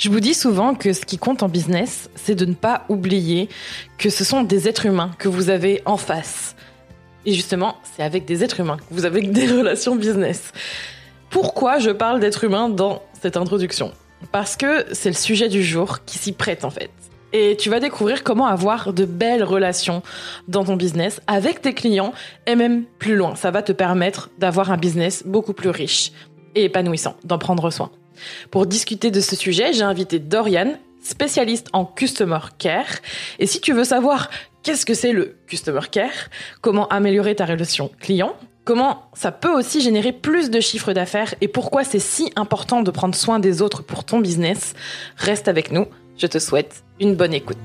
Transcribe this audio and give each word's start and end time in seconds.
Je 0.00 0.08
vous 0.08 0.20
dis 0.20 0.32
souvent 0.32 0.74
que 0.74 0.94
ce 0.94 1.04
qui 1.04 1.18
compte 1.18 1.42
en 1.42 1.50
business, 1.50 2.08
c'est 2.14 2.34
de 2.34 2.46
ne 2.46 2.54
pas 2.54 2.86
oublier 2.88 3.50
que 3.98 4.08
ce 4.08 4.24
sont 4.24 4.42
des 4.42 4.66
êtres 4.66 4.86
humains 4.86 5.10
que 5.18 5.28
vous 5.28 5.50
avez 5.50 5.82
en 5.84 5.98
face. 5.98 6.56
Et 7.26 7.34
justement, 7.34 7.76
c'est 7.82 8.02
avec 8.02 8.24
des 8.24 8.42
êtres 8.42 8.60
humains 8.60 8.78
que 8.78 8.94
vous 8.94 9.04
avez 9.04 9.20
des 9.28 9.46
relations 9.46 9.96
business. 9.96 10.52
Pourquoi 11.28 11.80
je 11.80 11.90
parle 11.90 12.18
d'êtres 12.18 12.44
humains 12.44 12.70
dans 12.70 13.02
cette 13.20 13.36
introduction? 13.36 13.92
Parce 14.32 14.56
que 14.56 14.86
c'est 14.92 15.10
le 15.10 15.14
sujet 15.14 15.50
du 15.50 15.62
jour 15.62 16.02
qui 16.06 16.16
s'y 16.16 16.32
prête 16.32 16.64
en 16.64 16.70
fait. 16.70 16.90
Et 17.34 17.58
tu 17.58 17.68
vas 17.68 17.78
découvrir 17.78 18.24
comment 18.24 18.46
avoir 18.46 18.94
de 18.94 19.04
belles 19.04 19.44
relations 19.44 20.02
dans 20.48 20.64
ton 20.64 20.76
business 20.76 21.20
avec 21.26 21.60
tes 21.60 21.74
clients 21.74 22.14
et 22.46 22.54
même 22.54 22.84
plus 22.98 23.16
loin. 23.16 23.34
Ça 23.34 23.50
va 23.50 23.62
te 23.62 23.72
permettre 23.72 24.30
d'avoir 24.38 24.72
un 24.72 24.78
business 24.78 25.24
beaucoup 25.26 25.52
plus 25.52 25.68
riche 25.68 26.10
et 26.54 26.64
épanouissant, 26.64 27.16
d'en 27.22 27.36
prendre 27.36 27.70
soin. 27.70 27.90
Pour 28.50 28.66
discuter 28.66 29.10
de 29.10 29.20
ce 29.20 29.36
sujet, 29.36 29.72
j'ai 29.72 29.82
invité 29.82 30.18
Dorian, 30.18 30.74
spécialiste 31.02 31.68
en 31.72 31.84
Customer 31.84 32.40
Care. 32.58 32.98
Et 33.38 33.46
si 33.46 33.60
tu 33.60 33.72
veux 33.72 33.84
savoir 33.84 34.30
qu'est-ce 34.62 34.86
que 34.86 34.94
c'est 34.94 35.12
le 35.12 35.36
Customer 35.46 35.80
Care, 35.90 36.28
comment 36.60 36.88
améliorer 36.88 37.34
ta 37.34 37.46
relation 37.46 37.90
client, 38.00 38.34
comment 38.64 39.10
ça 39.14 39.32
peut 39.32 39.52
aussi 39.52 39.80
générer 39.80 40.12
plus 40.12 40.50
de 40.50 40.60
chiffres 40.60 40.92
d'affaires 40.92 41.34
et 41.40 41.48
pourquoi 41.48 41.84
c'est 41.84 41.98
si 41.98 42.30
important 42.36 42.82
de 42.82 42.90
prendre 42.90 43.14
soin 43.14 43.38
des 43.38 43.62
autres 43.62 43.82
pour 43.82 44.04
ton 44.04 44.20
business, 44.20 44.74
reste 45.16 45.48
avec 45.48 45.72
nous. 45.72 45.86
Je 46.18 46.26
te 46.26 46.38
souhaite 46.38 46.84
une 47.00 47.14
bonne 47.14 47.32
écoute. 47.34 47.56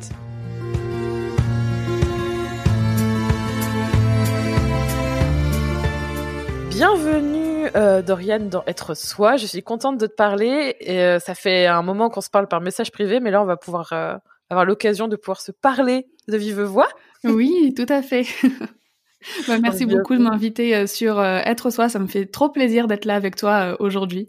Bienvenue 6.76 7.70
euh, 7.78 8.02
Dorian 8.02 8.50
dans 8.52 8.66
Être 8.68 8.96
Soi. 8.96 9.38
Je 9.38 9.46
suis 9.46 9.64
contente 9.64 9.98
de 9.98 10.08
te 10.08 10.14
parler. 10.14 10.76
Et, 10.82 11.00
euh, 11.00 11.20
ça 11.20 11.34
fait 11.34 11.68
un 11.68 11.82
moment 11.82 12.10
qu'on 12.10 12.20
se 12.20 12.30
parle 12.30 12.50
par 12.50 12.60
message 12.60 12.92
privé, 12.92 13.22
mais 13.22 13.32
là, 13.32 13.42
on 13.42 13.46
va 13.46 13.56
pouvoir 13.56 13.94
euh, 13.94 14.18
avoir 14.50 14.66
l'occasion 14.66 15.08
de 15.08 15.16
pouvoir 15.16 15.40
se 15.40 15.54
parler 15.54 16.06
de 16.28 16.36
vive 16.36 16.60
voix. 16.60 16.90
Oui, 17.24 17.74
tout 17.78 17.86
à 17.88 18.02
fait. 18.02 18.26
bah, 19.48 19.58
merci 19.62 19.86
beaucoup 19.86 20.16
de 20.16 20.22
m'inviter 20.22 20.86
sur 20.86 21.24
Être 21.24 21.70
Soi. 21.70 21.88
Ça 21.88 21.98
me 21.98 22.08
fait 22.08 22.26
trop 22.26 22.50
plaisir 22.50 22.88
d'être 22.88 23.06
là 23.06 23.16
avec 23.16 23.38
toi 23.38 23.78
aujourd'hui. 23.80 24.28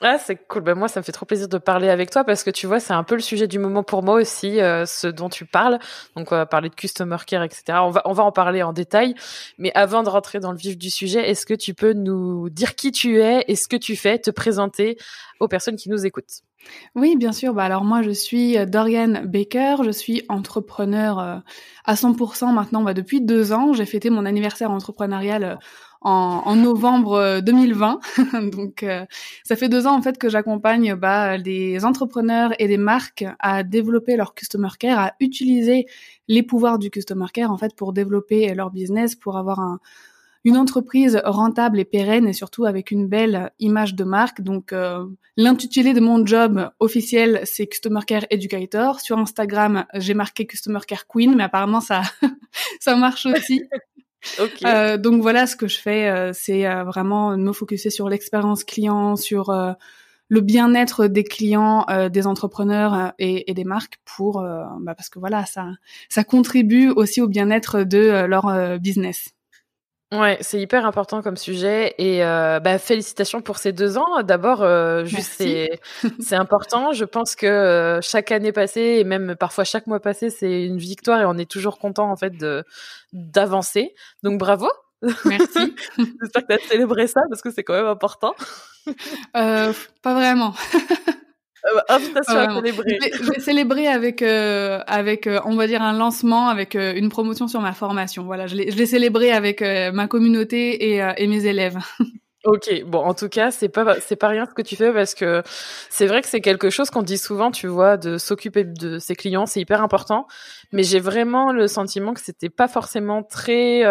Ah, 0.00 0.16
c'est 0.16 0.36
cool. 0.46 0.62
Ben, 0.62 0.76
moi, 0.76 0.86
ça 0.86 1.00
me 1.00 1.04
fait 1.04 1.10
trop 1.10 1.26
plaisir 1.26 1.48
de 1.48 1.58
parler 1.58 1.88
avec 1.88 2.10
toi 2.10 2.22
parce 2.22 2.44
que 2.44 2.50
tu 2.50 2.68
vois, 2.68 2.78
c'est 2.78 2.92
un 2.92 3.02
peu 3.02 3.16
le 3.16 3.20
sujet 3.20 3.48
du 3.48 3.58
moment 3.58 3.82
pour 3.82 4.04
moi 4.04 4.14
aussi, 4.14 4.60
euh, 4.60 4.86
ce 4.86 5.08
dont 5.08 5.28
tu 5.28 5.44
parles. 5.44 5.80
Donc, 6.14 6.30
on 6.30 6.36
va 6.36 6.46
parler 6.46 6.68
de 6.68 6.74
customer 6.76 7.16
care, 7.26 7.42
etc. 7.42 7.78
On 7.82 7.90
va, 7.90 8.02
on 8.04 8.12
va 8.12 8.22
en 8.22 8.30
parler 8.30 8.62
en 8.62 8.72
détail. 8.72 9.16
Mais 9.58 9.72
avant 9.74 10.04
de 10.04 10.08
rentrer 10.08 10.38
dans 10.38 10.52
le 10.52 10.58
vif 10.58 10.78
du 10.78 10.90
sujet, 10.90 11.28
est-ce 11.28 11.46
que 11.46 11.54
tu 11.54 11.74
peux 11.74 11.94
nous 11.94 12.48
dire 12.48 12.76
qui 12.76 12.92
tu 12.92 13.20
es 13.20 13.44
et 13.48 13.56
ce 13.56 13.66
que 13.66 13.76
tu 13.76 13.96
fais, 13.96 14.20
te 14.20 14.30
présenter 14.30 14.98
aux 15.40 15.48
personnes 15.48 15.76
qui 15.76 15.90
nous 15.90 16.06
écoutent? 16.06 16.42
Oui, 16.94 17.16
bien 17.16 17.32
sûr. 17.32 17.52
Bah 17.54 17.64
alors 17.64 17.84
moi, 17.84 18.02
je 18.02 18.10
suis 18.10 18.56
euh, 18.56 18.66
Dorian 18.66 19.22
Baker. 19.24 19.76
Je 19.84 19.90
suis 19.90 20.22
entrepreneur 20.28 21.18
euh, 21.18 21.36
à 21.84 21.94
100% 21.94 22.52
maintenant. 22.52 22.82
Bah, 22.82 22.94
depuis 22.94 23.20
deux 23.20 23.52
ans, 23.52 23.72
j'ai 23.72 23.86
fêté 23.86 24.10
mon 24.10 24.26
anniversaire 24.26 24.70
entrepreneurial 24.70 25.58
en, 26.00 26.56
novembre 26.56 27.40
2020. 27.40 28.00
Euh, 28.18 28.50
Donc 28.50 28.82
euh, 28.82 29.04
ça 29.44 29.56
fait 29.56 29.68
deux 29.68 29.86
ans 29.86 29.96
en 29.96 30.02
fait 30.02 30.18
que 30.18 30.28
j'accompagne 30.28 30.94
bah, 30.94 31.38
des 31.38 31.84
entrepreneurs 31.84 32.52
et 32.58 32.68
des 32.68 32.76
marques 32.76 33.24
à 33.38 33.62
développer 33.62 34.16
leur 34.16 34.34
customer 34.34 34.68
care, 34.78 34.98
à 34.98 35.12
utiliser 35.20 35.86
les 36.28 36.42
pouvoirs 36.42 36.78
du 36.78 36.90
customer 36.90 37.26
care 37.32 37.50
en 37.50 37.58
fait 37.58 37.74
pour 37.74 37.92
développer 37.92 38.54
leur 38.54 38.70
business, 38.70 39.14
pour 39.14 39.36
avoir 39.36 39.60
un, 39.60 39.80
une 40.44 40.56
entreprise 40.56 41.20
rentable 41.24 41.80
et 41.80 41.84
pérenne 41.84 42.26
et 42.28 42.32
surtout 42.32 42.64
avec 42.64 42.90
une 42.90 43.06
belle 43.06 43.50
image 43.58 43.94
de 43.94 44.04
marque. 44.04 44.40
Donc 44.40 44.72
euh, 44.72 45.04
l'intitulé 45.36 45.92
de 45.92 46.00
mon 46.00 46.24
job 46.24 46.70
officiel 46.80 47.40
c'est 47.44 47.66
Customer 47.66 48.00
Care 48.06 48.24
Educator. 48.30 49.00
Sur 49.00 49.18
Instagram 49.18 49.84
j'ai 49.94 50.14
marqué 50.14 50.46
Customer 50.46 50.80
Care 50.86 51.06
Queen, 51.06 51.34
mais 51.34 51.44
apparemment 51.44 51.80
ça 51.80 52.02
ça 52.80 52.96
marche 52.96 53.26
aussi. 53.26 53.64
Euh, 54.64 54.96
donc 54.96 55.22
voilà, 55.22 55.46
ce 55.46 55.56
que 55.56 55.68
je 55.68 55.78
fais, 55.78 56.08
euh, 56.08 56.32
c'est 56.34 56.66
euh, 56.66 56.84
vraiment 56.84 57.36
me 57.36 57.52
focuser 57.52 57.90
sur 57.90 58.08
l'expérience 58.08 58.64
client, 58.64 59.16
sur 59.16 59.52
le 60.30 60.40
bien-être 60.40 61.06
des 61.06 61.24
clients, 61.24 61.86
des 62.12 62.26
entrepreneurs 62.26 63.14
et, 63.18 63.52
des 63.54 63.64
marques, 63.64 63.98
pour 64.04 64.42
bah 64.80 64.94
parce 64.94 65.08
que 65.08 65.18
voilà, 65.18 65.44
ça 65.46 66.24
contribue 66.24 66.90
aussi 66.90 67.22
au 67.22 67.28
bien-être 67.28 67.82
de 67.82 68.26
leur 68.26 68.78
business. 68.78 69.30
Ouais, 70.10 70.38
c'est 70.40 70.58
hyper 70.58 70.86
important 70.86 71.20
comme 71.20 71.36
sujet 71.36 71.94
et 71.98 72.24
euh, 72.24 72.60
bah, 72.60 72.78
félicitations 72.78 73.42
pour 73.42 73.58
ces 73.58 73.72
deux 73.72 73.98
ans. 73.98 74.22
D'abord, 74.22 74.62
euh, 74.62 75.04
juste 75.04 75.32
c'est 75.36 75.80
c'est 76.20 76.34
important. 76.34 76.92
Je 76.92 77.04
pense 77.04 77.36
que 77.36 77.46
euh, 77.46 78.00
chaque 78.00 78.32
année 78.32 78.52
passée 78.52 78.96
et 79.00 79.04
même 79.04 79.36
parfois 79.36 79.64
chaque 79.64 79.86
mois 79.86 80.00
passé, 80.00 80.30
c'est 80.30 80.64
une 80.64 80.78
victoire 80.78 81.20
et 81.20 81.26
on 81.26 81.36
est 81.36 81.50
toujours 81.50 81.78
content 81.78 82.10
en 82.10 82.16
fait 82.16 82.30
de 82.30 82.64
d'avancer. 83.12 83.94
Donc 84.22 84.38
bravo. 84.38 84.68
Merci. 85.26 85.74
J'espère 85.98 86.46
que 86.46 86.54
tu 86.54 86.64
as 86.64 86.68
célébré 86.68 87.06
ça 87.06 87.20
parce 87.28 87.42
que 87.42 87.50
c'est 87.50 87.62
quand 87.62 87.74
même 87.74 87.86
important. 87.86 88.34
Euh, 89.36 89.74
pas 90.00 90.14
vraiment. 90.14 90.54
Invitation 91.88 92.38
à 92.38 92.54
célébrer. 92.54 92.98
Je 93.12 93.30
vais, 93.30 93.40
célébrer 93.40 93.86
avec 93.88 94.22
euh, 94.22 94.80
avec 94.86 95.26
euh, 95.26 95.40
on 95.44 95.56
va 95.56 95.66
dire 95.66 95.82
un 95.82 95.92
lancement 95.92 96.48
avec 96.48 96.74
euh, 96.74 96.94
une 96.94 97.08
promotion 97.08 97.48
sur 97.48 97.60
ma 97.60 97.72
formation. 97.72 98.24
Voilà, 98.24 98.46
je 98.46 98.56
l'ai 98.56 98.70
je 98.70 98.76
l'ai 98.76 98.86
célébré 98.86 99.32
avec 99.32 99.62
euh, 99.62 99.92
ma 99.92 100.06
communauté 100.06 100.94
et, 100.94 101.02
et 101.16 101.26
mes 101.26 101.46
élèves. 101.46 101.78
Ok, 102.44 102.70
bon, 102.86 103.00
en 103.00 103.14
tout 103.14 103.28
cas, 103.28 103.50
c'est 103.50 103.68
pas 103.68 104.00
c'est 104.00 104.14
pas 104.14 104.28
rien 104.28 104.46
ce 104.46 104.54
que 104.54 104.62
tu 104.62 104.76
fais 104.76 104.92
parce 104.92 105.14
que 105.14 105.42
c'est 105.90 106.06
vrai 106.06 106.22
que 106.22 106.28
c'est 106.28 106.40
quelque 106.40 106.70
chose 106.70 106.88
qu'on 106.88 107.02
dit 107.02 107.18
souvent, 107.18 107.50
tu 107.50 107.66
vois, 107.66 107.96
de 107.96 108.16
s'occuper 108.16 108.62
de 108.62 109.00
ses 109.00 109.16
clients, 109.16 109.44
c'est 109.44 109.60
hyper 109.60 109.82
important. 109.82 110.26
Mais 110.72 110.84
j'ai 110.84 111.00
vraiment 111.00 111.52
le 111.52 111.66
sentiment 111.66 112.14
que 112.14 112.20
c'était 112.20 112.48
pas 112.48 112.68
forcément 112.68 113.24
très 113.24 113.84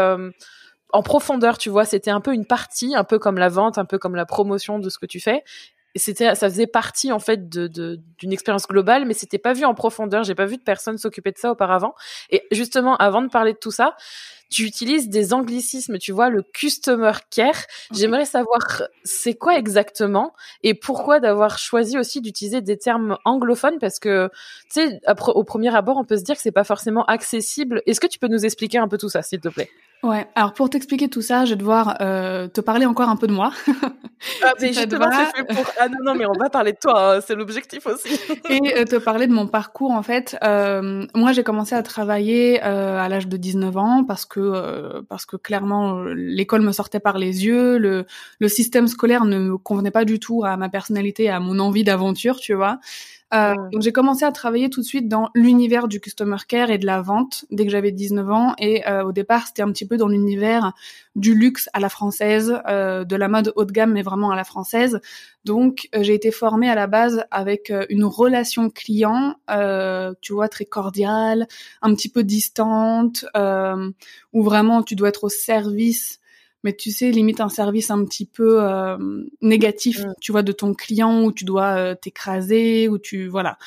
en 0.93 1.03
profondeur, 1.03 1.57
tu 1.57 1.69
vois, 1.69 1.85
c'était 1.85 2.11
un 2.11 2.21
peu 2.21 2.33
une 2.33 2.45
partie, 2.45 2.95
un 2.95 3.03
peu 3.03 3.19
comme 3.19 3.37
la 3.37 3.49
vente, 3.49 3.77
un 3.77 3.85
peu 3.85 3.97
comme 3.97 4.15
la 4.15 4.25
promotion 4.25 4.79
de 4.79 4.89
ce 4.89 4.97
que 4.97 5.05
tu 5.05 5.19
fais, 5.19 5.43
c'était 5.95 6.35
ça 6.35 6.49
faisait 6.49 6.67
partie 6.67 7.11
en 7.11 7.19
fait 7.19 7.49
de 7.49 7.67
d'une 8.17 8.33
expérience 8.33 8.67
globale 8.67 9.05
mais 9.05 9.13
c'était 9.13 9.37
pas 9.37 9.53
vu 9.53 9.65
en 9.65 9.73
profondeur. 9.73 10.23
J'ai 10.23 10.35
pas 10.35 10.45
vu 10.45 10.57
de 10.57 10.61
personne 10.61 10.97
s'occuper 10.97 11.31
de 11.31 11.37
ça 11.37 11.51
auparavant. 11.51 11.93
Et 12.29 12.43
justement 12.51 12.95
avant 12.97 13.21
de 13.21 13.29
parler 13.29 13.53
de 13.53 13.57
tout 13.57 13.71
ça 13.71 13.95
tu 14.49 14.63
utilises 14.63 15.09
des 15.09 15.33
anglicismes, 15.33 15.97
tu 15.97 16.11
vois, 16.11 16.29
le 16.29 16.41
customer 16.41 17.13
care. 17.29 17.65
J'aimerais 17.91 18.25
savoir 18.25 18.83
c'est 19.03 19.33
quoi 19.33 19.57
exactement 19.57 20.33
et 20.63 20.73
pourquoi 20.73 21.19
d'avoir 21.19 21.57
choisi 21.57 21.97
aussi 21.97 22.21
d'utiliser 22.21 22.61
des 22.61 22.77
termes 22.77 23.17
anglophones? 23.25 23.79
Parce 23.79 23.99
que, 23.99 24.29
tu 24.71 24.81
sais, 24.81 25.01
au 25.27 25.43
premier 25.43 25.75
abord, 25.75 25.97
on 25.97 26.05
peut 26.05 26.17
se 26.17 26.23
dire 26.23 26.35
que 26.35 26.41
c'est 26.41 26.51
pas 26.51 26.63
forcément 26.63 27.05
accessible. 27.05 27.81
Est-ce 27.85 27.99
que 27.99 28.07
tu 28.07 28.19
peux 28.19 28.27
nous 28.27 28.45
expliquer 28.45 28.77
un 28.77 28.87
peu 28.87 28.97
tout 28.97 29.09
ça, 29.09 29.21
s'il 29.21 29.39
te 29.39 29.49
plaît? 29.49 29.69
Ouais, 30.03 30.27
alors 30.35 30.53
pour 30.53 30.69
t'expliquer 30.69 31.09
tout 31.09 31.23
ça, 31.23 31.45
je 31.45 31.51
vais 31.51 31.55
devoir 31.55 31.97
euh, 32.01 32.47
te 32.47 32.61
parler 32.61 32.85
encore 32.85 33.09
un 33.09 33.15
peu 33.15 33.25
de 33.25 33.33
moi. 33.33 33.51
ah, 34.43 34.53
mais 34.61 34.71
justement, 34.71 35.07
c'est 35.11 35.37
fait 35.37 35.55
pour... 35.55 35.65
Ah 35.79 35.89
non, 35.89 35.97
non, 36.03 36.15
mais 36.15 36.25
on 36.27 36.33
va 36.33 36.49
parler 36.51 36.73
de 36.73 36.77
toi, 36.79 37.15
hein, 37.15 37.19
c'est 37.25 37.33
l'objectif 37.33 37.87
aussi. 37.87 38.19
et 38.49 38.77
euh, 38.77 38.85
te 38.85 38.97
parler 38.97 39.25
de 39.25 39.33
mon 39.33 39.47
parcours, 39.47 39.91
en 39.91 40.03
fait. 40.03 40.37
Euh, 40.43 41.05
moi, 41.15 41.31
j'ai 41.31 41.43
commencé 41.43 41.73
à 41.73 41.81
travailler 41.81 42.61
à 42.61 43.09
l'âge 43.09 43.27
de 43.27 43.37
19 43.37 43.75
ans 43.77 44.03
parce 44.07 44.25
que 44.25 44.36
euh, 44.41 45.01
parce 45.07 45.25
que 45.25 45.35
clairement, 45.35 46.03
l'école 46.03 46.61
me 46.61 46.71
sortait 46.71 46.99
par 46.99 47.17
les 47.17 47.45
yeux, 47.45 47.77
le, 47.77 48.05
système 48.47 48.87
scolaire 48.87 49.25
ne 49.25 49.55
convenait 49.55 49.91
pas 49.91 50.05
du 50.05 50.19
tout 50.19 50.43
à 50.43 50.57
ma 50.57 50.69
personnalité, 50.69 51.29
à 51.29 51.39
mon 51.39 51.59
envie 51.59 51.83
d'aventure, 51.83 52.39
tu 52.39 52.53
vois. 52.53 52.79
Euh, 53.33 53.55
donc 53.73 53.81
j'ai 53.81 53.91
commencé 53.91 54.23
à 54.23 54.31
travailler 54.31 54.69
tout 54.69 54.79
de 54.79 54.85
suite 54.85 55.09
dans 55.09 55.29
l'univers 55.35 55.89
du 55.89 55.99
customer 55.99 56.37
care 56.47 56.71
et 56.71 56.77
de 56.77 56.85
la 56.85 57.01
vente 57.01 57.43
dès 57.51 57.65
que 57.65 57.71
j'avais 57.71 57.91
19 57.91 58.29
ans. 58.31 58.53
Et 58.57 58.87
euh, 58.87 59.03
au 59.03 59.11
départ, 59.11 59.47
c'était 59.47 59.61
un 59.61 59.71
petit 59.71 59.85
peu 59.85 59.97
dans 59.97 60.07
l'univers 60.07 60.73
du 61.15 61.35
luxe 61.35 61.69
à 61.73 61.79
la 61.79 61.89
française, 61.89 62.61
euh, 62.67 63.03
de 63.03 63.15
la 63.15 63.27
mode 63.27 63.51
haut 63.55 63.65
de 63.65 63.71
gamme, 63.71 63.93
mais 63.93 64.01
vraiment 64.01 64.31
à 64.31 64.35
la 64.35 64.45
française. 64.45 64.99
Donc 65.43 65.89
j'ai 65.93 66.13
été 66.13 66.31
formée 66.31 66.69
à 66.69 66.75
la 66.75 66.87
base 66.87 67.25
avec 67.31 67.71
une 67.89 68.05
relation 68.05 68.69
client, 68.69 69.35
tu 70.21 70.33
vois, 70.33 70.49
très 70.49 70.65
cordiale, 70.65 71.47
un 71.81 71.93
petit 71.95 72.09
peu 72.09 72.23
distante, 72.23 73.25
où 74.33 74.43
vraiment 74.43 74.83
tu 74.83 74.95
dois 74.95 75.09
être 75.09 75.23
au 75.23 75.29
service 75.29 76.19
mais 76.63 76.73
tu 76.73 76.91
sais, 76.91 77.11
limite 77.11 77.41
un 77.41 77.49
service 77.49 77.91
un 77.91 78.03
petit 78.05 78.25
peu 78.25 78.63
euh, 78.63 78.97
négatif, 79.41 80.03
mm. 80.03 80.13
tu 80.21 80.31
vois, 80.31 80.43
de 80.43 80.51
ton 80.51 80.73
client 80.73 81.23
où 81.23 81.31
tu 81.31 81.45
dois 81.45 81.77
euh, 81.77 81.95
t'écraser, 81.95 82.87
où 82.89 82.97
tu 82.97 83.27
voilà, 83.27 83.57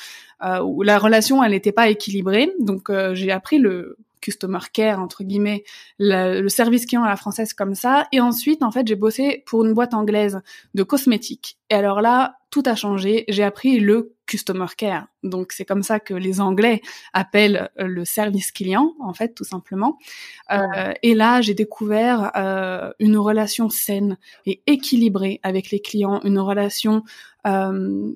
euh, 0.43 0.61
où 0.61 0.83
la 0.83 0.99
relation 0.99 1.43
elle 1.43 1.53
n'était 1.53 1.73
pas 1.73 1.89
équilibrée. 1.89 2.53
Donc 2.59 2.91
j'ai 3.13 3.31
appris 3.31 3.59
le 3.59 3.97
customer 4.21 4.59
care 4.73 5.01
entre 5.01 5.25
guillemets, 5.25 5.65
le, 5.99 6.49
service 6.49 6.87
client 6.87 7.03
à 7.05 7.09
la 7.09 7.17
française 7.17 7.55
comme 7.55 7.75
ça. 7.75 8.07
Et 8.13 8.21
ensuite, 8.21 8.63
en 8.63 8.71
fait, 8.71 8.87
j'ai 8.87 8.97
bossé 8.97 9.43
pour 9.47 9.65
une 9.65 9.73
boîte 9.73 9.95
anglaise 9.95 10.41
de 10.75 10.83
cosmétiques. 10.83 11.57
Et 11.71 11.75
alors 11.75 12.01
là, 12.01 12.37
tout 12.51 12.63
a 12.67 12.75
changé. 12.75 13.25
J'ai 13.29 13.45
appris 13.45 13.81
le 13.81 14.13
customer 14.31 14.71
care. 14.77 15.06
Donc 15.25 15.53
c'est 15.53 15.65
comme 15.65 15.82
ça 15.82 15.99
que 15.99 16.15
les 16.15 16.41
Anglais 16.41 16.81
appellent 17.12 17.69
euh, 17.81 17.87
le 17.87 18.05
service 18.05 18.53
client, 18.53 18.94
en 19.00 19.12
fait, 19.12 19.35
tout 19.35 19.44
simplement. 19.44 19.99
Euh, 20.53 20.93
et 21.03 21.15
là, 21.15 21.41
j'ai 21.41 21.55
découvert 21.55 22.31
euh, 22.37 22.93
une 23.00 23.19
relation 23.19 23.69
saine 23.69 24.17
et 24.47 24.62
équilibrée 24.67 25.41
avec 25.43 25.73
les 25.73 25.81
clients, 25.81 26.21
une 26.23 26.38
relation 26.38 27.03
euh, 27.47 28.12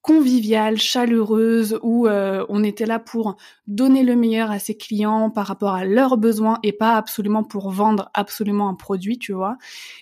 conviviale, 0.00 0.78
chaleureuse, 0.78 1.78
où 1.82 2.06
euh, 2.06 2.46
on 2.48 2.64
était 2.64 2.86
là 2.86 2.98
pour 2.98 3.36
donner 3.66 4.02
le 4.02 4.16
meilleur 4.16 4.50
à 4.50 4.58
ses 4.58 4.76
clients 4.76 5.30
par 5.30 5.46
rapport 5.46 5.74
à 5.74 5.84
leurs 5.84 6.16
besoins 6.16 6.58
et 6.62 6.72
pas 6.72 6.96
absolument 6.96 7.44
pour 7.44 7.70
vendre 7.70 8.10
absolument 8.14 8.68
un 8.68 8.74
produit, 8.74 9.18
tu 9.18 9.32
vois. 9.34 9.56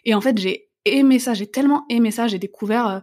Et 0.04 0.14
en 0.14 0.20
fait, 0.20 0.38
j'ai 0.38 0.68
aimé 0.84 1.18
ça, 1.18 1.34
j'ai 1.34 1.48
tellement 1.50 1.84
aimé 1.88 2.12
ça, 2.12 2.28
j'ai 2.28 2.38
découvert... 2.38 3.02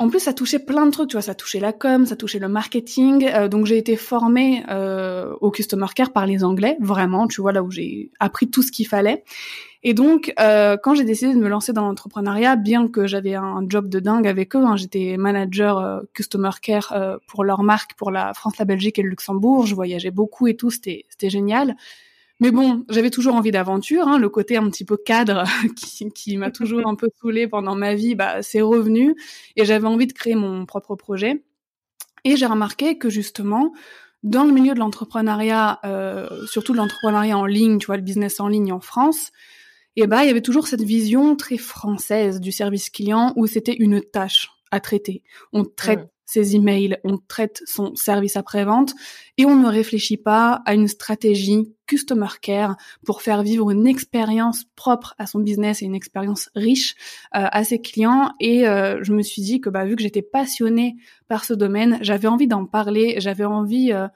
Euh, 0.00 0.04
en 0.04 0.08
plus, 0.08 0.20
ça 0.20 0.32
touchait 0.32 0.58
plein 0.58 0.86
de 0.86 0.90
trucs, 0.90 1.08
tu 1.08 1.16
vois, 1.16 1.22
ça 1.22 1.34
touchait 1.34 1.60
la 1.60 1.72
com, 1.72 2.06
ça 2.06 2.16
touchait 2.16 2.38
le 2.38 2.48
marketing. 2.48 3.26
Euh, 3.26 3.48
donc, 3.48 3.66
j'ai 3.66 3.78
été 3.78 3.96
formée 3.96 4.62
au 5.40 5.50
customer 5.50 5.86
care 5.94 6.12
par 6.12 6.26
les 6.26 6.44
Anglais, 6.44 6.76
vraiment, 6.80 7.26
tu 7.26 7.40
vois, 7.40 7.52
là 7.52 7.62
où 7.62 7.70
j'ai 7.70 8.10
appris 8.20 8.48
tout 8.48 8.62
ce 8.62 8.70
qu'il 8.70 8.86
fallait. 8.86 9.24
Et 9.88 9.94
donc, 9.94 10.32
euh, 10.40 10.76
quand 10.82 10.96
j'ai 10.96 11.04
décidé 11.04 11.32
de 11.32 11.38
me 11.38 11.48
lancer 11.48 11.72
dans 11.72 11.82
l'entrepreneuriat, 11.82 12.56
bien 12.56 12.88
que 12.88 13.06
j'avais 13.06 13.36
un 13.36 13.64
job 13.68 13.88
de 13.88 14.00
dingue 14.00 14.26
avec 14.26 14.56
eux, 14.56 14.64
hein, 14.64 14.74
j'étais 14.74 15.16
manager 15.16 15.78
euh, 15.78 16.00
customer 16.12 16.50
care 16.60 16.90
euh, 16.90 17.18
pour 17.28 17.44
leur 17.44 17.62
marque, 17.62 17.94
pour 17.94 18.10
la 18.10 18.34
France, 18.34 18.58
la 18.58 18.64
Belgique 18.64 18.98
et 18.98 19.02
le 19.02 19.10
Luxembourg. 19.10 19.64
Je 19.64 19.76
voyageais 19.76 20.10
beaucoup 20.10 20.48
et 20.48 20.56
tout, 20.56 20.72
c'était 20.72 21.04
génial. 21.20 21.76
Mais 22.40 22.50
bon, 22.50 22.84
j'avais 22.90 23.10
toujours 23.10 23.34
envie 23.34 23.50
d'aventure, 23.50 24.06
hein, 24.08 24.18
le 24.18 24.28
côté 24.28 24.56
un 24.56 24.68
petit 24.68 24.84
peu 24.84 24.96
cadre 24.96 25.44
qui, 25.76 26.10
qui 26.10 26.36
m'a 26.36 26.50
toujours 26.52 26.86
un 26.86 26.94
peu 26.94 27.08
saoulé 27.20 27.48
pendant 27.48 27.74
ma 27.74 27.94
vie, 27.94 28.14
bah 28.14 28.42
c'est 28.42 28.60
revenu 28.60 29.14
et 29.56 29.64
j'avais 29.64 29.86
envie 29.86 30.06
de 30.06 30.12
créer 30.12 30.34
mon 30.34 30.66
propre 30.66 30.96
projet. 30.96 31.42
Et 32.24 32.36
j'ai 32.36 32.46
remarqué 32.46 32.98
que 32.98 33.08
justement, 33.08 33.72
dans 34.22 34.44
le 34.44 34.52
milieu 34.52 34.74
de 34.74 34.80
l'entrepreneuriat, 34.80 35.78
euh, 35.84 36.28
surtout 36.46 36.72
de 36.72 36.78
l'entrepreneuriat 36.78 37.38
en 37.38 37.46
ligne, 37.46 37.78
tu 37.78 37.86
vois, 37.86 37.96
le 37.96 38.02
business 38.02 38.40
en 38.40 38.48
ligne 38.48 38.72
en 38.72 38.80
France, 38.80 39.30
et 39.94 40.06
bah 40.06 40.24
il 40.24 40.26
y 40.26 40.30
avait 40.30 40.42
toujours 40.42 40.66
cette 40.66 40.82
vision 40.82 41.36
très 41.36 41.56
française 41.56 42.40
du 42.40 42.52
service 42.52 42.90
client 42.90 43.32
où 43.36 43.46
c'était 43.46 43.74
une 43.74 44.02
tâche 44.02 44.50
à 44.70 44.80
traiter. 44.80 45.22
On 45.52 45.64
traite 45.64 46.10
ses 46.26 46.56
emails, 46.56 46.98
on 47.04 47.18
traite 47.18 47.62
son 47.64 47.94
service 47.94 48.36
après-vente 48.36 48.94
et 49.38 49.46
on 49.46 49.54
ne 49.54 49.68
réfléchit 49.68 50.16
pas 50.16 50.60
à 50.66 50.74
une 50.74 50.88
stratégie 50.88 51.72
customer 51.86 52.26
care 52.42 52.76
pour 53.04 53.22
faire 53.22 53.42
vivre 53.42 53.70
une 53.70 53.86
expérience 53.86 54.64
propre 54.74 55.14
à 55.18 55.26
son 55.26 55.38
business 55.38 55.82
et 55.82 55.84
une 55.84 55.94
expérience 55.94 56.50
riche 56.56 56.96
euh, 57.36 57.46
à 57.50 57.62
ses 57.62 57.80
clients. 57.80 58.32
Et 58.40 58.66
euh, 58.66 59.02
je 59.02 59.12
me 59.12 59.22
suis 59.22 59.40
dit 59.40 59.60
que 59.60 59.70
bah, 59.70 59.84
vu 59.84 59.94
que 59.94 60.02
j'étais 60.02 60.22
passionnée 60.22 60.96
par 61.28 61.44
ce 61.44 61.54
domaine, 61.54 61.98
j'avais 62.02 62.28
envie 62.28 62.48
d'en 62.48 62.66
parler, 62.66 63.14
j'avais 63.18 63.44
envie 63.44 63.92
euh, 63.92 64.08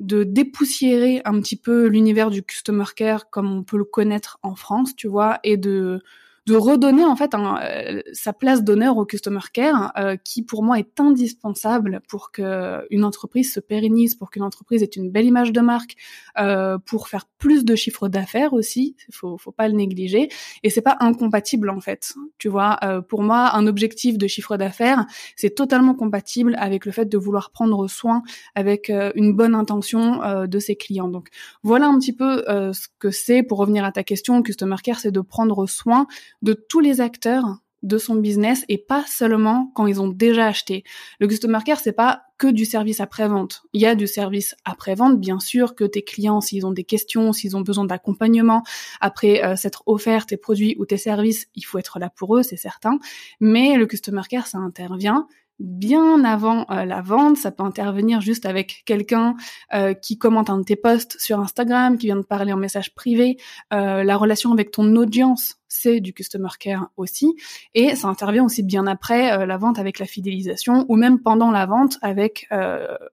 de 0.00 0.24
dépoussiérer 0.24 1.20
un 1.26 1.38
petit 1.40 1.56
peu 1.56 1.86
l'univers 1.86 2.30
du 2.30 2.42
customer 2.42 2.86
care 2.96 3.28
comme 3.28 3.52
on 3.52 3.62
peut 3.62 3.78
le 3.78 3.84
connaître 3.84 4.38
en 4.42 4.54
France, 4.54 4.96
tu 4.96 5.06
vois, 5.06 5.38
et 5.44 5.58
de 5.58 6.02
de 6.46 6.56
redonner 6.56 7.04
en 7.04 7.14
fait 7.14 7.34
euh, 7.34 8.02
sa 8.12 8.32
place 8.32 8.64
d'honneur 8.64 8.96
au 8.96 9.06
customer 9.06 9.40
care, 9.52 9.92
euh, 9.96 10.16
qui 10.16 10.42
pour 10.42 10.64
moi 10.64 10.78
est 10.78 10.98
indispensable 10.98 12.00
pour 12.08 12.32
que 12.32 12.84
une 12.90 13.04
entreprise 13.04 13.52
se 13.52 13.60
pérennise, 13.60 14.16
pour 14.16 14.30
qu'une 14.30 14.42
entreprise 14.42 14.82
ait 14.82 14.86
une 14.86 15.10
belle 15.10 15.26
image 15.26 15.52
de 15.52 15.60
marque, 15.60 15.94
euh, 16.38 16.78
pour 16.78 17.08
faire 17.08 17.26
plus 17.38 17.64
de 17.64 17.76
chiffres 17.76 18.08
d'affaires 18.08 18.52
aussi. 18.54 18.96
Faut 19.12 19.38
faut 19.38 19.52
pas 19.52 19.68
le 19.68 19.74
négliger. 19.74 20.30
Et 20.64 20.70
c'est 20.70 20.80
pas 20.80 20.96
incompatible 20.98 21.70
en 21.70 21.80
fait. 21.80 22.14
Tu 22.38 22.48
vois, 22.48 22.78
pour 23.08 23.22
moi, 23.22 23.54
un 23.54 23.66
objectif 23.66 24.18
de 24.18 24.26
chiffre 24.26 24.56
d'affaires, 24.56 25.06
c'est 25.36 25.54
totalement 25.54 25.94
compatible 25.94 26.56
avec 26.58 26.86
le 26.86 26.92
fait 26.92 27.06
de 27.06 27.18
vouloir 27.18 27.50
prendre 27.50 27.86
soin 27.88 28.22
avec 28.54 28.90
une 29.14 29.32
bonne 29.32 29.54
intention 29.54 30.20
de 30.46 30.58
ses 30.58 30.76
clients. 30.76 31.08
Donc 31.08 31.28
voilà 31.62 31.86
un 31.86 31.98
petit 31.98 32.12
peu 32.12 32.44
ce 32.46 32.88
que 32.98 33.10
c'est 33.10 33.42
pour 33.42 33.58
revenir 33.58 33.84
à 33.84 33.92
ta 33.92 34.02
question. 34.02 34.42
Customer 34.42 34.76
care, 34.82 34.98
c'est 34.98 35.12
de 35.12 35.20
prendre 35.20 35.66
soin 35.66 36.06
de 36.42 36.52
tous 36.52 36.80
les 36.80 37.00
acteurs 37.00 37.62
de 37.82 37.98
son 37.98 38.14
business 38.14 38.64
et 38.68 38.78
pas 38.78 39.04
seulement 39.06 39.72
quand 39.74 39.86
ils 39.86 40.00
ont 40.00 40.08
déjà 40.08 40.46
acheté. 40.46 40.84
Le 41.18 41.26
customer 41.26 41.58
care, 41.64 41.80
c'est 41.80 41.92
pas 41.92 42.22
que 42.38 42.46
du 42.46 42.64
service 42.64 43.00
après-vente. 43.00 43.62
Il 43.72 43.80
y 43.80 43.86
a 43.86 43.94
du 43.94 44.06
service 44.06 44.54
après-vente, 44.64 45.18
bien 45.20 45.40
sûr, 45.40 45.74
que 45.74 45.84
tes 45.84 46.02
clients, 46.02 46.40
s'ils 46.40 46.64
ont 46.66 46.72
des 46.72 46.84
questions, 46.84 47.32
s'ils 47.32 47.56
ont 47.56 47.60
besoin 47.60 47.84
d'accompagnement, 47.84 48.62
après 49.00 49.44
euh, 49.44 49.56
s'être 49.56 49.82
offert 49.86 50.26
tes 50.26 50.36
produits 50.36 50.76
ou 50.78 50.86
tes 50.86 50.96
services, 50.96 51.48
il 51.54 51.62
faut 51.62 51.78
être 51.78 51.98
là 51.98 52.10
pour 52.10 52.36
eux, 52.36 52.42
c'est 52.42 52.56
certain. 52.56 52.98
Mais 53.40 53.76
le 53.76 53.86
customer 53.86 54.22
care, 54.28 54.46
ça 54.46 54.58
intervient 54.58 55.26
bien 55.58 56.24
avant 56.24 56.66
euh, 56.70 56.84
la 56.84 57.00
vente. 57.00 57.36
Ça 57.36 57.50
peut 57.50 57.62
intervenir 57.62 58.20
juste 58.20 58.46
avec 58.46 58.82
quelqu'un 58.84 59.36
euh, 59.74 59.94
qui 59.94 60.18
commente 60.18 60.50
un 60.50 60.58
de 60.58 60.64
tes 60.64 60.76
posts 60.76 61.18
sur 61.18 61.40
Instagram, 61.40 61.98
qui 61.98 62.06
vient 62.06 62.16
de 62.16 62.22
parler 62.22 62.52
en 62.52 62.56
message 62.56 62.94
privé. 62.94 63.36
Euh, 63.72 64.02
la 64.02 64.16
relation 64.16 64.52
avec 64.52 64.70
ton 64.70 64.96
audience, 64.96 65.56
c'est 65.68 66.00
du 66.00 66.12
customer 66.12 66.48
care 66.58 66.90
aussi. 66.96 67.34
Et 67.74 67.94
ça 67.96 68.08
intervient 68.08 68.44
aussi 68.44 68.62
bien 68.62 68.86
après 68.86 69.46
la 69.46 69.56
vente 69.56 69.78
avec 69.78 69.98
la 69.98 70.06
fidélisation 70.06 70.84
ou 70.88 70.96
même 70.96 71.20
pendant 71.20 71.50
la 71.50 71.64
vente 71.64 71.98
avec 72.02 72.46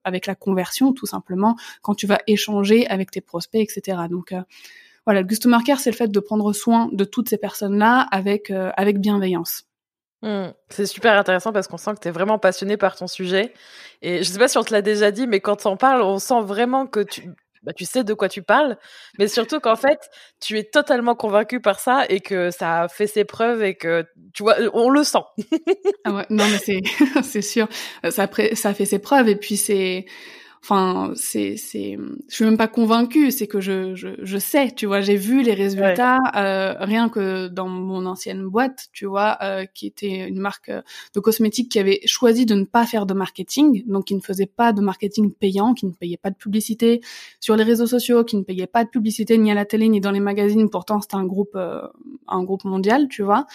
avec 0.04 0.26
la 0.26 0.34
conversion, 0.34 0.92
tout 0.92 1.06
simplement, 1.06 1.56
quand 1.80 1.94
tu 1.94 2.06
vas 2.06 2.18
échanger 2.26 2.86
avec 2.86 3.10
tes 3.10 3.22
prospects, 3.22 3.62
etc. 3.62 4.02
Donc 4.10 4.34
voilà, 5.06 5.22
le 5.22 5.26
customer 5.26 5.58
care, 5.64 5.80
c'est 5.80 5.90
le 5.90 5.96
fait 5.96 6.12
de 6.12 6.20
prendre 6.20 6.52
soin 6.52 6.90
de 6.92 7.04
toutes 7.04 7.30
ces 7.30 7.38
personnes-là 7.38 8.06
avec 8.10 8.50
avec 8.50 9.00
bienveillance. 9.00 9.69
Mmh. 10.22 10.48
C'est 10.68 10.86
super 10.86 11.16
intéressant 11.18 11.52
parce 11.52 11.66
qu'on 11.66 11.78
sent 11.78 11.94
que 11.94 12.00
tu 12.00 12.08
es 12.08 12.10
vraiment 12.10 12.38
passionné 12.38 12.76
par 12.76 12.96
ton 12.96 13.06
sujet. 13.06 13.54
Et 14.02 14.18
je 14.18 14.30
sais 14.30 14.38
pas 14.38 14.48
si 14.48 14.58
on 14.58 14.62
te 14.64 14.72
l'a 14.72 14.82
déjà 14.82 15.10
dit, 15.10 15.26
mais 15.26 15.40
quand 15.40 15.64
on 15.66 15.76
parle, 15.76 16.02
on 16.02 16.18
sent 16.18 16.42
vraiment 16.42 16.86
que 16.86 17.00
tu, 17.00 17.30
bah, 17.62 17.72
tu 17.72 17.84
sais 17.86 18.04
de 18.04 18.14
quoi 18.14 18.28
tu 18.28 18.42
parles, 18.42 18.76
mais 19.18 19.28
surtout 19.28 19.60
qu'en 19.60 19.76
fait, 19.76 19.98
tu 20.40 20.58
es 20.58 20.64
totalement 20.64 21.14
convaincu 21.14 21.60
par 21.60 21.80
ça 21.80 22.04
et 22.08 22.20
que 22.20 22.50
ça 22.50 22.82
a 22.82 22.88
fait 22.88 23.06
ses 23.06 23.24
preuves 23.24 23.62
et 23.62 23.74
que, 23.74 24.06
tu 24.34 24.42
vois, 24.42 24.56
on 24.74 24.90
le 24.90 25.04
sent. 25.04 25.18
ah 26.04 26.12
ouais, 26.12 26.26
non, 26.30 26.46
mais 26.48 26.58
c'est, 26.58 26.80
c'est 27.22 27.42
sûr. 27.42 27.68
Ça, 28.04 28.28
ça 28.54 28.68
a 28.70 28.74
fait 28.74 28.84
ses 28.86 28.98
preuves 28.98 29.28
et 29.28 29.36
puis 29.36 29.56
c'est, 29.56 30.04
Enfin, 30.62 31.12
c'est, 31.14 31.56
c'est, 31.56 31.96
je 32.28 32.34
suis 32.34 32.44
même 32.44 32.58
pas 32.58 32.68
convaincue, 32.68 33.30
c'est 33.30 33.46
que 33.46 33.60
je, 33.60 33.94
je, 33.94 34.08
je 34.22 34.38
sais, 34.38 34.70
tu 34.70 34.84
vois, 34.84 35.00
j'ai 35.00 35.16
vu 35.16 35.42
les 35.42 35.54
résultats, 35.54 36.18
euh, 36.36 36.74
rien 36.78 37.08
que 37.08 37.48
dans 37.48 37.66
mon 37.66 38.04
ancienne 38.04 38.46
boîte, 38.46 38.88
tu 38.92 39.06
vois, 39.06 39.38
euh, 39.42 39.64
qui 39.64 39.86
était 39.86 40.28
une 40.28 40.38
marque 40.38 40.68
euh, 40.68 40.82
de 41.14 41.20
cosmétiques 41.20 41.70
qui 41.70 41.78
avait 41.78 42.00
choisi 42.04 42.44
de 42.44 42.54
ne 42.54 42.64
pas 42.64 42.84
faire 42.84 43.06
de 43.06 43.14
marketing, 43.14 43.84
donc 43.86 44.04
qui 44.06 44.14
ne 44.14 44.20
faisait 44.20 44.44
pas 44.44 44.74
de 44.74 44.82
marketing 44.82 45.32
payant, 45.32 45.72
qui 45.72 45.86
ne 45.86 45.92
payait 45.92 46.18
pas 46.18 46.30
de 46.30 46.36
publicité 46.36 47.00
sur 47.40 47.56
les 47.56 47.64
réseaux 47.64 47.86
sociaux, 47.86 48.22
qui 48.22 48.36
ne 48.36 48.42
payait 48.42 48.66
pas 48.66 48.84
de 48.84 48.90
publicité 48.90 49.38
ni 49.38 49.50
à 49.50 49.54
la 49.54 49.64
télé 49.64 49.88
ni 49.88 50.00
dans 50.00 50.10
les 50.10 50.20
magazines. 50.20 50.68
Pourtant, 50.68 51.00
c'était 51.00 51.16
un 51.16 51.24
groupe, 51.24 51.56
euh, 51.56 51.80
un 52.28 52.44
groupe 52.44 52.64
mondial, 52.64 53.08
tu 53.08 53.22
vois 53.22 53.46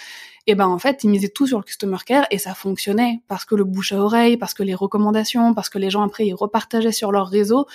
et 0.48 0.56
ben 0.56 0.68
en 0.68 0.78
fait 0.78 1.04
ils 1.04 1.10
misaient 1.10 1.30
tout 1.30 1.48
sur 1.48 1.58
le 1.58 1.64
customer 1.64 1.98
care 2.06 2.26
et 2.30 2.38
ça 2.38 2.54
fonctionnait 2.54 3.22
parce 3.28 3.46
que 3.46 3.56
le 3.56 3.64
bouche 3.64 3.94
à 3.94 3.98
oreille, 3.98 4.38
parce 4.38 4.54
que 4.54 4.64
les 4.64 4.76
recommandations, 4.76 5.54
parce 5.54 5.70
que 5.70 5.80
les 5.80 5.90
gens 5.90 6.04
après 6.04 6.28
ils 6.28 6.34
repartageaient 6.34 6.92
sur 6.96 7.12
leur 7.12 7.28
réseau 7.28 7.68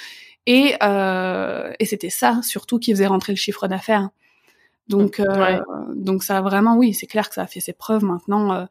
et 0.46 0.74
euh, 0.82 1.72
et 1.78 1.84
c'était 1.84 2.10
ça 2.10 2.40
surtout 2.42 2.78
qui 2.78 2.92
faisait 2.92 3.06
rentrer 3.06 3.32
le 3.32 3.36
chiffre 3.36 3.68
d'affaires. 3.68 4.10
Donc 4.88 5.20
euh, 5.20 5.60
donc 5.94 6.22
ça 6.22 6.38
a 6.38 6.40
vraiment 6.40 6.76
oui 6.76 6.94
c'est 6.94 7.06
clair 7.06 7.28
que 7.28 7.34
ça 7.34 7.42
a 7.42 7.46
fait 7.46 7.60
ses 7.60 7.72
preuves 7.72 8.04
maintenant. 8.04 8.52
Euh. 8.52 8.64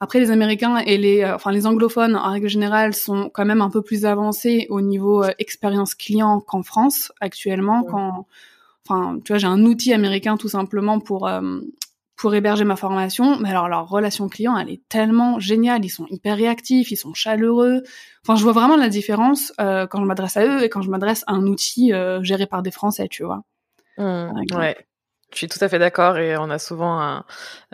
Après, 0.00 0.20
les 0.20 0.30
Américains 0.30 0.78
et 0.78 0.96
les, 0.96 1.24
enfin 1.24 1.50
les 1.50 1.66
anglophones 1.66 2.14
en 2.14 2.30
règle 2.30 2.48
générale 2.48 2.94
sont 2.94 3.30
quand 3.30 3.44
même 3.44 3.60
un 3.60 3.68
peu 3.68 3.82
plus 3.82 4.04
avancés 4.04 4.68
au 4.70 4.80
niveau 4.80 5.24
expérience 5.40 5.96
client 5.96 6.38
qu'en 6.38 6.62
France 6.62 7.10
actuellement. 7.20 7.82
Quand, 7.82 8.28
enfin, 8.88 9.18
tu 9.24 9.32
vois, 9.32 9.38
j'ai 9.38 9.48
un 9.48 9.64
outil 9.64 9.92
américain 9.92 10.36
tout 10.36 10.48
simplement 10.48 11.00
pour 11.00 11.28
pour 12.18 12.34
héberger 12.34 12.64
ma 12.64 12.76
formation. 12.76 13.38
Mais 13.38 13.50
alors 13.50 13.68
leur 13.68 13.88
relation 13.88 14.28
client, 14.28 14.58
elle 14.58 14.68
est 14.68 14.82
tellement 14.88 15.38
géniale. 15.38 15.84
Ils 15.84 15.88
sont 15.90 16.06
hyper 16.10 16.36
réactifs, 16.36 16.90
ils 16.90 16.96
sont 16.96 17.14
chaleureux. 17.14 17.82
Enfin, 18.24 18.36
je 18.36 18.42
vois 18.42 18.52
vraiment 18.52 18.76
la 18.76 18.88
différence 18.88 19.52
euh, 19.60 19.86
quand 19.86 20.00
je 20.00 20.06
m'adresse 20.06 20.36
à 20.36 20.44
eux 20.44 20.64
et 20.64 20.68
quand 20.68 20.82
je 20.82 20.90
m'adresse 20.90 21.24
à 21.28 21.32
un 21.32 21.46
outil 21.46 21.92
euh, 21.92 22.22
géré 22.22 22.46
par 22.46 22.62
des 22.62 22.72
Français, 22.72 23.08
tu 23.08 23.22
vois. 23.24 23.44
Mmh, 23.96 24.44
ouais. 24.52 24.76
Je 25.30 25.36
suis 25.36 25.48
tout 25.48 25.62
à 25.62 25.68
fait 25.68 25.78
d'accord 25.78 26.16
et 26.16 26.38
on 26.38 26.48
a 26.48 26.58
souvent 26.58 27.00
un, 27.00 27.24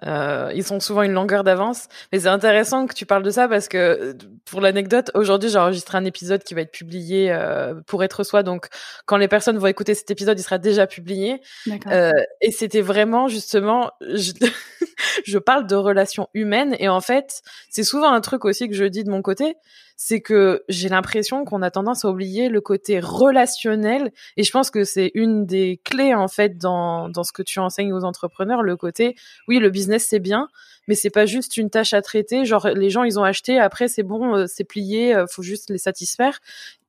euh, 0.04 0.50
ils 0.54 0.64
sont 0.64 0.80
souvent 0.80 1.02
une 1.02 1.12
longueur 1.12 1.44
d'avance. 1.44 1.86
Mais 2.12 2.20
c'est 2.20 2.28
intéressant 2.28 2.86
que 2.86 2.94
tu 2.94 3.06
parles 3.06 3.22
de 3.22 3.30
ça 3.30 3.46
parce 3.48 3.68
que 3.68 4.16
pour 4.44 4.60
l'anecdote, 4.60 5.12
aujourd'hui 5.14 5.50
j'ai 5.50 5.58
enregistré 5.58 5.96
un 5.96 6.04
épisode 6.04 6.42
qui 6.42 6.54
va 6.54 6.62
être 6.62 6.72
publié 6.72 7.30
euh, 7.30 7.74
pour 7.86 8.02
être 8.02 8.24
soi. 8.24 8.42
Donc 8.42 8.66
quand 9.06 9.16
les 9.18 9.28
personnes 9.28 9.56
vont 9.56 9.68
écouter 9.68 9.94
cet 9.94 10.10
épisode, 10.10 10.38
il 10.38 10.42
sera 10.42 10.58
déjà 10.58 10.88
publié. 10.88 11.40
Euh, 11.86 12.10
et 12.40 12.50
c'était 12.50 12.80
vraiment 12.80 13.28
justement, 13.28 13.92
je, 14.00 14.32
je 15.24 15.38
parle 15.38 15.68
de 15.68 15.76
relations 15.76 16.28
humaines 16.34 16.74
et 16.80 16.88
en 16.88 17.00
fait 17.00 17.42
c'est 17.70 17.84
souvent 17.84 18.12
un 18.12 18.20
truc 18.20 18.44
aussi 18.44 18.68
que 18.68 18.74
je 18.74 18.84
dis 18.84 19.04
de 19.04 19.10
mon 19.10 19.22
côté, 19.22 19.54
c'est 19.96 20.20
que 20.20 20.64
j'ai 20.68 20.88
l'impression 20.88 21.44
qu'on 21.44 21.62
a 21.62 21.70
tendance 21.70 22.04
à 22.04 22.10
oublier 22.10 22.48
le 22.48 22.60
côté 22.60 23.00
relationnel. 23.00 24.12
Et 24.36 24.42
je 24.42 24.50
pense 24.50 24.70
que 24.70 24.84
c'est 24.84 25.10
une 25.14 25.46
des 25.46 25.80
clés 25.84 26.14
en 26.14 26.28
fait 26.28 26.58
dans 26.58 27.08
dans 27.08 27.24
ce 27.24 27.32
que 27.32 27.42
tu 27.42 27.58
enseignes 27.60 27.92
aux 27.92 28.04
entrepreneurs 28.04 28.62
le 28.62 28.76
côté 28.76 29.14
oui 29.48 29.58
le 29.58 29.70
business 29.70 30.06
c'est 30.08 30.18
bien 30.20 30.48
mais 30.88 30.94
c'est 30.94 31.10
pas 31.10 31.26
juste 31.26 31.56
une 31.56 31.70
tâche 31.70 31.94
à 31.94 32.02
traiter. 32.02 32.44
Genre 32.44 32.68
les 32.68 32.90
gens 32.90 33.04
ils 33.04 33.18
ont 33.18 33.24
acheté 33.24 33.58
après 33.58 33.88
c'est 33.88 34.02
bon 34.02 34.34
euh, 34.36 34.46
c'est 34.46 34.64
plié 34.64 35.14
euh, 35.14 35.26
faut 35.26 35.42
juste 35.42 35.70
les 35.70 35.78
satisfaire. 35.78 36.40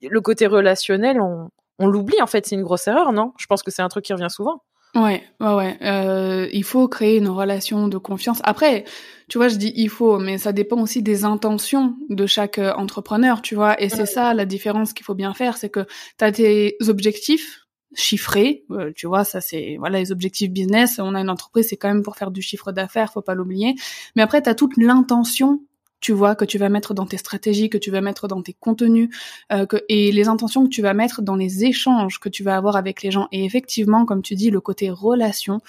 Le 0.01 0.21
côté 0.21 0.47
relationnel 0.47 1.21
on 1.21 1.49
on 1.79 1.87
l'oublie 1.87 2.21
en 2.21 2.27
fait 2.27 2.45
c'est 2.45 2.55
une 2.55 2.63
grosse 2.63 2.87
erreur 2.87 3.11
non? 3.13 3.33
Je 3.37 3.45
pense 3.47 3.63
que 3.63 3.71
c'est 3.71 3.81
un 3.81 3.89
truc 3.89 4.05
qui 4.05 4.13
revient 4.13 4.29
souvent 4.29 4.63
Ouais, 4.95 5.23
ouais, 5.41 5.53
ouais. 5.53 5.77
Euh, 5.81 6.47
il 6.53 6.63
faut 6.63 6.87
créer 6.87 7.17
une 7.17 7.27
relation 7.27 7.89
de 7.89 7.97
confiance. 7.97 8.39
Après, 8.45 8.85
tu 9.27 9.37
vois, 9.37 9.49
je 9.49 9.57
dis 9.57 9.73
il 9.75 9.89
faut, 9.89 10.19
mais 10.19 10.37
ça 10.37 10.53
dépend 10.53 10.81
aussi 10.81 11.03
des 11.03 11.25
intentions 11.25 11.97
de 12.09 12.25
chaque 12.25 12.59
euh, 12.59 12.71
entrepreneur, 12.73 13.41
tu 13.41 13.55
vois. 13.55 13.81
Et 13.81 13.89
c'est 13.89 14.05
ça 14.05 14.33
la 14.33 14.45
différence 14.45 14.93
qu'il 14.93 15.05
faut 15.05 15.13
bien 15.13 15.33
faire, 15.33 15.57
c'est 15.57 15.69
que 15.69 15.85
tu 16.17 16.23
as 16.23 16.31
tes 16.31 16.77
objectifs 16.87 17.65
chiffrés, 17.93 18.63
euh, 18.71 18.91
tu 18.95 19.07
vois, 19.07 19.23
ça 19.23 19.41
c'est 19.41 19.75
voilà 19.79 19.99
les 19.99 20.13
objectifs 20.13 20.49
business. 20.51 20.97
On 20.99 21.13
a 21.13 21.19
une 21.19 21.29
entreprise, 21.29 21.67
c'est 21.69 21.77
quand 21.77 21.89
même 21.89 22.03
pour 22.03 22.15
faire 22.15 22.31
du 22.31 22.41
chiffre 22.41 22.71
d'affaires, 22.71 23.11
faut 23.11 23.21
pas 23.21 23.35
l'oublier. 23.35 23.75
Mais 24.15 24.21
après, 24.21 24.41
tu 24.41 24.49
as 24.49 24.55
toute 24.55 24.77
l'intention 24.77 25.59
tu 26.05 26.13
vois, 26.13 26.35
que 26.35 26.45
tu 26.45 26.59
vas 26.59 26.69
mettre 26.69 26.93
dans 26.93 27.07
tes 27.07 27.17
stratégies, 27.17 27.67
que 27.67 27.79
tu 27.79 27.89
vas 27.89 27.99
mettre 27.99 28.27
dans 28.27 28.43
tes 28.43 28.53
contenus, 28.53 29.09
euh, 29.51 29.65
que, 29.65 29.77
et 29.89 30.11
les 30.11 30.27
intentions 30.27 30.63
que 30.63 30.69
tu 30.69 30.83
vas 30.83 30.93
mettre 30.93 31.23
dans 31.23 31.35
les 31.35 31.65
échanges 31.65 32.19
que 32.19 32.29
tu 32.29 32.43
vas 32.43 32.55
avoir 32.55 32.75
avec 32.75 33.01
les 33.01 33.09
gens. 33.09 33.27
Et 33.31 33.43
effectivement, 33.43 34.05
comme 34.05 34.21
tu 34.21 34.35
dis, 34.35 34.51
le 34.51 34.61
côté 34.61 34.91
relation, 34.91 35.61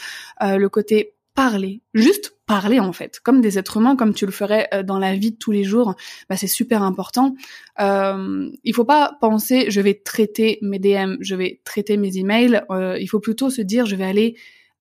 euh, 0.42 0.58
le 0.58 0.68
côté 0.68 1.14
parler, 1.34 1.80
juste 1.94 2.36
parler 2.44 2.80
en 2.80 2.92
fait, 2.92 3.18
comme 3.20 3.40
des 3.40 3.58
êtres 3.58 3.78
humains, 3.78 3.96
comme 3.96 4.12
tu 4.12 4.26
le 4.26 4.32
ferais 4.32 4.68
euh, 4.74 4.82
dans 4.82 4.98
la 4.98 5.14
vie 5.14 5.30
de 5.30 5.38
tous 5.38 5.52
les 5.52 5.64
jours, 5.64 5.94
bah, 6.28 6.36
c'est 6.36 6.46
super 6.46 6.82
important. 6.82 7.34
Euh, 7.80 8.50
il 8.62 8.74
faut 8.74 8.84
pas 8.84 9.16
penser 9.22 9.70
je 9.70 9.80
vais 9.80 9.94
traiter 9.94 10.58
mes 10.60 10.78
DM, 10.78 11.16
je 11.20 11.34
vais 11.34 11.62
traiter 11.64 11.96
mes 11.96 12.18
emails. 12.18 12.60
Euh, 12.70 12.98
il 13.00 13.06
faut 13.06 13.20
plutôt 13.20 13.48
se 13.48 13.62
dire 13.62 13.86
je 13.86 13.96
vais 13.96 14.04
aller 14.04 14.36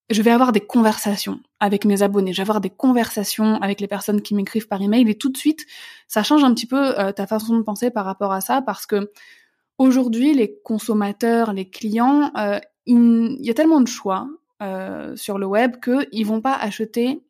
je 0.09 0.21
vais 0.21 0.31
avoir 0.31 0.51
des 0.51 0.61
conversations 0.61 1.39
avec 1.59 1.85
mes 1.85 2.03
abonnés, 2.03 2.31
je 2.31 2.37
vais 2.37 2.43
avoir 2.43 2.61
des 2.61 2.69
conversations 2.69 3.55
avec 3.61 3.81
les 3.81 3.87
personnes 3.87 4.21
qui 4.21 4.35
m'écrivent 4.35 4.67
par 4.67 4.81
email 4.81 5.09
et 5.09 5.15
tout 5.15 5.29
de 5.29 5.37
suite, 5.37 5.65
ça 6.07 6.21
change 6.21 6.43
un 6.43 6.53
petit 6.53 6.67
peu 6.67 6.99
euh, 6.99 7.11
ta 7.11 7.25
façon 7.25 7.57
de 7.57 7.63
penser 7.63 7.89
par 7.89 8.05
rapport 8.05 8.31
à 8.31 8.41
ça 8.41 8.61
parce 8.61 8.85
que 8.85 9.11
aujourd'hui, 9.77 10.33
les 10.33 10.55
consommateurs, 10.63 11.53
les 11.53 11.69
clients, 11.69 12.31
euh, 12.37 12.59
il 12.85 13.37
y 13.39 13.49
a 13.49 13.53
tellement 13.53 13.81
de 13.81 13.87
choix 13.87 14.27
euh, 14.61 15.15
sur 15.15 15.37
le 15.39 15.47
web 15.47 15.77
qu'ils 15.83 16.25
vont 16.25 16.41
pas 16.41 16.53
acheter 16.53 17.21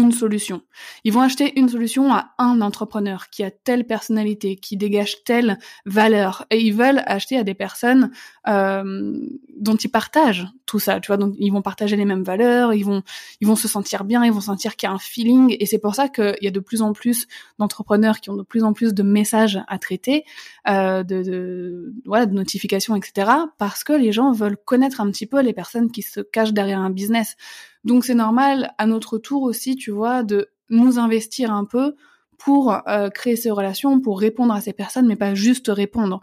une 0.00 0.12
solution. 0.12 0.62
Ils 1.04 1.12
vont 1.12 1.20
acheter 1.20 1.58
une 1.58 1.68
solution 1.68 2.12
à 2.12 2.32
un 2.38 2.60
entrepreneur 2.62 3.28
qui 3.28 3.44
a 3.44 3.50
telle 3.50 3.86
personnalité, 3.86 4.56
qui 4.56 4.76
dégage 4.76 5.22
telle 5.24 5.58
valeur, 5.84 6.46
et 6.50 6.60
ils 6.60 6.72
veulent 6.74 7.02
acheter 7.06 7.36
à 7.36 7.44
des 7.44 7.54
personnes 7.54 8.10
euh, 8.48 9.12
dont 9.58 9.76
ils 9.76 9.90
partagent 9.90 10.46
tout 10.64 10.78
ça. 10.78 11.00
Tu 11.00 11.08
vois, 11.08 11.18
donc 11.18 11.34
ils 11.38 11.50
vont 11.50 11.62
partager 11.62 11.96
les 11.96 12.04
mêmes 12.04 12.22
valeurs, 12.22 12.72
ils 12.72 12.84
vont 12.84 13.02
ils 13.40 13.46
vont 13.46 13.56
se 13.56 13.68
sentir 13.68 14.04
bien, 14.04 14.24
ils 14.24 14.32
vont 14.32 14.40
sentir 14.40 14.76
qu'il 14.76 14.88
y 14.88 14.90
a 14.90 14.94
un 14.94 14.98
feeling, 14.98 15.54
et 15.58 15.66
c'est 15.66 15.78
pour 15.78 15.94
ça 15.94 16.08
qu'il 16.08 16.38
y 16.40 16.48
a 16.48 16.50
de 16.50 16.60
plus 16.60 16.80
en 16.80 16.92
plus 16.92 17.26
d'entrepreneurs 17.58 18.20
qui 18.20 18.30
ont 18.30 18.36
de 18.36 18.42
plus 18.42 18.64
en 18.64 18.72
plus 18.72 18.94
de 18.94 19.02
messages 19.02 19.60
à 19.68 19.78
traiter, 19.78 20.24
euh, 20.68 21.02
de, 21.02 21.22
de 21.22 21.92
voilà, 22.06 22.26
de 22.26 22.34
notifications, 22.34 22.96
etc. 22.96 23.30
Parce 23.58 23.84
que 23.84 23.92
les 23.92 24.12
gens 24.12 24.32
veulent 24.32 24.56
connaître 24.56 25.00
un 25.00 25.10
petit 25.10 25.26
peu 25.26 25.40
les 25.40 25.52
personnes 25.52 25.90
qui 25.90 26.02
se 26.02 26.20
cachent 26.20 26.52
derrière 26.52 26.80
un 26.80 26.90
business. 26.90 27.36
Donc 27.84 28.04
c'est 28.04 28.14
normal 28.14 28.74
à 28.78 28.86
notre 28.86 29.18
tour 29.18 29.42
aussi, 29.42 29.76
tu 29.76 29.90
vois, 29.90 30.22
de 30.22 30.50
nous 30.68 30.98
investir 30.98 31.52
un 31.52 31.64
peu 31.64 31.96
pour 32.38 32.76
euh, 32.88 33.10
créer 33.10 33.36
ces 33.36 33.50
relations, 33.50 34.00
pour 34.00 34.20
répondre 34.20 34.54
à 34.54 34.60
ces 34.60 34.72
personnes, 34.72 35.06
mais 35.06 35.16
pas 35.16 35.34
juste 35.34 35.68
répondre, 35.68 36.22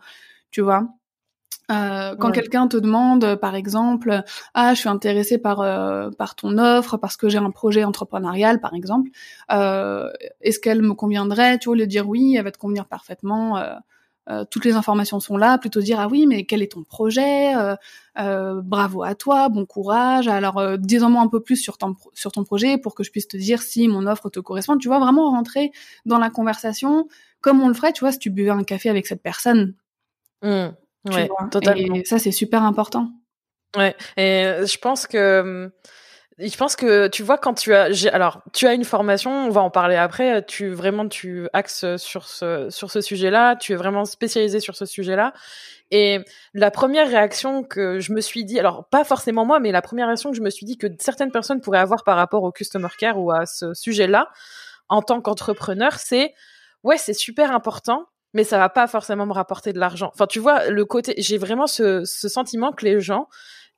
tu 0.51 0.61
vois. 0.61 0.87
Euh, 1.69 2.15
quand 2.15 2.31
quelqu'un 2.31 2.67
te 2.67 2.77
demande, 2.77 3.35
par 3.35 3.55
exemple, 3.55 4.23
ah, 4.53 4.73
je 4.73 4.79
suis 4.79 4.89
intéressé 4.89 5.37
par 5.37 5.59
euh, 5.59 6.09
par 6.11 6.35
ton 6.35 6.57
offre 6.57 6.95
parce 6.97 7.17
que 7.17 7.27
j'ai 7.27 7.39
un 7.39 7.51
projet 7.51 7.83
entrepreneurial, 7.83 8.61
par 8.61 8.73
exemple, 8.73 9.09
euh, 9.51 10.09
est-ce 10.39 10.59
qu'elle 10.59 10.81
me 10.81 10.93
conviendrait? 10.93 11.59
Tu 11.59 11.67
vois, 11.67 11.75
le 11.75 11.85
dire 11.85 12.07
oui, 12.07 12.35
elle 12.37 12.45
va 12.45 12.51
te 12.51 12.57
convenir 12.57 12.85
parfaitement. 12.85 13.61
Euh, 14.29 14.43
toutes 14.49 14.65
les 14.65 14.73
informations 14.73 15.19
sont 15.19 15.37
là, 15.37 15.57
plutôt 15.57 15.79
dire 15.79 15.99
ah 16.01 16.07
oui 16.09 16.27
mais 16.27 16.45
quel 16.45 16.61
est 16.61 16.73
ton 16.73 16.83
projet, 16.83 17.55
euh, 17.55 17.75
euh, 18.19 18.61
bravo 18.61 19.03
à 19.03 19.15
toi, 19.15 19.47
bon 19.47 19.65
courage, 19.65 20.27
alors 20.27 20.77
dis-en-moi 20.77 21.21
un 21.21 21.29
peu 21.29 21.41
plus 21.41 21.55
sur 21.55 21.77
ton 21.77 21.95
sur 22.13 22.33
ton 22.33 22.43
projet 22.43 22.77
pour 22.77 22.93
que 22.93 23.03
je 23.03 23.11
puisse 23.11 23.27
te 23.27 23.37
dire 23.37 23.61
si 23.61 23.87
mon 23.87 24.05
offre 24.05 24.29
te 24.29 24.41
correspond. 24.41 24.77
Tu 24.77 24.89
vois 24.89 24.99
vraiment 24.99 25.31
rentrer 25.31 25.71
dans 26.05 26.17
la 26.17 26.29
conversation 26.29 27.07
comme 27.39 27.61
on 27.61 27.69
le 27.69 27.73
ferait, 27.73 27.93
tu 27.93 28.01
vois, 28.01 28.11
si 28.11 28.19
tu 28.19 28.29
buvais 28.29 28.49
un 28.49 28.63
café 28.63 28.89
avec 28.89 29.07
cette 29.07 29.21
personne. 29.21 29.75
Mmh, 30.41 30.67
ouais, 31.05 31.29
totalement. 31.49 31.95
Et 31.95 32.03
ça 32.03 32.19
c'est 32.19 32.31
super 32.31 32.63
important. 32.63 33.11
Ouais, 33.77 33.95
et 34.17 34.65
je 34.65 34.77
pense 34.77 35.07
que 35.07 35.71
je 36.39 36.55
pense 36.55 36.75
que 36.75 37.07
tu 37.07 37.23
vois 37.23 37.37
quand 37.37 37.55
tu 37.55 37.73
as 37.73 37.89
alors 38.13 38.41
tu 38.53 38.67
as 38.67 38.73
une 38.73 38.83
formation, 38.83 39.31
on 39.31 39.49
va 39.49 39.61
en 39.61 39.71
parler 39.71 39.95
après, 39.95 40.45
tu 40.45 40.69
vraiment 40.69 41.07
tu 41.07 41.47
axes 41.53 41.97
sur 41.97 42.27
ce 42.27 42.69
sur 42.69 42.91
ce 42.91 43.01
sujet-là, 43.01 43.55
tu 43.55 43.73
es 43.73 43.75
vraiment 43.75 44.05
spécialisé 44.05 44.59
sur 44.59 44.75
ce 44.75 44.85
sujet-là 44.85 45.33
et 45.89 46.19
la 46.53 46.69
première 46.69 47.07
réaction 47.07 47.63
que 47.63 47.99
je 47.99 48.13
me 48.13 48.21
suis 48.21 48.45
dit 48.45 48.59
alors 48.59 48.87
pas 48.89 49.03
forcément 49.03 49.45
moi 49.45 49.59
mais 49.59 49.71
la 49.71 49.81
première 49.81 50.07
réaction 50.07 50.29
que 50.31 50.37
je 50.37 50.41
me 50.41 50.49
suis 50.49 50.65
dit 50.65 50.77
que 50.77 50.87
certaines 50.99 51.31
personnes 51.31 51.61
pourraient 51.61 51.79
avoir 51.79 52.03
par 52.03 52.17
rapport 52.17 52.43
au 52.43 52.51
customer 52.51 52.89
care 52.99 53.17
ou 53.19 53.31
à 53.31 53.45
ce 53.45 53.73
sujet-là 53.73 54.29
en 54.89 55.01
tant 55.01 55.21
qu'entrepreneur, 55.21 55.93
c'est 55.93 56.33
ouais, 56.83 56.97
c'est 56.97 57.13
super 57.13 57.51
important 57.51 58.07
mais 58.33 58.43
ça 58.43 58.57
va 58.59 58.69
pas 58.69 58.87
forcément 58.87 59.25
me 59.25 59.33
rapporter 59.33 59.73
de 59.73 59.79
l'argent. 59.79 60.11
Enfin, 60.13 60.27
tu 60.27 60.39
vois, 60.39 60.69
le 60.69 60.85
côté, 60.85 61.15
j'ai 61.17 61.37
vraiment 61.37 61.65
ce, 61.65 62.03
ce 62.05 62.27
sentiment 62.27 62.71
que 62.71 62.85
les 62.85 62.99
gens, 62.99 63.27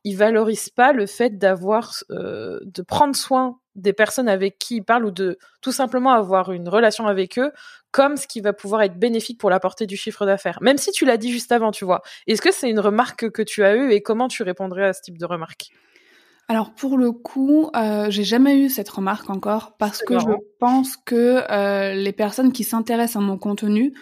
ils 0.04 0.16
valorisent 0.16 0.70
pas 0.70 0.94
le 0.94 1.06
fait 1.06 1.38
d'avoir, 1.38 1.94
euh, 2.12 2.60
de 2.64 2.82
prendre 2.82 3.16
soin 3.16 3.60
des 3.76 3.94
personnes 3.94 4.30
avec 4.30 4.58
qui 4.58 4.78
ils 4.78 4.84
parlent 4.84 5.06
ou 5.06 5.12
de 5.12 5.38
tout 5.62 5.72
simplement 5.72 6.12
avoir 6.12 6.52
une 6.52 6.68
relation 6.68 7.08
avec 7.08 7.38
eux 7.40 7.52
comme 7.92 8.18
ce 8.18 8.28
qui 8.28 8.42
va 8.42 8.54
pouvoir 8.54 8.82
être 8.84 8.98
bénéfique 8.98 9.40
pour 9.40 9.50
la 9.50 9.60
portée 9.60 9.86
du 9.86 9.98
chiffre 9.98 10.26
d'affaires. 10.26 10.60
Même 10.62 10.78
si 10.78 10.92
tu 10.92 11.06
l'as 11.06 11.18
dit 11.18 11.32
juste 11.32 11.52
avant, 11.52 11.72
tu 11.72 11.86
vois. 11.86 12.02
Est-ce 12.28 12.42
que 12.42 12.52
c'est 12.52 12.70
une 12.70 12.80
remarque 12.80 13.30
que 13.32 13.42
tu 13.42 13.64
as 13.64 13.76
eue 13.76 13.92
et 13.92 14.02
comment 14.02 14.28
tu 14.28 14.44
répondrais 14.44 14.86
à 14.86 14.94
ce 14.94 15.02
type 15.02 15.18
de 15.18 15.26
remarque? 15.26 15.70
Alors 16.48 16.74
pour 16.74 16.98
le 16.98 17.12
coup, 17.12 17.70
euh, 17.76 18.10
j'ai 18.10 18.24
jamais 18.24 18.58
eu 18.58 18.70
cette 18.70 18.90
remarque 18.90 19.30
encore 19.30 19.78
parce 19.78 20.02
que 20.02 20.18
je 20.18 20.26
pense 20.60 20.98
que 20.98 21.44
euh, 21.52 21.94
les 21.94 22.12
personnes 22.12 22.52
qui 22.52 22.64
s'intéressent 22.64 23.18
à 23.18 23.26
mon 23.26 23.38
contenu 23.38 23.94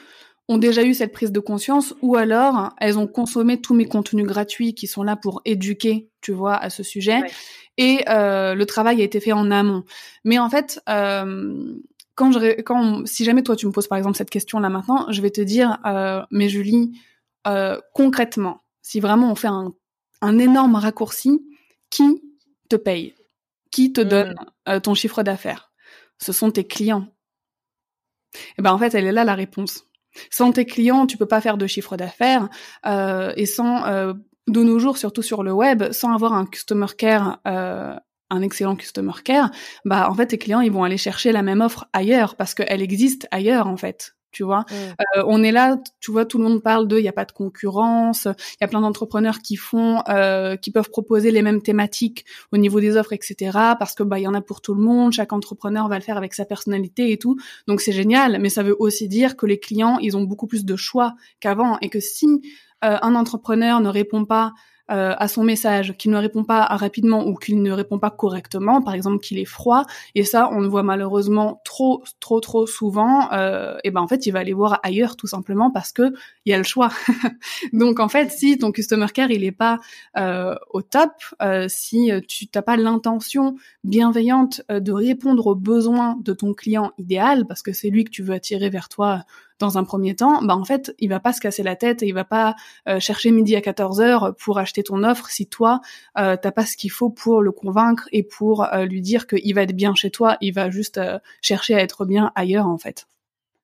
ont 0.47 0.57
déjà 0.57 0.83
eu 0.83 0.93
cette 0.93 1.11
prise 1.11 1.31
de 1.31 1.39
conscience 1.39 1.93
ou 2.01 2.15
alors 2.15 2.73
elles 2.79 2.97
ont 2.97 3.07
consommé 3.07 3.59
tous 3.59 3.73
mes 3.73 3.85
contenus 3.85 4.25
gratuits 4.25 4.73
qui 4.73 4.87
sont 4.87 5.03
là 5.03 5.15
pour 5.15 5.41
éduquer, 5.45 6.09
tu 6.21 6.31
vois, 6.31 6.55
à 6.55 6.69
ce 6.69 6.83
sujet. 6.83 7.19
Et 7.77 8.03
euh, 8.09 8.55
le 8.55 8.65
travail 8.65 9.01
a 9.01 9.03
été 9.03 9.19
fait 9.19 9.33
en 9.33 9.51
amont. 9.51 9.83
Mais 10.23 10.39
en 10.39 10.49
fait, 10.49 10.81
euh, 10.89 11.75
quand 12.15 12.31
je, 12.31 12.61
quand 12.61 13.05
si 13.05 13.23
jamais 13.25 13.43
toi 13.43 13.55
tu 13.55 13.67
me 13.67 13.71
poses 13.71 13.87
par 13.87 13.97
exemple 13.97 14.17
cette 14.17 14.29
question 14.29 14.59
là 14.59 14.69
maintenant, 14.69 15.11
je 15.11 15.21
vais 15.21 15.31
te 15.31 15.41
dire, 15.41 15.79
euh, 15.85 16.23
mais 16.31 16.49
Julie, 16.49 16.93
euh, 17.45 17.79
concrètement, 17.93 18.63
si 18.81 18.99
vraiment 18.99 19.31
on 19.31 19.35
fait 19.35 19.47
un, 19.47 19.73
un 20.21 20.39
énorme 20.39 20.75
raccourci, 20.75 21.41
qui 21.89 22.21
te 22.69 22.75
paye? 22.75 23.15
Qui 23.71 23.93
te 23.93 24.01
donne 24.01 24.31
mmh. 24.31 24.69
euh, 24.69 24.79
ton 24.79 24.93
chiffre 24.93 25.23
d'affaires? 25.23 25.71
Ce 26.19 26.31
sont 26.31 26.51
tes 26.51 26.65
clients. 26.65 27.07
Et 28.33 28.39
eh 28.59 28.61
ben 28.61 28.73
en 28.73 28.77
fait, 28.77 28.93
elle 28.93 29.05
est 29.05 29.11
là 29.11 29.23
la 29.23 29.35
réponse. 29.35 29.86
Sans 30.29 30.51
tes 30.51 30.65
clients, 30.65 31.05
tu 31.05 31.17
peux 31.17 31.25
pas 31.25 31.41
faire 31.41 31.57
de 31.57 31.67
chiffre 31.67 31.97
d'affaires 31.97 32.49
euh, 32.85 33.33
et 33.35 33.45
sans 33.45 33.85
euh, 33.85 34.13
de 34.47 34.63
nos 34.63 34.79
jours, 34.79 34.97
surtout 34.97 35.21
sur 35.21 35.43
le 35.43 35.51
web, 35.51 35.91
sans 35.91 36.13
avoir 36.13 36.33
un 36.33 36.45
customer 36.45 36.87
care, 36.97 37.39
euh, 37.47 37.95
un 38.29 38.41
excellent 38.41 38.75
customer 38.75 39.13
care, 39.23 39.51
bah 39.85 40.09
en 40.09 40.13
fait 40.13 40.27
tes 40.27 40.37
clients 40.37 40.61
ils 40.61 40.71
vont 40.71 40.83
aller 40.83 40.97
chercher 40.97 41.31
la 41.31 41.43
même 41.43 41.61
offre 41.61 41.87
ailleurs 41.93 42.35
parce 42.35 42.53
qu'elle 42.53 42.81
existe 42.81 43.27
ailleurs 43.31 43.67
en 43.67 43.77
fait 43.77 44.16
tu 44.37 44.43
vois. 44.43 44.65
Mm. 44.69 44.73
Euh, 45.17 45.23
on 45.25 45.41
est 45.41 45.51
là, 45.51 45.79
tu 45.99 46.11
vois, 46.11 46.23
tout 46.25 46.37
le 46.37 46.43
monde 46.43 46.61
parle 46.61 46.87
de, 46.87 46.99
il 46.99 47.03
y 47.03 47.07
a 47.07 47.13
pas 47.13 47.25
de 47.25 47.31
concurrence, 47.31 48.25
il 48.25 48.57
y 48.61 48.63
a 48.63 48.67
plein 48.67 48.81
d'entrepreneurs 48.81 49.39
qui 49.39 49.55
font, 49.55 50.03
euh, 50.09 50.55
qui 50.57 50.69
peuvent 50.69 50.91
proposer 50.91 51.31
les 51.31 51.41
mêmes 51.41 51.63
thématiques 51.63 52.23
au 52.51 52.57
niveau 52.57 52.79
des 52.79 52.97
offres, 52.97 53.13
etc. 53.13 53.57
Parce 53.79 53.95
que 53.95 54.03
bah 54.03 54.19
il 54.19 54.23
y 54.23 54.27
en 54.27 54.35
a 54.35 54.41
pour 54.41 54.61
tout 54.61 54.75
le 54.75 54.81
monde, 54.81 55.11
chaque 55.11 55.33
entrepreneur 55.33 55.87
va 55.87 55.95
le 55.95 56.03
faire 56.03 56.17
avec 56.17 56.35
sa 56.35 56.45
personnalité 56.45 57.11
et 57.11 57.17
tout. 57.17 57.35
Donc 57.67 57.81
c'est 57.81 57.91
génial, 57.91 58.37
mais 58.39 58.49
ça 58.49 58.61
veut 58.61 58.75
aussi 58.77 59.07
dire 59.07 59.35
que 59.37 59.47
les 59.47 59.59
clients, 59.59 59.97
ils 59.99 60.15
ont 60.15 60.21
beaucoup 60.21 60.45
plus 60.45 60.65
de 60.65 60.75
choix 60.75 61.15
qu'avant 61.39 61.79
et 61.81 61.89
que 61.89 61.99
si 61.99 62.27
un 62.83 63.15
entrepreneur 63.15 63.79
ne 63.79 63.89
répond 63.89 64.25
pas 64.25 64.53
euh, 64.91 65.13
à 65.17 65.27
son 65.27 65.43
message, 65.43 65.95
qu'il 65.97 66.11
ne 66.11 66.17
répond 66.17 66.43
pas 66.43 66.65
rapidement 66.65 67.25
ou 67.25 67.35
qu'il 67.35 67.61
ne 67.61 67.71
répond 67.71 67.99
pas 67.99 68.11
correctement, 68.11 68.81
par 68.81 68.93
exemple 68.93 69.19
qu'il 69.19 69.39
est 69.39 69.45
froid, 69.45 69.85
et 70.15 70.23
ça 70.23 70.49
on 70.51 70.59
le 70.59 70.67
voit 70.67 70.83
malheureusement 70.83 71.61
trop 71.63 72.03
trop 72.19 72.39
trop 72.39 72.67
souvent, 72.67 73.31
euh, 73.33 73.77
et 73.83 73.91
ben 73.91 74.01
en 74.01 74.07
fait 74.07 74.25
il 74.25 74.31
va 74.31 74.39
aller 74.39 74.53
voir 74.53 74.79
ailleurs 74.83 75.15
tout 75.15 75.27
simplement 75.27 75.71
parce 75.71 75.91
que 75.91 76.13
il 76.45 76.51
y 76.51 76.53
a 76.53 76.57
le 76.57 76.63
choix. 76.63 76.89
Donc 77.73 77.99
en 77.99 78.07
fait 78.07 78.31
si 78.31 78.57
ton 78.57 78.71
customer 78.71 79.07
care 79.13 79.31
il 79.31 79.43
est 79.43 79.51
pas 79.51 79.79
euh, 80.17 80.55
au 80.71 80.81
top, 80.81 81.11
euh, 81.41 81.67
si 81.69 82.11
tu 82.27 82.47
t'as 82.47 82.61
pas 82.61 82.77
l'intention 82.77 83.55
bienveillante 83.83 84.61
euh, 84.71 84.79
de 84.79 84.91
répondre 84.91 85.47
aux 85.47 85.55
besoins 85.55 86.17
de 86.23 86.33
ton 86.33 86.53
client 86.53 86.91
idéal, 86.97 87.45
parce 87.47 87.61
que 87.61 87.73
c'est 87.73 87.89
lui 87.89 88.03
que 88.03 88.09
tu 88.09 88.23
veux 88.23 88.33
attirer 88.33 88.69
vers 88.69 88.89
toi 88.89 89.23
dans 89.59 89.77
un 89.77 89.83
premier 89.83 90.15
temps, 90.15 90.41
bah 90.43 90.55
en 90.55 90.63
fait, 90.63 90.93
il 90.99 91.09
va 91.09 91.19
pas 91.19 91.33
se 91.33 91.41
casser 91.41 91.63
la 91.63 91.75
tête 91.75 92.03
et 92.03 92.07
il 92.07 92.13
va 92.13 92.23
pas 92.23 92.55
euh, 92.87 92.99
chercher 92.99 93.31
midi 93.31 93.55
à 93.55 93.61
14 93.61 94.01
heures 94.01 94.35
pour 94.37 94.59
acheter 94.59 94.83
ton 94.83 95.03
offre 95.03 95.29
si 95.29 95.47
toi 95.47 95.81
euh, 96.17 96.35
t'as 96.41 96.51
pas 96.51 96.65
ce 96.65 96.77
qu'il 96.77 96.91
faut 96.91 97.09
pour 97.09 97.41
le 97.41 97.51
convaincre 97.51 98.07
et 98.11 98.23
pour 98.23 98.63
euh, 98.65 98.85
lui 98.85 99.01
dire 99.01 99.27
qu'il 99.27 99.53
va 99.55 99.63
être 99.63 99.75
bien 99.75 99.95
chez 99.95 100.11
toi, 100.11 100.37
il 100.41 100.53
va 100.53 100.69
juste 100.69 100.97
euh, 100.97 101.19
chercher 101.41 101.75
à 101.75 101.81
être 101.81 102.05
bien 102.05 102.31
ailleurs 102.35 102.67
en 102.67 102.77
fait. 102.77 103.07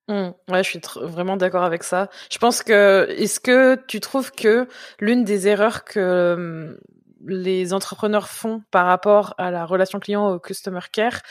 Mmh. 0.10 0.32
ouais, 0.50 0.64
je 0.64 0.70
suis 0.70 0.82
vraiment 1.02 1.38
d'accord 1.38 1.64
avec 1.64 1.84
ça. 1.84 2.10
Je 2.30 2.38
pense 2.38 2.62
que 2.62 3.08
est-ce 3.18 3.40
que 3.40 3.80
tu 3.88 4.02
trouves 4.02 4.32
que 4.32 4.68
l'une 5.00 5.24
des 5.24 5.48
erreurs 5.48 5.86
que 5.86 6.78
les 7.26 7.74
entrepreneurs 7.74 8.28
font 8.28 8.64
par 8.72 8.86
rapport 8.86 9.34
à 9.38 9.52
la 9.52 9.66
relation 9.66 10.00
client 10.00 10.30
au 10.30 10.40
customer 10.40 10.82
care, 10.92 11.22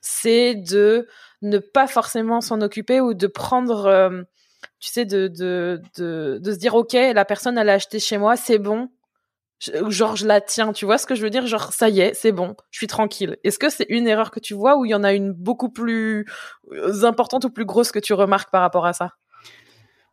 c'est 0.00 0.54
de 0.54 1.06
ne 1.42 1.58
pas 1.58 1.86
forcément 1.86 2.40
s'en 2.40 2.60
occuper 2.60 3.00
ou 3.00 3.14
de 3.14 3.26
prendre, 3.26 3.86
euh, 3.86 4.22
tu 4.80 4.88
sais, 4.88 5.04
de, 5.04 5.30
se 5.96 6.58
dire, 6.58 6.74
OK, 6.74 6.92
la 6.92 7.24
personne, 7.24 7.58
elle 7.58 7.68
a 7.68 7.74
acheté 7.74 7.98
chez 7.98 8.18
moi, 8.18 8.36
c'est 8.36 8.58
bon. 8.58 8.88
Genre, 9.88 10.16
je 10.16 10.26
la 10.26 10.40
tiens, 10.40 10.72
tu 10.72 10.86
vois 10.86 10.98
ce 10.98 11.06
que 11.06 11.14
je 11.14 11.22
veux 11.22 11.30
dire? 11.30 11.46
Genre, 11.46 11.72
ça 11.72 11.88
y 11.88 12.00
est, 12.00 12.14
c'est 12.14 12.32
bon, 12.32 12.56
je 12.70 12.78
suis 12.78 12.88
tranquille. 12.88 13.36
Est-ce 13.44 13.60
que 13.60 13.68
c'est 13.68 13.86
une 13.88 14.08
erreur 14.08 14.32
que 14.32 14.40
tu 14.40 14.54
vois 14.54 14.76
ou 14.76 14.84
il 14.84 14.90
y 14.90 14.94
en 14.94 15.04
a 15.04 15.12
une 15.12 15.32
beaucoup 15.32 15.68
plus 15.68 16.26
euh, 16.72 17.04
importante 17.04 17.44
ou 17.44 17.50
plus 17.50 17.64
grosse 17.64 17.92
que 17.92 18.00
tu 18.00 18.12
remarques 18.12 18.50
par 18.50 18.62
rapport 18.62 18.86
à 18.86 18.92
ça? 18.92 19.12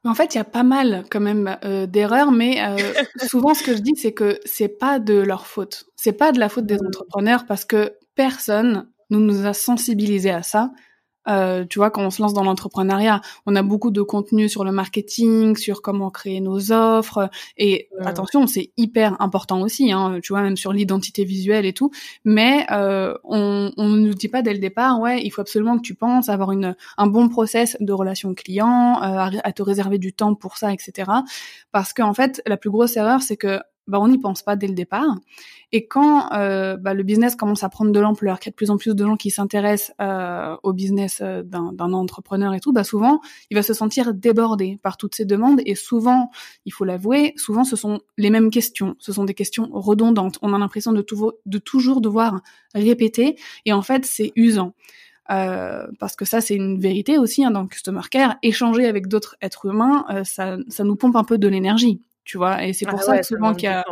En 0.06 0.16
fait, 0.16 0.34
il 0.34 0.38
y 0.38 0.42
a 0.42 0.46
pas 0.46 0.64
mal 0.64 1.04
quand 1.12 1.20
même 1.20 1.58
euh, 1.66 1.86
d'erreurs, 1.86 2.32
mais 2.32 2.62
euh, 2.62 2.78
souvent 3.28 3.54
ce 3.54 3.64
que 3.64 3.76
je 3.76 3.82
dis, 3.82 3.96
c'est 3.96 4.14
que 4.14 4.40
c'est 4.46 4.70
pas 4.70 5.00
de 5.00 5.16
leur 5.16 5.46
faute. 5.46 5.86
C'est 5.96 6.14
pas 6.14 6.32
de 6.32 6.40
la 6.40 6.48
faute 6.48 6.66
des 6.66 6.76
mmh. 6.76 6.88
entrepreneurs 6.88 7.46
parce 7.46 7.66
que 7.66 7.94
personne 8.16 8.90
ne 9.10 9.18
nous 9.18 9.46
a 9.46 9.54
sensibilisés 9.54 10.32
à 10.32 10.44
ça. 10.44 10.72
Euh, 11.30 11.66
tu 11.66 11.80
vois, 11.80 11.92
quand 11.92 12.04
on 12.04 12.10
se 12.10 12.22
lance 12.22 12.34
dans 12.34 12.44
l'entrepreneuriat, 12.44 13.22
on 13.46 13.56
a 13.56 13.62
beaucoup 13.62 13.92
de 13.92 14.02
contenu 14.02 14.50
sur 14.50 14.64
le 14.64 14.72
marketing, 14.72 15.56
sur 15.56 15.82
comment 15.82 16.10
créer 16.10 16.42
nos 16.42 16.72
offres. 16.72 17.30
Et 17.58 17.90
attention, 18.02 18.48
c'est 18.48 18.72
hyper 18.78 19.20
important 19.22 19.62
aussi, 19.62 19.92
hein, 19.92 20.20
tu 20.22 20.34
vois, 20.34 20.42
même 20.42 20.58
sur 20.58 20.74
l'identité 20.74 21.24
visuelle 21.24 21.66
et 21.66 21.74
tout. 21.74 21.92
Mais 22.26 22.66
euh, 22.72 23.14
on 23.24 23.72
ne 23.78 24.00
nous 24.00 24.14
dit 24.14 24.28
pas 24.28 24.42
dès 24.42 24.54
le 24.54 24.60
départ, 24.60 25.00
ouais, 25.00 25.22
il 25.24 25.30
faut 25.30 25.42
absolument 25.42 25.78
que 25.78 25.84
tu 25.84 25.96
penses 25.96 26.30
avoir 26.30 26.52
une, 26.52 26.76
un 26.98 27.08
bon 27.08 27.30
process 27.30 27.78
de 27.80 27.94
relation 27.94 28.34
client, 28.34 29.02
euh, 29.02 29.40
à, 29.44 29.52
te 29.52 29.62
réserver 29.62 29.98
du 29.98 30.14
temps 30.14 30.36
pour 30.36 30.58
ça, 30.58 30.74
etc. 30.74 31.12
Parce 31.72 31.94
qu'en 31.94 32.14
fait, 32.14 32.42
la 32.46 32.58
plus 32.58 32.70
grosse 32.70 32.98
erreur, 32.98 33.22
c'est 33.22 33.38
que 33.38 33.60
bah, 33.90 34.00
on 34.00 34.08
n'y 34.08 34.20
pense 34.20 34.44
pas 34.44 34.56
dès 34.56 34.68
le 34.68 34.74
départ. 34.74 35.18
Et 35.72 35.88
quand 35.88 36.32
euh, 36.34 36.78
bah, 36.78 36.94
le 36.94 37.04
business 37.04 37.36
commence 37.36 37.64
à 37.64 37.70
prendre 37.70 37.92
de 37.92 38.00
l'ampleur, 38.00 38.40
qu'il 38.40 38.50
y 38.50 38.52
a 38.52 38.54
de 38.54 38.56
plus 38.56 38.72
en 38.72 38.78
plus 38.78 38.96
de 38.96 39.06
gens 39.06 39.18
qui 39.18 39.30
s'intéressent 39.30 39.94
euh, 40.02 40.56
au 40.64 40.74
business 40.74 41.20
euh, 41.22 41.44
d'un 41.44 41.94
entrepreneur 41.94 42.54
et 42.54 42.60
tout, 42.60 42.72
bah 42.72 42.84
souvent 42.84 43.20
il 43.50 43.56
va 43.56 43.64
se 43.64 43.74
sentir 43.74 44.14
débordé 44.14 44.80
par 44.82 44.98
toutes 44.98 45.16
ces 45.16 45.26
demandes. 45.26 45.62
Et 45.66 45.76
souvent, 45.76 46.32
il 46.66 46.74
faut 46.74 46.86
l'avouer, 46.86 47.34
souvent 47.36 47.64
ce 47.64 47.76
sont 47.76 48.00
les 48.18 48.30
mêmes 48.30 48.50
questions, 48.50 48.96
ce 49.00 49.12
sont 49.12 49.26
des 49.26 49.34
questions 49.34 49.70
redondantes. 49.72 50.40
On 50.42 50.54
a 50.54 50.58
l'impression 50.58 50.92
de, 50.92 51.06
de 51.46 51.58
toujours 51.58 52.02
devoir 52.02 52.42
répéter, 52.74 53.36
et 53.66 53.74
en 53.74 53.82
fait 53.82 54.06
c'est 54.06 54.32
usant. 54.36 54.74
Parce 55.28 56.16
que 56.16 56.26
ça 56.26 56.42
c'est 56.42 56.56
une 56.56 56.80
vérité 56.80 57.20
aussi 57.20 57.46
hein, 57.46 57.52
dans 57.52 57.62
le 57.62 57.68
customer 57.68 58.02
care. 58.10 58.38
Échanger 58.42 58.88
avec 58.88 59.08
d'autres 59.08 59.36
êtres 59.42 59.68
humains, 59.68 60.04
ça, 60.24 60.58
ça 60.70 60.84
nous 60.84 60.96
pompe 60.96 61.16
un 61.16 61.24
peu 61.24 61.38
de 61.38 61.48
l'énergie 61.48 62.02
tu 62.30 62.38
vois. 62.38 62.64
Et 62.64 62.74
c'est 62.74 62.86
pour 62.86 63.00
ah 63.00 63.04
ça 63.04 63.18
que 63.18 63.26
souvent 63.26 63.56
qu'il 63.56 63.64
y 63.64 63.72
a, 63.72 63.84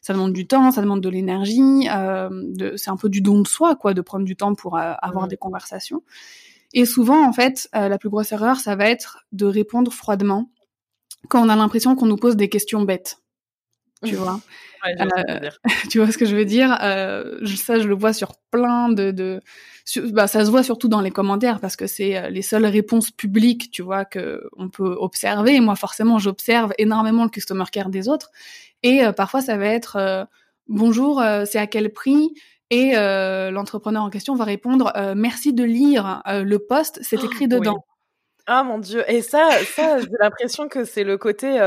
ça 0.00 0.12
demande 0.12 0.32
du 0.32 0.46
temps, 0.46 0.70
ça 0.70 0.80
demande 0.80 1.00
de 1.00 1.08
l'énergie, 1.08 1.88
euh, 1.92 2.30
c'est 2.76 2.88
un 2.88 2.96
peu 2.96 3.08
du 3.08 3.20
don 3.20 3.40
de 3.40 3.48
soi, 3.48 3.74
quoi, 3.74 3.94
de 3.94 4.00
prendre 4.00 4.24
du 4.24 4.36
temps 4.36 4.54
pour 4.54 4.78
euh, 4.78 4.92
avoir 5.02 5.26
des 5.26 5.36
conversations. 5.36 6.04
Et 6.72 6.84
souvent, 6.84 7.26
en 7.26 7.32
fait, 7.32 7.68
euh, 7.74 7.88
la 7.88 7.98
plus 7.98 8.08
grosse 8.08 8.30
erreur, 8.30 8.60
ça 8.60 8.76
va 8.76 8.88
être 8.88 9.26
de 9.32 9.44
répondre 9.44 9.92
froidement 9.92 10.52
quand 11.28 11.44
on 11.44 11.48
a 11.48 11.56
l'impression 11.56 11.96
qu'on 11.96 12.06
nous 12.06 12.16
pose 12.16 12.36
des 12.36 12.48
questions 12.48 12.82
bêtes. 12.82 13.18
Tu 14.04 14.14
vois. 14.14 14.40
Euh, 14.86 15.50
tu 15.90 15.98
vois 15.98 16.10
ce 16.10 16.18
que 16.18 16.26
je 16.26 16.36
veux 16.36 16.44
dire? 16.44 16.76
Euh, 16.82 17.44
Ça, 17.56 17.78
je 17.78 17.88
le 17.88 17.94
vois 17.94 18.12
sur 18.12 18.32
plein 18.50 18.88
de, 18.88 19.10
de 19.10 19.40
bah, 20.12 20.26
ça 20.26 20.44
se 20.44 20.50
voit 20.50 20.62
surtout 20.62 20.88
dans 20.88 21.00
les 21.00 21.10
commentaires 21.10 21.60
parce 21.60 21.76
que 21.76 21.86
c'est 21.86 22.16
euh, 22.16 22.28
les 22.30 22.42
seules 22.42 22.66
réponses 22.66 23.10
publiques, 23.10 23.70
tu 23.70 23.82
vois, 23.82 24.04
que 24.04 24.48
on 24.56 24.68
peut 24.68 24.96
observer. 24.98 25.56
Et 25.56 25.60
moi, 25.60 25.76
forcément, 25.76 26.18
j'observe 26.18 26.72
énormément 26.78 27.24
le 27.24 27.30
customer 27.30 27.64
care 27.70 27.90
des 27.90 28.08
autres. 28.08 28.30
Et 28.82 29.04
euh, 29.04 29.12
parfois, 29.12 29.40
ça 29.40 29.56
va 29.56 29.66
être 29.66 30.28
bonjour, 30.68 31.22
c'est 31.46 31.58
à 31.58 31.66
quel 31.66 31.92
prix? 31.92 32.34
Et 32.70 32.92
l'entrepreneur 32.94 34.04
en 34.04 34.10
question 34.10 34.36
va 34.36 34.44
répondre 34.44 34.92
merci 35.16 35.52
de 35.52 35.64
lire 35.64 36.22
le 36.26 36.58
post, 36.58 37.00
c'est 37.02 37.22
écrit 37.24 37.48
dedans. 37.48 37.84
Ah 38.52 38.64
mon 38.64 38.78
dieu. 38.78 39.04
Et 39.08 39.22
ça 39.22 39.48
ça 39.76 40.00
j'ai 40.00 40.08
l'impression 40.18 40.66
que 40.68 40.84
c'est 40.84 41.04
le 41.04 41.16
côté 41.18 41.60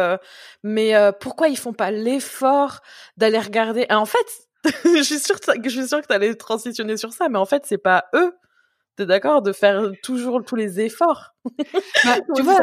mais 0.64 0.94
pourquoi 1.22 1.48
ils 1.48 1.58
font 1.58 1.72
pas 1.74 1.92
l'effort 1.92 2.82
d'aller 3.16 3.40
regarder? 3.40 3.86
En 3.90 4.06
fait 4.06 4.18
je 4.86 5.02
suis 5.02 5.20
sûre 5.20 5.40
que 5.40 5.52
je 5.64 5.70
suis 5.80 5.88
sûre 5.88 6.02
que 6.02 6.08
tu 6.08 6.14
allais 6.14 6.36
transitionner 6.36 6.98
sur 6.98 7.14
ça 7.14 7.30
mais 7.30 7.38
en 7.38 7.46
fait 7.46 7.64
c'est 7.66 7.78
pas 7.78 8.06
eux 8.14 8.34
t'es 8.98 9.06
d'accord 9.06 9.42
de 9.42 9.54
faire 9.54 9.92
toujours 10.04 10.44
tous 10.46 10.56
les 10.58 10.82
efforts? 10.82 11.36
Bah, 12.06 12.18
tu 12.36 12.42
vois 12.44 12.60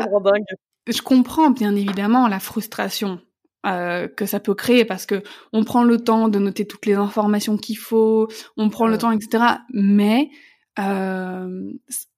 je 0.86 1.02
comprends 1.02 1.50
bien 1.50 1.74
évidemment 1.74 2.28
la 2.28 2.40
frustration 2.40 3.20
euh, 3.66 4.08
que 4.08 4.26
ça 4.26 4.40
peut 4.40 4.54
créer 4.54 4.84
parce 4.84 5.06
que 5.06 5.22
on 5.52 5.64
prend 5.64 5.84
le 5.84 5.98
temps 5.98 6.28
de 6.28 6.38
noter 6.38 6.66
toutes 6.66 6.86
les 6.86 6.94
informations 6.94 7.56
qu'il 7.58 7.76
faut, 7.78 8.28
on 8.56 8.70
prend 8.70 8.86
le 8.86 8.96
temps, 8.96 9.12
etc. 9.12 9.44
Mais 9.72 10.30
euh, 10.78 11.70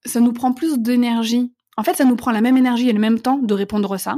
ça 0.05 0.19
nous 0.21 0.31
prend 0.33 0.53
plus 0.53 0.79
d'énergie 0.79 1.53
en 1.77 1.83
fait, 1.83 1.95
ça 1.95 2.05
nous 2.05 2.15
prend 2.15 2.31
la 2.31 2.41
même 2.41 2.57
énergie 2.57 2.89
et 2.89 2.93
le 2.93 2.99
même 2.99 3.19
temps 3.19 3.37
de 3.37 3.53
répondre 3.53 3.97
ça. 3.97 4.17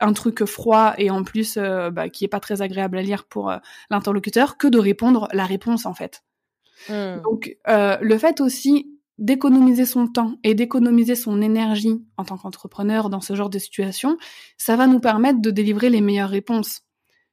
Un 0.00 0.12
truc 0.12 0.44
froid 0.44 0.94
et 0.98 1.10
en 1.10 1.22
plus 1.22 1.56
euh, 1.56 1.90
bah, 1.90 2.08
qui 2.08 2.24
est 2.24 2.28
pas 2.28 2.40
très 2.40 2.60
agréable 2.60 2.98
à 2.98 3.02
lire 3.02 3.24
pour 3.24 3.50
euh, 3.50 3.58
l'interlocuteur 3.90 4.56
que 4.56 4.66
de 4.66 4.78
répondre 4.78 5.28
la 5.32 5.46
réponse 5.46 5.86
en 5.86 5.94
fait. 5.94 6.24
Hmm. 6.88 7.22
Donc 7.22 7.56
euh, 7.68 7.96
le 8.00 8.18
fait 8.18 8.40
aussi 8.40 8.98
d'économiser 9.18 9.84
son 9.84 10.08
temps 10.08 10.34
et 10.42 10.54
d'économiser 10.54 11.14
son 11.14 11.40
énergie 11.40 12.04
en 12.16 12.24
tant 12.24 12.36
qu'entrepreneur 12.36 13.10
dans 13.10 13.20
ce 13.20 13.34
genre 13.36 13.50
de 13.50 13.58
situation, 13.58 14.16
ça 14.56 14.74
va 14.74 14.88
nous 14.88 14.98
permettre 14.98 15.40
de 15.40 15.50
délivrer 15.50 15.88
les 15.90 16.00
meilleures 16.00 16.30
réponses. 16.30 16.80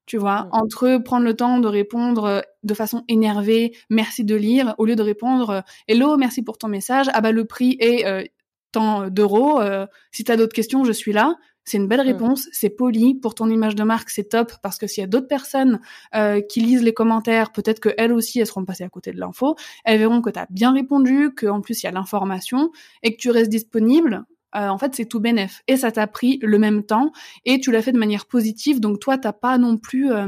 Tu 0.06 0.18
vois, 0.18 0.44
hmm. 0.44 0.50
entre 0.52 0.98
prendre 0.98 1.26
le 1.26 1.36
temps 1.36 1.60
de 1.60 1.68
répondre 1.68 2.44
de 2.62 2.74
façon 2.76 3.04
énervée, 3.08 3.76
merci 3.90 4.24
de 4.24 4.36
lire, 4.36 4.76
au 4.78 4.86
lieu 4.86 4.96
de 4.96 5.04
répondre 5.04 5.64
hello, 5.88 6.18
merci 6.18 6.44
pour 6.44 6.60
ton 6.60 6.68
message, 6.68 7.08
ah 7.14 7.22
bah 7.22 7.32
le 7.32 7.46
prix 7.46 7.78
est 7.80 8.30
tant 8.72 9.10
d'euros. 9.10 9.60
Euh, 9.62 9.86
si 10.12 10.24
tu 10.24 10.32
as 10.32 10.38
d'autres 10.38 10.54
questions, 10.54 10.84
je 10.84 10.92
suis 10.92 11.14
là. 11.14 11.36
C'est 11.70 11.78
une 11.78 11.88
belle 11.88 12.02
réponse, 12.02 12.48
c'est 12.52 12.72
poli. 12.72 13.14
Pour 13.14 13.36
ton 13.36 13.48
image 13.48 13.76
de 13.76 13.84
marque, 13.84 14.10
c'est 14.10 14.30
top 14.30 14.54
parce 14.64 14.80
que 14.80 14.88
s'il 14.88 15.02
y 15.02 15.04
a 15.04 15.08
d'autres 15.08 15.28
personnes 15.28 15.80
euh, 16.16 16.42
qui 16.42 16.62
lisent 16.62 16.82
les 16.82 16.94
commentaires, 16.94 17.52
peut-être 17.52 17.80
qu'elles 17.80 18.12
aussi, 18.12 18.40
elles 18.40 18.48
seront 18.48 18.66
passées 18.66 18.84
à 18.84 18.90
côté 18.90 19.12
de 19.12 19.20
l'info. 19.20 19.56
Elles 19.86 20.00
verront 20.00 20.24
que 20.24 20.32
tu 20.32 20.40
as 20.40 20.48
bien 20.50 20.74
répondu, 20.74 21.30
qu'en 21.36 21.62
plus 21.62 21.84
il 21.84 21.86
y 21.86 21.88
a 21.88 21.92
l'information 21.92 22.72
et 23.04 23.14
que 23.14 23.22
tu 23.22 23.30
restes 23.30 23.52
disponible. 23.52 24.26
Euh, 24.56 24.68
en 24.68 24.80
fait, 24.80 24.96
c'est 24.96 25.06
tout 25.06 25.20
bénef. 25.20 25.62
Et 25.68 25.78
ça 25.78 25.92
t'a 25.92 26.08
pris 26.08 26.40
le 26.42 26.58
même 26.58 26.84
temps 26.84 27.12
et 27.46 27.60
tu 27.60 27.72
l'as 27.72 27.84
fait 27.84 27.92
de 27.92 28.00
manière 28.00 28.26
positive. 28.26 28.80
Donc 28.80 29.00
toi, 29.00 29.20
t'as 29.20 29.34
pas 29.34 29.60
non 29.60 29.78
plus 29.78 30.12
euh, 30.12 30.28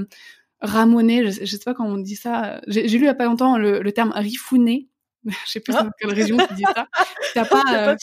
ramoné, 0.61 1.31
je, 1.31 1.43
je, 1.43 1.51
sais 1.51 1.63
pas 1.65 1.73
comment 1.73 1.93
on 1.93 1.97
dit 1.97 2.17
ça. 2.17 2.61
J'ai 2.67 2.83
lu 2.83 2.97
il 2.97 3.05
y 3.05 3.07
a 3.07 3.15
pas 3.15 3.25
longtemps 3.25 3.57
le, 3.57 3.81
le 3.81 3.91
terme 3.91 4.11
rifouné 4.15 4.90
je 5.45 5.51
sais 5.51 5.59
plus 5.59 5.73
dans 5.73 5.89
quelle 5.99 6.13
région 6.13 6.37
tu 6.47 6.53
dis 6.55 6.63
ça. 6.63 6.87
T'as 7.33 7.45
pas, 7.45 7.63
euh, 7.73 7.95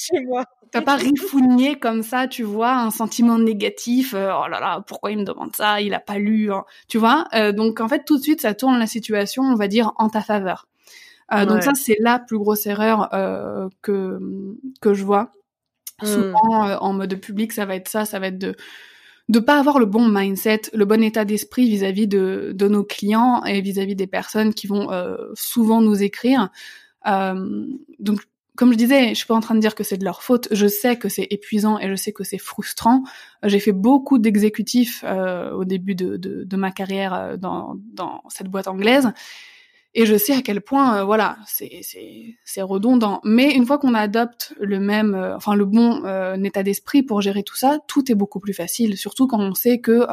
t'as 0.71 0.83
pas 0.83 0.97
rifougné 0.97 1.79
comme 1.79 2.03
ça, 2.03 2.29
tu 2.29 2.43
vois, 2.43 2.75
un 2.75 2.91
sentiment 2.91 3.39
négatif. 3.39 4.15
Euh, 4.15 4.31
oh 4.33 4.49
là 4.49 4.61
là, 4.61 4.83
pourquoi 4.87 5.11
il 5.11 5.19
me 5.19 5.25
demande 5.25 5.55
ça? 5.57 5.81
Il 5.81 5.95
a 5.95 6.01
pas 6.01 6.19
lu, 6.19 6.53
hein. 6.53 6.65
tu 6.89 6.99
vois. 6.99 7.27
Euh, 7.35 7.53
donc 7.53 7.81
en 7.81 7.89
fait, 7.89 8.05
tout 8.05 8.19
de 8.19 8.23
suite, 8.23 8.41
ça 8.43 8.55
tourne 8.55 8.79
la 8.79 8.87
situation, 8.87 9.43
on 9.43 9.57
va 9.57 9.69
dire, 9.69 9.93
en 9.97 10.09
ta 10.09 10.21
faveur. 10.21 10.67
Euh, 11.33 11.45
Donc 11.45 11.63
ça, 11.63 11.75
c'est 11.75 11.97
la 12.01 12.19
plus 12.19 12.39
grosse 12.39 12.67
erreur 12.67 13.13
euh, 13.15 13.69
que 13.83 14.19
que 14.81 14.95
je 14.95 15.05
vois. 15.05 15.33
Mmh. 16.03 16.07
Souvent, 16.07 16.69
euh, 16.69 16.77
en 16.81 16.93
mode 16.93 17.15
public, 17.21 17.53
ça 17.53 17.67
va 17.67 17.75
être 17.77 17.89
ça, 17.89 18.05
ça 18.05 18.19
va 18.19 18.29
être 18.29 18.39
de 18.39 18.55
de 19.29 19.41
pas 19.41 19.59
avoir 19.59 19.79
le 19.79 19.85
bon 19.85 20.09
mindset, 20.09 20.63
le 20.73 20.87
bon 20.87 21.03
état 21.03 21.27
d'esprit 21.27 21.69
vis-à-vis 21.69 22.09
de, 22.09 22.53
de 22.55 22.69
nos 22.69 22.83
clients 22.83 23.45
et 23.45 23.61
vis-à-vis 23.61 23.93
-vis 23.93 23.97
des 23.97 24.07
personnes 24.07 24.55
qui 24.55 24.67
vont 24.67 24.89
souvent 25.35 25.83
nous 25.83 26.03
écrire. 26.03 26.49
Euh, 27.09 27.67
donc 27.99 28.21
comme 28.59 28.73
je 28.73 28.77
disais, 28.77 29.11
je 29.11 29.15
suis 29.15 29.27
pas 29.27 29.37
en 29.37 29.41
train 29.41 29.55
de 29.55 29.61
dire 29.61 29.77
que 29.77 29.85
c'est 29.85 29.99
de 29.99 30.05
leur 30.05 30.21
faute. 30.21 30.49
Je 30.51 30.67
sais 30.67 30.97
que 30.97 31.09
c'est 31.09 31.29
épuisant 31.31 31.79
et 31.79 31.89
je 31.89 31.95
sais 31.95 32.13
que 32.13 32.25
c'est 32.25 32.39
frustrant. 32.39 33.05
J'ai 33.45 33.61
fait 33.61 33.71
beaucoup 33.71 34.19
d'exécutifs 34.19 35.05
euh, 35.07 35.53
au 35.53 35.65
début 35.65 35.95
de, 35.95 36.57
ma 36.57 36.73
carrière 36.73 37.15
euh, 37.15 37.37
dans, 37.37 37.79
cette 38.29 38.49
boîte 38.49 38.67
anglaise. 38.67 39.13
Et 39.95 40.07
je 40.07 40.17
sais 40.17 40.33
à 40.33 40.43
quel 40.43 40.61
point, 40.61 40.99
euh, 40.99 41.05
voilà, 41.05 41.37
c'est 41.47 42.63
redondant. 42.63 43.21
Mais 43.23 43.55
une 43.55 43.65
fois 43.65 43.79
qu'on 43.79 43.95
adopte 43.95 44.53
le 44.59 44.81
même, 44.81 45.15
euh, 45.15 45.37
enfin 45.37 45.55
le 45.55 45.65
bon 45.65 46.05
état 46.43 46.65
d'esprit 46.65 47.05
pour 47.05 47.21
gérer 47.21 47.45
tout 47.45 47.57
ça, 47.57 47.79
tout 47.87 48.11
est 48.11 48.17
beaucoup 48.17 48.41
plus 48.41 48.55
facile. 48.55 48.97
Surtout 48.97 49.29
quand 49.29 49.39
on 49.39 49.55
sait 49.55 49.79
que 49.79 50.05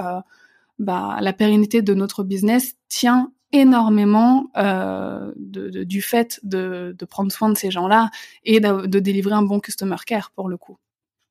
bah, 0.78 1.18
la 1.20 1.34
pérennité 1.34 1.82
de 1.82 1.96
notre 1.96 2.24
business 2.24 2.76
tient 2.90 3.32
énormément 3.52 4.48
euh, 4.58 5.32
de, 5.38 5.84
du 5.84 6.02
fait 6.02 6.40
de, 6.44 6.96
de, 6.98 7.06
prendre 7.06 7.32
soin 7.32 7.50
de 7.50 7.58
ces 7.58 7.72
gens-là 7.72 8.10
et 8.44 8.60
de, 8.60 8.86
de 8.88 9.00
délivrer 9.00 9.34
un 9.34 9.44
bon 9.44 9.60
customer 9.60 9.98
care 10.06 10.32
pour 10.32 10.50
le 10.50 10.58
coup. 10.58 10.78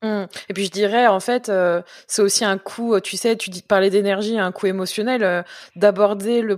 Mmh. 0.05 0.27
Et 0.49 0.53
puis 0.53 0.65
je 0.65 0.71
dirais 0.71 1.07
en 1.07 1.19
fait, 1.19 1.49
euh, 1.49 1.81
c'est 2.05 2.21
aussi 2.21 2.45
un 2.45 2.59
coup, 2.59 2.99
tu 2.99 3.17
sais, 3.17 3.35
tu 3.35 3.49
dis 3.49 3.63
parler 3.63 3.89
d'énergie, 3.89 4.37
un 4.37 4.51
coup 4.51 4.67
émotionnel, 4.67 5.23
euh, 5.23 5.41
d'aborder 5.75 6.41
le 6.41 6.57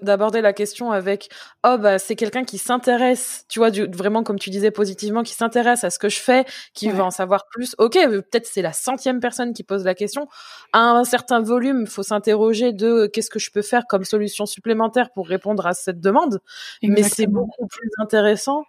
d'aborder 0.00 0.40
la 0.40 0.52
question 0.52 0.92
avec 0.92 1.28
oh 1.64 1.76
bah 1.76 1.98
c'est 1.98 2.14
quelqu'un 2.14 2.44
qui 2.44 2.58
s'intéresse, 2.58 3.46
tu 3.48 3.58
vois, 3.58 3.72
du, 3.72 3.86
vraiment 3.86 4.22
comme 4.22 4.38
tu 4.38 4.50
disais 4.50 4.70
positivement, 4.70 5.24
qui 5.24 5.34
s'intéresse 5.34 5.82
à 5.82 5.90
ce 5.90 5.98
que 5.98 6.08
je 6.08 6.20
fais, 6.20 6.44
qui 6.72 6.88
va 6.88 7.04
en 7.04 7.10
savoir 7.10 7.46
plus. 7.46 7.74
Ok, 7.78 7.94
peut-être 7.94 8.46
c'est 8.46 8.62
la 8.62 8.72
centième 8.72 9.18
personne 9.18 9.54
qui 9.54 9.64
pose 9.64 9.84
la 9.84 9.94
question. 9.96 10.28
À 10.72 10.90
un 10.90 11.04
certain 11.04 11.40
volume, 11.40 11.88
faut 11.88 12.04
s'interroger 12.04 12.72
de 12.72 12.86
euh, 12.86 13.08
qu'est-ce 13.08 13.30
que 13.30 13.40
je 13.40 13.50
peux 13.50 13.62
faire 13.62 13.86
comme 13.88 14.04
solution 14.04 14.46
supplémentaire 14.46 15.10
pour 15.10 15.26
répondre 15.26 15.66
à 15.66 15.72
cette 15.74 16.00
demande. 16.00 16.40
Mais 16.82 17.02
c'est 17.02 17.26
beaucoup 17.26 17.66
plus 17.66 17.90
intéressant 17.98 18.64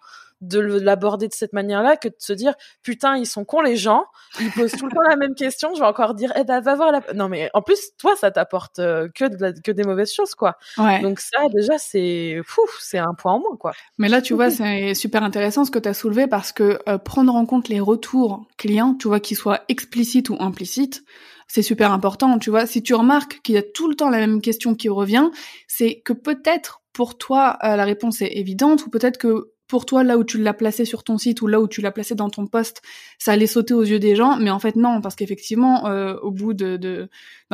de 0.48 0.60
l'aborder 0.60 1.28
de 1.28 1.34
cette 1.34 1.54
manière-là 1.54 1.98
que 1.98 2.08
de 2.08 2.16
se 2.20 2.34
dire 2.34 2.54
putain 2.82 3.18
ils 3.18 3.26
sont 3.26 3.46
cons 3.46 3.62
les 3.62 3.76
gens. 3.76 4.06
Ils 4.40 4.52
posent 4.52 4.72
tout 4.74 4.86
le 4.86 4.92
temps 4.92 5.02
la 5.08 5.16
même 5.16 5.36
question. 5.36 5.74
Je 5.74 5.80
vais 5.80 5.86
encore 5.86 6.14
dire 6.14 6.32
eh 6.36 6.44
ben 6.44 6.60
va 6.60 6.76
voir 6.76 6.92
la 6.92 7.02
non 7.14 7.30
mais 7.30 7.50
en 7.54 7.62
plus 7.62 7.92
toi 7.98 8.16
ça 8.16 8.32
t'apporte 8.32 8.80
euh, 8.80 9.08
que 9.14 9.26
de 9.26 9.60
que 9.62 9.72
des 9.72 9.84
mauvaises 9.84 10.14
choses 10.14 10.36
quoi. 10.36 10.58
Ouais. 10.78 11.02
donc 11.02 11.20
ça 11.20 11.48
déjà 11.54 11.78
c'est 11.78 12.42
c'est 12.80 12.98
un 12.98 13.14
point 13.14 13.34
en 13.34 13.40
moins 13.40 13.58
quoi. 13.58 13.74
Mais 13.98 14.10
là 14.10 14.22
tu 14.22 14.34
vois 14.34 14.50
c'est 14.50 14.94
super 14.94 15.24
intéressant 15.24 15.66
ce 15.66 15.72
que 15.72 15.80
tu 15.80 15.90
as 15.90 15.94
soulevé 15.94 16.28
parce 16.28 16.52
que 16.52 16.80
euh, 16.88 16.98
prendre 16.98 17.36
en 17.36 17.46
compte 17.46 17.70
les 17.70 17.80
retours 17.80 18.46
clients 18.58 18.96
tu 19.00 19.08
vois 19.08 19.20
qu'ils 19.20 19.38
soient 19.38 19.62
explicites 19.68 20.30
ou 20.30 20.38
implicites 20.40 21.04
c'est 21.48 21.62
super 21.62 21.92
important, 21.92 22.40
tu 22.40 22.50
vois. 22.50 22.66
Si 22.66 22.82
tu 22.82 22.96
remarques 22.96 23.42
qu'il 23.44 23.56
y 23.56 23.58
a 23.60 23.62
tout 23.62 23.88
le 23.88 23.96
temps 23.96 24.10
la 24.10 24.18
même 24.18 24.42
question 24.42 24.74
qui 24.74 24.90
revient, 24.90 25.30
c'est 25.68 26.02
que 26.04 26.14
peut-être 26.14 26.82
pour 26.94 27.18
toi 27.18 27.58
euh, 27.64 27.76
la 27.76 27.86
réponse 27.86 28.22
est 28.22 28.38
évidente 28.38 28.86
ou 28.86 28.90
peut-être 28.90 29.18
que 29.18 29.53
pour 29.74 29.88
toi 29.88 30.04
là 30.04 30.20
où 30.20 30.24
tu 30.24 30.38
l'as 30.38 30.54
placé 30.54 30.86
sur 30.86 31.04
ton 31.04 31.18
site 31.18 31.42
ou 31.42 31.48
là 31.48 31.60
où 31.60 31.68
tu 31.68 31.82
l'as 31.82 31.92
placé 31.92 32.14
dans 32.14 32.30
ton 32.30 32.46
poste, 32.46 32.84
ça 33.18 33.32
allait 33.32 33.48
sauter 33.48 33.74
aux 33.74 33.82
yeux 33.82 33.98
des 33.98 34.16
gens, 34.16 34.38
mais 34.38 34.52
en 34.52 34.60
fait 34.60 34.76
non, 34.76 35.02
parce 35.02 35.16
qu'effectivement, 35.16 35.88
euh, 35.88 36.14
au 36.22 36.30
bout 36.30 36.54
d'un 36.54 37.10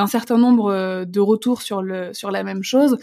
certain 0.06 0.38
nombre 0.38 0.70
euh, 0.70 1.06
de 1.06 1.22
retours 1.22 1.62
sur 1.62 1.82
la 1.82 2.44
même 2.44 2.62
chose, 2.62 2.98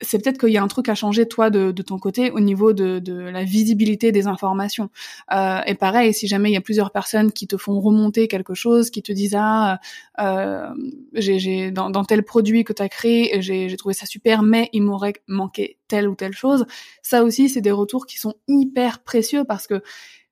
c'est 0.00 0.22
peut-être 0.22 0.38
qu'il 0.38 0.50
y 0.50 0.58
a 0.58 0.62
un 0.62 0.68
truc 0.68 0.88
à 0.88 0.94
changer 0.94 1.26
toi 1.26 1.50
de, 1.50 1.70
ton 1.82 1.98
côté 1.98 2.30
au 2.30 2.40
niveau 2.40 2.72
de, 2.72 2.98
de 2.98 3.14
la 3.14 3.44
visibilité 3.44 4.12
des 4.12 4.26
informations. 4.26 4.90
Euh, 5.32 5.60
et 5.66 5.74
pareil, 5.74 6.14
si 6.14 6.26
jamais 6.26 6.50
il 6.50 6.54
y 6.54 6.56
a 6.56 6.60
plusieurs 6.60 6.90
personnes 6.90 7.32
qui 7.32 7.46
te 7.46 7.56
font 7.56 7.80
remonter 7.80 8.28
quelque 8.28 8.54
chose, 8.54 8.90
qui 8.90 9.02
te 9.02 9.12
disent 9.12 9.36
ah 9.38 9.78
euh, 10.20 10.68
j'ai 11.14 11.70
dans, 11.70 11.90
dans, 11.90 12.04
tel 12.04 12.22
produit 12.22 12.64
que 12.64 12.72
tu 12.72 12.82
as 12.82 12.88
créé, 12.88 13.40
j'ai 13.42 13.76
trouvé 13.76 13.94
ça 13.94 14.06
super, 14.06 14.42
mais 14.42 14.68
il 14.72 14.82
m'aurait 14.82 15.14
manqué 15.26 15.78
telle 15.88 16.08
ou 16.08 16.14
telle 16.14 16.32
chose. 16.32 16.66
Ça 17.02 17.22
aussi, 17.22 17.48
c'est 17.48 17.60
des 17.60 17.70
retours 17.70 18.06
qui 18.06 18.18
sont 18.18 18.34
hyper 18.48 19.02
précieux 19.02 19.44
parce 19.44 19.66
que 19.66 19.82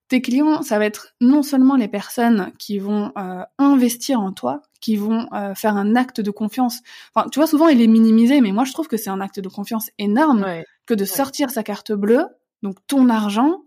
tes 0.08 0.22
clients, 0.22 0.62
ça 0.62 0.78
va 0.78 0.86
être 0.86 1.14
non 1.20 1.42
seulement 1.42 1.76
les 1.76 1.88
personnes 1.88 2.52
qui 2.58 2.78
vont 2.78 3.12
euh, 3.18 3.42
investir 3.58 4.20
en 4.20 4.32
toi, 4.32 4.62
qui 4.80 4.96
vont 4.96 5.26
euh, 5.32 5.54
faire 5.54 5.76
un 5.76 5.96
acte 5.96 6.20
de 6.20 6.30
confiance. 6.30 6.80
Enfin, 7.14 7.28
tu 7.30 7.38
vois, 7.38 7.46
souvent 7.46 7.68
il 7.68 7.80
est 7.80 7.86
minimisé, 7.86 8.40
mais 8.40 8.52
moi 8.52 8.64
je 8.64 8.72
trouve 8.72 8.88
que 8.88 8.96
c'est 8.96 9.10
un 9.10 9.20
acte 9.20 9.40
de 9.40 9.48
confiance 9.48 9.90
énorme 9.98 10.46
que 10.86 10.94
de 10.94 11.04
sortir 11.04 11.50
sa 11.50 11.62
carte 11.62 11.92
bleue, 11.92 12.24
donc 12.62 12.76
ton 12.86 13.08
argent. 13.08 13.62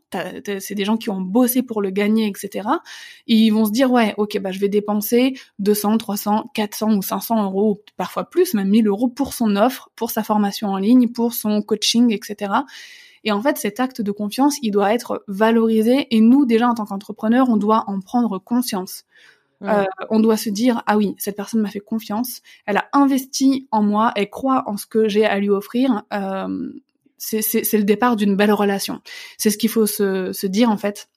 C'est 0.60 0.76
des 0.76 0.84
gens 0.84 0.98
qui 0.98 1.10
ont 1.10 1.22
bossé 1.22 1.64
pour 1.64 1.82
le 1.82 1.90
gagner, 1.90 2.28
etc. 2.28 2.68
Et 3.28 3.36
ils 3.36 3.52
vont 3.52 3.64
se 3.66 3.72
dire 3.72 3.92
ouais, 3.92 4.14
ok, 4.18 4.40
bah 4.40 4.52
je 4.52 4.60
vais 4.60 4.68
dépenser 4.68 5.40
200, 5.60 5.98
300, 5.98 6.52
400 6.54 6.96
ou 6.96 7.02
500 7.02 7.44
euros, 7.44 7.82
parfois 7.96 8.30
plus, 8.30 8.54
même 8.54 8.70
1000 8.70 8.88
euros 8.88 9.08
pour 9.08 9.34
son 9.34 9.56
offre, 9.56 9.90
pour 9.96 10.12
sa 10.12 10.24
formation 10.24 10.68
en 10.70 10.78
ligne, 10.78 11.08
pour 11.08 11.34
son 11.34 11.62
coaching, 11.62 12.12
etc. 12.12 12.52
Et 13.24 13.32
en 13.32 13.42
fait, 13.42 13.58
cet 13.58 13.80
acte 13.80 14.02
de 14.02 14.12
confiance, 14.12 14.58
il 14.62 14.72
doit 14.72 14.94
être 14.94 15.24
valorisé. 15.28 16.08
Et 16.10 16.22
nous, 16.22 16.46
déjà, 16.46 16.68
en 16.70 16.74
tant 16.74 16.86
qu'entrepreneur, 16.86 17.50
on 17.50 17.58
doit 17.58 17.84
en 17.88 18.00
prendre 18.00 18.40
conscience. 18.40 19.06
Euh, 19.64 19.86
on 20.10 20.20
doit 20.20 20.38
se 20.38 20.50
dire 20.50 20.82
ah 20.88 20.98
oui 20.98 21.14
cette 21.20 21.36
personne 21.36 21.62
m'a 21.62 21.70
fait 21.70 21.80
confiance. 21.80 22.42
Elle 22.66 22.78
a 22.78 22.90
investi 22.94 23.68
en 23.70 23.84
moi. 23.84 24.12
Elle 24.16 24.30
croit 24.30 24.64
en 24.66 24.76
ce 24.76 24.88
que 24.88 25.08
j'ai 25.08 25.26
à 25.26 25.40
lui 25.40 25.50
offrir. 25.50 26.04
Euh, 26.14 26.72
c'est 27.18 27.74
le 27.74 27.84
départ 27.84 28.16
d'une 28.16 28.36
belle 28.36 28.52
relation. 28.52 29.02
C'est 29.38 29.52
ce 29.52 29.60
qu'il 29.60 29.70
faut 29.70 29.86
se, 29.86 30.34
se 30.34 30.48
dire 30.48 30.72
en 30.72 30.78
fait. 30.78 31.10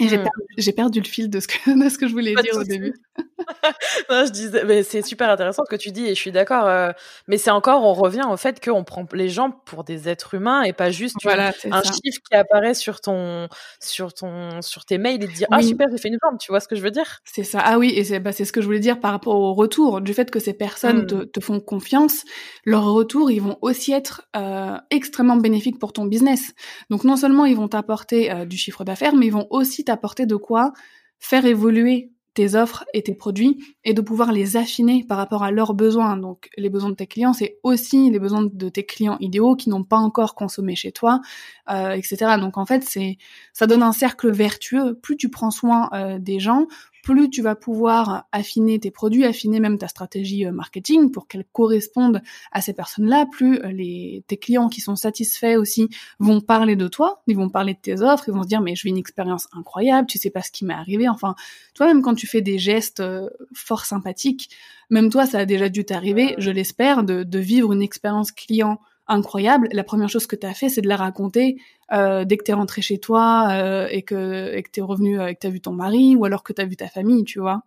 Et 0.00 0.08
j'ai 0.08 0.18
perdu, 0.18 0.72
perdu, 0.72 1.00
le 1.00 1.06
fil 1.06 1.30
de 1.30 1.40
ce 1.40 1.48
que, 1.48 1.70
de 1.84 1.88
ce 1.88 1.98
que 1.98 2.08
je 2.08 2.12
voulais 2.12 2.34
dire 2.34 2.56
au 2.56 2.64
début. 2.64 2.94
non, 4.10 4.24
je 4.26 4.30
disais, 4.30 4.64
mais 4.64 4.82
c'est 4.82 5.02
super 5.02 5.30
intéressant 5.30 5.62
ce 5.64 5.70
que 5.70 5.80
tu 5.80 5.90
dis 5.90 6.06
et 6.06 6.14
je 6.14 6.20
suis 6.20 6.32
d'accord. 6.32 6.66
Euh, 6.66 6.90
mais 7.26 7.38
c'est 7.38 7.50
encore, 7.50 7.84
on 7.84 7.94
revient 7.94 8.24
au 8.30 8.36
fait 8.36 8.62
qu'on 8.62 8.84
prend 8.84 9.06
les 9.12 9.28
gens 9.28 9.50
pour 9.50 9.84
des 9.84 10.08
êtres 10.08 10.34
humains 10.34 10.62
et 10.62 10.72
pas 10.72 10.90
juste 10.90 11.16
un 11.24 11.82
chiffre 11.82 12.20
qui 12.28 12.34
apparaît 12.34 12.74
sur 12.74 13.00
ton, 13.00 13.48
sur 13.80 14.12
ton, 14.12 14.60
sur 14.62 14.84
tes 14.84 14.98
mails 14.98 15.22
et 15.22 15.28
te 15.28 15.34
dire 15.34 15.46
ah 15.50 15.62
super 15.62 15.88
j'ai 15.90 15.98
fait 15.98 16.08
une 16.08 16.18
vente. 16.22 16.40
Tu 16.40 16.52
vois 16.52 16.60
ce 16.60 16.68
que 16.68 16.76
je 16.76 16.82
veux 16.82 16.90
dire? 16.90 17.20
C'est 17.24 17.44
ça. 17.44 17.60
Ah 17.62 17.78
oui 17.78 17.92
et 17.94 18.04
c'est 18.04 18.20
bah, 18.20 18.32
c'est 18.32 18.44
ce 18.44 18.52
que 18.52 18.60
je 18.60 18.66
voulais 18.66 18.80
dire 18.80 19.00
par 19.00 19.12
rapport 19.12 19.36
au 19.36 19.54
retour 19.54 20.00
du 20.00 20.14
fait 20.14 20.30
que 20.30 20.40
ces 20.40 20.54
personnes 20.54 21.06
te, 21.06 21.14
mmh. 21.14 21.30
te, 21.30 21.40
font 21.40 21.60
confiance. 21.60 22.24
Leurs 22.64 22.84
retours 22.92 23.30
ils 23.30 23.42
vont 23.42 23.58
aussi 23.62 23.92
être 23.92 24.22
euh, 24.36 24.76
extrêmement 24.90 25.36
bénéfiques 25.36 25.78
pour 25.78 25.92
ton 25.92 26.04
business. 26.04 26.52
Donc 26.90 27.04
non 27.04 27.16
seulement 27.16 27.44
ils 27.44 27.56
vont 27.56 27.68
t'apporter 27.68 28.30
euh, 28.30 28.44
du 28.44 28.56
chiffre 28.56 28.84
d'affaires, 28.84 29.14
mais 29.14 29.26
ils 29.26 29.32
vont 29.32 29.46
aussi 29.50 29.84
t'apporter 29.84 30.26
de 30.26 30.36
quoi 30.36 30.72
faire 31.18 31.44
évoluer 31.46 32.12
tes 32.38 32.54
offres 32.54 32.84
et 32.94 33.02
tes 33.02 33.14
produits 33.14 33.58
et 33.82 33.94
de 33.94 34.00
pouvoir 34.00 34.30
les 34.30 34.56
affiner 34.56 35.02
par 35.02 35.18
rapport 35.18 35.42
à 35.42 35.50
leurs 35.50 35.74
besoins. 35.74 36.16
Donc 36.16 36.50
les 36.56 36.70
besoins 36.70 36.90
de 36.90 36.94
tes 36.94 37.08
clients, 37.08 37.32
c'est 37.32 37.58
aussi 37.64 38.12
les 38.12 38.20
besoins 38.20 38.46
de 38.48 38.68
tes 38.68 38.86
clients 38.86 39.16
idéaux 39.18 39.56
qui 39.56 39.70
n'ont 39.70 39.82
pas 39.82 39.96
encore 39.96 40.36
consommé 40.36 40.76
chez 40.76 40.92
toi, 40.92 41.20
euh, 41.68 41.90
etc. 41.90 42.36
Donc 42.40 42.56
en 42.56 42.64
fait, 42.64 42.84
c'est 42.84 43.18
ça 43.52 43.66
donne 43.66 43.82
un 43.82 43.90
cercle 43.90 44.30
vertueux. 44.30 44.94
Plus 44.94 45.16
tu 45.16 45.30
prends 45.30 45.50
soin 45.50 45.90
euh, 45.94 46.20
des 46.20 46.38
gens, 46.38 46.68
plus 47.08 47.30
tu 47.30 47.40
vas 47.40 47.54
pouvoir 47.54 48.26
affiner 48.32 48.78
tes 48.78 48.90
produits, 48.90 49.24
affiner 49.24 49.60
même 49.60 49.78
ta 49.78 49.88
stratégie 49.88 50.44
euh, 50.44 50.52
marketing 50.52 51.10
pour 51.10 51.26
qu'elle 51.26 51.46
corresponde 51.52 52.20
à 52.52 52.60
ces 52.60 52.74
personnes-là, 52.74 53.24
plus 53.32 53.60
euh, 53.60 53.68
les, 53.68 54.24
tes 54.26 54.36
clients 54.36 54.68
qui 54.68 54.82
sont 54.82 54.94
satisfaits 54.94 55.56
aussi 55.56 55.88
vont 56.18 56.42
parler 56.42 56.76
de 56.76 56.86
toi, 56.86 57.22
ils 57.26 57.34
vont 57.34 57.48
parler 57.48 57.72
de 57.72 57.78
tes 57.78 58.02
offres, 58.02 58.24
ils 58.28 58.34
vont 58.34 58.42
se 58.42 58.48
dire 58.48 58.60
mais 58.60 58.76
je 58.76 58.82
vis 58.82 58.90
une 58.90 58.98
expérience 58.98 59.48
incroyable, 59.52 60.06
tu 60.06 60.18
sais 60.18 60.28
pas 60.28 60.42
ce 60.42 60.50
qui 60.50 60.66
m'est 60.66 60.74
arrivé, 60.74 61.08
enfin, 61.08 61.34
toi 61.72 61.86
même 61.86 62.02
quand 62.02 62.14
tu 62.14 62.26
fais 62.26 62.42
des 62.42 62.58
gestes 62.58 63.00
euh, 63.00 63.30
fort 63.54 63.86
sympathiques, 63.86 64.50
même 64.90 65.08
toi 65.08 65.24
ça 65.24 65.38
a 65.38 65.44
déjà 65.46 65.70
dû 65.70 65.86
t'arriver, 65.86 66.34
je 66.36 66.50
l'espère, 66.50 67.04
de, 67.04 67.22
de 67.22 67.38
vivre 67.38 67.72
une 67.72 67.80
expérience 67.80 68.32
client 68.32 68.80
incroyable, 69.08 69.68
la 69.72 69.84
première 69.84 70.08
chose 70.08 70.26
que 70.26 70.36
tu 70.36 70.46
as 70.46 70.54
fait, 70.54 70.68
c'est 70.68 70.80
de 70.80 70.88
la 70.88 70.96
raconter 70.96 71.56
euh, 71.92 72.24
dès 72.24 72.36
que 72.36 72.44
tu 72.44 72.50
es 72.50 72.54
rentré 72.54 72.82
chez 72.82 72.98
toi 72.98 73.48
euh, 73.50 73.88
et 73.90 74.02
que 74.02 74.54
et 74.54 74.62
que 74.62 74.70
tu 74.70 74.80
es 74.80 74.82
revenu 74.82 75.20
euh, 75.20 75.28
et 75.28 75.34
que 75.34 75.40
tu 75.40 75.46
as 75.46 75.50
vu 75.50 75.60
ton 75.60 75.72
mari 75.72 76.16
ou 76.16 76.24
alors 76.24 76.42
que 76.42 76.52
tu 76.52 76.60
as 76.60 76.66
vu 76.66 76.76
ta 76.76 76.88
famille, 76.88 77.24
tu 77.24 77.40
vois. 77.40 77.62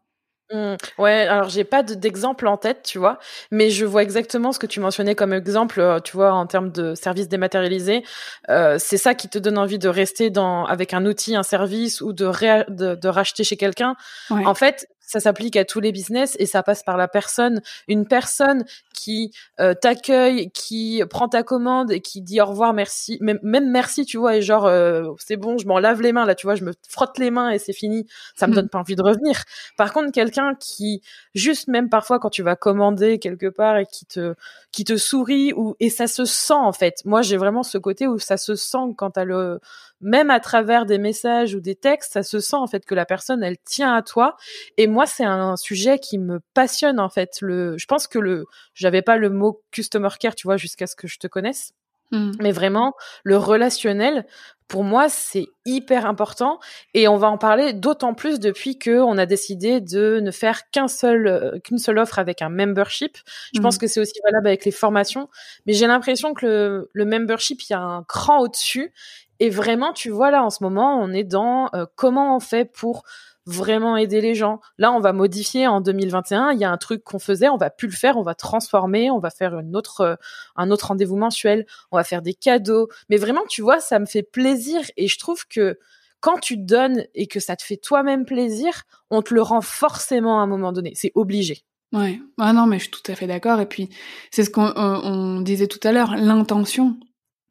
Mmh. 0.51 0.75
Ouais, 0.97 1.27
alors 1.27 1.47
j'ai 1.47 1.63
pas 1.63 1.81
d'exemple 1.81 2.45
en 2.45 2.57
tête, 2.57 2.83
tu 2.83 2.97
vois, 2.97 3.19
mais 3.51 3.69
je 3.69 3.85
vois 3.85 4.03
exactement 4.03 4.51
ce 4.51 4.59
que 4.59 4.65
tu 4.65 4.81
mentionnais 4.81 5.15
comme 5.15 5.31
exemple, 5.31 6.01
tu 6.03 6.11
vois, 6.11 6.33
en 6.33 6.45
termes 6.45 6.71
de 6.71 6.93
services 6.93 7.29
dématérialisés. 7.29 8.03
Euh, 8.49 8.75
c'est 8.77 8.97
ça 8.97 9.15
qui 9.15 9.29
te 9.29 9.39
donne 9.39 9.57
envie 9.57 9.79
de 9.79 9.87
rester 9.87 10.29
dans 10.29 10.65
avec 10.65 10.93
un 10.93 11.05
outil, 11.05 11.37
un 11.37 11.43
service 11.43 12.01
ou 12.01 12.11
de, 12.11 12.25
de, 12.69 12.95
de, 12.95 13.07
racheter 13.07 13.45
chez 13.45 13.55
quelqu'un. 13.55 13.95
En 14.29 14.53
fait, 14.53 14.87
ça 15.01 15.19
s'applique 15.19 15.57
à 15.57 15.65
tous 15.65 15.79
les 15.79 15.91
business 15.91 16.35
et 16.39 16.45
ça 16.45 16.63
passe 16.63 16.83
par 16.83 16.97
la 16.97 17.07
personne. 17.07 17.61
Une 17.87 18.07
personne 18.07 18.63
qui 18.93 19.33
euh, 19.59 19.73
t'accueille, 19.73 20.51
qui 20.51 21.03
prend 21.09 21.27
ta 21.27 21.43
commande 21.43 21.91
et 21.91 22.01
qui 22.01 22.21
dit 22.21 22.39
au 22.39 22.45
revoir, 22.45 22.73
merci, 22.73 23.17
même, 23.19 23.39
même 23.41 23.69
merci, 23.69 24.05
tu 24.05 24.17
vois, 24.17 24.37
et 24.37 24.41
genre 24.41 24.65
euh, 24.65 25.09
c'est 25.17 25.37
bon, 25.37 25.57
je 25.57 25.67
m'en 25.67 25.79
lave 25.79 26.01
les 26.01 26.13
mains 26.13 26.25
là, 26.25 26.35
tu 26.35 26.45
vois, 26.47 26.55
je 26.55 26.63
me 26.63 26.73
frotte 26.87 27.17
les 27.17 27.31
mains 27.31 27.49
et 27.49 27.59
c'est 27.59 27.73
fini. 27.73 28.05
Ça 28.35 28.47
me 28.47 28.51
mm. 28.51 28.55
donne 28.55 28.69
pas 28.69 28.79
envie 28.79 28.95
de 28.95 29.03
revenir. 29.03 29.43
Par 29.77 29.91
contre, 29.91 30.11
quelqu'un 30.11 30.55
qui 30.59 31.01
juste 31.35 31.67
même 31.67 31.89
parfois 31.89 32.19
quand 32.19 32.29
tu 32.29 32.43
vas 32.43 32.55
commander 32.55 33.19
quelque 33.19 33.47
part 33.47 33.77
et 33.77 33.85
qui 33.85 34.05
te 34.05 34.35
qui 34.71 34.85
te 34.85 34.95
sourit 34.97 35.51
ou 35.53 35.75
et 35.79 35.89
ça 35.89 36.07
se 36.07 36.25
sent 36.25 36.53
en 36.53 36.73
fait. 36.73 37.01
Moi, 37.05 37.21
j'ai 37.21 37.37
vraiment 37.37 37.63
ce 37.63 37.77
côté 37.77 38.07
où 38.07 38.19
ça 38.19 38.37
se 38.37 38.55
sent 38.55 38.93
quand 38.97 39.11
t'as 39.11 39.25
le 39.25 39.59
même 40.01 40.29
à 40.29 40.39
travers 40.39 40.85
des 40.85 40.97
messages 40.97 41.55
ou 41.55 41.59
des 41.59 41.75
textes, 41.75 42.13
ça 42.13 42.23
se 42.23 42.39
sent 42.39 42.55
en 42.55 42.67
fait 42.67 42.85
que 42.85 42.95
la 42.95 43.05
personne 43.05 43.43
elle 43.43 43.57
tient 43.57 43.93
à 43.93 44.01
toi. 44.01 44.35
Et 44.77 44.87
moi, 44.87 45.05
c'est 45.05 45.25
un 45.25 45.55
sujet 45.55 45.99
qui 45.99 46.17
me 46.17 46.39
passionne 46.53 46.99
en 46.99 47.09
fait. 47.09 47.37
Le, 47.41 47.77
je 47.77 47.85
pense 47.85 48.07
que 48.07 48.19
le, 48.19 48.45
j'avais 48.73 49.01
pas 49.01 49.17
le 49.17 49.29
mot 49.29 49.61
customer 49.71 50.09
care, 50.19 50.35
tu 50.35 50.47
vois, 50.47 50.57
jusqu'à 50.57 50.87
ce 50.87 50.95
que 50.95 51.07
je 51.07 51.19
te 51.19 51.27
connaisse. 51.27 51.73
Mmh. 52.11 52.31
Mais 52.41 52.51
vraiment, 52.51 52.93
le 53.23 53.37
relationnel, 53.37 54.25
pour 54.67 54.83
moi, 54.83 55.07
c'est 55.09 55.47
hyper 55.65 56.05
important 56.05 56.59
et 56.93 57.07
on 57.07 57.17
va 57.17 57.29
en 57.29 57.37
parler 57.37 57.73
d'autant 57.73 58.13
plus 58.13 58.39
depuis 58.39 58.77
que 58.77 58.99
on 58.99 59.17
a 59.17 59.25
décidé 59.25 59.79
de 59.79 60.19
ne 60.21 60.31
faire 60.31 60.69
qu'un 60.71 60.87
seul 60.87 61.27
euh, 61.27 61.59
qu'une 61.59 61.77
seule 61.77 61.99
offre 61.99 62.19
avec 62.19 62.41
un 62.41 62.49
membership. 62.49 63.17
Je 63.53 63.61
pense 63.61 63.75
mmh. 63.75 63.79
que 63.79 63.87
c'est 63.87 63.99
aussi 64.01 64.19
valable 64.25 64.47
avec 64.47 64.65
les 64.65 64.71
formations, 64.71 65.29
mais 65.65 65.73
j'ai 65.73 65.87
l'impression 65.87 66.33
que 66.33 66.45
le, 66.45 66.89
le 66.91 67.05
membership 67.05 67.61
il 67.63 67.71
y 67.71 67.75
a 67.75 67.81
un 67.81 68.03
cran 68.03 68.39
au-dessus 68.39 68.93
et 69.41 69.49
vraiment 69.49 69.91
tu 69.91 70.11
vois 70.11 70.29
là 70.29 70.43
en 70.43 70.51
ce 70.51 70.63
moment, 70.63 71.01
on 71.01 71.11
est 71.11 71.23
dans 71.23 71.69
euh, 71.73 71.85
comment 71.95 72.37
on 72.37 72.39
fait 72.39 72.63
pour 72.63 73.03
vraiment 73.47 73.97
aider 73.97 74.21
les 74.21 74.35
gens. 74.35 74.61
Là, 74.77 74.91
on 74.91 74.99
va 74.99 75.13
modifier 75.13 75.65
en 75.65 75.81
2021. 75.81 76.51
Il 76.51 76.59
y 76.59 76.63
a 76.63 76.69
un 76.69 76.77
truc 76.77 77.03
qu'on 77.03 77.17
faisait, 77.17 77.49
on 77.49 77.57
va 77.57 77.71
plus 77.71 77.87
le 77.87 77.95
faire, 77.95 78.17
on 78.17 78.21
va 78.21 78.35
transformer, 78.35 79.09
on 79.09 79.17
va 79.17 79.31
faire 79.31 79.57
une 79.57 79.75
autre, 79.75 80.01
euh, 80.01 80.15
un 80.55 80.69
autre 80.69 80.89
rendez-vous 80.89 81.17
mensuel, 81.17 81.65
on 81.91 81.97
va 81.97 82.03
faire 82.03 82.21
des 82.21 82.35
cadeaux. 82.35 82.87
Mais 83.09 83.17
vraiment, 83.17 83.41
tu 83.49 83.63
vois, 83.63 83.79
ça 83.79 83.97
me 83.97 84.05
fait 84.05 84.21
plaisir 84.21 84.81
et 84.95 85.07
je 85.07 85.17
trouve 85.17 85.47
que 85.47 85.79
quand 86.19 86.37
tu 86.37 86.55
donnes 86.55 87.05
et 87.15 87.25
que 87.25 87.39
ça 87.39 87.55
te 87.55 87.63
fait 87.63 87.77
toi-même 87.77 88.25
plaisir, 88.25 88.83
on 89.09 89.23
te 89.23 89.33
le 89.33 89.41
rend 89.41 89.61
forcément 89.61 90.39
à 90.39 90.43
un 90.43 90.47
moment 90.47 90.71
donné. 90.71 90.93
C'est 90.93 91.11
obligé. 91.15 91.63
Ouais, 91.93 92.21
ah 92.37 92.53
non, 92.53 92.67
mais 92.67 92.77
je 92.77 92.83
suis 92.83 92.91
tout 92.91 93.11
à 93.11 93.15
fait 93.15 93.25
d'accord. 93.25 93.59
Et 93.59 93.65
puis, 93.65 93.89
c'est 94.29 94.43
ce 94.43 94.51
qu'on 94.51 95.41
disait 95.41 95.67
tout 95.67 95.79
à 95.83 95.91
l'heure, 95.91 96.15
l'intention 96.15 96.95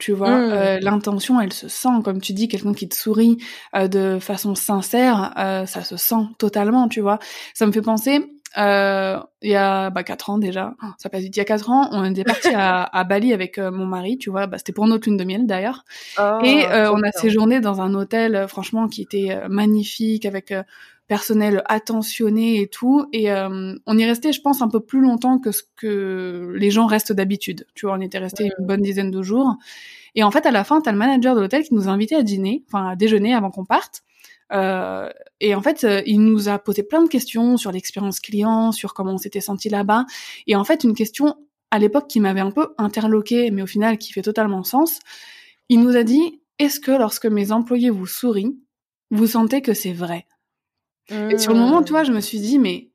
tu 0.01 0.13
vois 0.13 0.31
mmh. 0.31 0.53
euh, 0.53 0.79
l'intention 0.81 1.41
elle 1.41 1.53
se 1.53 1.69
sent. 1.69 2.01
Comme 2.03 2.21
tu 2.21 2.33
dis 2.33 2.49
quelqu'un 2.49 2.73
qui 2.73 2.89
te 2.89 2.97
sourit 2.97 3.39
euh, 3.77 3.87
de 3.87 4.19
façon 4.19 4.57
sincère 4.57 5.33
euh, 5.39 5.67
ça 5.67 5.85
se 5.85 5.97
sent 5.97 6.27
totalement 6.39 6.89
tu 6.89 7.01
vois. 7.01 7.21
Ça 7.55 7.67
me 7.67 7.73
fait 7.73 7.83
penser 7.83 8.25
il 8.57 9.49
y 9.49 9.55
a 9.55 9.91
bah, 9.91 10.03
4 10.03 10.31
ans 10.31 10.39
déjà. 10.39 10.75
Ça 10.99 11.09
passe 11.09 11.23
vite. 11.23 11.37
Il 11.37 11.39
y 11.39 11.43
a 11.43 11.45
4 11.45 11.71
ans 11.71 11.89
on 11.93 12.05
était 12.05 12.25
parti 12.25 12.49
à, 12.49 12.83
à, 12.99 13.05
Bali 13.05 13.33
avec 13.33 13.59
mon 13.59 13.87
mari 13.87 14.19
tu 14.19 14.31
vois. 14.31 14.49
Bah, 14.49 14.59
c'était 14.59 14.73
pour 14.73 14.89
notre 14.89 15.09
lune 15.09 15.19
de 15.19 15.25
miel 15.25 15.47
d'ailleurs. 15.47 15.85
Oh, 16.19 16.41
et 16.43 16.65
on 16.67 17.03
a 17.03 17.13
séjourné 17.13 17.61
dans 17.61 17.81
un 17.81 17.95
hôtel 17.95 18.47
franchement 18.49 18.89
qui 18.89 19.03
était 19.03 19.39
magnifique 19.49 20.27
avec 20.27 20.53
personnel 21.11 21.65
attentionné 21.67 22.61
et 22.61 22.69
tout. 22.69 23.05
Et 23.13 23.33
euh, 23.33 23.75
on 23.85 23.99
y 23.99 24.05
restait, 24.05 24.33
je 24.33 24.41
pense, 24.41 24.63
un 24.63 24.69
peu 24.69 24.79
plus 24.79 25.01
longtemps 25.01 25.41
que 25.41 25.51
ce 25.51 25.65
que 25.75 26.55
les 26.57 26.71
gens 26.71 26.87
restent 26.87 27.13
d'habitude. 27.13 27.67
Tu 27.75 27.87
vois, 27.87 27.97
on 27.97 28.01
était 28.01 28.19
resté 28.19 28.45
une 28.45 28.65
bonne 28.65 28.81
dizaine 28.81 29.11
de 29.11 29.21
jours. 29.21 29.57
Et 30.15 30.23
en 30.23 30.31
fait, 30.31 30.47
à 30.47 30.53
la 30.53 30.63
fin, 30.63 30.81
t'as 30.81 30.93
le 30.93 30.99
manager 30.99 31.35
de 31.35 31.41
l'hôtel 31.41 31.65
qui 31.65 31.75
nous 31.75 31.89
a 31.89 31.91
invités 31.91 32.15
à 32.15 32.23
dîner, 32.23 32.63
enfin 32.69 32.91
à 32.91 32.95
déjeuner 32.95 33.35
avant 33.35 33.51
qu'on 33.51 33.65
parte. 33.65 34.05
Euh, 34.53 35.11
et 35.41 35.57
en 35.57 35.61
fait, 35.63 35.83
euh, 35.83 36.01
il 36.07 36.21
nous 36.21 36.49
a 36.49 36.61
posé 36.61 36.85
plein 36.85 37.03
de 37.03 37.09
questions 37.09 37.57
sur 37.57 37.73
l'expérience 37.73 38.21
client, 38.21 38.71
sur 38.71 38.95
comment 38.95 39.15
on 39.15 39.19
s'était 39.19 39.41
senti 39.41 39.69
là-bas. 39.69 40.07
Et 40.47 40.55
en 40.55 40.63
fait, 40.63 40.85
une 40.85 40.95
question 40.95 41.35
à 41.73 41.81
l'époque 41.81 42.07
qui 42.07 42.21
m'avait 42.21 42.39
un 42.39 42.53
peu 42.53 42.69
interloqué, 42.79 43.51
mais 43.51 43.63
au 43.63 43.67
final 43.67 43.99
qui 43.99 44.13
fait 44.13 44.23
totalement 44.23 44.63
sens. 44.63 45.01
Il 45.69 45.81
nous 45.81 45.97
a 45.97 46.05
dit 46.05 46.41
Est-ce 46.61 46.79
que 46.79 46.93
lorsque 46.93 47.27
mes 47.27 47.51
employés 47.51 47.91
vous 47.91 48.07
sourient, 48.07 48.57
vous 49.11 49.27
sentez 49.27 49.61
que 49.61 49.75
c'est 49.75 49.93
vrai? 49.93 50.25
Et 51.11 51.39
sur 51.39 51.53
le 51.53 51.59
moment, 51.59 51.83
tu 51.83 51.93
vois, 51.93 52.05
je 52.05 52.13
me 52.13 52.21
suis 52.21 52.41
dit, 52.41 52.59
mais 52.59 52.91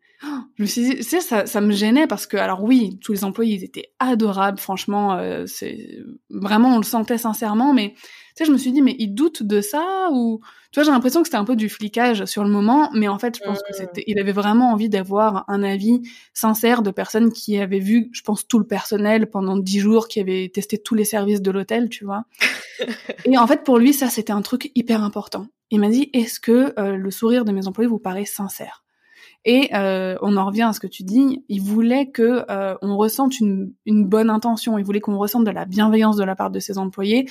je 0.57 0.63
me 0.63 0.67
suis 0.67 0.81
dit, 0.81 1.05
tu 1.05 1.21
ça, 1.21 1.45
ça 1.45 1.61
me 1.61 1.71
gênait 1.71 2.07
parce 2.07 2.25
que, 2.25 2.37
alors 2.37 2.63
oui, 2.63 2.97
tous 3.01 3.11
les 3.11 3.23
employés, 3.23 3.55
ils 3.55 3.63
étaient 3.63 3.91
adorables, 3.99 4.59
franchement, 4.59 5.13
euh, 5.13 5.45
c'est 5.47 5.99
vraiment, 6.29 6.75
on 6.75 6.77
le 6.77 6.83
sentait 6.83 7.17
sincèrement, 7.17 7.73
mais 7.73 7.93
tu 8.35 8.43
sais, 8.43 8.45
je 8.45 8.51
me 8.51 8.57
suis 8.57 8.71
dit, 8.71 8.81
mais 8.81 8.95
ils 8.99 9.13
doutent 9.13 9.43
de 9.43 9.61
ça 9.61 10.09
ou, 10.11 10.39
tu 10.71 10.79
vois, 10.79 10.85
j'ai 10.85 10.91
l'impression 10.91 11.21
que 11.21 11.27
c'était 11.27 11.37
un 11.37 11.45
peu 11.45 11.55
du 11.55 11.69
flicage 11.69 12.25
sur 12.25 12.43
le 12.43 12.49
moment, 12.49 12.89
mais 12.93 13.07
en 13.07 13.19
fait, 13.19 13.37
je 13.37 13.43
pense 13.43 13.59
que 13.59 13.71
mmh. 13.71 13.77
c'était, 13.77 14.03
il 14.07 14.19
avait 14.19 14.31
vraiment 14.31 14.71
envie 14.71 14.89
d'avoir 14.89 15.45
un 15.47 15.61
avis 15.61 16.01
sincère 16.33 16.81
de 16.81 16.91
personnes 16.91 17.31
qui 17.31 17.57
avaient 17.59 17.79
vu, 17.79 18.09
je 18.13 18.21
pense, 18.21 18.47
tout 18.47 18.59
le 18.59 18.67
personnel 18.67 19.29
pendant 19.29 19.57
dix 19.57 19.79
jours, 19.79 20.07
qui 20.07 20.21
avaient 20.21 20.49
testé 20.53 20.77
tous 20.77 20.95
les 20.95 21.05
services 21.05 21.41
de 21.41 21.51
l'hôtel, 21.51 21.89
tu 21.89 22.05
vois. 22.05 22.23
Et 23.25 23.37
en 23.37 23.47
fait, 23.47 23.63
pour 23.63 23.77
lui, 23.77 23.93
ça, 23.93 24.09
c'était 24.09 24.33
un 24.33 24.41
truc 24.41 24.71
hyper 24.75 25.03
important. 25.03 25.47
Il 25.71 25.79
m'a 25.79 25.89
dit, 25.89 26.09
est-ce 26.13 26.39
que 26.39 26.73
euh, 26.79 26.95
le 26.95 27.11
sourire 27.11 27.45
de 27.45 27.51
mes 27.51 27.67
employés 27.67 27.89
vous 27.89 27.99
paraît 27.99 28.25
sincère? 28.25 28.83
Et 29.47 29.69
euh, 29.75 30.17
on 30.21 30.37
en 30.37 30.45
revient 30.45 30.63
à 30.63 30.73
ce 30.73 30.79
que 30.79 30.87
tu 30.87 31.03
dis, 31.03 31.43
il 31.49 31.61
voulait 31.61 32.09
que 32.09 32.45
euh, 32.49 32.75
on 32.81 32.97
ressente 32.97 33.39
une, 33.39 33.73
une, 33.85 34.05
bonne 34.05 34.31
intention, 34.31 34.79
il 34.79 34.83
voulait 34.83 35.01
qu'on 35.01 35.17
ressente 35.19 35.43
de 35.43 35.51
la 35.51 35.65
bienveillance 35.65 36.17
de 36.17 36.23
la 36.23 36.35
part 36.35 36.49
de 36.49 36.59
ses 36.59 36.79
employés 36.79 37.29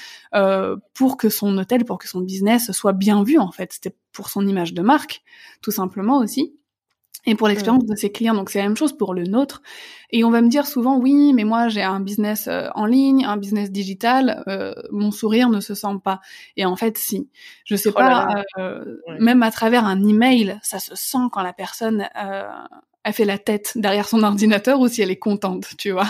pour 0.95 1.17
que 1.17 1.29
son 1.29 1.59
hôtel, 1.59 1.85
pour 1.85 1.99
que 1.99 2.09
son 2.09 2.21
business 2.21 2.71
soit 2.71 2.93
bien 2.93 3.25
vu 3.25 3.39
en 3.39 3.51
fait. 3.51 3.73
C'était 3.73 3.97
pour 4.13 4.29
son 4.29 4.47
image 4.47 4.75
de 4.75 4.83
marque, 4.83 5.25
tout 5.61 5.73
simplement 5.73 6.19
aussi 6.19 6.55
et 7.27 7.35
pour 7.35 7.49
l'expérience 7.49 7.87
de 7.87 7.95
ses 7.95 8.11
clients. 8.13 8.35
Donc 8.35 8.51
c'est 8.51 8.59
la 8.59 8.65
même 8.65 8.77
chose 8.77 8.97
pour 8.97 9.15
le 9.15 9.25
nôtre. 9.25 9.63
Et 10.11 10.25
on 10.25 10.31
va 10.31 10.43
me 10.43 10.49
dire 10.49 10.67
souvent, 10.67 10.99
oui, 10.99 11.33
mais 11.33 11.45
moi 11.45 11.69
j'ai 11.69 11.83
un 11.83 12.01
business 12.01 12.47
euh, 12.49 12.69
en 12.75 12.87
ligne, 12.87 13.25
un 13.25 13.37
business 13.37 13.71
digital, 13.71 14.45
euh, 14.47 14.75
mon 14.91 15.11
sourire 15.11 15.49
ne 15.49 15.61
se 15.61 15.75
sent 15.75 15.97
pas. 16.03 16.21
Et 16.57 16.67
en 16.67 16.77
fait, 16.77 16.99
si. 16.99 17.29
Je 17.65 17.77
sais 17.77 17.91
oh 17.91 17.93
pas, 17.93 18.45
euh, 18.59 18.85
même 19.19 19.43
à 19.43 19.51
travers 19.51 19.85
un 19.85 20.07
email, 20.07 20.59
ça 20.63 20.79
se 20.79 20.95
sent 20.95 21.27
quand 21.33 21.43
la 21.43 21.53
personne 21.53 22.09
euh, 22.17 22.49
a 23.05 23.13
fait 23.13 23.25
la 23.25 23.39
tête 23.39 23.73
derrière 23.77 24.07
son 24.07 24.23
ordinateur 24.23 24.81
ou 24.81 24.89
si 24.89 25.03
elle 25.03 25.11
est 25.11 25.19
contente, 25.19 25.77
tu 25.79 25.91
vois. 25.91 26.09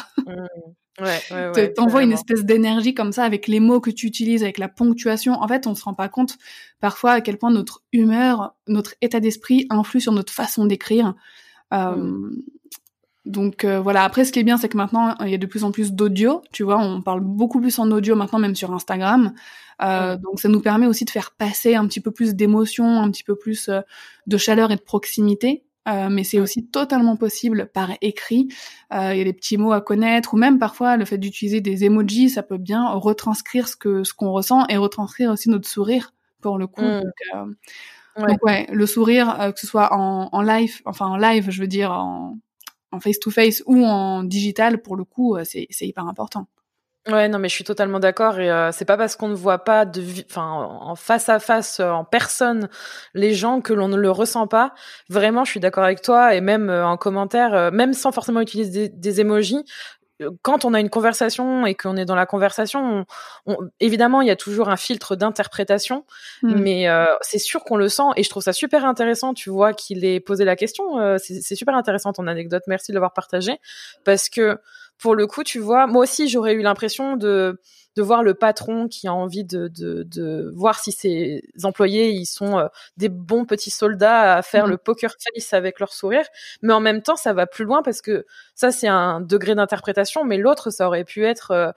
Mmh. 1.01 1.05
Ouais, 1.05 1.21
ouais, 1.31 1.51
ouais 1.55 1.73
T'envoies 1.73 2.03
une 2.03 2.13
espèce 2.13 2.45
d'énergie 2.45 2.95
comme 2.95 3.13
ça 3.13 3.25
avec 3.25 3.49
les 3.49 3.61
mots 3.61 3.81
que 3.81 3.91
tu 3.91 4.07
utilises, 4.07 4.43
avec 4.43 4.59
la 4.59 4.69
ponctuation. 4.69 5.33
En 5.35 5.49
fait, 5.49 5.67
on 5.67 5.75
se 5.75 5.85
rend 5.85 5.95
pas 5.95 6.09
compte 6.09 6.39
parfois 6.81 7.13
à 7.13 7.21
quel 7.21 7.39
point 7.39 7.51
notre 7.51 7.83
humeur, 7.93 8.55
notre 8.69 8.95
état 9.01 9.21
d'esprit 9.21 9.67
influe 9.71 10.01
sur 10.01 10.13
notre 10.13 10.33
façon 10.33 10.67
d'écrire. 10.67 11.15
Euh, 11.73 11.97
mm. 11.97 12.43
Donc 13.25 13.65
euh, 13.65 13.81
voilà. 13.81 14.05
Après, 14.05 14.25
ce 14.25 14.33
qui 14.33 14.39
est 14.39 14.45
bien, 14.45 14.59
c'est 14.59 14.69
que 14.69 14.77
maintenant 14.77 15.15
il 15.21 15.31
y 15.31 15.35
a 15.35 15.39
de 15.39 15.47
plus 15.47 15.65
en 15.65 15.73
plus 15.73 15.93
d'audio. 15.93 16.43
Tu 16.53 16.63
vois, 16.63 16.79
on 16.79 17.01
parle 17.01 17.21
beaucoup 17.21 17.61
plus 17.61 17.79
en 17.79 17.91
audio 17.91 18.15
maintenant, 18.17 18.39
même 18.39 18.55
sur 18.55 18.73
Instagram. 18.73 19.33
Euh, 19.83 20.17
Donc 20.17 20.41
ça 20.41 20.49
nous 20.49 20.61
permet 20.61 20.87
aussi 20.87 21.05
de 21.05 21.11
faire 21.11 21.33
passer 21.33 21.75
un 21.75 21.87
petit 21.87 22.01
peu 22.01 22.11
plus 22.11 22.35
d'émotion, 22.35 23.01
un 23.01 23.11
petit 23.11 23.25
peu 23.25 23.37
plus 23.37 23.69
euh, 23.69 23.81
de 24.27 24.37
chaleur 24.37 24.71
et 24.71 24.77
de 24.77 24.83
proximité. 24.83 25.65
Euh, 25.87 26.09
mais 26.11 26.25
c'est 26.25 26.41
aussi 26.41 26.67
totalement 26.67 27.17
possible 27.17 27.71
par 27.73 27.91
écrit. 28.01 28.49
Euh, 28.93 29.13
il 29.15 29.19
y 29.19 29.21
a 29.21 29.25
des 29.25 29.33
petits 29.33 29.59
mots 29.59 29.73
à 29.73 29.81
connaître, 29.81 30.35
ou 30.35 30.37
même 30.37 30.59
parfois 30.59 30.97
le 30.97 31.05
fait 31.05 31.19
d'utiliser 31.19 31.61
des 31.61 31.85
emojis, 31.85 32.31
ça 32.31 32.43
peut 32.43 32.59
bien 32.59 32.89
retranscrire 32.91 33.69
ce 33.69 33.77
que 33.77 34.03
ce 34.03 34.15
qu'on 34.15 34.31
ressent 34.33 34.67
et 34.69 34.77
retranscrire 34.77 35.31
aussi 35.31 35.51
notre 35.51 35.69
sourire 35.69 36.15
pour 36.41 36.59
le 36.59 36.67
coup. 36.67 36.83
Mmh. 36.83 37.03
Donc, 37.03 37.13
euh, 37.35 38.23
ouais. 38.23 38.39
ouais. 38.43 38.67
le 38.73 38.87
sourire, 38.87 39.53
que 39.55 39.61
ce 39.61 39.67
soit 39.67 39.93
en, 39.93 40.31
en, 40.33 40.43
live, 40.43 40.81
enfin 40.87 41.07
en 41.07 41.17
live, 41.17 41.51
je 41.51 41.61
veux 41.61 41.67
dire 41.67 41.93
en, 41.93 42.39
en 42.91 43.01
face 43.01 43.19
to 43.19 43.31
face 43.31 43.63
ou 43.67 43.85
en 43.85 44.25
digital, 44.25 44.81
pour 44.81 44.97
le 44.97 45.05
coup, 45.05 45.37
c'est 45.45 45.67
hyper 45.81 46.07
important. 46.07 46.47
Ouais, 47.07 47.29
non, 47.29 47.39
mais 47.39 47.51
je 47.51 47.55
suis 47.55 47.65
totalement 47.65 48.01
d'accord. 48.01 48.39
Et 48.39 48.51
euh, 48.51 48.73
c'est 48.73 48.87
pas 48.87 48.97
parce 48.97 49.15
qu'on 49.15 49.29
ne 49.29 49.35
voit 49.35 49.63
pas 49.63 49.85
de, 49.85 50.03
enfin, 50.31 50.47
en 50.81 50.95
face 50.95 51.29
à 51.29 51.39
face, 51.39 51.81
euh, 51.81 51.91
en 51.91 52.05
personne, 52.05 52.71
les 53.13 53.35
gens 53.35 53.61
que 53.61 53.75
l'on 53.75 53.89
ne 53.89 53.97
le 53.97 54.11
ressent 54.11 54.47
pas. 54.47 54.73
Vraiment, 55.11 55.45
je 55.45 55.51
suis 55.51 55.61
d'accord 55.61 55.85
avec 55.85 56.01
toi. 56.01 56.35
Et 56.35 56.41
même 56.41 56.71
euh, 56.71 56.87
en 56.87 56.97
commentaire, 56.97 57.71
même 57.73 57.93
sans 57.93 58.11
forcément 58.11 58.41
utiliser 58.41 58.89
des, 58.89 58.89
des 58.89 59.21
emojis, 59.21 59.65
quand 60.43 60.65
on 60.65 60.73
a 60.73 60.81
une 60.81 60.89
conversation 60.89 61.67
et 61.67 61.75
qu'on 61.75 61.97
est 61.97 62.07
dans 62.07 62.15
la 62.15 62.25
conversation, 62.25 63.05
on, 63.45 63.57
évidemment, 63.81 64.23
il 64.23 64.29
y 64.29 64.31
a 64.31 64.37
toujours 64.37 64.71
un 64.71 64.77
filtre 64.77 65.17
d'interprétation, 65.17 66.07
mmh. 66.43 66.55
mais 66.55 66.87
c'est 67.21 67.41
sûr 67.41 67.65
qu'on 67.65 67.77
le 67.77 67.89
sent 67.89 68.05
et 68.15 68.23
je 68.23 68.31
trouve 68.31 68.45
ça 68.45 68.53
super 68.53 68.85
intéressant. 68.85 69.35
Tu 69.35 69.51
vois 69.51 69.73
qu'il 69.73 70.05
ait 70.05 70.21
posé 70.21 70.45
la 70.45 70.55
question, 70.55 71.19
c'est 71.19 71.57
super 71.57 71.75
intéressant 71.75 72.13
ton 72.13 72.29
anecdote. 72.29 72.63
Merci 72.69 72.93
de 72.93 72.95
l'avoir 72.95 73.13
partagé 73.13 73.59
parce 74.05 74.29
que 74.29 74.57
pour 74.99 75.15
le 75.15 75.27
coup, 75.27 75.45
tu 75.45 75.59
vois, 75.59 75.87
moi 75.87 76.03
aussi, 76.03 76.29
j'aurais 76.29 76.55
eu 76.55 76.63
l'impression 76.63 77.17
de, 77.17 77.61
de 77.97 78.03
voir 78.03 78.23
le 78.23 78.35
patron 78.35 78.89
qui 78.89 79.07
a 79.07 79.15
envie 79.15 79.45
de, 79.45 79.69
de, 79.69 80.03
de 80.05 80.51
voir 80.55 80.79
si 80.79 80.93
ses 80.93 81.43
employés, 81.63 82.11
ils 82.11 82.27
sont 82.27 82.59
euh, 82.59 82.67
des 82.97 83.09
bons 83.09 83.45
petits 83.45 83.71
soldats 83.71 84.37
à 84.37 84.43
faire 84.43 84.67
mmh. 84.67 84.71
le 84.71 84.79
poker 84.79 85.15
face 85.35 85.53
avec 85.53 85.81
leur 85.81 85.93
sourire. 85.93 86.25
Mais 86.63 86.73
en 86.73 86.81
même 86.81 87.03
temps, 87.03 87.17
ça 87.17 87.33
va 87.33 87.47
plus 87.47 87.65
loin 87.65 87.83
parce 87.83 88.03
que 88.03 88.25
ça, 88.55 88.71
c'est 88.71 88.89
un 88.89 89.21
degré 89.21 89.55
d'interprétation, 89.55 90.25
mais 90.25 90.39
l'autre, 90.39 90.71
ça 90.71 90.87
aurait 90.87 91.05
pu 91.05 91.25
être 91.25 91.51
euh, 91.51 91.73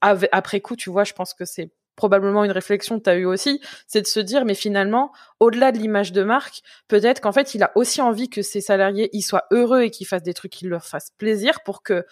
après 0.00 0.60
coup, 0.60 0.76
tu 0.76 0.90
vois, 0.90 1.04
je 1.04 1.12
pense 1.12 1.34
que 1.34 1.44
c'est 1.44 1.72
probablement 1.96 2.44
une 2.44 2.52
réflexion 2.52 2.98
que 2.98 3.04
tu 3.04 3.10
as 3.10 3.16
eu 3.16 3.26
aussi, 3.26 3.60
c'est 3.86 4.00
de 4.00 4.06
se 4.06 4.20
dire, 4.20 4.44
mais 4.44 4.54
finalement, 4.54 5.12
au-delà 5.40 5.72
de 5.72 5.78
l'image 5.78 6.12
de 6.12 6.22
marque, 6.22 6.62
peut-être 6.88 7.20
qu'en 7.20 7.32
fait, 7.32 7.54
il 7.54 7.62
a 7.62 7.70
aussi 7.74 8.00
envie 8.00 8.30
que 8.30 8.42
ses 8.42 8.60
salariés, 8.60 9.10
ils 9.12 9.22
soient 9.22 9.44
heureux 9.50 9.82
et 9.82 9.90
qu'ils 9.90 10.06
fassent 10.06 10.22
des 10.22 10.34
trucs 10.34 10.52
qui 10.52 10.66
leur 10.66 10.84
fassent 10.86 11.12
plaisir 11.18 11.62
pour 11.64 11.82
que 11.82 12.06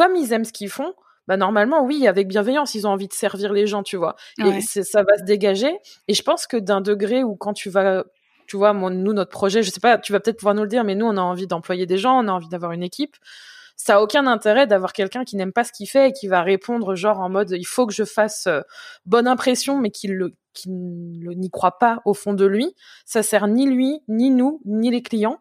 comme 0.00 0.16
ils 0.16 0.32
aiment 0.32 0.46
ce 0.46 0.52
qu'ils 0.52 0.70
font, 0.70 0.94
bah 1.28 1.36
normalement 1.36 1.84
oui, 1.84 2.08
avec 2.08 2.26
bienveillance, 2.26 2.74
ils 2.74 2.86
ont 2.86 2.90
envie 2.90 3.06
de 3.06 3.12
servir 3.12 3.52
les 3.52 3.66
gens, 3.66 3.82
tu 3.82 3.98
vois. 3.98 4.16
Et 4.38 4.62
ça 4.62 5.02
va 5.02 5.18
se 5.18 5.24
dégager. 5.24 5.76
Et 6.08 6.14
je 6.14 6.22
pense 6.22 6.46
que 6.46 6.56
d'un 6.56 6.80
degré 6.80 7.22
où 7.22 7.36
quand 7.36 7.52
tu 7.52 7.68
vas 7.68 8.04
tu 8.46 8.56
vois, 8.56 8.72
nous, 8.72 9.12
notre 9.12 9.30
projet, 9.30 9.62
je 9.62 9.70
sais 9.70 9.78
pas, 9.78 9.98
tu 9.98 10.12
vas 10.12 10.18
peut-être 10.18 10.38
pouvoir 10.38 10.54
nous 10.54 10.62
le 10.62 10.68
dire, 10.68 10.84
mais 10.84 10.94
nous, 10.94 11.04
on 11.04 11.18
a 11.18 11.20
envie 11.20 11.46
d'employer 11.46 11.84
des 11.84 11.98
gens, 11.98 12.18
on 12.18 12.28
a 12.28 12.32
envie 12.32 12.48
d'avoir 12.48 12.72
une 12.72 12.82
équipe. 12.82 13.14
Ça 13.76 13.96
a 13.96 14.00
aucun 14.00 14.26
intérêt 14.26 14.66
d'avoir 14.66 14.94
quelqu'un 14.94 15.24
qui 15.24 15.36
n'aime 15.36 15.52
pas 15.52 15.64
ce 15.64 15.72
qu'il 15.72 15.86
fait 15.86 16.08
et 16.08 16.12
qui 16.12 16.28
va 16.28 16.42
répondre 16.42 16.94
genre 16.94 17.20
en 17.20 17.28
mode 17.28 17.50
il 17.50 17.66
faut 17.66 17.86
que 17.86 17.92
je 17.92 18.04
fasse 18.04 18.46
euh, 18.46 18.62
bonne 19.04 19.28
impression, 19.28 19.78
mais 19.78 19.90
qu'il 19.90 20.14
le 20.14 20.34
qui 20.54 20.70
n'y 20.70 21.50
croit 21.50 21.78
pas 21.78 22.00
au 22.06 22.14
fond 22.14 22.32
de 22.32 22.46
lui. 22.46 22.74
Ça 23.04 23.22
sert 23.22 23.46
ni 23.46 23.66
lui, 23.66 24.00
ni 24.08 24.30
nous, 24.30 24.62
ni 24.64 24.90
les 24.90 25.02
clients. 25.02 25.38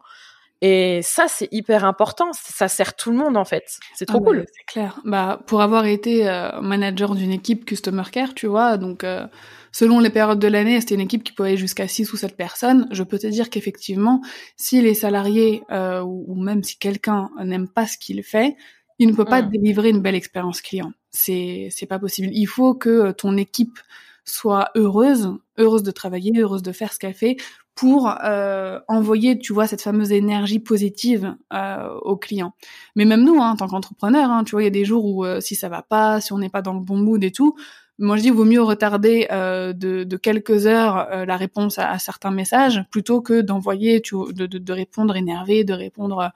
Et 0.62 1.00
ça, 1.04 1.28
c'est 1.30 1.48
hyper 1.52 1.86
important. 1.86 2.32
Ça 2.34 2.68
sert 2.68 2.96
tout 2.96 3.12
le 3.12 3.18
monde, 3.18 3.38
en 3.38 3.46
fait. 3.46 3.80
C'est 3.94 4.06
trop 4.06 4.18
Ah 4.18 4.22
bah, 4.22 4.26
cool. 4.32 4.46
c'est 4.54 4.66
clair. 4.66 5.00
Bah, 5.06 5.42
pour 5.48 5.62
avoir 5.62 5.86
été 5.86 6.28
euh, 6.28 6.60
manager 6.62 7.16
d'une 7.16 7.32
équipe 7.32 7.66
Customer 7.66 8.04
Care, 8.12 8.34
tu 8.34 8.48
vois, 8.48 8.78
donc 8.78 9.04
euh, 9.06 9.26
selon 9.72 10.00
les 10.02 10.10
périodes 10.10 10.40
de 10.40 10.48
l'année, 10.50 10.80
c'était 10.82 10.96
une 10.96 11.02
équipe 11.02 11.24
qui 11.24 11.32
pouvait 11.32 11.50
aller 11.50 11.58
jusqu'à 11.58 11.88
6 11.88 12.12
ou 12.12 12.18
7 12.18 12.36
personnes. 12.36 12.88
Je 12.92 13.04
peux 13.04 13.18
te 13.20 13.28
dire 13.28 13.50
qu'effectivement, 13.50 14.22
si 14.58 14.82
les 14.82 14.94
salariés, 14.96 15.64
euh, 15.72 16.02
ou, 16.02 16.26
ou 16.28 16.36
même 16.42 16.62
si 16.64 16.78
quelqu'un 16.78 17.30
n'aime 17.42 17.70
pas 17.70 17.88
ce 17.88 17.98
qu'il 17.98 18.22
fait, 18.24 18.58
il 18.98 19.08
ne 19.10 19.16
peut 19.16 19.26
pas 19.26 19.42
Mm. 19.42 19.50
délivrer 19.52 19.90
une 19.92 20.02
belle 20.02 20.16
expérience 20.16 20.62
client. 20.62 20.92
C'est 21.10 21.70
c'est 21.72 21.86
pas 21.86 22.00
possible. 22.00 22.28
Il 22.34 22.48
faut 22.48 22.74
que 22.76 23.12
ton 23.12 23.38
équipe 23.38 23.80
soit 24.26 24.70
heureuse, 24.76 25.32
heureuse 25.58 25.84
de 25.84 25.92
travailler, 25.92 26.34
heureuse 26.38 26.62
de 26.62 26.72
faire 26.74 26.92
ce 26.94 27.00
qu'elle 27.00 27.14
fait 27.16 27.38
pour 27.80 28.14
euh, 28.26 28.80
envoyer, 28.88 29.38
tu 29.40 29.54
vois, 29.54 29.68
cette 29.68 29.82
fameuse 29.82 30.12
énergie 30.12 30.60
positive 30.60 31.36
euh, 31.54 31.88
aux 32.02 32.18
clients. 32.18 32.54
Mais 32.96 33.06
même 33.06 33.24
nous, 33.24 33.42
hein, 33.42 33.52
en 33.52 33.56
tant 33.56 33.68
qu'entrepreneurs, 33.68 34.30
hein, 34.32 34.44
tu 34.44 34.52
vois, 34.52 34.62
il 34.64 34.66
y 34.66 34.74
a 34.76 34.80
des 34.82 34.86
jours 34.86 35.06
où 35.06 35.24
euh, 35.24 35.40
si 35.40 35.56
ça 35.56 35.70
va 35.70 35.82
pas, 35.82 36.20
si 36.20 36.34
on 36.34 36.40
n'est 36.40 36.50
pas 36.50 36.62
dans 36.62 36.74
le 36.74 36.82
bon 36.82 36.98
mood 36.98 37.24
et 37.24 37.32
tout, 37.32 37.56
moi 37.98 38.18
je 38.18 38.22
dis 38.24 38.32
vaut 38.32 38.46
mieux 38.46 38.62
retarder 38.62 39.28
euh, 39.32 39.72
de, 39.74 40.04
de 40.04 40.18
quelques 40.18 40.66
heures 40.66 41.08
euh, 41.12 41.26
la 41.26 41.38
réponse 41.38 41.80
à, 41.80 41.90
à 41.90 42.00
certains 42.00 42.32
messages 42.32 42.84
plutôt 42.92 43.22
que 43.22 43.42
d'envoyer, 43.42 44.02
tu 44.02 44.16
de, 44.34 44.46
de, 44.46 44.58
de 44.58 44.74
répondre 44.74 45.16
énervé, 45.16 45.64
de 45.64 45.74
répondre 45.74 46.20
euh, 46.20 46.28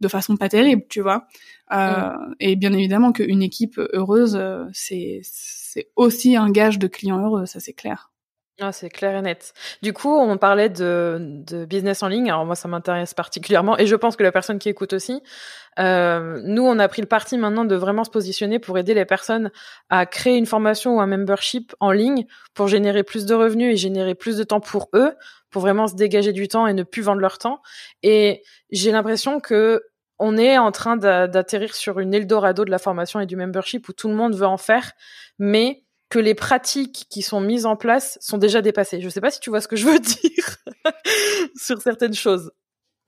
de 0.00 0.08
façon 0.08 0.36
pas 0.36 0.48
terrible, 0.48 0.82
tu 0.88 1.00
vois. 1.00 1.26
Euh, 1.72 2.12
Et 2.40 2.56
bien 2.56 2.72
évidemment 2.72 3.12
qu'une 3.12 3.42
équipe 3.42 3.80
heureuse, 3.92 4.38
c'est 4.72 5.20
c'est 5.22 5.88
aussi 5.96 6.36
un 6.36 6.50
gage 6.50 6.78
de 6.78 6.88
clients 6.88 7.20
heureux, 7.24 7.46
ça 7.46 7.58
c'est 7.58 7.72
clair. 7.72 8.10
Ah, 8.60 8.70
c'est 8.70 8.88
clair 8.88 9.16
et 9.16 9.22
net. 9.22 9.52
Du 9.82 9.92
coup, 9.92 10.14
on 10.16 10.38
parlait 10.38 10.68
de, 10.68 11.16
de 11.20 11.64
business 11.64 12.04
en 12.04 12.08
ligne. 12.08 12.30
Alors 12.30 12.46
moi, 12.46 12.54
ça 12.54 12.68
m'intéresse 12.68 13.12
particulièrement, 13.12 13.76
et 13.78 13.86
je 13.86 13.96
pense 13.96 14.14
que 14.14 14.22
la 14.22 14.30
personne 14.30 14.60
qui 14.60 14.68
écoute 14.68 14.92
aussi. 14.92 15.22
Euh, 15.80 16.40
nous, 16.44 16.64
on 16.64 16.80
a 16.80 16.88
pris 16.88 17.02
le 17.02 17.08
parti 17.08 17.38
maintenant 17.38 17.64
de 17.64 17.76
vraiment 17.76 18.04
se 18.04 18.10
positionner 18.10 18.58
pour 18.60 18.78
aider 18.78 18.94
les 18.94 19.04
personnes 19.06 19.52
à 19.90 20.06
créer 20.06 20.36
une 20.36 20.46
formation 20.46 20.96
ou 20.96 21.00
un 21.00 21.06
membership 21.06 21.74
en 21.80 21.92
ligne 21.92 22.26
pour 22.54 22.68
générer 22.68 23.04
plus 23.04 23.26
de 23.26 23.34
revenus 23.36 23.74
et 23.74 23.76
générer 23.76 24.16
plus 24.16 24.36
de 24.36 24.44
temps 24.44 24.60
pour 24.60 24.88
eux, 24.94 25.14
pour 25.52 25.62
vraiment 25.62 25.88
se 25.88 25.96
dégager 25.96 26.32
du 26.32 26.48
temps 26.48 26.66
et 26.68 26.74
ne 26.74 26.82
plus 26.84 27.02
vendre 27.04 27.20
leur 27.22 27.38
temps. 27.38 27.62
Et 28.04 28.42
j'ai 28.72 28.92
l'impression 28.92 29.40
que 29.40 29.84
on 30.20 30.36
est 30.38 30.58
en 30.58 30.72
train 30.72 30.96
d'a- 30.96 31.28
d'atterrir 31.28 31.76
sur 31.76 32.00
une 32.00 32.14
Eldorado 32.14 32.64
de 32.64 32.72
la 32.72 32.78
formation 32.80 33.20
et 33.20 33.26
du 33.26 33.36
membership 33.36 33.88
où 33.88 33.94
tout 33.94 34.08
le 34.08 34.16
monde 34.16 34.34
veut 34.36 34.46
en 34.46 34.58
faire, 34.58 34.92
mais 35.38 35.83
que 36.10 36.18
les 36.18 36.34
pratiques 36.34 37.06
qui 37.10 37.22
sont 37.22 37.40
mises 37.40 37.66
en 37.66 37.76
place 37.76 38.18
sont 38.20 38.38
déjà 38.38 38.62
dépassées. 38.62 39.00
Je 39.00 39.08
sais 39.08 39.20
pas 39.20 39.30
si 39.30 39.40
tu 39.40 39.50
vois 39.50 39.60
ce 39.60 39.68
que 39.68 39.76
je 39.76 39.86
veux 39.86 39.98
dire 40.22 40.56
sur 41.56 41.80
certaines 41.82 42.14
choses. 42.14 42.52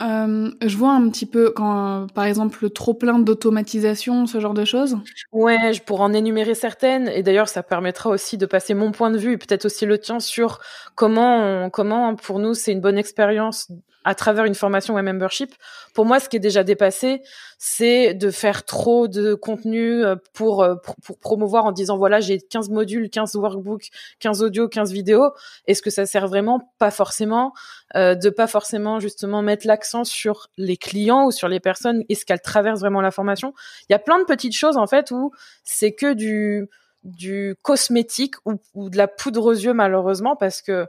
Euh, 0.02 0.50
je 0.60 0.76
vois 0.76 0.90
un 0.92 1.08
petit 1.08 1.24
peu 1.24 1.50
quand, 1.52 2.02
euh, 2.02 2.06
par 2.14 2.24
exemple, 2.26 2.58
le 2.60 2.68
trop 2.68 2.92
plein 2.92 3.18
d'automatisation, 3.18 4.26
ce 4.26 4.40
genre 4.40 4.52
de 4.52 4.66
choses. 4.66 4.98
Ouais, 5.32 5.72
je 5.72 5.82
pourrais 5.82 6.02
en 6.04 6.12
énumérer 6.12 6.54
certaines, 6.54 7.08
et 7.08 7.22
d'ailleurs, 7.22 7.48
ça 7.48 7.62
permettra 7.62 8.10
aussi 8.10 8.36
de 8.36 8.44
passer 8.44 8.74
mon 8.74 8.92
point 8.92 9.10
de 9.10 9.16
vue 9.16 9.32
et 9.32 9.38
peut-être 9.38 9.64
aussi 9.64 9.86
le 9.86 9.96
tien 9.98 10.20
sur 10.20 10.60
comment, 10.96 11.64
on- 11.64 11.70
comment 11.70 12.14
pour 12.14 12.40
nous 12.40 12.52
c'est 12.52 12.72
une 12.72 12.82
bonne 12.82 12.98
expérience 12.98 13.70
à 14.06 14.14
travers 14.14 14.44
une 14.44 14.54
formation 14.54 14.94
ou 14.94 14.98
un 14.98 15.02
membership. 15.02 15.52
Pour 15.92 16.06
moi, 16.06 16.20
ce 16.20 16.28
qui 16.28 16.36
est 16.36 16.40
déjà 16.40 16.62
dépassé, 16.62 17.22
c'est 17.58 18.14
de 18.14 18.30
faire 18.30 18.64
trop 18.64 19.08
de 19.08 19.34
contenu 19.34 20.04
euh, 20.04 20.14
pour, 20.32 20.62
euh, 20.62 20.76
pour, 20.76 20.94
pour 21.02 21.18
promouvoir 21.18 21.64
en 21.64 21.72
disant 21.72 21.98
voilà, 21.98 22.20
j'ai 22.20 22.38
15 22.38 22.70
modules, 22.70 23.10
15 23.10 23.34
workbooks, 23.34 23.90
15 24.20 24.42
audios, 24.44 24.68
15 24.68 24.92
vidéos. 24.92 25.32
Est-ce 25.66 25.82
que 25.82 25.90
ça 25.90 26.06
sert 26.06 26.28
vraiment? 26.28 26.72
Pas 26.78 26.92
forcément. 26.92 27.52
Euh, 27.96 28.14
de 28.14 28.30
pas 28.30 28.46
forcément 28.46 29.00
justement 29.00 29.42
mettre 29.42 29.66
l'accent 29.66 30.04
sur 30.04 30.50
les 30.56 30.76
clients 30.76 31.26
ou 31.26 31.32
sur 31.32 31.48
les 31.48 31.58
personnes. 31.58 32.04
Est-ce 32.08 32.24
qu'elles 32.24 32.40
traversent 32.40 32.80
vraiment 32.80 33.00
la 33.00 33.10
formation 33.10 33.54
Il 33.88 33.92
y 33.92 33.96
a 33.96 33.98
plein 33.98 34.20
de 34.20 34.24
petites 34.24 34.56
choses 34.56 34.76
en 34.76 34.86
fait 34.86 35.10
où 35.10 35.32
c'est 35.64 35.92
que 35.92 36.14
du 36.14 36.68
du 37.02 37.56
cosmétique 37.62 38.34
ou, 38.44 38.54
ou 38.74 38.90
de 38.90 38.96
la 38.96 39.06
poudre 39.08 39.44
aux 39.46 39.52
yeux 39.52 39.72
malheureusement 39.72 40.34
parce 40.36 40.62
que 40.62 40.86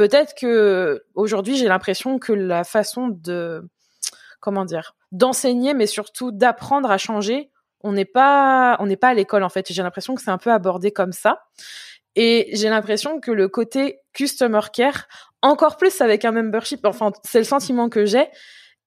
peut-être 0.00 0.34
que 0.34 1.04
aujourd'hui 1.14 1.56
j'ai 1.58 1.68
l'impression 1.68 2.18
que 2.18 2.32
la 2.32 2.64
façon 2.64 3.08
de 3.08 3.68
comment 4.40 4.64
dire 4.64 4.94
d'enseigner 5.12 5.74
mais 5.74 5.86
surtout 5.86 6.32
d'apprendre 6.32 6.90
à 6.90 6.96
changer 6.96 7.50
on 7.82 7.92
n'est 7.92 8.06
pas 8.06 8.78
on 8.80 8.86
n'est 8.86 8.96
pas 8.96 9.08
à 9.08 9.14
l'école 9.14 9.42
en 9.42 9.50
fait. 9.50 9.70
J'ai 9.70 9.82
l'impression 9.82 10.14
que 10.14 10.22
c'est 10.22 10.30
un 10.30 10.38
peu 10.38 10.52
abordé 10.52 10.90
comme 10.90 11.12
ça. 11.12 11.42
Et 12.16 12.48
j'ai 12.54 12.70
l'impression 12.70 13.20
que 13.20 13.30
le 13.30 13.48
côté 13.48 13.98
customer 14.14 14.62
care 14.72 15.06
encore 15.42 15.76
plus 15.76 16.00
avec 16.00 16.24
un 16.24 16.32
membership 16.32 16.86
enfin 16.86 17.12
c'est 17.22 17.38
le 17.38 17.44
sentiment 17.44 17.90
que 17.90 18.06
j'ai 18.06 18.26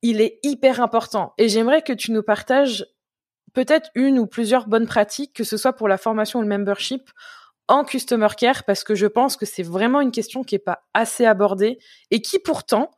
il 0.01 0.19
est 0.19 0.39
hyper 0.41 0.81
important. 0.81 1.35
Et 1.37 1.47
j'aimerais 1.47 1.83
que 1.83 1.93
tu 1.93 2.11
nous 2.11 2.23
partages 2.23 2.87
peut-être 3.53 3.91
une 3.93 4.17
ou 4.17 4.25
plusieurs 4.25 4.65
bonnes 4.67 4.87
pratiques 4.87 5.33
que 5.33 5.43
ce 5.43 5.57
soit 5.57 5.73
pour 5.73 5.87
la 5.87 5.99
formation 5.99 6.39
ou 6.39 6.41
le 6.41 6.47
membership 6.47 7.07
en 7.73 7.83
customer 7.83 8.27
care 8.37 8.63
parce 8.63 8.83
que 8.83 8.95
je 8.95 9.07
pense 9.07 9.35
que 9.37 9.45
c'est 9.45 9.63
vraiment 9.63 10.01
une 10.01 10.11
question 10.11 10.43
qui 10.43 10.55
est 10.55 10.59
pas 10.59 10.83
assez 10.93 11.25
abordée 11.25 11.79
et 12.11 12.21
qui 12.21 12.39
pourtant 12.39 12.91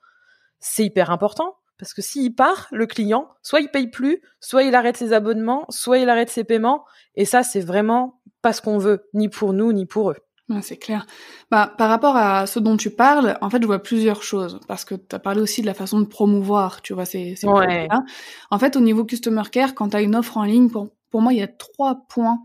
c'est 0.60 0.86
hyper 0.86 1.12
important 1.12 1.56
parce 1.78 1.94
que 1.94 2.02
s'il 2.02 2.34
part 2.36 2.68
le 2.72 2.86
client 2.88 3.30
soit 3.42 3.60
il 3.62 3.70
paye 3.70 3.88
plus 3.88 4.22
soit 4.40 4.64
il 4.64 4.76
arrête 4.76 4.98
ses 4.98 5.14
abonnements 5.14 5.66
soit 5.70 5.98
il 5.98 6.10
arrête 6.10 6.30
ses 6.30 6.44
paiements 6.44 6.86
et 7.16 7.26
ça 7.26 7.44
c'est 7.44 7.60
vraiment 7.62 8.22
pas 8.42 8.54
ce 8.54 8.62
qu'on 8.62 8.78
veut 8.78 9.08
ni 9.14 9.30
pour 9.30 9.54
nous 9.54 9.72
ni 9.74 9.86
pour 9.86 10.12
eux 10.12 10.18
Ouais, 10.48 10.62
c'est 10.62 10.78
clair. 10.78 11.08
Bah, 11.50 11.74
par 11.76 11.90
rapport 11.90 12.16
à 12.16 12.46
ce 12.46 12.60
dont 12.60 12.78
tu 12.78 12.92
parles, 12.92 13.36
en 13.42 13.50
fait, 13.50 13.60
je 13.60 13.66
vois 13.66 13.82
plusieurs 13.82 14.22
choses. 14.22 14.60
Parce 14.68 14.86
que 14.86 14.94
tu 14.94 15.16
as 15.16 15.18
parlé 15.18 15.42
aussi 15.42 15.62
de 15.62 15.66
la 15.66 15.74
façon 15.74 16.00
de 16.00 16.06
promouvoir, 16.06 16.84
tu 16.84 16.94
vois, 16.94 17.06
ces, 17.06 17.36
ces 17.36 17.48
Ouais. 17.48 17.66
produits-là. 17.66 18.04
En 18.52 18.60
fait, 18.60 18.76
au 18.76 18.80
niveau 18.80 19.06
Customer 19.06 19.42
Care, 19.52 19.74
quand 19.74 19.90
tu 19.90 19.98
as 19.98 20.02
une 20.04 20.16
offre 20.16 20.38
en 20.38 20.44
ligne, 20.44 20.70
pour, 20.70 20.90
pour 21.10 21.22
moi, 21.22 21.34
il 21.34 21.40
y 21.40 21.42
a 21.42 21.48
trois 21.48 22.06
points 22.10 22.44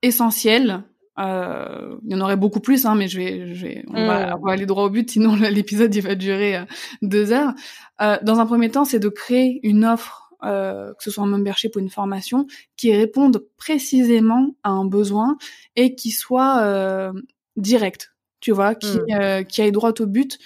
essentiels. 0.00 0.82
Euh, 1.18 1.96
il 2.04 2.12
y 2.12 2.14
en 2.14 2.20
aurait 2.20 2.36
beaucoup 2.36 2.60
plus, 2.60 2.86
hein, 2.86 2.94
mais 2.94 3.08
je 3.08 3.18
vais, 3.18 3.54
je 3.54 3.66
vais, 3.66 3.84
on, 3.88 4.06
va, 4.06 4.30
Mm. 4.30 4.38
on 4.40 4.46
va 4.46 4.52
aller 4.52 4.64
droit 4.66 4.84
au 4.84 4.90
but, 4.90 5.10
sinon 5.10 5.34
l'épisode 5.64 5.94
il 5.94 6.00
va 6.02 6.14
durer 6.14 6.56
euh, 6.56 6.64
deux 7.02 7.32
heures. 7.32 7.52
Euh, 8.00 8.16
dans 8.22 8.38
un 8.40 8.46
premier 8.46 8.70
temps, 8.70 8.84
c'est 8.84 9.00
de 9.00 9.08
créer 9.08 9.60
une 9.62 9.84
offre, 9.84 10.30
que 10.42 10.94
ce 11.00 11.10
soit 11.10 11.24
un 11.24 11.26
membership 11.26 11.76
ou 11.76 11.80
une 11.80 11.90
formation, 11.90 12.46
qui 12.78 12.94
réponde 12.96 13.44
précisément 13.58 14.54
à 14.62 14.70
un 14.70 14.86
besoin 14.86 15.36
et 15.76 15.94
qui 15.94 16.10
soit 16.12 17.12
direct, 17.56 18.14
tu 18.40 18.52
vois, 18.52 18.74
qui, 18.74 18.96
Mm. 18.96 19.04
euh, 19.20 19.42
qui 19.42 19.60
aille 19.60 19.72
droit 19.72 19.92
au 20.00 20.06
but. 20.06 20.38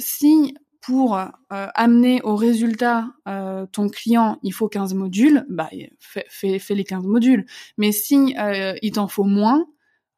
Si 0.00 0.54
pour 0.80 1.16
euh, 1.16 1.26
amener 1.50 2.22
au 2.22 2.36
résultat 2.36 3.08
euh, 3.28 3.66
ton 3.70 3.88
client, 3.88 4.38
il 4.42 4.52
faut 4.52 4.68
15 4.68 4.94
modules, 4.94 5.44
bah 5.48 5.68
fais, 5.98 6.58
les 6.70 6.84
15 6.84 7.04
modules. 7.04 7.44
Mais 7.76 7.92
si 7.92 8.34
euh, 8.38 8.74
il 8.82 8.92
t'en 8.92 9.08
faut 9.08 9.24
moins, 9.24 9.66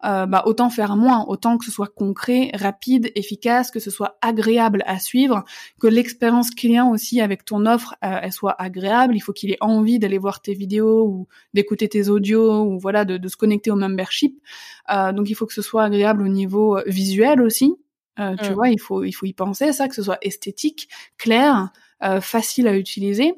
bah 0.05 0.43
autant 0.47 0.69
faire 0.69 0.97
moins, 0.97 1.25
autant 1.29 1.59
que 1.59 1.65
ce 1.65 1.71
soit 1.71 1.87
concret, 1.87 2.51
rapide, 2.55 3.13
efficace, 3.15 3.71
que 3.71 3.79
ce 3.79 3.89
soit 3.89 4.19
agréable 4.21 4.83
à 4.85 4.99
suivre, 4.99 5.45
que 5.81 5.87
l'expérience 5.87 6.51
client 6.51 6.91
aussi 6.91 7.21
avec 7.21 7.45
ton 7.45 7.67
offre, 7.67 7.95
elle 8.01 8.33
soit 8.33 8.61
agréable. 8.61 9.15
Il 9.15 9.21
faut 9.21 9.33
qu'il 9.33 9.53
ait 9.53 9.59
envie 9.61 10.01
d'aller 10.01 10.19
voir 10.19 10.43
tes 10.43 10.55
vidéos 10.55 11.07
ou 11.07 11.29
d'écouter 11.55 11.89
tes 11.89 12.09
audios 12.09 12.65
ou 12.65 12.81
voilà 12.81 13.05
de, 13.05 13.17
de 13.17 13.29
se 13.29 13.37
connecter 13.37 13.71
au 13.71 13.77
membership. 13.77 14.43
Donc 14.89 15.31
il 15.31 15.37
faut 15.37 15.47
que 15.47 15.55
ce 15.55 15.63
soit 15.63 15.85
agréable 15.85 16.23
au 16.25 16.29
niveau 16.29 16.81
visuel 16.85 17.41
aussi. 17.41 17.77
Euh, 18.19 18.37
Tu 18.37 18.53
Mm. 18.53 18.55
vois, 18.55 18.69
il 18.71 18.81
faut 18.81 19.05
il 19.05 19.13
faut 19.13 19.27
y 19.27 19.33
penser 19.33 19.73
ça, 19.73 19.89
que 19.89 19.95
ce 19.95 20.03
soit 20.03 20.19
esthétique, 20.23 20.89
clair, 21.19 21.71
euh, 22.05 22.21
facile 22.21 22.69
à 22.69 22.77
utiliser. 22.77 23.35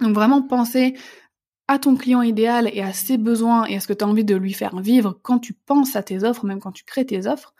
Donc 0.00 0.14
vraiment 0.14 0.42
penser 0.42 0.94
à 1.68 1.78
ton 1.78 1.96
client 1.96 2.22
idéal 2.22 2.70
et 2.74 2.82
à 2.82 2.92
ses 2.92 3.18
besoins 3.18 3.64
et 3.66 3.76
à 3.76 3.80
ce 3.80 3.88
que 3.88 3.92
tu 3.94 4.04
as 4.04 4.08
envie 4.08 4.24
de 4.24 4.36
lui 4.36 4.52
faire 4.54 4.76
vivre 4.80 5.18
quand 5.22 5.38
tu 5.38 5.54
penses 5.54 5.96
à 5.96 6.02
tes 6.02 6.24
offres, 6.24 6.44
même 6.46 6.60
quand 6.60 6.72
tu 6.72 6.84
crées 6.84 7.06
tes 7.06 7.26
offres. 7.26 7.54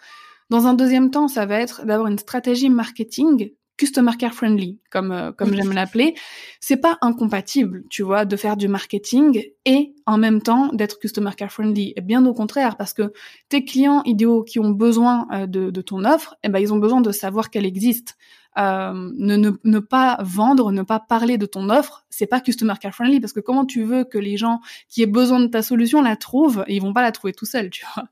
Dans 0.51 0.67
un 0.67 0.75
deuxième 0.75 1.11
temps, 1.11 1.29
ça 1.29 1.47
va 1.47 1.61
être 1.61 1.87
d'avoir 1.87 2.09
une 2.09 2.19
stratégie 2.19 2.71
marketing 2.71 3.53
customer 3.81 4.13
care 4.19 4.35
friendly, 4.35 4.79
comme 4.91 5.11
euh, 5.11 5.33
comme 5.33 5.55
j'aime 5.55 5.73
l'appeler. 5.73 6.15
C'est 6.61 6.77
pas 6.77 6.99
incompatible, 7.01 7.85
tu 7.89 8.03
vois, 8.03 8.27
de 8.27 8.37
faire 8.37 8.59
du 8.59 8.69
marketing 8.69 9.43
et 9.65 9.95
en 10.05 10.19
même 10.19 10.43
temps 10.43 10.69
d'être 10.75 10.99
customer 10.99 11.31
care 11.35 11.51
friendly. 11.51 11.95
Et 11.97 12.03
bien 12.03 12.27
au 12.27 12.35
contraire, 12.35 12.77
parce 12.77 12.93
que 12.93 13.15
tes 13.49 13.65
clients 13.65 14.03
idéaux 14.05 14.45
qui 14.45 14.59
ont 14.61 14.71
besoin 14.71 15.27
euh, 15.33 15.47
de, 15.47 15.71
de 15.71 15.81
ton 15.81 16.05
offre, 16.05 16.37
eh 16.45 16.51
ben 16.51 16.59
ils 16.59 16.75
ont 16.75 16.77
besoin 16.77 17.01
de 17.01 17.11
savoir 17.11 17.49
qu'elle 17.49 17.65
existe. 17.65 18.19
Euh, 18.59 18.93
ne, 19.17 19.37
ne, 19.37 19.51
ne 19.63 19.79
pas 19.79 20.19
vendre, 20.23 20.73
ne 20.73 20.83
pas 20.83 20.99
parler 20.99 21.39
de 21.39 21.47
ton 21.47 21.71
offre, 21.71 22.05
c'est 22.11 22.27
pas 22.27 22.41
customer 22.41 22.75
care 22.81 22.93
friendly 22.93 23.21
parce 23.21 23.33
que 23.33 23.39
comment 23.39 23.65
tu 23.65 23.85
veux 23.85 24.03
que 24.03 24.19
les 24.19 24.37
gens 24.37 24.61
qui 24.89 25.03
aient 25.03 25.07
besoin 25.07 25.39
de 25.39 25.47
ta 25.47 25.63
solution 25.63 26.03
la 26.03 26.17
trouvent 26.17 26.65
et 26.67 26.75
ils 26.75 26.83
vont 26.83 26.93
pas 26.93 27.03
la 27.03 27.13
trouver 27.13 27.33
tout 27.33 27.47
seuls, 27.47 27.71
tu 27.71 27.87
vois. 27.95 28.09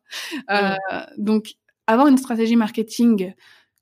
Euh, 0.50 0.76
Donc 1.18 1.56
avoir 1.88 2.06
une 2.06 2.18
stratégie 2.18 2.54
marketing 2.54 3.32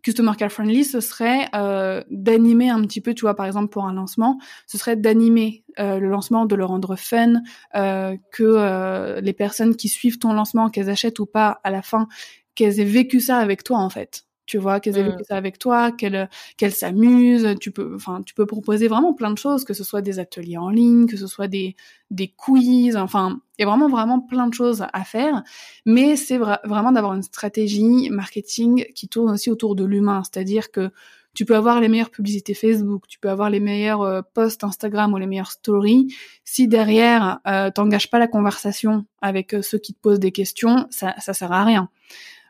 customer 0.07 0.37
care 0.39 0.53
friendly, 0.53 0.85
ce 0.85 1.01
serait 1.01 1.49
euh, 1.57 2.01
d'animer 2.11 2.71
un 2.71 2.81
petit 2.83 3.01
peu, 3.01 3.13
tu 3.13 3.23
vois, 3.23 3.35
par 3.35 3.45
exemple 3.45 3.71
pour 3.71 3.87
un 3.87 3.93
lancement, 3.93 4.39
ce 4.69 4.79
serait 4.79 4.95
d'animer 4.95 5.65
euh, 5.81 5.99
le 5.99 6.09
lancement, 6.09 6.47
de 6.47 6.55
le 6.55 6.65
rendre 6.65 6.95
fun, 6.95 7.43
euh, 7.75 8.17
que 8.31 9.19
les 9.21 9.33
personnes 9.33 9.75
qui 9.75 9.89
suivent 9.89 10.21
ton 10.21 10.33
lancement, 10.33 10.71
qu'elles 10.71 10.91
achètent 10.91 11.19
ou 11.19 11.27
pas, 11.27 11.61
à 11.65 11.73
la 11.73 11.83
fin, 11.83 12.07
qu'elles 12.55 12.79
aient 12.79 12.85
vécu 12.85 13.19
ça 13.19 13.39
avec 13.39 13.65
toi 13.65 13.79
en 13.79 13.91
fait 13.91 14.27
tu 14.47 14.59
vois, 14.59 14.81
qu'elles 14.81 14.97
aient 14.99 15.03
vécu 15.03 15.25
ça 15.29 15.37
avec 15.37 15.59
toi, 15.59 15.93
qu'elles 15.93 16.29
qu'elles 16.57 16.73
s'amusent. 16.73 17.57
Tu 17.61 17.71
peux, 17.71 17.95
enfin, 17.95 18.23
tu 18.25 18.35
peux 18.35 18.47
proposer 18.47 18.89
vraiment 18.89 19.13
plein 19.13 19.31
de 19.31 19.39
choses, 19.39 19.65
que 19.65 19.75
ce 19.75 19.85
soit 19.85 20.03
des 20.03 20.19
ateliers 20.19 20.57
en 20.59 20.71
ligne, 20.71 21.07
que 21.07 21.17
ce 21.17 21.27
soit 21.27 21.49
des 21.49 21.77
des 22.11 22.29
quiz. 22.29 22.97
Enfin, 22.97 23.41
il 23.59 23.63
y 23.63 23.65
a 23.65 23.69
vraiment 23.69 23.89
vraiment 23.89 24.21
plein 24.21 24.47
de 24.47 24.55
choses 24.55 24.85
à 24.93 25.05
faire. 25.05 25.43
Mais 25.85 26.17
c'est 26.17 26.39
vraiment 26.39 26.93
d'avoir 26.93 27.15
une 27.15 27.23
stratégie 27.23 28.09
marketing 28.11 28.87
qui 28.95 29.09
tourne 29.09 29.33
aussi 29.33 29.51
autour 29.51 29.75
de 29.77 29.85
l'humain, 29.85 30.23
c'est-à-dire 30.25 30.71
que 30.71 30.91
tu 31.35 31.45
peux 31.45 31.55
avoir 31.55 31.81
les 31.81 31.89
meilleures 31.89 32.11
publicités 32.11 32.55
Facebook, 32.55 33.05
tu 33.09 33.19
peux 33.19 33.29
avoir 33.29 33.51
les 33.51 33.61
meilleurs 33.61 34.01
euh, 34.01 34.23
posts 34.33 34.65
Instagram 34.65 35.13
ou 35.13 35.19
les 35.19 35.27
meilleures 35.27 35.51
stories. 35.53 36.09
Si 36.45 36.67
derrière, 36.67 37.41
euh, 37.47 37.71
t'engages 37.71 38.09
pas 38.09 38.19
la 38.19 38.27
conversation 38.27 39.05
avec 39.21 39.53
euh, 39.53 39.61
ceux 39.61 39.77
qui 39.79 39.93
te 39.93 40.01
posent 40.01 40.19
des 40.19 40.33
questions, 40.33 40.87
ça, 40.89 41.15
ça 41.19 41.35
sert 41.35 41.53
à 41.53 41.65
rien. 41.65 41.91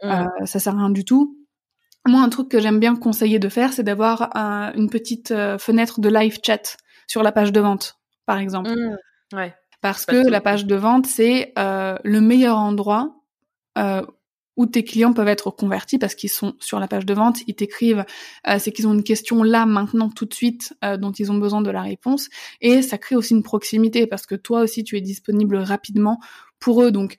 Euh, 0.04 0.26
ça 0.44 0.60
sert 0.60 0.74
à 0.74 0.78
rien 0.78 0.90
du 0.90 1.04
tout. 1.04 1.36
Moi, 2.06 2.20
un 2.20 2.28
truc 2.28 2.48
que 2.48 2.60
j'aime 2.60 2.80
bien 2.80 2.96
conseiller 2.96 3.38
de 3.38 3.48
faire, 3.48 3.72
c'est 3.72 3.82
d'avoir 3.82 4.30
une 4.76 4.88
petite 4.90 5.34
fenêtre 5.58 6.00
de 6.00 6.08
live 6.08 6.38
chat 6.44 6.76
sur 7.06 7.22
la 7.22 7.32
page 7.32 7.52
de 7.52 7.60
vente, 7.60 7.98
par 8.26 8.38
exemple. 8.38 8.70
Mmh. 8.70 9.36
Ouais. 9.36 9.54
Parce 9.80 10.06
que 10.06 10.28
la 10.28 10.40
page 10.40 10.66
de 10.66 10.74
vente, 10.74 11.06
c'est 11.06 11.52
le 11.56 12.20
meilleur 12.20 12.58
endroit 12.58 13.14
où 14.56 14.66
tes 14.66 14.84
clients 14.84 15.12
peuvent 15.12 15.28
être 15.28 15.50
convertis 15.50 15.98
parce 15.98 16.14
qu'ils 16.14 16.30
sont 16.30 16.54
sur 16.60 16.80
la 16.80 16.88
page 16.88 17.04
de 17.04 17.14
vente, 17.14 17.40
ils 17.46 17.54
t'écrivent, 17.54 18.04
euh, 18.48 18.58
c'est 18.58 18.72
qu'ils 18.72 18.88
ont 18.88 18.94
une 18.94 19.04
question 19.04 19.42
là, 19.42 19.66
maintenant, 19.66 20.08
tout 20.08 20.24
de 20.24 20.34
suite, 20.34 20.74
euh, 20.84 20.96
dont 20.96 21.12
ils 21.12 21.30
ont 21.30 21.36
besoin 21.38 21.60
de 21.60 21.70
la 21.70 21.82
réponse. 21.82 22.28
Et 22.60 22.82
ça 22.82 22.98
crée 22.98 23.16
aussi 23.16 23.34
une 23.34 23.42
proximité 23.42 24.06
parce 24.06 24.26
que 24.26 24.34
toi 24.34 24.60
aussi, 24.60 24.82
tu 24.82 24.96
es 24.96 25.00
disponible 25.00 25.56
rapidement 25.56 26.18
pour 26.58 26.82
eux. 26.82 26.90
Donc, 26.90 27.16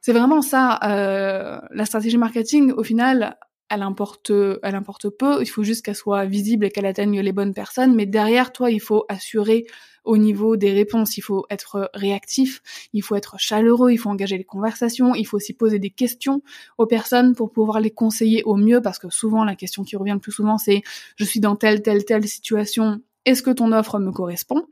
c'est 0.00 0.12
vraiment 0.12 0.42
ça, 0.42 0.78
euh, 0.84 1.58
la 1.70 1.86
stratégie 1.86 2.18
marketing, 2.18 2.72
au 2.72 2.82
final, 2.82 3.38
elle 3.70 3.82
importe, 3.82 4.32
elle 4.62 4.74
importe 4.74 5.10
peu. 5.10 5.40
Il 5.42 5.46
faut 5.46 5.62
juste 5.62 5.84
qu'elle 5.84 5.94
soit 5.94 6.24
visible 6.24 6.66
et 6.66 6.70
qu'elle 6.70 6.86
atteigne 6.86 7.20
les 7.20 7.32
bonnes 7.32 7.54
personnes. 7.54 7.94
Mais 7.94 8.06
derrière 8.06 8.52
toi, 8.52 8.70
il 8.70 8.80
faut 8.80 9.04
assurer 9.08 9.66
au 10.04 10.16
niveau 10.16 10.56
des 10.56 10.72
réponses, 10.72 11.18
il 11.18 11.20
faut 11.20 11.44
être 11.50 11.90
réactif, 11.92 12.62
il 12.94 13.02
faut 13.02 13.14
être 13.14 13.38
chaleureux, 13.38 13.90
il 13.90 13.98
faut 13.98 14.08
engager 14.08 14.38
les 14.38 14.44
conversations, 14.44 15.14
il 15.14 15.24
faut 15.24 15.36
aussi 15.36 15.52
poser 15.52 15.78
des 15.78 15.90
questions 15.90 16.42
aux 16.78 16.86
personnes 16.86 17.34
pour 17.34 17.52
pouvoir 17.52 17.80
les 17.80 17.90
conseiller 17.90 18.42
au 18.44 18.56
mieux. 18.56 18.80
Parce 18.80 18.98
que 18.98 19.10
souvent 19.10 19.44
la 19.44 19.54
question 19.54 19.84
qui 19.84 19.96
revient 19.96 20.12
le 20.14 20.18
plus 20.18 20.32
souvent 20.32 20.56
c'est 20.56 20.82
je 21.16 21.24
suis 21.24 21.40
dans 21.40 21.56
telle 21.56 21.82
telle 21.82 22.04
telle 22.06 22.26
situation, 22.26 23.02
est-ce 23.28 23.42
que 23.42 23.50
ton 23.50 23.72
offre 23.72 23.98
me 23.98 24.10
correspond? 24.10 24.62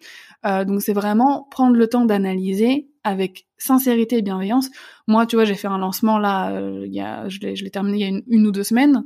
Euh, 0.46 0.64
Donc 0.64 0.80
c'est 0.80 0.92
vraiment 0.92 1.46
prendre 1.50 1.76
le 1.76 1.86
temps 1.88 2.04
d'analyser 2.06 2.88
avec 3.04 3.46
sincérité 3.58 4.18
et 4.18 4.22
bienveillance. 4.22 4.70
Moi, 5.06 5.26
tu 5.26 5.36
vois, 5.36 5.44
j'ai 5.44 5.54
fait 5.54 5.68
un 5.68 5.78
lancement 5.78 6.18
là, 6.18 6.52
euh, 6.52 6.86
je 7.28 7.38
l'ai 7.64 7.70
terminé 7.70 7.98
il 7.98 8.00
y 8.00 8.16
a 8.16 8.20
une 8.26 8.46
ou 8.46 8.52
deux 8.52 8.64
semaines. 8.64 9.04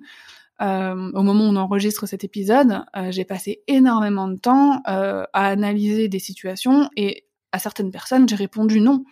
Euh, 0.62 1.10
au 1.14 1.22
moment 1.22 1.44
où 1.44 1.48
on 1.48 1.56
enregistre 1.56 2.06
cet 2.06 2.22
épisode, 2.22 2.84
j'ai 3.08 3.24
passé 3.24 3.62
énormément 3.66 4.28
de 4.28 4.36
temps 4.36 4.82
à 4.84 5.26
analyser 5.32 6.08
des 6.08 6.18
situations 6.18 6.88
et 6.96 7.26
à 7.52 7.58
certaines 7.58 7.90
personnes, 7.90 8.28
j'ai 8.28 8.36
répondu 8.36 8.80
non, 8.80 9.04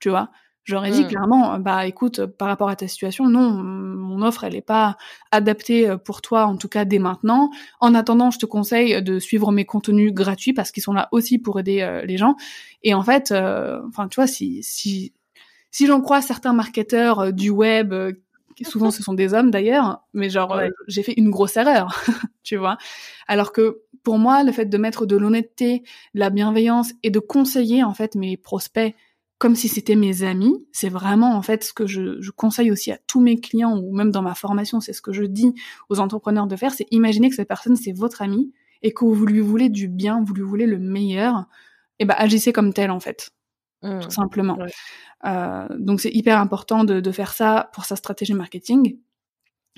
tu 0.00 0.08
vois. 0.08 0.30
J'aurais 0.64 0.90
dit 0.90 1.04
mmh. 1.04 1.08
clairement, 1.08 1.58
bah 1.58 1.86
écoute, 1.86 2.24
par 2.24 2.48
rapport 2.48 2.68
à 2.68 2.76
ta 2.76 2.88
situation, 2.88 3.28
non, 3.28 3.50
mon 3.50 4.22
offre, 4.22 4.44
elle 4.44 4.54
n'est 4.54 4.62
pas 4.62 4.96
adaptée 5.30 5.94
pour 6.04 6.22
toi, 6.22 6.46
en 6.46 6.56
tout 6.56 6.68
cas 6.68 6.84
dès 6.84 6.98
maintenant. 6.98 7.50
En 7.80 7.94
attendant, 7.94 8.30
je 8.30 8.38
te 8.38 8.46
conseille 8.46 9.02
de 9.02 9.18
suivre 9.18 9.52
mes 9.52 9.66
contenus 9.66 10.12
gratuits 10.12 10.54
parce 10.54 10.72
qu'ils 10.72 10.82
sont 10.82 10.94
là 10.94 11.08
aussi 11.12 11.38
pour 11.38 11.60
aider 11.60 12.00
les 12.04 12.16
gens. 12.16 12.36
Et 12.82 12.94
en 12.94 13.02
fait, 13.02 13.32
enfin, 13.32 14.08
tu 14.08 14.16
vois, 14.16 14.26
si 14.26 14.62
si 14.62 15.12
si 15.70 15.86
j'en 15.86 16.00
crois 16.00 16.22
certains 16.22 16.54
marketeurs 16.54 17.32
du 17.32 17.50
web 17.50 17.92
souvent 18.62 18.90
ce 18.92 19.02
sont 19.02 19.14
des 19.14 19.34
hommes 19.34 19.50
d'ailleurs, 19.50 20.04
mais 20.12 20.30
genre 20.30 20.52
euh, 20.52 20.68
j'ai 20.86 21.02
fait 21.02 21.14
une 21.16 21.30
grosse 21.30 21.56
erreur, 21.56 22.00
tu 22.44 22.56
vois. 22.56 22.78
Alors 23.26 23.52
que 23.52 23.82
pour 24.04 24.18
moi, 24.18 24.44
le 24.44 24.52
fait 24.52 24.66
de 24.66 24.78
mettre 24.78 25.06
de 25.06 25.16
l'honnêteté, 25.16 25.82
de 26.14 26.20
la 26.20 26.30
bienveillance 26.30 26.92
et 27.02 27.10
de 27.10 27.18
conseiller 27.18 27.82
en 27.82 27.94
fait 27.94 28.14
mes 28.14 28.36
prospects 28.36 28.94
comme 29.44 29.56
si 29.56 29.68
c'était 29.68 29.94
mes 29.94 30.22
amis, 30.22 30.66
c'est 30.72 30.88
vraiment 30.88 31.36
en 31.36 31.42
fait 31.42 31.64
ce 31.64 31.74
que 31.74 31.86
je, 31.86 32.18
je, 32.22 32.30
conseille 32.30 32.70
aussi 32.70 32.90
à 32.90 32.98
tous 33.06 33.20
mes 33.20 33.38
clients 33.38 33.76
ou 33.76 33.94
même 33.94 34.10
dans 34.10 34.22
ma 34.22 34.34
formation, 34.34 34.80
c'est 34.80 34.94
ce 34.94 35.02
que 35.02 35.12
je 35.12 35.22
dis 35.22 35.52
aux 35.90 36.00
entrepreneurs 36.00 36.46
de 36.46 36.56
faire, 36.56 36.72
c'est 36.72 36.86
imaginer 36.90 37.28
que 37.28 37.36
cette 37.36 37.46
personne 37.46 37.76
c'est 37.76 37.92
votre 37.92 38.22
ami 38.22 38.54
et 38.80 38.94
que 38.94 39.04
vous 39.04 39.26
lui 39.26 39.40
voulez 39.40 39.68
du 39.68 39.86
bien, 39.86 40.24
vous 40.24 40.32
lui 40.32 40.40
voulez 40.40 40.64
le 40.64 40.78
meilleur, 40.78 41.44
et 41.98 42.06
ben 42.06 42.14
agissez 42.16 42.54
comme 42.54 42.72
tel 42.72 42.90
en 42.90 43.00
fait, 43.00 43.32
mmh. 43.82 44.00
tout 44.00 44.10
simplement. 44.10 44.56
Euh, 45.26 45.68
donc 45.78 46.00
c'est 46.00 46.14
hyper 46.14 46.38
important 46.38 46.84
de, 46.84 47.00
de, 47.00 47.12
faire 47.12 47.34
ça 47.34 47.68
pour 47.74 47.84
sa 47.84 47.96
stratégie 47.96 48.32
marketing. 48.32 48.96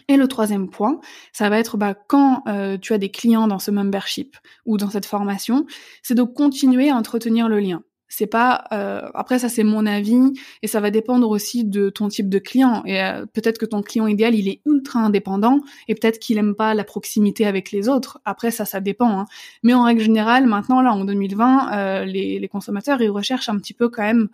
Et 0.06 0.16
le 0.16 0.28
troisième 0.28 0.70
point, 0.70 1.00
ça 1.32 1.48
va 1.48 1.58
être 1.58 1.76
bah, 1.76 1.94
quand 1.94 2.44
euh, 2.46 2.78
tu 2.78 2.92
as 2.92 2.98
des 2.98 3.10
clients 3.10 3.48
dans 3.48 3.58
ce 3.58 3.72
membership 3.72 4.36
ou 4.64 4.76
dans 4.76 4.90
cette 4.90 5.06
formation, 5.06 5.66
c'est 6.04 6.14
de 6.14 6.22
continuer 6.22 6.90
à 6.90 6.94
entretenir 6.94 7.48
le 7.48 7.58
lien. 7.58 7.82
C'est 8.08 8.26
pas 8.26 8.64
euh, 8.72 9.08
après 9.14 9.38
ça 9.38 9.48
c'est 9.48 9.64
mon 9.64 9.84
avis 9.84 10.32
et 10.62 10.68
ça 10.68 10.80
va 10.80 10.90
dépendre 10.90 11.28
aussi 11.28 11.64
de 11.64 11.90
ton 11.90 12.08
type 12.08 12.28
de 12.28 12.38
client 12.38 12.82
et 12.86 13.02
euh, 13.02 13.26
peut-être 13.26 13.58
que 13.58 13.66
ton 13.66 13.82
client 13.82 14.06
idéal 14.06 14.34
il 14.34 14.48
est 14.48 14.60
ultra 14.64 15.00
indépendant 15.00 15.60
et 15.88 15.94
peut-être 15.94 16.18
qu'il 16.20 16.38
aime 16.38 16.54
pas 16.54 16.74
la 16.74 16.84
proximité 16.84 17.46
avec 17.46 17.72
les 17.72 17.88
autres. 17.88 18.20
Après 18.24 18.50
ça 18.50 18.64
ça 18.64 18.80
dépend. 18.80 19.20
Hein. 19.20 19.26
Mais 19.62 19.74
en 19.74 19.82
règle 19.82 20.02
générale 20.02 20.46
maintenant 20.46 20.82
là 20.82 20.92
en 20.92 21.04
2020 21.04 21.72
euh, 21.72 22.04
les, 22.04 22.38
les 22.38 22.48
consommateurs 22.48 23.02
ils 23.02 23.10
recherchent 23.10 23.48
un 23.48 23.58
petit 23.58 23.74
peu 23.74 23.88
quand 23.88 24.02
même 24.02 24.28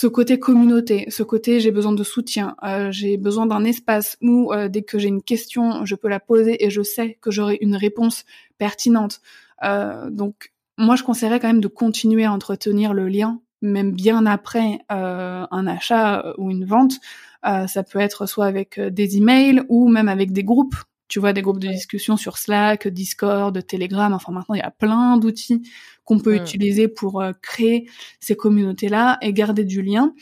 ce 0.00 0.06
côté 0.06 0.38
communauté, 0.38 1.06
ce 1.08 1.24
côté 1.24 1.58
j'ai 1.58 1.72
besoin 1.72 1.90
de 1.90 2.04
soutien, 2.04 2.54
euh, 2.62 2.92
j'ai 2.92 3.16
besoin 3.16 3.46
d'un 3.46 3.64
espace 3.64 4.16
où 4.22 4.52
euh, 4.52 4.68
dès 4.68 4.82
que 4.82 4.96
j'ai 4.96 5.08
une 5.08 5.24
question, 5.24 5.84
je 5.84 5.96
peux 5.96 6.06
la 6.06 6.20
poser 6.20 6.64
et 6.64 6.70
je 6.70 6.82
sais 6.82 7.18
que 7.20 7.32
j'aurai 7.32 7.58
une 7.60 7.74
réponse 7.74 8.24
pertinente. 8.58 9.20
Euh, 9.64 10.08
donc 10.08 10.52
moi, 10.78 10.96
je 10.96 11.02
conseillerais 11.02 11.40
quand 11.40 11.48
même 11.48 11.60
de 11.60 11.68
continuer 11.68 12.24
à 12.24 12.32
entretenir 12.32 12.94
le 12.94 13.08
lien, 13.08 13.40
même 13.60 13.92
bien 13.92 14.24
après 14.26 14.78
un 14.88 15.66
achat 15.66 16.32
ou 16.38 16.50
une 16.50 16.64
vente. 16.64 16.94
ça 17.42 17.82
peut 17.82 17.98
être 17.98 18.26
soit 18.26 18.46
avec 18.46 18.80
des 18.80 19.16
emails 19.16 19.62
ou 19.68 19.88
même 19.88 20.08
avec 20.08 20.32
des 20.32 20.44
groupes 20.44 20.76
tu 21.08 21.20
vois, 21.20 21.32
des 21.32 21.42
groupes 21.42 21.58
de 21.58 21.68
discussion 21.68 22.16
sur 22.16 22.36
Slack, 22.36 22.86
Discord, 22.86 23.66
Telegram. 23.66 24.12
Enfin, 24.12 24.30
maintenant, 24.30 24.54
il 24.54 24.58
y 24.58 24.62
a 24.62 24.70
plein 24.70 25.16
d'outils 25.16 25.62
qu'on 26.04 26.18
peut 26.18 26.34
mm. 26.34 26.42
utiliser 26.42 26.88
pour 26.88 27.20
euh, 27.20 27.32
créer 27.42 27.88
ces 28.20 28.36
communautés-là 28.36 29.18
et 29.22 29.32
garder 29.32 29.64
du 29.64 29.82
lien. 29.82 30.14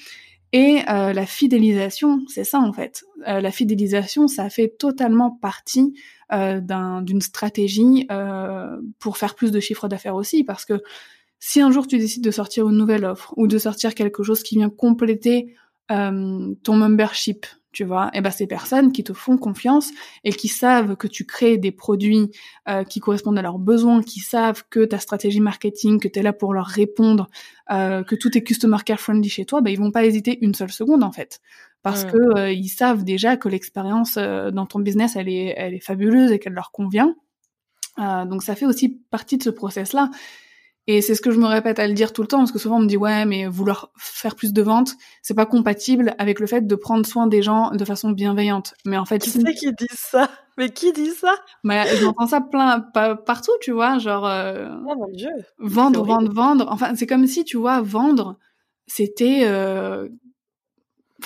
Et 0.53 0.81
euh, 0.89 1.13
la 1.13 1.27
fidélisation, 1.27 2.21
c'est 2.29 2.45
ça 2.45 2.61
en 2.61 2.73
fait. 2.73 3.05
Euh, 3.27 3.41
la 3.41 3.51
fidélisation, 3.51 4.29
ça 4.29 4.49
fait 4.49 4.69
totalement 4.69 5.31
partie 5.31 5.95
d'une 6.33 7.21
stratégie 7.21 8.09
pour 8.99 9.17
faire 9.17 9.37
plus 9.37 9.53
de 9.53 9.61
chiffres 9.61 9.87
d'affaires 9.87 10.17
aussi, 10.17 10.43
parce 10.43 10.65
que 10.65 10.83
si 11.39 11.61
un 11.61 11.71
jour 11.71 11.87
tu 11.87 11.99
décides 11.99 12.25
de 12.25 12.33
sortir 12.33 12.69
une 12.69 12.77
nouvelle 12.77 13.05
offre 13.05 13.33
ou 13.37 13.47
de 13.47 13.59
sortir 13.59 13.95
quelque 13.95 14.25
chose 14.25 14.43
qui 14.43 14.57
vient 14.57 14.69
compléter 14.69 15.55
ton 15.89 16.57
membership, 16.67 17.47
tu 17.77 17.85
vois, 17.85 18.09
et 18.15 18.23
ben 18.23 18.31
ces 18.31 18.47
personnes 18.47 18.91
qui 18.91 19.05
te 19.05 19.13
font 19.13 19.37
confiance 19.37 19.91
et 20.25 20.33
qui 20.33 20.49
savent 20.49 20.97
que 20.97 21.07
tu 21.07 21.27
crées 21.27 21.59
des 21.59 21.73
produits 21.73 22.31
euh, 22.71 22.85
qui 22.85 23.01
correspondent 23.01 23.39
à 23.39 23.43
leurs 23.43 23.59
besoins, 23.59 24.03
qui 24.03 24.21
savent 24.21 24.65
que 24.71 24.87
ta 24.87 24.99
stratégie 24.99 25.41
marketing, 25.41 26.01
que 26.01 26.09
tu 26.09 26.21
es 26.21 26.23
là 26.23 26.33
pour 26.33 26.55
leur 26.55 26.65
répondre, 26.65 27.29
euh, 27.71 28.03
que 28.03 28.15
tout 28.15 28.35
est 28.39 28.43
customer 28.43 28.79
care 28.83 28.99
friendly 28.99 29.29
chez 29.29 29.45
toi, 29.45 29.61
ben 29.61 29.71
ils 29.71 29.79
vont 29.79 29.91
pas 29.91 30.07
hésiter 30.07 30.39
une 30.41 30.55
seule 30.55 30.73
seconde 30.73 31.05
en 31.05 31.13
fait, 31.13 31.41
parce 31.83 32.07
que 32.07 32.39
euh, 32.39 32.51
ils 32.51 32.71
savent 32.71 33.05
déjà 33.05 33.37
que 33.37 33.51
l'expérience 33.51 34.17
dans 34.17 34.65
ton 34.65 34.81
business 34.81 35.15
elle 35.15 35.29
est 35.29 35.53
elle 35.59 35.75
est 35.75 35.85
fabuleuse 35.85 36.33
et 36.33 36.39
qu'elle 36.39 36.55
leur 36.55 36.73
convient. 36.73 37.15
donc 37.99 38.43
ça 38.43 38.55
fait 38.55 38.65
aussi 38.65 38.89
partie 39.11 39.37
de 39.37 39.43
ce 39.43 39.51
process 39.51 39.93
là. 39.93 40.11
Et 40.89 41.03
c'est 41.03 41.15
ce 41.17 41.21
que 41.21 41.33
je 41.33 41.39
me 41.39 41.47
répète 41.47 41.79
à 41.79 41.89
le 41.89 41.95
dire 41.95 42.13
tout 42.13 42.23
le 42.23 42.29
temps, 42.29 42.39
parce 42.39 42.53
que 42.53 42.59
souvent 42.59 42.77
on 42.77 42.83
me 42.83 42.87
dit 42.87 42.97
ouais, 42.97 43.27
mais 43.27 43.47
vouloir 43.47 43.91
faire 43.97 44.37
plus 44.37 44.53
de 44.53 44.63
ventes, 44.63 44.93
c'est 45.21 45.35
pas 45.35 45.47
compatible 45.47 46.15
avec 46.19 46.39
le 46.39 46.47
fait 46.47 46.67
de 46.67 46.75
prendre 46.77 47.05
soin 47.05 47.27
des 47.27 47.43
gens 47.43 47.73
de 47.73 47.85
façon 47.85 48.11
bienveillante. 48.11 48.75
Mais 48.85 48.97
en 48.97 49.05
fait, 49.05 49.19
qui 49.19 49.31
c'est 49.31 49.55
qui 49.55 49.73
dit 49.73 49.89
ça? 49.91 50.31
Mais 50.59 50.71
qui 50.71 50.93
dit 50.93 51.11
ça? 51.11 51.35
Mais 51.65 51.85
j'entends 51.97 52.27
ça 52.27 52.41
plein 52.41 52.81
partout, 53.27 53.53
tu 53.61 53.73
vois, 53.73 53.99
genre. 53.99 54.27
Euh, 54.27 54.69
oh 54.87 54.95
mon 54.97 55.09
dieu. 55.09 55.31
Vendre, 55.59 56.05
vendre, 56.05 56.33
vendre. 56.33 56.67
Enfin, 56.71 56.95
c'est 56.95 57.07
comme 57.07 57.27
si 57.27 57.45
tu 57.45 57.57
vois, 57.57 57.81
vendre, 57.83 58.39
c'était 58.87 59.43
euh, 59.45 60.09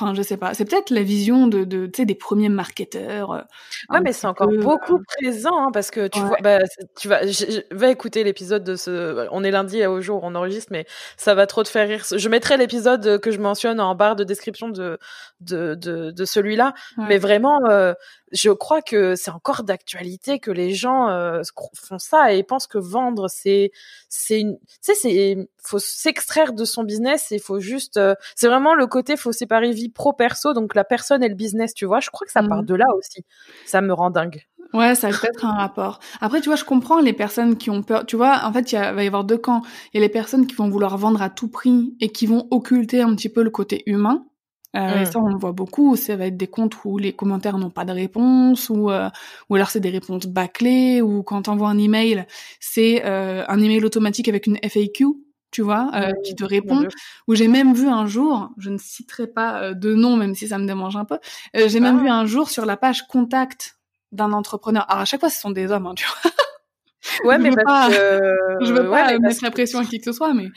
Enfin, 0.00 0.14
je 0.14 0.22
sais 0.22 0.36
pas. 0.36 0.54
C'est 0.54 0.64
peut-être 0.64 0.90
la 0.90 1.02
vision 1.02 1.46
de, 1.46 1.64
de 1.64 1.86
tu 1.86 1.98
sais, 1.98 2.04
des 2.06 2.14
premiers 2.14 2.48
marketeurs. 2.48 3.32
Euh, 3.32 3.42
ouais, 3.90 4.00
mais 4.00 4.12
c'est 4.12 4.26
encore 4.26 4.48
beaucoup 4.48 4.96
euh, 4.96 5.02
présent 5.18 5.66
hein, 5.66 5.70
parce 5.72 5.90
que 5.90 6.08
tu 6.08 6.20
vois, 6.20 6.38
bah, 6.42 6.60
tu 6.98 7.08
vas, 7.08 7.26
je, 7.26 7.60
vais 7.70 7.92
écouter 7.92 8.24
l'épisode 8.24 8.64
de 8.64 8.76
ce. 8.76 9.28
On 9.30 9.44
est 9.44 9.50
lundi 9.50 9.84
au 9.84 10.00
jour 10.00 10.22
où 10.22 10.26
on 10.26 10.34
enregistre, 10.34 10.72
mais 10.72 10.86
ça 11.16 11.34
va 11.34 11.46
trop 11.46 11.62
te 11.62 11.68
faire 11.68 11.86
rire. 11.86 12.04
Je 12.10 12.28
mettrai 12.28 12.56
l'épisode 12.56 13.20
que 13.20 13.30
je 13.30 13.38
mentionne 13.38 13.80
en 13.80 13.94
barre 13.94 14.16
de 14.16 14.24
description 14.24 14.70
de 14.70 14.98
de 15.40 15.74
de, 15.74 16.10
de 16.10 16.24
celui-là. 16.24 16.74
Mais 16.96 17.18
vraiment, 17.18 17.60
euh, 17.68 17.92
je 18.32 18.50
crois 18.50 18.82
que 18.82 19.16
c'est 19.16 19.30
encore 19.30 19.64
d'actualité 19.64 20.38
que 20.38 20.50
les 20.50 20.72
gens 20.72 21.08
euh, 21.08 21.42
font 21.74 21.98
ça 21.98 22.32
et 22.32 22.42
pensent 22.42 22.66
que 22.66 22.78
vendre 22.78 23.28
c'est 23.28 23.72
c'est 24.08 24.40
une 24.40 24.58
tu 24.58 24.66
sais 24.80 24.94
c'est 24.94 25.36
faut 25.62 25.78
s'extraire 25.78 26.52
de 26.52 26.64
son 26.64 26.84
business 26.84 27.32
et 27.32 27.38
faut 27.38 27.60
juste 27.60 27.96
euh, 27.96 28.14
c'est 28.36 28.46
vraiment 28.46 28.74
le 28.74 28.86
côté 28.86 29.16
faut 29.16 29.32
séparer 29.32 29.70
vie 29.72 29.80
vie 29.80 29.88
pro-perso, 29.88 30.52
donc 30.52 30.74
la 30.74 30.84
personne 30.84 31.22
et 31.22 31.28
le 31.28 31.34
business, 31.34 31.74
tu 31.74 31.86
vois. 31.86 32.00
Je 32.00 32.10
crois 32.10 32.26
que 32.26 32.32
ça 32.32 32.42
part 32.42 32.62
mmh. 32.62 32.66
de 32.66 32.74
là 32.74 32.86
aussi. 32.96 33.24
Ça 33.66 33.80
me 33.80 33.92
rend 33.92 34.10
dingue. 34.10 34.46
Ouais, 34.72 34.94
ça 34.94 35.08
peut 35.08 35.26
être 35.26 35.44
un 35.44 35.54
rapport. 35.54 35.98
Après, 36.20 36.40
tu 36.40 36.48
vois, 36.48 36.56
je 36.56 36.64
comprends 36.64 37.00
les 37.00 37.12
personnes 37.12 37.56
qui 37.56 37.70
ont 37.70 37.82
peur. 37.82 38.06
Tu 38.06 38.14
vois, 38.14 38.42
en 38.44 38.52
fait, 38.52 38.70
il 38.72 38.78
va 38.78 39.02
y 39.02 39.06
avoir 39.06 39.24
deux 39.24 39.38
camps. 39.38 39.62
Il 39.92 39.96
y 39.96 40.02
a 40.02 40.06
les 40.06 40.12
personnes 40.12 40.46
qui 40.46 40.54
vont 40.54 40.68
vouloir 40.68 40.96
vendre 40.96 41.20
à 41.22 41.28
tout 41.28 41.48
prix 41.48 41.96
et 42.00 42.10
qui 42.10 42.26
vont 42.26 42.46
occulter 42.52 43.00
un 43.00 43.14
petit 43.16 43.28
peu 43.28 43.42
le 43.42 43.50
côté 43.50 43.82
humain. 43.86 44.24
Euh, 44.76 45.04
Ça, 45.04 45.18
on 45.18 45.28
le 45.28 45.36
voit 45.36 45.52
beaucoup. 45.52 45.96
Ça 45.96 46.16
va 46.16 46.26
être 46.26 46.36
des 46.36 46.46
comptes 46.46 46.76
où 46.84 46.98
les 46.98 47.12
commentaires 47.12 47.58
n'ont 47.58 47.70
pas 47.70 47.84
de 47.84 47.92
réponse, 47.92 48.70
ou 48.70 48.90
euh, 48.90 49.08
ou 49.48 49.56
alors 49.56 49.70
c'est 49.70 49.80
des 49.80 49.90
réponses 49.90 50.26
bâclées, 50.26 51.02
ou 51.02 51.22
quand 51.22 51.48
on 51.48 51.52
envoie 51.52 51.68
un 51.68 51.78
email, 51.78 52.26
c'est 52.60 53.04
euh, 53.04 53.44
un 53.48 53.60
email 53.60 53.84
automatique 53.84 54.28
avec 54.28 54.46
une 54.46 54.58
FAQ, 54.62 55.06
tu 55.50 55.62
vois, 55.62 55.90
euh, 55.94 56.12
qui 56.24 56.34
te 56.36 56.44
répond. 56.44 56.86
Où 57.26 57.34
j'ai 57.34 57.48
même 57.48 57.74
vu 57.74 57.88
un 57.88 58.06
jour, 58.06 58.50
je 58.58 58.70
ne 58.70 58.78
citerai 58.78 59.26
pas 59.26 59.60
euh, 59.62 59.74
de 59.74 59.94
nom, 59.94 60.16
même 60.16 60.34
si 60.34 60.48
ça 60.48 60.58
me 60.58 60.66
démange 60.66 60.96
un 60.96 61.04
peu. 61.04 61.18
j'ai 61.54 61.80
même 61.80 61.98
ah. 61.98 62.02
vu 62.02 62.08
un 62.08 62.26
jour 62.26 62.48
sur 62.48 62.64
la 62.64 62.76
page 62.76 63.06
contact 63.08 63.78
d'un 64.12 64.32
entrepreneur. 64.32 64.84
Alors 64.88 65.02
à 65.02 65.04
chaque 65.04 65.20
fois, 65.20 65.30
ce 65.30 65.40
sont 65.40 65.50
des 65.50 65.70
hommes, 65.70 65.86
hein, 65.86 65.94
tu 65.96 66.06
vois. 66.06 66.30
Ouais, 67.24 67.38
mais 67.38 67.50
parce 67.50 67.96
que... 67.96 68.20
je 68.60 68.72
veux 68.72 68.88
pas 68.88 69.18
mettre 69.18 69.42
la 69.42 69.50
pression 69.50 69.78
à 69.78 69.84
qui 69.84 69.98
que 69.98 70.04
ce 70.04 70.12
soit, 70.12 70.34
mais. 70.34 70.48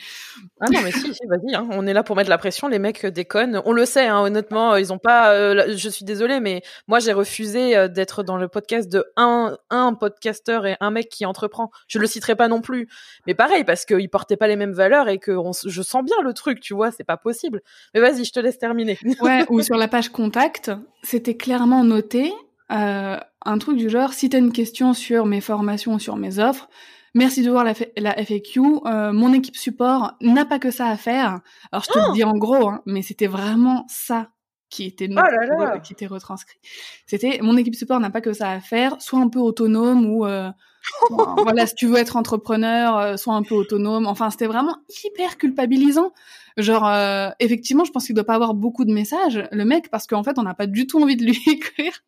Ah 0.60 0.66
non, 0.70 0.80
mais 0.82 0.92
si, 0.92 1.14
si 1.14 1.26
vas-y, 1.26 1.54
hein. 1.54 1.66
on 1.70 1.86
est 1.86 1.92
là 1.92 2.02
pour 2.02 2.16
mettre 2.16 2.30
la 2.30 2.38
pression. 2.38 2.68
Les 2.68 2.78
mecs 2.78 3.06
déconnent. 3.06 3.62
On 3.64 3.72
le 3.72 3.84
sait, 3.86 4.06
hein, 4.06 4.20
honnêtement, 4.20 4.76
ils 4.76 4.92
ont 4.92 4.98
pas. 4.98 5.32
Euh, 5.32 5.74
je 5.76 5.88
suis 5.88 6.04
désolée, 6.04 6.40
mais 6.40 6.62
moi 6.86 6.98
j'ai 6.98 7.12
refusé 7.12 7.76
euh, 7.76 7.88
d'être 7.88 8.22
dans 8.22 8.36
le 8.36 8.48
podcast 8.48 8.90
de 8.90 9.04
un 9.16 9.56
un 9.70 9.94
podcasteur 9.94 10.66
et 10.66 10.76
un 10.80 10.90
mec 10.90 11.08
qui 11.08 11.26
entreprend. 11.26 11.70
Je 11.88 11.98
le 11.98 12.06
citerai 12.06 12.36
pas 12.36 12.48
non 12.48 12.60
plus, 12.60 12.88
mais 13.26 13.34
pareil 13.34 13.64
parce 13.64 13.84
qu'ils 13.84 14.10
portaient 14.10 14.36
pas 14.36 14.46
les 14.46 14.56
mêmes 14.56 14.72
valeurs 14.72 15.08
et 15.08 15.18
que 15.18 15.36
je 15.66 15.82
sens 15.82 16.04
bien 16.04 16.16
le 16.22 16.32
truc, 16.34 16.60
tu 16.60 16.74
vois, 16.74 16.90
c'est 16.90 17.04
pas 17.04 17.16
possible. 17.16 17.62
Mais 17.94 18.00
vas-y, 18.00 18.24
je 18.24 18.32
te 18.32 18.40
laisse 18.40 18.58
terminer. 18.58 18.98
ouais, 19.20 19.44
ou 19.48 19.60
sur 19.62 19.76
la 19.76 19.88
page 19.88 20.10
contact, 20.10 20.70
c'était 21.02 21.36
clairement 21.36 21.84
noté 21.84 22.32
euh, 22.72 23.18
un 23.44 23.58
truc 23.58 23.76
du 23.76 23.90
genre, 23.90 24.12
si 24.12 24.28
tu 24.30 24.36
as 24.36 24.38
une 24.38 24.52
question 24.52 24.94
sur 24.94 25.26
mes 25.26 25.40
formations 25.40 25.94
ou 25.94 25.98
sur 25.98 26.16
mes 26.16 26.38
offres, 26.38 26.68
merci 27.14 27.42
de 27.42 27.50
voir 27.50 27.64
la, 27.64 27.74
FAQ. 27.74 28.60
Euh, 28.86 29.12
mon 29.12 29.32
équipe 29.32 29.56
support 29.56 30.16
n'a 30.20 30.44
pas 30.44 30.58
que 30.58 30.70
ça 30.70 30.88
à 30.88 30.96
faire. 30.96 31.40
Alors 31.72 31.84
je 31.84 31.92
te 31.92 31.98
le 31.98 32.04
oh 32.08 32.12
dis 32.12 32.24
en 32.24 32.36
gros, 32.36 32.68
hein, 32.68 32.82
mais 32.86 33.02
c'était 33.02 33.26
vraiment 33.26 33.84
ça 33.88 34.30
qui 34.70 34.84
était 34.86 35.08
oh 35.14 35.80
qui 35.82 35.92
était 35.92 36.06
retranscrit. 36.06 36.58
C'était 37.06 37.38
mon 37.42 37.56
équipe 37.56 37.74
support 37.74 38.00
n'a 38.00 38.10
pas 38.10 38.20
que 38.20 38.32
ça 38.32 38.50
à 38.50 38.60
faire, 38.60 39.00
soit 39.00 39.20
un 39.20 39.28
peu 39.28 39.38
autonome 39.38 40.06
ou 40.06 40.26
euh, 40.26 40.50
voilà 41.10 41.66
si 41.66 41.74
tu 41.74 41.86
veux 41.86 41.96
être 41.96 42.16
entrepreneur, 42.16 42.98
euh, 42.98 43.16
soit 43.16 43.34
un 43.34 43.42
peu 43.42 43.54
autonome. 43.54 44.06
Enfin 44.06 44.30
c'était 44.30 44.46
vraiment 44.46 44.76
hyper 45.04 45.38
culpabilisant. 45.38 46.12
Genre 46.56 46.86
euh, 46.86 47.30
effectivement 47.40 47.84
je 47.84 47.90
pense 47.90 48.06
qu'il 48.06 48.14
doit 48.14 48.24
pas 48.24 48.34
avoir 48.34 48.54
beaucoup 48.54 48.84
de 48.84 48.92
messages 48.92 49.48
le 49.50 49.64
mec 49.64 49.90
parce 49.90 50.06
qu'en 50.06 50.22
fait 50.22 50.38
on 50.38 50.42
n'a 50.42 50.54
pas 50.54 50.66
du 50.66 50.86
tout 50.86 51.02
envie 51.02 51.16
de 51.16 51.24
lui 51.24 51.38
écrire. 51.46 52.02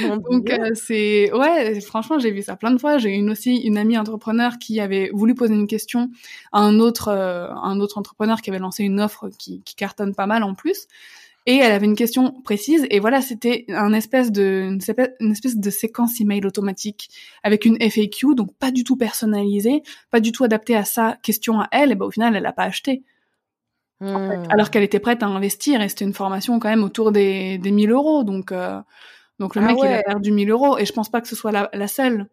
Donc 0.00 0.50
euh, 0.50 0.70
c'est 0.74 1.32
ouais, 1.32 1.80
franchement 1.80 2.18
j'ai 2.18 2.30
vu 2.30 2.42
ça 2.42 2.56
plein 2.56 2.70
de 2.70 2.78
fois. 2.78 2.98
J'ai 2.98 3.10
une 3.10 3.30
aussi 3.30 3.56
une 3.56 3.76
amie 3.76 3.98
entrepreneur 3.98 4.58
qui 4.58 4.80
avait 4.80 5.10
voulu 5.12 5.34
poser 5.34 5.54
une 5.54 5.66
question 5.66 6.10
à 6.52 6.60
un 6.60 6.78
autre 6.78 7.08
euh, 7.08 7.48
un 7.50 7.80
autre 7.80 7.98
entrepreneur 7.98 8.40
qui 8.40 8.50
avait 8.50 8.58
lancé 8.58 8.84
une 8.84 9.00
offre 9.00 9.28
qui, 9.38 9.62
qui 9.62 9.74
cartonne 9.74 10.14
pas 10.14 10.26
mal 10.26 10.42
en 10.42 10.54
plus. 10.54 10.86
Et 11.48 11.56
elle 11.56 11.70
avait 11.70 11.86
une 11.86 11.94
question 11.94 12.32
précise 12.42 12.86
et 12.90 12.98
voilà 12.98 13.22
c'était 13.22 13.66
un 13.68 13.92
espèce 13.92 14.32
de 14.32 14.76
une 15.20 15.30
espèce 15.30 15.56
de 15.56 15.70
séquence 15.70 16.20
email 16.20 16.44
automatique 16.44 17.08
avec 17.44 17.64
une 17.64 17.76
FAQ 17.80 18.34
donc 18.34 18.52
pas 18.58 18.72
du 18.72 18.82
tout 18.82 18.96
personnalisée, 18.96 19.82
pas 20.10 20.18
du 20.18 20.32
tout 20.32 20.42
adaptée 20.42 20.74
à 20.74 20.84
sa 20.84 21.16
question 21.22 21.60
à 21.60 21.68
elle. 21.70 21.92
Et 21.92 21.94
ben 21.94 22.06
au 22.06 22.10
final 22.10 22.34
elle 22.34 22.42
l'a 22.42 22.52
pas 22.52 22.64
acheté. 22.64 23.04
Hmm. 23.98 24.44
alors 24.50 24.70
qu'elle 24.70 24.82
était 24.82 24.98
prête 24.98 25.22
à 25.22 25.26
investir 25.26 25.80
et 25.80 25.88
c'était 25.88 26.04
une 26.04 26.12
formation 26.12 26.58
quand 26.58 26.68
même 26.68 26.84
autour 26.84 27.12
des, 27.12 27.56
des 27.56 27.70
1000 27.70 27.92
euros 27.92 28.24
donc 28.24 28.52
euh, 28.52 28.78
donc 29.38 29.54
le 29.54 29.62
ah 29.62 29.66
mec, 29.66 29.78
il 29.82 29.86
a 29.86 30.02
perdu 30.02 30.32
1000 30.32 30.50
euros 30.50 30.76
et 30.78 30.84
je 30.84 30.92
pense 30.92 31.10
pas 31.10 31.20
que 31.20 31.28
ce 31.28 31.36
soit 31.36 31.52
la, 31.52 31.68
la 31.72 31.88
seule. 31.88 32.28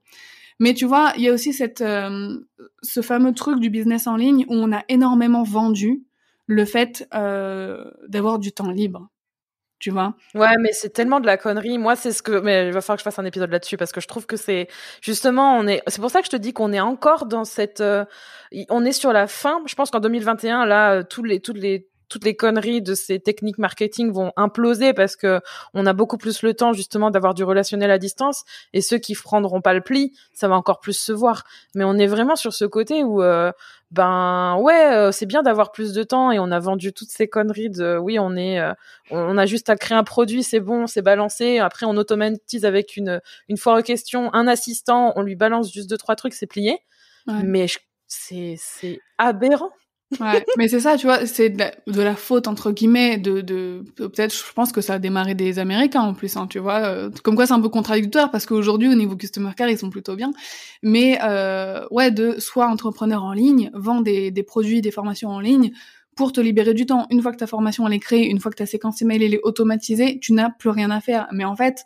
Mais 0.59 0.73
tu 0.73 0.85
vois, 0.85 1.13
il 1.17 1.23
y 1.23 1.29
a 1.29 1.33
aussi 1.33 1.51
cette, 1.51 1.81
euh, 1.81 2.37
ce 2.81 3.01
fameux 3.01 3.33
truc 3.33 3.59
du 3.59 3.69
business 3.69 4.07
en 4.07 4.15
ligne 4.15 4.45
où 4.47 4.53
on 4.53 4.71
a 4.71 4.83
énormément 4.87 5.43
vendu 5.43 6.03
le 6.47 6.65
fait 6.65 7.07
euh, 7.13 7.85
d'avoir 8.07 8.39
du 8.39 8.51
temps 8.51 8.69
libre. 8.69 9.09
Tu 9.79 9.91
vois? 9.91 10.15
Ouais, 10.33 10.55
mais 10.61 10.71
c'est 10.71 10.91
tellement 10.91 11.19
de 11.19 11.25
la 11.25 11.35
connerie. 11.35 11.77
Moi, 11.77 11.97
c'est 11.97 12.13
ce 12.13 12.23
que. 12.23 12.39
Mais 12.39 12.67
il 12.67 12.73
va 12.73 12.79
falloir 12.79 12.95
que 12.95 13.01
je 13.01 13.03
fasse 13.03 13.19
un 13.19 13.25
épisode 13.25 13.51
là-dessus 13.51 13.75
parce 13.75 13.91
que 13.91 13.99
je 13.99 14.07
trouve 14.07 14.25
que 14.25 14.37
c'est 14.37 14.69
justement, 15.01 15.57
on 15.57 15.67
est. 15.67 15.81
C'est 15.87 15.99
pour 15.99 16.09
ça 16.09 16.19
que 16.21 16.25
je 16.25 16.31
te 16.31 16.37
dis 16.37 16.53
qu'on 16.53 16.71
est 16.71 16.79
encore 16.79 17.25
dans 17.25 17.43
cette. 17.43 17.81
Euh, 17.81 18.05
on 18.69 18.85
est 18.85 18.93
sur 18.93 19.11
la 19.11 19.27
fin. 19.27 19.61
Je 19.65 19.75
pense 19.75 19.91
qu'en 19.91 19.99
2021, 19.99 20.65
là, 20.65 21.03
tous 21.03 21.23
les, 21.23 21.41
toutes 21.41 21.57
les 21.57 21.89
toutes 22.09 22.25
les 22.25 22.35
conneries 22.35 22.81
de 22.81 22.93
ces 22.95 23.19
techniques 23.19 23.57
marketing 23.57 24.11
vont 24.11 24.31
imploser 24.35 24.93
parce 24.93 25.15
que 25.15 25.41
on 25.73 25.85
a 25.85 25.93
beaucoup 25.93 26.17
plus 26.17 26.41
le 26.43 26.53
temps 26.53 26.73
justement 26.73 27.11
d'avoir 27.11 27.33
du 27.33 27.43
relationnel 27.43 27.91
à 27.91 27.97
distance 27.97 28.43
et 28.73 28.81
ceux 28.81 28.97
qui 28.97 29.15
prendront 29.15 29.61
pas 29.61 29.73
le 29.73 29.81
pli, 29.81 30.13
ça 30.33 30.47
va 30.47 30.55
encore 30.55 30.79
plus 30.79 30.97
se 30.97 31.11
voir. 31.11 31.43
Mais 31.75 31.83
on 31.83 31.97
est 31.97 32.07
vraiment 32.07 32.35
sur 32.35 32.53
ce 32.53 32.65
côté 32.65 33.03
où 33.03 33.23
euh, 33.23 33.51
ben 33.91 34.57
ouais, 34.59 34.93
euh, 34.93 35.11
c'est 35.11 35.25
bien 35.25 35.43
d'avoir 35.43 35.71
plus 35.71 35.93
de 35.93 36.03
temps 36.03 36.31
et 36.31 36.39
on 36.39 36.51
a 36.51 36.59
vendu 36.59 36.93
toutes 36.93 37.09
ces 37.09 37.27
conneries 37.27 37.69
de 37.69 37.97
oui, 37.97 38.19
on 38.19 38.35
est 38.35 38.59
euh, 38.59 38.73
on 39.11 39.37
a 39.37 39.45
juste 39.45 39.69
à 39.69 39.75
créer 39.75 39.97
un 39.97 40.03
produit, 40.03 40.43
c'est 40.43 40.59
bon, 40.59 40.87
c'est 40.87 41.01
balancé, 41.01 41.59
après 41.59 41.85
on 41.85 41.95
automatise 41.97 42.65
avec 42.65 42.97
une 42.97 43.21
une 43.49 43.57
foire 43.57 43.79
aux 43.79 43.83
questions, 43.83 44.33
un 44.33 44.47
assistant, 44.47 45.13
on 45.15 45.21
lui 45.21 45.35
balance 45.35 45.71
juste 45.71 45.89
deux 45.89 45.97
trois 45.97 46.15
trucs, 46.15 46.33
c'est 46.33 46.47
plié. 46.47 46.79
Mais 47.27 47.67
c'est 48.07 48.55
c'est 48.57 48.99
aberrant 49.17 49.71
ouais, 50.19 50.45
mais 50.57 50.67
c'est 50.67 50.79
ça, 50.79 50.97
tu 50.97 51.07
vois, 51.07 51.25
c'est 51.25 51.49
de, 51.49 52.01
la 52.01 52.15
faute 52.15 52.47
entre 52.47 52.71
guillemets 52.71 53.17
de, 53.17 53.41
de 53.41 53.83
peut-être, 53.95 54.33
je 54.33 54.53
pense 54.53 54.71
que 54.71 54.81
ça 54.81 54.95
a 54.95 54.99
démarré 54.99 55.35
des 55.35 55.59
Américains 55.59 56.01
en 56.01 56.13
plus, 56.13 56.35
hein, 56.37 56.47
tu 56.47 56.59
vois. 56.59 56.79
Euh, 56.79 57.09
comme 57.23 57.35
quoi, 57.35 57.47
c'est 57.47 57.53
un 57.53 57.61
peu 57.61 57.69
contradictoire 57.69 58.31
parce 58.31 58.45
qu'aujourd'hui, 58.45 58.89
au 58.89 58.95
niveau 58.95 59.15
customer 59.15 59.51
care, 59.55 59.69
ils 59.69 59.77
sont 59.77 59.89
plutôt 59.89 60.15
bien. 60.15 60.31
Mais 60.81 61.19
euh, 61.23 61.85
ouais, 61.91 62.11
de 62.11 62.39
soit 62.39 62.67
entrepreneur 62.67 63.23
en 63.23 63.33
ligne, 63.33 63.71
vend 63.73 64.01
des, 64.01 64.31
des 64.31 64.43
produits, 64.43 64.81
des 64.81 64.91
formations 64.91 65.29
en 65.29 65.39
ligne 65.39 65.71
pour 66.15 66.31
te 66.31 66.41
libérer 66.41 66.73
du 66.73 66.85
temps. 66.85 67.07
Une 67.09 67.21
fois 67.21 67.31
que 67.31 67.37
ta 67.37 67.47
formation 67.47 67.87
elle 67.87 67.93
est 67.93 67.99
créée, 67.99 68.27
une 68.29 68.39
fois 68.39 68.51
que 68.51 68.57
ta 68.57 68.65
séquence 68.65 69.01
email 69.01 69.23
elle 69.23 69.33
est 69.33 69.41
automatisée, 69.43 70.19
tu 70.19 70.33
n'as 70.33 70.49
plus 70.49 70.69
rien 70.69 70.91
à 70.91 71.01
faire. 71.01 71.27
Mais 71.31 71.45
en 71.45 71.55
fait, 71.55 71.85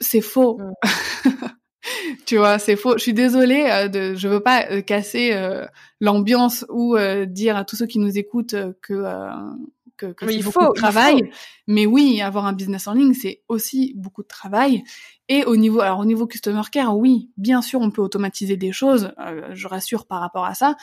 c'est 0.00 0.20
faux. 0.20 0.58
Mm. 0.58 1.30
tu 2.26 2.36
vois, 2.36 2.58
c'est 2.58 2.76
faux. 2.76 2.94
Je 2.96 3.02
suis 3.02 3.14
désolée, 3.14 3.66
euh, 3.70 3.88
de, 3.88 4.14
je 4.14 4.28
veux 4.28 4.40
pas 4.40 4.66
euh, 4.70 4.80
casser 4.80 5.32
euh, 5.32 5.66
l'ambiance 6.00 6.64
ou 6.68 6.96
dire 7.26 7.56
à 7.56 7.64
tous 7.64 7.76
ceux 7.76 7.86
qui 7.86 7.98
nous 7.98 8.18
écoutent 8.18 8.56
que 8.80 9.04
que, 9.96 10.06
que 10.06 10.28
c'est 10.28 10.42
beaucoup 10.42 10.66
de 10.66 10.72
travail. 10.72 11.30
Mais 11.68 11.86
oui, 11.86 12.20
avoir 12.20 12.46
un 12.46 12.52
business 12.52 12.88
en 12.88 12.94
ligne, 12.94 13.14
c'est 13.14 13.42
aussi 13.48 13.92
beaucoup 13.96 14.22
de 14.22 14.28
travail. 14.28 14.82
Et 15.28 15.44
au 15.44 15.56
niveau, 15.56 15.80
alors 15.80 16.00
au 16.00 16.04
niveau 16.04 16.26
customer 16.26 16.62
care, 16.70 16.98
oui, 16.98 17.30
bien 17.36 17.62
sûr, 17.62 17.80
on 17.80 17.92
peut 17.92 18.02
automatiser 18.02 18.56
des 18.56 18.72
choses. 18.72 19.12
je 19.52 19.68
rassure 19.68 20.06
par 20.06 20.20
rapport 20.20 20.44
à 20.44 20.54
ça. 20.54 20.74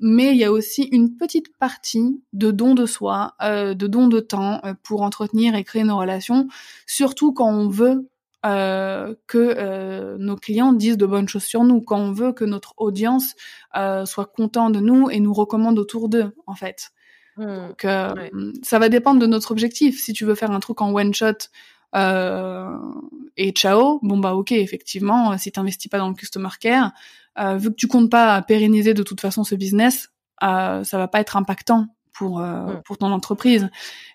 mais 0.00 0.32
il 0.32 0.36
y 0.36 0.44
a 0.44 0.50
aussi 0.50 0.82
une 0.90 1.16
petite 1.16 1.56
partie 1.58 2.20
de 2.32 2.50
don 2.50 2.74
de 2.74 2.86
soi, 2.86 3.36
de 3.40 3.86
don 3.86 4.08
de 4.08 4.18
temps 4.18 4.60
pour 4.82 5.02
entretenir 5.02 5.54
et 5.54 5.62
créer 5.62 5.84
nos 5.84 5.96
relations, 5.96 6.48
surtout 6.86 7.32
quand 7.32 7.48
on 7.48 7.68
veut 7.68 8.08
euh, 8.44 9.14
que 9.26 9.38
euh, 9.38 10.16
nos 10.18 10.36
clients 10.36 10.74
disent 10.74 10.98
de 10.98 11.06
bonnes 11.06 11.28
choses 11.28 11.44
sur 11.44 11.64
nous, 11.64 11.80
quand 11.80 11.98
on 11.98 12.12
veut 12.12 12.32
que 12.32 12.44
notre 12.44 12.74
audience 12.76 13.34
euh, 13.74 14.04
soit 14.04 14.26
content 14.26 14.68
de 14.68 14.80
nous 14.80 15.08
et 15.08 15.18
nous 15.18 15.32
recommande 15.32 15.78
autour 15.78 16.10
d'eux, 16.10 16.34
en 16.46 16.54
fait. 16.54 16.90
Mmh. 17.38 17.44
Donc, 17.46 17.86
ça 18.62 18.78
va 18.78 18.88
dépendre 18.88 19.18
de 19.18 19.26
notre 19.26 19.50
objectif. 19.50 19.98
Si 19.98 20.12
tu 20.12 20.24
veux 20.24 20.34
faire 20.34 20.50
un 20.50 20.60
truc 20.60 20.80
en 20.82 20.92
one 20.92 21.14
shot 21.14 21.48
et 23.36 23.50
ciao, 23.52 23.98
bon 24.02 24.18
bah 24.18 24.34
ok, 24.34 24.52
effectivement, 24.52 25.36
si 25.38 25.50
t'investis 25.50 25.88
pas 25.88 25.98
dans 25.98 26.08
le 26.08 26.14
customer 26.14 26.50
care, 26.60 26.92
vu 27.56 27.70
que 27.70 27.76
tu 27.76 27.88
comptes 27.88 28.10
pas 28.10 28.40
pérenniser 28.42 28.94
de 28.94 29.02
toute 29.02 29.20
façon 29.20 29.42
ce 29.42 29.54
business, 29.54 30.10
ça 30.40 30.84
va 30.92 31.08
pas 31.08 31.20
être 31.20 31.36
impactant 31.36 31.88
pour 32.14 32.40
euh, 32.40 32.76
pour 32.84 32.96
ton 32.96 33.12
entreprise. 33.12 33.68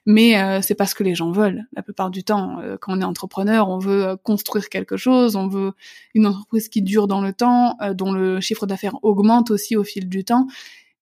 Mais 0.06 0.42
euh, 0.42 0.62
c'est 0.62 0.76
pas 0.76 0.88
ce 0.88 0.96
que 0.96 1.04
les 1.04 1.14
gens 1.14 1.32
veulent. 1.32 1.66
La 1.74 1.84
plupart 1.84 2.10
du 2.10 2.24
temps 2.24 2.60
euh, 2.60 2.78
quand 2.80 2.98
on 2.98 3.02
est 3.02 3.06
entrepreneur 3.06 3.70
on 3.70 3.78
veut 3.78 4.16
construire 4.24 4.70
quelque 4.70 4.98
chose. 4.98 5.36
On 5.36 5.48
veut 5.48 5.74
une 6.16 6.26
entreprise 6.26 6.70
qui 6.70 6.82
dure 6.82 7.08
dans 7.08 7.22
le 7.22 7.34
temps 7.34 7.78
dont 7.94 8.12
le 8.12 8.40
chiffre 8.40 8.66
d'affaires 8.66 8.96
augmente 9.04 9.52
aussi 9.52 9.76
au 9.76 9.84
fil 9.84 10.10
du 10.10 10.24
temps. 10.24 10.48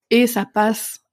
Et 0.10 0.28
ça 0.28 0.46
passe 0.46 1.04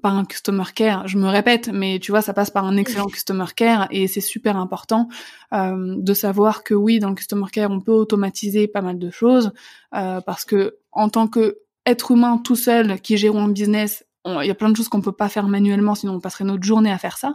par 0.00 0.14
un 0.14 0.24
customer 0.24 0.62
care, 0.72 1.08
je 1.08 1.18
me 1.18 1.26
répète, 1.26 1.68
mais 1.72 1.98
tu 1.98 2.12
vois, 2.12 2.22
ça 2.22 2.32
passe 2.32 2.50
par 2.50 2.66
un 2.66 2.76
excellent 2.76 3.06
customer 3.06 3.46
care 3.56 3.88
et 3.90 4.06
c'est 4.06 4.20
super 4.20 4.56
important 4.56 5.08
de 5.52 6.14
savoir 6.14 6.62
que 6.62 6.72
oui, 6.72 7.00
dans 7.00 7.08
le 7.08 7.16
customer 7.16 7.46
care, 7.50 7.72
on 7.72 7.80
peut 7.80 7.92
automatiser 7.92 8.68
pas 8.68 8.80
mal 8.80 9.00
de 9.00 9.10
choses 9.10 9.52
parce 9.90 10.44
que 10.44 10.76
en 10.92 11.08
tant 11.08 11.26
que 11.26 11.58
être 11.84 12.10
humain 12.12 12.38
tout 12.38 12.56
seul 12.56 13.00
qui 13.00 13.16
gère 13.16 13.36
un 13.36 13.48
business 13.48 14.05
il 14.26 14.46
y 14.46 14.50
a 14.50 14.54
plein 14.54 14.70
de 14.70 14.76
choses 14.76 14.88
qu'on 14.88 15.00
peut 15.00 15.12
pas 15.12 15.28
faire 15.28 15.48
manuellement, 15.48 15.94
sinon 15.94 16.14
on 16.14 16.20
passerait 16.20 16.44
notre 16.44 16.64
journée 16.64 16.90
à 16.90 16.98
faire 16.98 17.18
ça. 17.18 17.34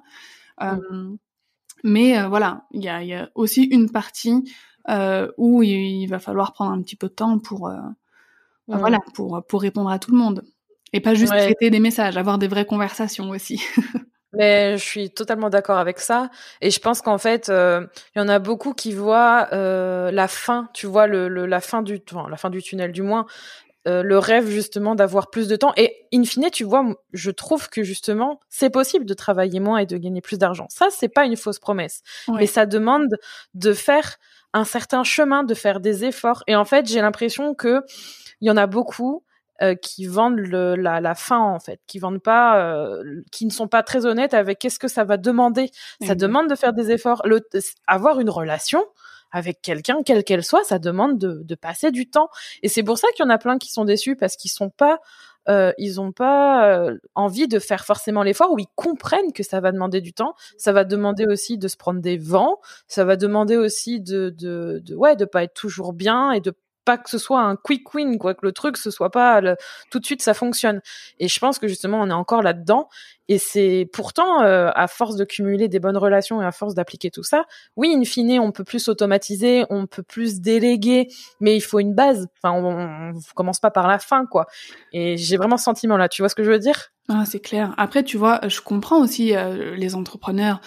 Euh, 0.61 1.15
mais 1.83 2.19
euh, 2.19 2.27
voilà, 2.27 2.65
il 2.71 2.83
y 2.83 2.89
a, 2.89 3.29
aussi 3.35 3.63
une 3.63 3.89
partie 3.89 4.51
euh, 4.89 5.31
où 5.37 5.63
il, 5.63 6.07
va 6.07 6.19
falloir 6.19 6.53
prendre 6.53 6.71
un 6.71 6.81
petit 6.81 6.95
peu 6.95 7.07
de 7.07 7.13
temps 7.13 7.39
pour 7.39 7.71
voilà 8.67 8.99
pour 9.13 9.43
pour 9.47 9.61
répondre 9.61 9.89
à 9.89 9.99
tout 9.99 10.11
le 10.11 10.17
monde 10.17 10.43
et 10.93 10.99
pas 10.99 11.13
juste 11.13 11.33
traiter 11.33 11.69
des 11.69 11.79
messages, 11.79 12.17
avoir 12.17 12.37
des 12.37 12.47
vraies 12.47 12.65
conversations 12.65 13.29
aussi. 13.29 13.61
Mais 14.33 14.77
je 14.77 14.83
suis 14.83 15.09
totalement 15.09 15.49
d'accord 15.49 15.77
avec 15.77 15.99
ça. 15.99 16.29
Et 16.61 16.71
je 16.71 16.79
pense 16.79 17.01
qu'en 17.01 17.17
fait, 17.17 17.49
euh, 17.49 17.85
il 18.15 18.19
y 18.19 18.21
en 18.21 18.29
a 18.29 18.39
beaucoup 18.39 18.73
qui 18.73 18.93
voient 18.93 19.49
euh, 19.51 20.09
la 20.11 20.27
fin, 20.29 20.69
tu 20.73 20.87
vois, 20.87 21.05
le, 21.05 21.27
la, 21.27 21.59
fin 21.59 21.81
du, 21.81 21.99
enfin, 22.11 22.29
la 22.29 22.37
fin 22.37 22.49
du 22.49 22.61
tunnel 22.61 22.93
du 22.93 23.01
moins, 23.01 23.25
euh, 23.87 24.03
le 24.03 24.19
rêve 24.19 24.47
justement 24.47 24.93
d'avoir 24.93 25.29
plus 25.29 25.47
de 25.47 25.55
temps. 25.55 25.73
Et 25.75 26.05
in 26.13 26.23
fine, 26.23 26.49
tu 26.51 26.63
vois, 26.63 26.85
je 27.13 27.31
trouve 27.31 27.69
que 27.69 27.83
justement, 27.83 28.39
c'est 28.49 28.69
possible 28.69 29.05
de 29.05 29.13
travailler 29.13 29.59
moins 29.59 29.79
et 29.79 29.85
de 29.85 29.97
gagner 29.97 30.21
plus 30.21 30.37
d'argent. 30.37 30.67
Ça, 30.69 30.87
c'est 30.91 31.09
pas 31.09 31.25
une 31.25 31.35
fausse 31.35 31.59
promesse. 31.59 32.03
Mais 32.37 32.45
ça 32.45 32.65
demande 32.65 33.07
de 33.53 33.73
faire 33.73 34.17
un 34.53 34.65
certain 34.65 35.03
chemin, 35.03 35.43
de 35.43 35.53
faire 35.53 35.79
des 35.79 36.05
efforts. 36.05 36.43
Et 36.47 36.55
en 36.55 36.65
fait, 36.65 36.87
j'ai 36.87 37.01
l'impression 37.01 37.55
que 37.55 37.81
il 38.41 38.47
y 38.47 38.51
en 38.51 38.57
a 38.57 38.67
beaucoup 38.67 39.23
euh, 39.61 39.75
qui 39.75 40.05
vendent 40.05 40.39
le, 40.39 40.75
la, 40.75 41.01
la 41.01 41.13
fin 41.15 41.39
en 41.39 41.59
fait, 41.59 41.79
qui 41.85 41.99
vendent 41.99 42.21
pas, 42.21 42.59
euh, 42.59 43.21
qui 43.31 43.45
ne 43.45 43.51
sont 43.51 43.67
pas 43.67 43.83
très 43.83 44.05
honnêtes 44.05 44.33
avec 44.33 44.57
qu'est-ce 44.57 44.79
que 44.79 44.87
ça 44.87 45.03
va 45.03 45.17
demander. 45.17 45.69
Ça 46.05 46.15
demande 46.15 46.49
de 46.49 46.55
faire 46.55 46.73
des 46.73 46.91
efforts. 46.91 47.21
Le, 47.25 47.41
avoir 47.85 48.19
une 48.19 48.29
relation 48.29 48.83
avec 49.31 49.61
quelqu'un, 49.61 50.03
quelle 50.03 50.23
qu'elle 50.23 50.43
soit, 50.43 50.63
ça 50.63 50.79
demande 50.79 51.17
de, 51.17 51.41
de, 51.43 51.55
passer 51.55 51.91
du 51.91 52.09
temps. 52.09 52.29
Et 52.63 52.69
c'est 52.69 52.83
pour 52.83 52.97
ça 52.97 53.07
qu'il 53.15 53.23
y 53.23 53.27
en 53.27 53.31
a 53.31 53.37
plein 53.37 53.57
qui 53.57 53.71
sont 53.71 53.85
déçus 53.85 54.15
parce 54.15 54.35
qu'ils 54.35 54.51
sont 54.51 54.69
pas 54.69 54.99
euh, 55.49 55.73
ils 55.77 55.99
ont 55.99 56.11
pas 56.11 56.71
euh, 56.75 56.97
envie 57.15 57.47
de 57.47 57.59
faire 57.59 57.85
forcément 57.85 58.23
l'effort 58.23 58.51
ou 58.51 58.59
ils 58.59 58.67
comprennent 58.75 59.33
que 59.33 59.43
ça 59.43 59.59
va 59.59 59.71
demander 59.71 60.01
du 60.01 60.13
temps. 60.13 60.35
Ça 60.57 60.71
va 60.71 60.83
demander 60.83 61.25
aussi 61.25 61.57
de 61.57 61.67
se 61.67 61.77
prendre 61.77 61.99
des 61.99 62.17
vents. 62.17 62.59
Ça 62.87 63.05
va 63.05 63.15
demander 63.15 63.57
aussi 63.57 64.01
de, 64.01 64.29
de, 64.29 64.81
de 64.83 64.95
ouais, 64.95 65.15
de 65.15 65.25
pas 65.25 65.43
être 65.43 65.53
toujours 65.53 65.93
bien 65.93 66.31
et 66.31 66.41
de 66.41 66.53
pas 66.85 66.97
que 66.97 67.09
ce 67.09 67.17
soit 67.17 67.41
un 67.41 67.55
quick 67.55 67.93
win, 67.93 68.17
quoi, 68.17 68.33
que 68.33 68.45
le 68.45 68.51
truc 68.51 68.77
ce 68.77 68.91
soit 68.91 69.11
pas 69.11 69.41
tout 69.89 69.99
de 69.99 70.05
suite 70.05 70.21
ça 70.21 70.33
fonctionne. 70.33 70.81
Et 71.19 71.27
je 71.27 71.39
pense 71.39 71.59
que 71.59 71.67
justement 71.67 72.01
on 72.01 72.09
est 72.09 72.13
encore 72.13 72.41
là-dedans. 72.41 72.89
Et 73.27 73.37
c'est 73.37 73.87
pourtant 73.93 74.43
euh, 74.43 74.71
à 74.75 74.87
force 74.87 75.15
de 75.15 75.23
cumuler 75.23 75.69
des 75.69 75.79
bonnes 75.79 75.95
relations 75.95 76.41
et 76.41 76.45
à 76.45 76.51
force 76.51 76.73
d'appliquer 76.73 77.11
tout 77.11 77.23
ça, 77.23 77.45
oui, 77.77 77.93
in 77.95 78.03
fine, 78.03 78.41
on 78.41 78.51
peut 78.51 78.65
plus 78.65 78.89
automatiser, 78.89 79.63
on 79.69 79.87
peut 79.87 80.03
plus 80.03 80.41
déléguer, 80.41 81.07
mais 81.39 81.55
il 81.55 81.61
faut 81.61 81.79
une 81.79 81.93
base. 81.93 82.27
Enfin, 82.43 82.53
on, 82.53 83.13
on 83.15 83.19
commence 83.33 83.61
pas 83.61 83.71
par 83.71 83.87
la 83.87 83.99
fin, 83.99 84.25
quoi. 84.25 84.47
Et 84.91 85.15
j'ai 85.15 85.37
vraiment 85.37 85.55
ce 85.55 85.63
sentiment 85.63 85.95
là. 85.95 86.09
Tu 86.09 86.21
vois 86.21 86.27
ce 86.27 86.35
que 86.35 86.43
je 86.43 86.51
veux 86.51 86.59
dire? 86.59 86.91
Ah, 87.07 87.23
c'est 87.25 87.39
clair. 87.39 87.73
Après, 87.77 88.03
tu 88.03 88.17
vois, 88.17 88.41
je 88.47 88.61
comprends 88.61 89.01
aussi 89.01 89.35
euh, 89.35 89.75
les 89.75 89.95
entrepreneurs 89.95 90.61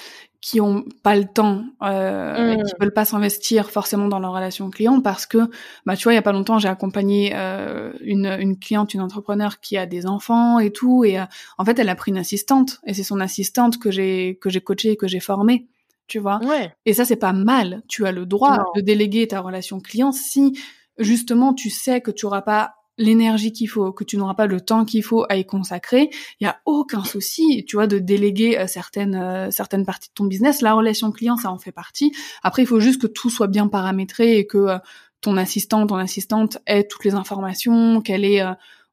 qui 0.45 0.61
ont 0.61 0.85
pas 1.03 1.17
le 1.17 1.25
temps, 1.25 1.65
euh, 1.83 2.55
mmh. 2.55 2.65
qui 2.65 2.73
veulent 2.79 2.93
pas 2.93 3.07
s'investir 3.07 3.71
forcément 3.71 4.09
dans 4.09 4.19
leur 4.19 4.35
relation 4.35 4.69
client 4.69 5.01
parce 5.01 5.25
que, 5.25 5.39
bah, 5.87 5.97
tu 5.97 6.03
vois, 6.03 6.13
il 6.13 6.17
y 6.17 6.19
a 6.19 6.23
pas 6.23 6.33
longtemps, 6.33 6.59
j'ai 6.59 6.69
accompagné 6.69 7.33
euh, 7.35 7.95
une, 8.03 8.27
une 8.27 8.59
cliente, 8.59 8.93
une 8.93 9.01
entrepreneur 9.01 9.59
qui 9.61 9.79
a 9.79 9.87
des 9.87 10.05
enfants 10.05 10.59
et 10.59 10.71
tout, 10.71 11.03
et 11.03 11.19
euh, 11.19 11.25
en 11.57 11.65
fait, 11.65 11.79
elle 11.79 11.89
a 11.89 11.95
pris 11.95 12.11
une 12.11 12.19
assistante, 12.19 12.83
et 12.85 12.93
c'est 12.93 13.05
son 13.05 13.21
assistante 13.21 13.79
que 13.79 13.91
j'ai 13.91 14.39
que 14.39 14.51
j'ai 14.51 14.61
coachée 14.61 14.91
et 14.91 14.97
que 14.97 15.09
j'ai 15.09 15.19
formée, 15.19 15.67
tu 16.09 16.19
vois. 16.19 16.41
Ouais. 16.45 16.75
Et 16.85 16.93
ça, 16.93 17.07
c'est 17.07 17.17
pas 17.17 17.33
mal. 17.33 17.83
Tu 17.89 18.07
as 18.07 18.13
le 18.13 18.27
droit 18.27 18.67
de 18.77 18.83
déléguer 18.83 19.27
ta 19.27 19.41
relation 19.41 19.81
client 19.81 20.13
si 20.13 20.61
justement 20.99 21.55
tu 21.55 21.71
sais 21.71 22.03
que 22.03 22.11
tu 22.11 22.27
auras 22.27 22.43
pas 22.43 22.75
l'énergie 22.99 23.53
qu'il 23.53 23.69
faut, 23.69 23.93
que 23.93 24.05
tu 24.05 24.17
n'auras 24.17 24.35
pas 24.35 24.47
le 24.47 24.61
temps 24.61 24.85
qu'il 24.85 25.03
faut 25.03 25.25
à 25.29 25.37
y 25.37 25.45
consacrer, 25.45 26.11
il 26.41 26.45
y 26.45 26.47
a 26.47 26.61
aucun 26.65 27.05
souci, 27.05 27.65
tu 27.67 27.77
vois, 27.77 27.87
de 27.87 27.99
déléguer 27.99 28.59
euh, 28.59 28.67
certaines 28.67 29.17
euh, 29.17 29.51
certaines 29.51 29.85
parties 29.85 30.09
de 30.11 30.15
ton 30.15 30.25
business. 30.25 30.63
La 30.63 30.75
relation 30.75 31.11
client, 31.13 31.37
ça 31.37 31.51
en 31.51 31.59
fait 31.59 31.73
partie. 31.73 32.13
Après, 32.43 32.63
il 32.63 32.67
faut 32.67 32.81
juste 32.81 33.01
que 33.01 33.07
tout 33.07 33.31
soit 33.31 33.49
bien 33.49 33.69
paramétré 33.69 34.39
et 34.39 34.47
que 34.47 34.59
euh, 34.59 34.79
ton 35.21 35.37
assistant, 35.37 35.87
ton 35.87 35.97
assistante 35.97 36.59
ait 36.67 36.85
toutes 36.85 37.05
les 37.05 37.15
informations, 37.15 38.03
qu'elle 38.03 38.25
ait, 38.25 38.43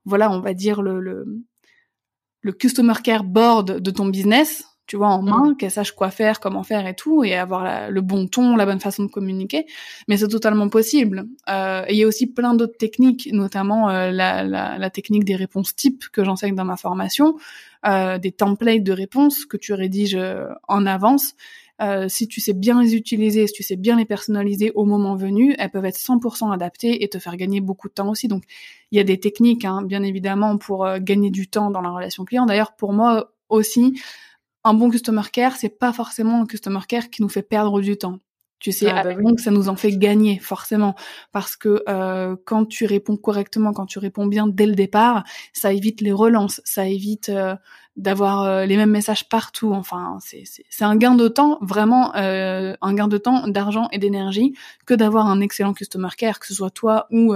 voilà, 0.06 0.32
on 0.32 0.40
va 0.40 0.54
dire 0.54 0.82
le, 0.82 1.02
le 1.02 1.26
le 2.42 2.52
customer 2.52 2.96
care 3.04 3.24
board 3.24 3.80
de 3.80 3.92
ton 3.92 4.08
business, 4.08 4.66
tu 4.92 4.98
vois, 4.98 5.08
en 5.08 5.22
main, 5.22 5.52
mm. 5.52 5.56
qu'elle 5.56 5.72
sache 5.72 5.94
quoi 5.94 6.10
faire, 6.10 6.42
comment 6.42 6.64
faire 6.64 6.86
et 6.86 6.94
tout, 6.94 7.24
et 7.24 7.34
avoir 7.34 7.90
le 7.90 8.02
bon 8.02 8.28
ton, 8.28 8.58
la 8.58 8.66
bonne 8.66 8.82
façon 8.82 9.06
de 9.06 9.10
communiquer. 9.10 9.66
Mais 10.10 10.18
c'est 10.18 10.28
totalement 10.28 10.68
possible. 10.68 11.28
Euh, 11.50 11.86
et 11.88 11.94
il 11.94 11.98
y 11.98 12.04
a 12.04 12.08
aussi 12.08 12.28
plein 12.28 12.56
d'autres 12.56 12.76
techniques, 12.78 13.30
notamment 13.32 13.90
euh, 13.90 14.12
la, 14.12 14.44
la, 14.44 14.78
la, 14.78 14.90
technique 14.90 15.24
des 15.24 15.38
réponses 15.38 15.78
types 15.78 16.10
que 16.12 16.26
j'enseigne 16.26 16.56
dans 16.56 16.66
ma 16.66 16.76
formation, 16.76 17.38
euh, 17.86 18.18
des 18.18 18.34
templates 18.34 18.84
de 18.84 18.92
réponses 18.92 19.46
que 19.46 19.56
tu 19.56 19.72
rédiges 19.72 20.18
euh, 20.18 20.50
en 20.68 20.86
avance. 20.86 21.36
Euh, 21.82 22.08
si 22.08 22.28
tu 22.28 22.42
sais 22.42 22.54
bien 22.54 22.82
les 22.82 22.96
utiliser, 22.96 23.48
si 23.48 23.54
tu 23.54 23.64
sais 23.64 23.76
bien 23.76 23.96
les 23.96 24.06
personnaliser 24.06 24.72
au 24.76 24.86
moment 24.86 25.16
venu, 25.16 25.56
elles 25.58 25.72
peuvent 25.72 25.86
être 25.86 25.98
100% 25.98 26.54
adaptées 26.54 27.04
et 27.04 27.08
te 27.08 27.18
faire 27.18 27.38
gagner 27.38 27.60
beaucoup 27.60 27.88
de 27.88 27.94
temps 27.94 28.10
aussi. 28.10 28.28
Donc, 28.28 28.44
il 28.92 28.98
y 28.98 29.00
a 29.00 29.04
des 29.04 29.20
techniques, 29.20 29.66
hein, 29.66 29.82
bien 29.82 30.04
évidemment, 30.04 30.58
pour 30.58 30.86
euh, 30.86 31.00
gagner 31.00 31.32
du 31.32 31.48
temps 31.48 31.72
dans 31.72 31.82
la 31.82 31.90
relation 31.90 32.24
client. 32.24 32.46
D'ailleurs, 32.46 32.76
pour 32.76 32.94
moi 32.94 33.34
aussi, 33.50 34.00
un 34.64 34.74
bon 34.74 34.90
customer 34.90 35.24
care, 35.32 35.56
c'est 35.56 35.70
pas 35.80 35.94
forcément 35.94 36.42
un 36.42 36.46
customer 36.46 36.82
care 36.88 37.10
qui 37.10 37.22
nous 37.22 37.30
fait 37.30 37.42
perdre 37.42 37.82
du 37.82 37.98
temps. 37.98 38.20
Tu 38.62 38.72
sais, 38.72 38.92
ah, 38.92 39.04
bah 39.04 39.16
donc 39.16 39.40
ça 39.40 39.50
nous 39.50 39.70
en 39.70 39.76
fait 39.76 39.98
gagner 39.98 40.38
forcément 40.38 40.94
parce 41.32 41.56
que 41.56 41.84
euh, 41.90 42.36
quand 42.46 42.66
tu 42.66 42.86
réponds 42.86 43.18
correctement, 43.18 43.74
quand 43.74 43.88
tu 43.88 43.98
réponds 43.98 44.28
bien 44.28 44.46
dès 44.46 44.68
le 44.68 44.76
départ, 44.76 45.24
ça 45.52 45.74
évite 45.74 46.00
les 46.00 46.12
relances, 46.12 46.62
ça 46.64 46.88
évite 46.88 47.30
euh, 47.30 47.56
d'avoir 47.96 48.44
euh, 48.44 48.66
les 48.68 48.78
mêmes 48.78 48.92
messages 48.92 49.28
partout. 49.28 49.74
Enfin, 49.74 50.20
c'est 50.22 50.44
c'est 50.46 50.84
un 50.84 50.96
gain 50.96 51.16
de 51.16 51.28
temps 51.28 51.58
vraiment 51.62 52.14
un 52.14 52.94
gain 52.94 53.08
de 53.08 53.18
temps, 53.18 53.48
d'argent 53.48 53.88
et 53.92 53.98
d'énergie 53.98 54.54
que 54.86 54.94
d'avoir 54.94 55.26
un 55.26 55.42
excellent 55.42 55.74
customer 55.74 56.10
care, 56.16 56.40
que 56.40 56.46
ce 56.46 56.54
soit 56.54 56.70
toi 56.70 57.08
ou 57.10 57.34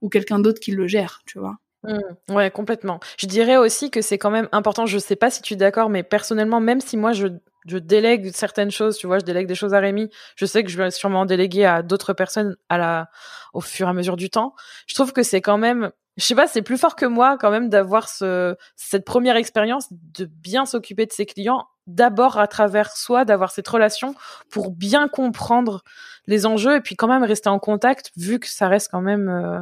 ou 0.00 0.08
quelqu'un 0.08 0.38
d'autre 0.38 0.60
qui 0.60 0.70
le 0.70 0.86
gère, 0.86 1.20
tu 1.26 1.38
vois. 1.38 1.58
Mmh. 1.84 1.98
ouais, 2.34 2.50
complètement. 2.50 3.00
Je 3.18 3.26
dirais 3.26 3.56
aussi 3.56 3.90
que 3.90 4.02
c'est 4.02 4.18
quand 4.18 4.30
même 4.30 4.48
important, 4.52 4.86
je 4.86 4.98
sais 4.98 5.16
pas 5.16 5.30
si 5.30 5.42
tu 5.42 5.54
es 5.54 5.56
d'accord, 5.56 5.88
mais 5.90 6.04
personnellement, 6.04 6.60
même 6.60 6.80
si 6.80 6.96
moi 6.96 7.12
je, 7.12 7.26
je 7.66 7.76
délègue 7.78 8.30
certaines 8.32 8.70
choses, 8.70 8.96
tu 8.98 9.08
vois, 9.08 9.18
je 9.18 9.24
délègue 9.24 9.48
des 9.48 9.56
choses 9.56 9.74
à 9.74 9.80
Rémi, 9.80 10.08
je 10.36 10.46
sais 10.46 10.62
que 10.62 10.70
je 10.70 10.78
vais 10.78 10.92
sûrement 10.92 11.26
déléguer 11.26 11.64
à 11.64 11.82
d'autres 11.82 12.12
personnes 12.12 12.56
à 12.68 12.78
la, 12.78 13.10
au 13.52 13.60
fur 13.60 13.88
et 13.88 13.90
à 13.90 13.92
mesure 13.94 14.16
du 14.16 14.30
temps. 14.30 14.54
Je 14.86 14.94
trouve 14.94 15.12
que 15.12 15.24
c'est 15.24 15.40
quand 15.40 15.58
même, 15.58 15.90
je 16.16 16.24
sais 16.24 16.36
pas, 16.36 16.46
c'est 16.46 16.62
plus 16.62 16.78
fort 16.78 16.94
que 16.94 17.06
moi 17.06 17.36
quand 17.36 17.50
même 17.50 17.68
d'avoir 17.68 18.08
ce, 18.08 18.56
cette 18.76 19.04
première 19.04 19.34
expérience 19.36 19.88
de 19.90 20.24
bien 20.26 20.66
s'occuper 20.66 21.06
de 21.06 21.12
ses 21.12 21.26
clients 21.26 21.66
d'abord 21.88 22.38
à 22.38 22.46
travers 22.46 22.96
soi, 22.96 23.24
d'avoir 23.24 23.50
cette 23.50 23.66
relation 23.66 24.14
pour 24.50 24.70
bien 24.70 25.08
comprendre 25.08 25.82
les 26.28 26.46
enjeux 26.46 26.76
et 26.76 26.80
puis 26.80 26.94
quand 26.94 27.08
même 27.08 27.24
rester 27.24 27.48
en 27.48 27.58
contact 27.58 28.12
vu 28.16 28.38
que 28.38 28.46
ça 28.48 28.68
reste 28.68 28.88
quand 28.92 29.00
même, 29.00 29.28
euh, 29.28 29.60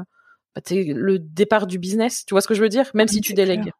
bah, 0.54 0.62
le 0.70 1.18
départ 1.18 1.66
du 1.66 1.78
business. 1.78 2.24
Tu 2.26 2.34
vois 2.34 2.40
ce 2.40 2.48
que 2.48 2.54
je 2.54 2.62
veux 2.62 2.68
dire 2.68 2.90
Même 2.94 3.08
si 3.08 3.20
tu 3.20 3.34
délègues. 3.34 3.72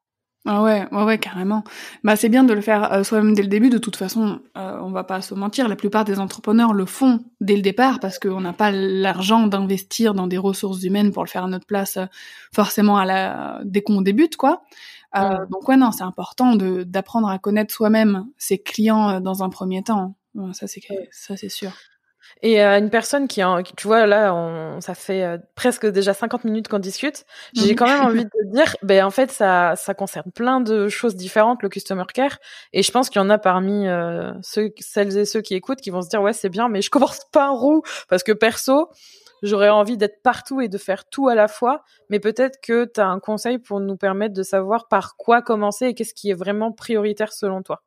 Ah 0.47 0.63
ouais, 0.63 0.87
ouais, 0.91 1.05
ouais, 1.05 1.19
carrément. 1.19 1.65
Bah 2.03 2.17
c'est 2.17 2.31
bien 2.31 2.45
de 2.45 2.55
le 2.55 2.63
faire 2.63 2.91
euh, 2.95 3.03
soi-même 3.05 3.35
dès 3.35 3.43
le 3.43 3.49
début. 3.49 3.69
De 3.69 3.77
toute 3.77 3.97
façon, 3.97 4.41
euh, 4.57 4.79
on 4.81 4.91
va 4.91 5.05
pas 5.05 5.21
se 5.21 5.35
mentir, 5.35 5.69
la 5.69 5.77
plupart 5.77 6.07
des 6.07 6.19
entrepreneurs 6.19 6.73
le 6.73 6.87
font 6.87 7.21
dès 7.43 7.57
le 7.57 7.63
départ 7.63 8.01
parce 8.01 8.19
qu'on 8.19 8.41
n'a 8.41 8.55
pas 8.55 8.71
l'argent 8.71 9.47
d'investir 9.47 10.15
dans 10.15 10.27
des 10.27 10.39
ressources 10.39 10.83
humaines 10.83 11.13
pour 11.13 11.25
le 11.25 11.29
faire 11.29 11.45
à 11.45 11.49
notre 11.49 11.67
place, 11.67 11.99
euh, 11.99 12.07
forcément 12.55 12.97
à 12.97 13.05
la 13.05 13.61
dès 13.65 13.83
qu'on 13.83 14.01
débute, 14.01 14.37
quoi. 14.37 14.63
Euh, 15.15 15.45
Donc 15.51 15.69
ouais, 15.69 15.77
non, 15.77 15.93
c'est 15.93 16.05
important 16.05 16.55
de 16.57 16.85
d'apprendre 16.85 17.29
à 17.29 17.39
connaître 17.39 17.75
soi-même 17.75 18.27
ses 18.39 18.59
clients 18.59 19.21
dans 19.21 19.43
un 19.43 19.51
premier 19.51 19.83
temps. 19.83 20.17
ça 20.53 20.67
c'est 20.67 20.81
ça 21.11 21.37
c'est 21.37 21.49
sûr. 21.51 21.73
Et 22.43 22.63
euh, 22.63 22.79
une 22.79 22.91
personne 22.91 23.29
qui, 23.29 23.43
tu 23.77 23.87
vois, 23.87 24.07
là, 24.07 24.35
on, 24.35 24.81
ça 24.81 24.95
fait 24.95 25.23
euh, 25.23 25.39
presque 25.55 25.87
déjà 25.87 26.15
50 26.15 26.45
minutes 26.45 26.69
qu'on 26.69 26.79
discute. 26.79 27.25
J'ai 27.55 27.75
quand 27.75 27.87
même 27.87 28.01
envie 28.01 28.25
de 28.25 28.53
dire, 28.53 28.77
ben 28.83 29.05
en 29.05 29.11
fait, 29.11 29.31
ça, 29.31 29.75
ça 29.77 29.95
concerne 29.95 30.31
plein 30.33 30.61
de 30.61 30.89
choses 30.89 31.17
différentes 31.17 31.63
le 31.63 31.69
customer 31.69 32.05
care. 32.13 32.39
Et 32.73 32.83
je 32.83 32.91
pense 32.91 33.11
qu'il 33.11 33.21
y 33.21 33.25
en 33.25 33.31
a 33.31 33.39
parmi 33.39 33.87
euh, 33.87 34.33
ceux, 34.43 34.71
celles 34.79 35.19
et 35.19 35.25
ceux 35.25 35.43
qui 35.43 35.55
écoutent 35.55 35.81
qui 35.81 35.91
vont 35.91 36.03
se 36.03 36.09
dire, 36.09 36.23
ouais, 36.23 36.33
c'est 36.33 36.49
bien, 36.49 36.69
mais 36.69 36.83
je 36.83 36.91
commence 36.91 37.21
pas 37.33 37.51
en 37.51 37.57
roue 37.57 37.83
parce 38.09 38.23
que 38.23 38.33
perso, 38.33 38.89
j'aurais 39.43 39.69
envie 39.69 39.97
d'être 39.97 40.23
partout 40.23 40.61
et 40.61 40.69
de 40.69 40.79
faire 40.79 41.09
tout 41.09 41.29
à 41.29 41.35
la 41.35 41.49
fois. 41.49 41.85
Mais 42.09 42.21
peut-être 42.21 42.59
que 42.63 42.85
tu 42.87 43.01
as 43.01 43.07
un 43.07 43.21
conseil 43.21 43.59
pour 43.59 43.81
nous 43.81 43.97
permettre 43.97 44.35
de 44.35 44.43
savoir 44.43 44.89
par 44.89 45.17
quoi 45.17 45.43
commencer 45.43 45.87
et 45.87 45.95
qu'est-ce 45.95 46.15
qui 46.15 46.31
est 46.31 46.35
vraiment 46.35 46.73
prioritaire 46.73 47.33
selon 47.33 47.63
toi. 47.63 47.83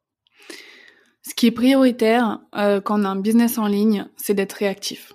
Ce 1.27 1.33
qui 1.33 1.47
est 1.47 1.51
prioritaire 1.51 2.41
euh, 2.55 2.81
quand 2.81 2.99
on 2.99 3.05
a 3.05 3.09
un 3.09 3.15
business 3.15 3.57
en 3.57 3.67
ligne, 3.67 4.05
c'est 4.17 4.33
d'être 4.33 4.53
réactif. 4.53 5.13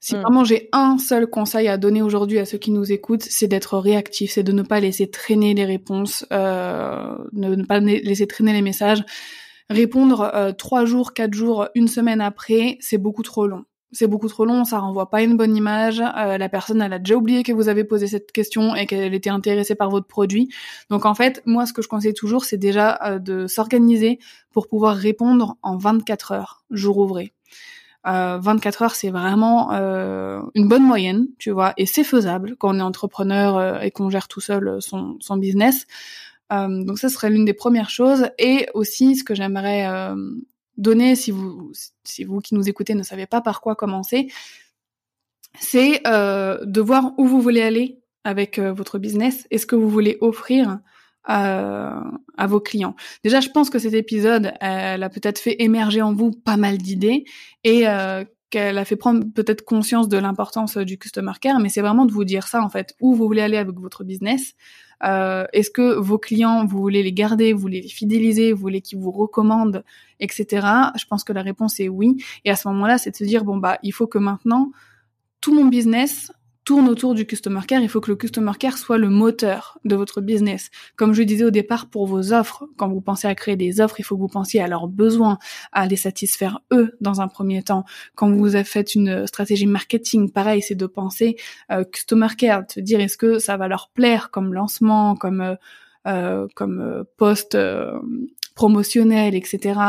Si 0.00 0.14
hmm. 0.14 0.20
vraiment 0.20 0.44
j'ai 0.44 0.68
un 0.72 0.98
seul 0.98 1.26
conseil 1.26 1.68
à 1.68 1.76
donner 1.76 2.02
aujourd'hui 2.02 2.38
à 2.38 2.44
ceux 2.44 2.58
qui 2.58 2.70
nous 2.70 2.92
écoutent, 2.92 3.22
c'est 3.22 3.48
d'être 3.48 3.78
réactif, 3.78 4.32
c'est 4.32 4.42
de 4.42 4.52
ne 4.52 4.62
pas 4.62 4.80
laisser 4.80 5.10
traîner 5.10 5.54
les 5.54 5.64
réponses, 5.64 6.26
euh, 6.32 7.16
de 7.32 7.54
ne 7.54 7.64
pas 7.64 7.80
laisser 7.80 8.26
traîner 8.26 8.52
les 8.52 8.62
messages. 8.62 9.04
Répondre 9.70 10.30
euh, 10.34 10.52
trois 10.52 10.84
jours, 10.84 11.12
quatre 11.14 11.34
jours, 11.34 11.68
une 11.74 11.88
semaine 11.88 12.20
après, 12.20 12.78
c'est 12.80 12.98
beaucoup 12.98 13.22
trop 13.22 13.46
long 13.46 13.64
c'est 13.92 14.06
beaucoup 14.06 14.28
trop 14.28 14.44
long, 14.44 14.64
ça 14.64 14.78
renvoie 14.78 15.10
pas 15.10 15.22
une 15.22 15.36
bonne 15.36 15.56
image. 15.56 16.00
Euh, 16.00 16.38
la 16.38 16.48
personne, 16.48 16.82
elle 16.82 16.92
a 16.92 16.98
déjà 16.98 17.16
oublié 17.16 17.42
que 17.42 17.52
vous 17.52 17.68
avez 17.68 17.84
posé 17.84 18.06
cette 18.06 18.32
question 18.32 18.74
et 18.74 18.86
qu'elle 18.86 19.14
était 19.14 19.30
intéressée 19.30 19.74
par 19.74 19.90
votre 19.90 20.06
produit. 20.06 20.48
Donc 20.90 21.06
en 21.06 21.14
fait, 21.14 21.42
moi, 21.46 21.66
ce 21.66 21.72
que 21.72 21.82
je 21.82 21.88
conseille 21.88 22.14
toujours, 22.14 22.44
c'est 22.44 22.58
déjà 22.58 22.98
euh, 23.04 23.18
de 23.18 23.46
s'organiser 23.46 24.18
pour 24.52 24.68
pouvoir 24.68 24.96
répondre 24.96 25.56
en 25.62 25.76
24 25.76 26.32
heures, 26.32 26.64
jour 26.70 26.98
ouvré. 26.98 27.32
Euh, 28.06 28.38
24 28.40 28.82
heures, 28.82 28.94
c'est 28.94 29.10
vraiment 29.10 29.72
euh, 29.72 30.40
une 30.54 30.68
bonne 30.68 30.84
moyenne, 30.84 31.26
tu 31.38 31.50
vois, 31.50 31.74
et 31.76 31.84
c'est 31.84 32.04
faisable 32.04 32.56
quand 32.56 32.74
on 32.74 32.78
est 32.78 32.82
entrepreneur 32.82 33.82
et 33.82 33.90
qu'on 33.90 34.08
gère 34.08 34.28
tout 34.28 34.40
seul 34.40 34.80
son, 34.80 35.16
son 35.20 35.36
business. 35.36 35.86
Euh, 36.52 36.84
donc 36.84 36.98
ça 36.98 37.08
serait 37.08 37.30
l'une 37.30 37.44
des 37.44 37.54
premières 37.54 37.90
choses. 37.90 38.30
Et 38.38 38.68
aussi, 38.74 39.16
ce 39.16 39.24
que 39.24 39.34
j'aimerais 39.34 39.86
euh, 39.86 40.14
donner, 40.78 41.16
si 41.16 41.30
vous, 41.30 41.72
si 42.04 42.26
qui 42.42 42.54
nous 42.54 42.68
écoutez 42.68 42.94
ne 42.94 43.02
savez 43.02 43.26
pas 43.26 43.40
par 43.40 43.60
quoi 43.60 43.76
commencer, 43.76 44.28
c'est 45.60 46.00
euh, 46.06 46.64
de 46.64 46.80
voir 46.80 47.12
où 47.18 47.26
vous 47.26 47.40
voulez 47.40 47.62
aller 47.62 48.00
avec 48.24 48.58
votre 48.58 48.98
business 48.98 49.46
et 49.50 49.58
ce 49.58 49.66
que 49.66 49.76
vous 49.76 49.88
voulez 49.88 50.18
offrir 50.20 50.80
à 51.24 52.46
vos 52.46 52.60
clients. 52.60 52.96
Déjà, 53.22 53.40
je 53.40 53.50
pense 53.50 53.68
que 53.68 53.78
cet 53.78 53.92
épisode, 53.92 54.54
elle 54.60 55.02
a 55.02 55.10
peut-être 55.10 55.38
fait 55.38 55.56
émerger 55.58 56.00
en 56.00 56.14
vous 56.14 56.30
pas 56.30 56.56
mal 56.56 56.78
d'idées 56.78 57.24
et 57.64 57.84
qu'elle 58.50 58.78
a 58.78 58.84
fait 58.84 58.96
prendre 58.96 59.24
peut-être 59.34 59.64
conscience 59.64 60.08
de 60.08 60.16
l'importance 60.16 60.78
du 60.78 60.98
customer 60.98 61.32
care, 61.40 61.60
mais 61.60 61.68
c'est 61.68 61.82
vraiment 61.82 62.06
de 62.06 62.12
vous 62.12 62.24
dire 62.24 62.46
ça 62.48 62.62
en 62.62 62.70
fait, 62.70 62.94
où 63.00 63.14
vous 63.14 63.26
voulez 63.26 63.42
aller 63.42 63.58
avec 63.58 63.76
votre 63.78 64.04
business, 64.04 64.54
euh, 65.04 65.46
Est-ce 65.52 65.70
que 65.70 65.94
vos 65.98 66.18
clients, 66.18 66.64
vous 66.64 66.78
voulez 66.78 67.02
les 67.02 67.12
garder, 67.12 67.52
vous 67.52 67.60
voulez 67.60 67.82
les 67.82 67.88
fidéliser, 67.88 68.52
vous 68.52 68.60
voulez 68.60 68.80
qu'ils 68.80 68.98
vous 68.98 69.10
recommandent, 69.10 69.84
etc. 70.20 70.66
Je 70.96 71.04
pense 71.06 71.24
que 71.24 71.32
la 71.32 71.42
réponse 71.42 71.80
est 71.80 71.88
oui. 71.88 72.22
Et 72.44 72.50
à 72.50 72.56
ce 72.56 72.68
moment-là, 72.68 72.98
c'est 72.98 73.10
de 73.10 73.16
se 73.16 73.24
dire 73.24 73.44
bon 73.44 73.56
bah 73.56 73.78
il 73.82 73.92
faut 73.92 74.06
que 74.06 74.18
maintenant 74.18 74.70
tout 75.40 75.54
mon 75.54 75.66
business 75.66 76.32
tourne 76.68 76.90
autour 76.90 77.14
du 77.14 77.24
customer 77.24 77.62
care. 77.66 77.80
Il 77.80 77.88
faut 77.88 78.02
que 78.02 78.10
le 78.10 78.16
customer 78.16 78.52
care 78.58 78.76
soit 78.76 78.98
le 78.98 79.08
moteur 79.08 79.78
de 79.86 79.96
votre 79.96 80.20
business. 80.20 80.68
Comme 80.96 81.14
je 81.14 81.22
disais 81.22 81.44
au 81.44 81.50
départ 81.50 81.88
pour 81.88 82.06
vos 82.06 82.34
offres, 82.34 82.68
quand 82.76 82.90
vous 82.90 83.00
pensez 83.00 83.26
à 83.26 83.34
créer 83.34 83.56
des 83.56 83.80
offres, 83.80 83.98
il 84.00 84.02
faut 84.02 84.16
que 84.16 84.20
vous 84.20 84.28
pensiez 84.28 84.60
à 84.60 84.68
leurs 84.68 84.86
besoins, 84.86 85.38
à 85.72 85.86
les 85.86 85.96
satisfaire 85.96 86.60
eux 86.70 86.94
dans 87.00 87.22
un 87.22 87.28
premier 87.28 87.62
temps. 87.62 87.86
Quand 88.16 88.30
vous 88.30 88.54
avez 88.54 88.64
fait 88.64 88.94
une 88.94 89.26
stratégie 89.26 89.66
marketing, 89.66 90.30
pareil, 90.30 90.60
c'est 90.60 90.74
de 90.74 90.84
penser 90.84 91.36
euh, 91.72 91.84
customer 91.84 92.28
care, 92.36 92.66
de 92.66 92.70
se 92.70 92.80
dire 92.80 93.00
est-ce 93.00 93.16
que 93.16 93.38
ça 93.38 93.56
va 93.56 93.66
leur 93.66 93.88
plaire 93.88 94.30
comme 94.30 94.52
lancement, 94.52 95.16
comme 95.16 95.40
euh, 95.40 95.54
euh 96.06 96.48
comme 96.54 96.82
euh, 96.82 97.02
post 97.16 97.56
promotionnel, 98.54 99.36
etc. 99.36 99.80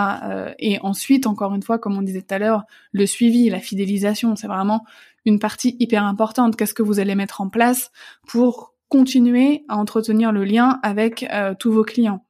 et 0.60 0.78
ensuite, 0.82 1.26
encore 1.26 1.56
une 1.56 1.64
fois, 1.64 1.80
comme 1.80 1.98
on 1.98 2.04
disait 2.04 2.22
tout 2.22 2.36
à 2.36 2.38
l'heure, 2.38 2.64
le 2.92 3.08
suivi, 3.08 3.50
la 3.50 3.60
fidélisation, 3.60 4.36
c'est 4.36 4.48
vraiment 4.48 4.86
une 5.30 5.40
partie 5.40 5.78
hyper 5.80 6.04
importante. 6.04 6.56
Qu'est-ce 6.56 6.74
que 6.74 6.84
vous 6.84 7.00
allez 7.00 7.16
mettre 7.16 7.40
en 7.40 7.50
place 7.50 7.92
pour 8.28 8.74
continuer 8.90 9.64
à 9.70 9.78
entretenir 9.78 10.32
le 10.32 10.44
lien 10.44 10.80
avec 10.84 11.26
euh, 11.32 11.54
tous 11.58 11.72
vos 11.72 11.84
clients? 11.84 12.26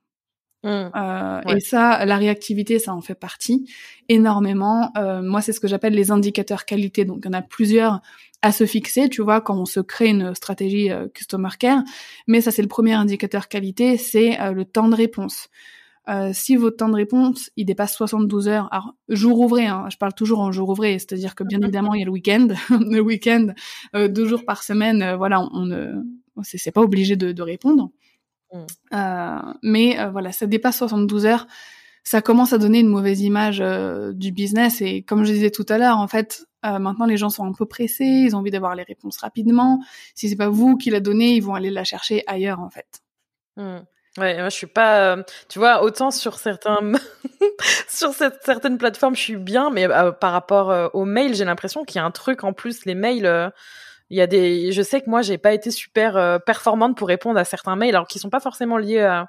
Mmh. 0.64 0.92
euh, 0.94 1.42
Et 1.48 1.62
ça, 1.62 2.06
la 2.06 2.18
réactivité, 2.18 2.80
ça 2.80 2.94
en 2.94 3.02
fait 3.02 3.16
partie 3.16 3.72
énormément. 4.10 4.92
Euh, 4.98 5.22
moi, 5.22 5.42
c'est 5.42 5.54
ce 5.54 5.62
que 5.62 5.70
j'appelle 5.70 5.94
les 5.94 6.12
indicateurs 6.12 6.66
qualité. 6.66 7.06
Donc, 7.06 7.22
il 7.24 7.28
y 7.28 7.30
en 7.30 7.34
a 7.34 7.42
plusieurs 7.42 8.02
à 8.42 8.52
se 8.52 8.66
fixer, 8.66 9.10
tu 9.10 9.22
vois, 9.22 9.42
quand 9.42 9.58
on 9.58 9.66
se 9.66 9.80
crée 9.80 10.10
une 10.10 10.36
stratégie 10.36 10.90
customer 11.14 11.50
care. 11.58 11.84
Mais 12.28 12.40
ça, 12.42 12.52
c'est 12.52 12.62
le 12.62 12.70
premier 12.70 12.94
indicateur 12.94 13.48
qualité, 13.50 13.98
c'est 13.98 14.38
le 14.54 14.64
temps 14.64 14.88
de 14.88 14.96
réponse. 14.96 15.50
Euh, 16.10 16.32
si 16.34 16.56
votre 16.56 16.78
temps 16.78 16.90
de 16.90 16.96
réponse 16.96 17.52
il 17.56 17.66
dépasse 17.66 17.94
72 17.94 18.48
heures, 18.48 18.68
alors 18.72 18.96
jour 19.10 19.40
ouvré, 19.40 19.68
hein, 19.68 19.86
je 19.92 19.98
parle 19.98 20.14
toujours 20.14 20.40
en 20.40 20.52
jour 20.52 20.70
ouvré, 20.70 20.94
c'est-à-dire 20.94 21.36
que 21.36 21.44
bien 21.44 21.62
évidemment 21.62 21.94
il 21.94 22.00
y 22.00 22.02
a 22.02 22.06
le 22.06 22.12
week-end, 22.12 22.48
le 22.70 23.00
week-end 23.00 23.48
euh, 23.96 24.08
deux 24.08 24.26
jours 24.26 24.44
par 24.44 24.64
semaine, 24.64 25.04
euh, 25.04 25.18
voilà, 25.18 25.42
on 25.54 25.66
ne, 25.66 26.02
c'est 26.42 26.72
pas 26.72 26.82
obligé 26.82 27.16
de, 27.16 27.32
de 27.32 27.42
répondre. 27.42 27.92
Mm. 28.52 29.54
mais 29.62 30.10
voilà, 30.12 30.32
ça 30.32 30.48
dépasse 30.48 30.78
72 30.78 31.28
heures, 31.28 31.46
ça 32.04 32.24
commence 32.24 32.52
à 32.52 32.58
donner 32.58 32.80
une 32.80 32.88
mauvaise 32.88 33.22
image 33.22 33.64
du 34.16 34.32
business 34.32 34.82
et 34.82 35.04
comme 35.04 35.24
je 35.24 35.32
disais 35.32 35.52
tout 35.52 35.66
à 35.70 35.78
l'heure, 35.78 36.00
en 36.00 36.08
fait, 36.08 36.48
maintenant 36.64 37.06
les 37.06 37.18
gens 37.18 37.30
sont 37.30 37.46
un 37.46 37.52
peu 37.52 37.68
pressés, 37.68 38.06
ils 38.06 38.36
ont 38.36 38.40
envie 38.40 38.50
d'avoir 38.50 38.74
les 38.74 38.82
réponses 38.82 39.18
rapidement. 39.18 39.84
Si 40.16 40.30
c'est 40.30 40.36
pas 40.36 40.50
vous 40.50 40.78
qui 40.78 40.90
la 40.90 41.00
donnez, 41.00 41.36
ils 41.36 41.44
vont 41.44 41.54
aller 41.54 41.70
la 41.70 41.84
chercher 41.84 42.24
ailleurs 42.26 42.60
en 42.60 42.72
fait. 42.72 43.04
Mm. 43.58 43.82
Ouais, 44.20 44.36
moi 44.38 44.50
je 44.50 44.56
suis 44.56 44.68
pas, 44.68 45.16
euh, 45.16 45.24
tu 45.48 45.60
vois, 45.60 45.82
autant 45.84 46.12
sur 46.12 46.40
certains, 46.40 46.80
sur 47.88 48.12
certaines 48.14 48.78
plateformes 48.78 49.16
je 49.16 49.22
suis 49.22 49.36
bien, 49.38 49.70
mais 49.70 49.90
euh, 49.90 50.12
par 50.12 50.34
rapport 50.34 50.72
euh, 50.72 50.90
aux 50.94 51.06
mails, 51.06 51.36
j'ai 51.36 51.46
l'impression 51.46 51.86
qu'il 51.86 51.98
y 51.98 52.00
a 52.00 52.06
un 52.06 52.12
truc 52.12 52.44
en 52.44 52.52
plus. 52.52 52.86
Les 52.86 52.96
mails, 52.96 53.52
il 54.10 54.18
y 54.18 54.22
a 54.22 54.28
des, 54.28 54.72
je 54.72 54.82
sais 54.82 55.02
que 55.02 55.10
moi 55.10 55.22
j'ai 55.22 55.38
pas 55.38 55.54
été 55.54 55.72
super 55.72 56.42
performante 56.44 56.98
pour 56.98 57.08
répondre 57.08 57.40
à 57.40 57.46
certains 57.46 57.76
mails, 57.76 57.96
alors 57.96 58.08
qu'ils 58.08 58.20
sont 58.20 58.30
pas 58.30 58.40
forcément 58.42 58.78
liés 58.78 59.02
à, 59.02 59.28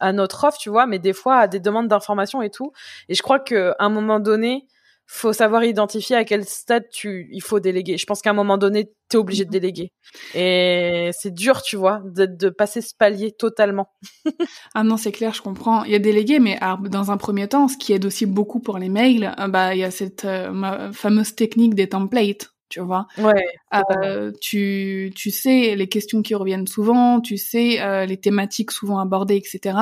à 0.00 0.12
notre 0.12 0.44
offre, 0.44 0.58
tu 0.58 0.70
vois, 0.70 0.86
mais 0.86 0.98
des 0.98 1.12
fois 1.12 1.36
à 1.38 1.48
des 1.48 1.60
demandes 1.60 1.88
d'informations 1.88 2.42
et 2.42 2.50
tout. 2.50 2.72
Et 3.08 3.14
je 3.14 3.22
crois 3.22 3.38
que 3.38 3.70
à 3.78 3.84
un 3.84 3.90
moment 3.90 4.20
donné, 4.20 4.66
faut 5.12 5.32
savoir 5.32 5.64
identifier 5.64 6.14
à 6.14 6.24
quel 6.24 6.44
stade 6.44 6.84
tu 6.88 7.28
il 7.32 7.42
faut 7.42 7.58
déléguer. 7.58 7.98
Je 7.98 8.06
pense 8.06 8.22
qu'à 8.22 8.30
un 8.30 8.34
moment 8.34 8.58
donné, 8.58 8.92
tu 9.10 9.16
es 9.16 9.18
obligé 9.18 9.44
de 9.44 9.48
mhm. 9.48 9.52
déléguer. 9.52 9.92
Et 10.36 11.10
c'est 11.12 11.34
dur, 11.34 11.62
tu 11.62 11.74
vois, 11.74 12.00
de, 12.04 12.26
de 12.26 12.48
passer 12.48 12.80
ce 12.80 12.94
palier 12.96 13.32
totalement. 13.32 13.88
ah 14.74 14.84
non, 14.84 14.96
c'est 14.96 15.10
clair, 15.10 15.34
je 15.34 15.42
comprends. 15.42 15.82
Il 15.82 15.90
y 15.90 15.96
a 15.96 15.98
délégué, 15.98 16.38
mais 16.38 16.60
dans 16.84 17.10
un 17.10 17.16
premier 17.16 17.48
temps, 17.48 17.66
ce 17.66 17.76
qui 17.76 17.92
aide 17.92 18.04
aussi 18.04 18.24
beaucoup 18.24 18.60
pour 18.60 18.78
les 18.78 18.88
mails, 18.88 19.34
euh, 19.40 19.48
bah 19.48 19.74
il 19.74 19.80
y 19.80 19.84
a 19.84 19.90
cette 19.90 20.24
euh, 20.24 20.92
fameuse 20.92 21.34
technique 21.34 21.74
des 21.74 21.88
templates. 21.88 22.52
Tu 22.68 22.78
vois, 22.78 23.08
ouais, 23.18 23.44
euh, 23.74 24.30
tu, 24.40 25.10
tu 25.16 25.32
sais 25.32 25.74
les 25.74 25.88
questions 25.88 26.22
qui 26.22 26.36
reviennent 26.36 26.68
souvent, 26.68 27.20
tu 27.20 27.36
sais 27.36 27.82
euh, 27.82 28.06
les 28.06 28.16
thématiques 28.16 28.70
souvent 28.70 29.00
abordées, 29.00 29.34
etc. 29.34 29.76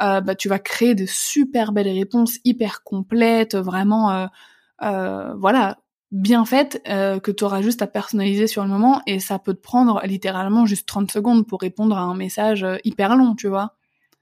Euh, 0.00 0.20
bah 0.20 0.36
tu 0.36 0.48
vas 0.48 0.60
créer 0.60 0.94
de 0.94 1.06
super 1.06 1.72
belles 1.72 1.88
réponses 1.88 2.38
hyper 2.44 2.84
complètes, 2.84 3.56
vraiment 3.56 4.28
voilà, 4.80 5.76
bien 6.10 6.44
faite 6.44 6.82
euh, 6.88 7.20
que 7.20 7.30
tu 7.30 7.44
auras 7.44 7.62
juste 7.62 7.82
à 7.82 7.86
personnaliser 7.86 8.46
sur 8.46 8.62
le 8.62 8.68
moment 8.68 9.00
et 9.06 9.20
ça 9.20 9.38
peut 9.38 9.54
te 9.54 9.60
prendre 9.60 10.00
littéralement 10.04 10.66
juste 10.66 10.86
30 10.88 11.10
secondes 11.10 11.46
pour 11.46 11.60
répondre 11.60 11.96
à 11.96 12.00
un 12.00 12.14
message 12.14 12.64
euh, 12.64 12.76
hyper 12.84 13.16
long, 13.16 13.34
tu 13.34 13.48
vois. 13.48 13.76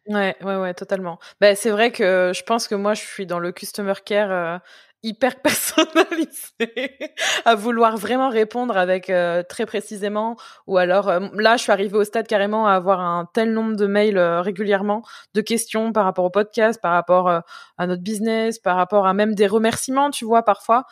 Ouais, 0.06 0.36
ouais, 0.42 0.56
ouais, 0.56 0.72
totalement. 0.72 1.18
Ben, 1.40 1.54
c'est 1.54 1.70
vrai 1.70 1.92
que 1.92 2.32
je 2.34 2.42
pense 2.42 2.66
que 2.66 2.74
moi, 2.74 2.94
je 2.94 3.02
suis 3.02 3.26
dans 3.26 3.38
le 3.38 3.52
customer 3.52 3.92
care 4.04 4.60
hyper 5.02 5.40
personnalisé, 5.42 6.98
à 7.44 7.54
vouloir 7.54 7.96
vraiment 7.96 8.28
répondre 8.30 8.76
avec 8.76 9.10
euh, 9.10 9.42
très 9.42 9.66
précisément, 9.66 10.36
ou 10.66 10.78
alors 10.78 11.08
euh, 11.08 11.20
là, 11.34 11.56
je 11.56 11.62
suis 11.62 11.72
arrivée 11.72 11.96
au 11.96 12.04
stade 12.04 12.26
carrément 12.26 12.66
à 12.66 12.72
avoir 12.72 13.00
un 13.00 13.28
tel 13.32 13.52
nombre 13.52 13.76
de 13.76 13.86
mails 13.86 14.18
euh, 14.18 14.40
régulièrement, 14.40 15.02
de 15.34 15.40
questions 15.40 15.92
par 15.92 16.04
rapport 16.04 16.24
au 16.24 16.30
podcast, 16.30 16.80
par 16.80 16.92
rapport 16.92 17.28
à 17.28 17.86
notre 17.86 18.02
business, 18.02 18.58
par 18.58 18.76
rapport 18.76 19.06
à 19.06 19.14
même 19.14 19.34
des 19.34 19.46
remerciements, 19.46 20.10
tu 20.10 20.24
vois, 20.24 20.42
parfois 20.42 20.84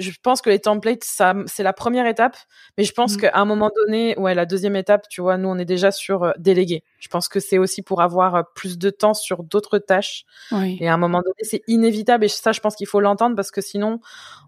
je 0.00 0.10
pense 0.22 0.40
que 0.42 0.50
les 0.50 0.58
templates, 0.58 1.04
ça, 1.04 1.34
c'est 1.46 1.62
la 1.62 1.72
première 1.72 2.06
étape, 2.06 2.36
mais 2.76 2.84
je 2.84 2.92
pense 2.92 3.14
mmh. 3.14 3.20
qu'à 3.20 3.30
un 3.34 3.44
moment 3.44 3.70
donné, 3.74 4.18
ouais, 4.18 4.34
la 4.34 4.46
deuxième 4.46 4.76
étape, 4.76 5.08
tu 5.08 5.20
vois, 5.20 5.36
nous, 5.36 5.48
on 5.48 5.58
est 5.58 5.64
déjà 5.64 5.90
sur 5.90 6.24
euh, 6.24 6.32
déléguer. 6.38 6.82
Je 6.98 7.08
pense 7.08 7.28
que 7.28 7.40
c'est 7.40 7.58
aussi 7.58 7.82
pour 7.82 8.02
avoir 8.02 8.34
euh, 8.34 8.42
plus 8.54 8.78
de 8.78 8.90
temps 8.90 9.14
sur 9.14 9.42
d'autres 9.44 9.78
tâches. 9.78 10.24
Et 10.52 10.88
à 10.88 10.94
un 10.94 10.96
moment 10.96 11.20
donné, 11.20 11.34
c'est 11.42 11.62
inévitable. 11.66 12.24
Et 12.24 12.28
ça, 12.28 12.52
je 12.52 12.60
pense 12.60 12.74
qu'il 12.74 12.86
faut 12.86 13.00
l'entendre 13.00 13.36
parce 13.36 13.50
que 13.50 13.60
sinon, 13.60 14.00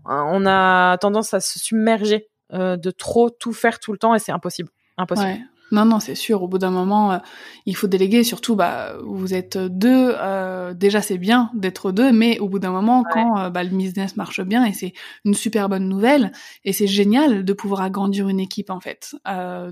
euh, 0.08 0.22
on 0.26 0.46
a 0.46 0.96
tendance 0.98 1.34
à 1.34 1.40
se 1.40 1.58
submerger 1.58 2.28
de 2.52 2.90
trop 2.90 3.30
tout 3.30 3.54
faire 3.54 3.78
tout 3.78 3.92
le 3.92 3.98
temps 3.98 4.14
et 4.14 4.18
c'est 4.18 4.32
impossible. 4.32 4.68
Impossible. 4.98 5.40
Non, 5.72 5.86
non, 5.86 6.00
c'est 6.00 6.14
sûr. 6.14 6.42
Au 6.42 6.48
bout 6.48 6.58
d'un 6.58 6.70
moment, 6.70 7.12
euh, 7.12 7.18
il 7.64 7.74
faut 7.74 7.86
déléguer. 7.86 8.24
Surtout, 8.24 8.54
bah, 8.54 8.94
vous 9.02 9.32
êtes 9.32 9.56
deux. 9.56 10.14
Euh, 10.18 10.74
déjà, 10.74 11.00
c'est 11.00 11.16
bien 11.16 11.50
d'être 11.54 11.92
deux, 11.92 12.12
mais 12.12 12.38
au 12.38 12.48
bout 12.48 12.58
d'un 12.58 12.70
moment, 12.70 13.04
quand 13.10 13.38
euh, 13.38 13.50
bah, 13.50 13.64
le 13.64 13.70
business 13.70 14.16
marche 14.16 14.42
bien, 14.42 14.66
et 14.66 14.74
c'est 14.74 14.92
une 15.24 15.32
super 15.32 15.70
bonne 15.70 15.88
nouvelle, 15.88 16.30
et 16.64 16.74
c'est 16.74 16.86
génial 16.86 17.44
de 17.44 17.52
pouvoir 17.54 17.80
agrandir 17.80 18.28
une 18.28 18.38
équipe 18.38 18.68
en 18.70 18.80
fait. 18.80 19.16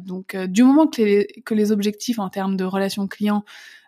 donc, 0.00 0.34
du 0.34 0.62
moment 0.62 0.86
que 0.86 1.02
les, 1.02 1.26
que 1.44 1.54
les 1.54 1.70
objectifs 1.70 2.18
en 2.18 2.30
termes 2.30 2.56
de 2.56 2.64
relations 2.64 3.06
clients, 3.06 3.44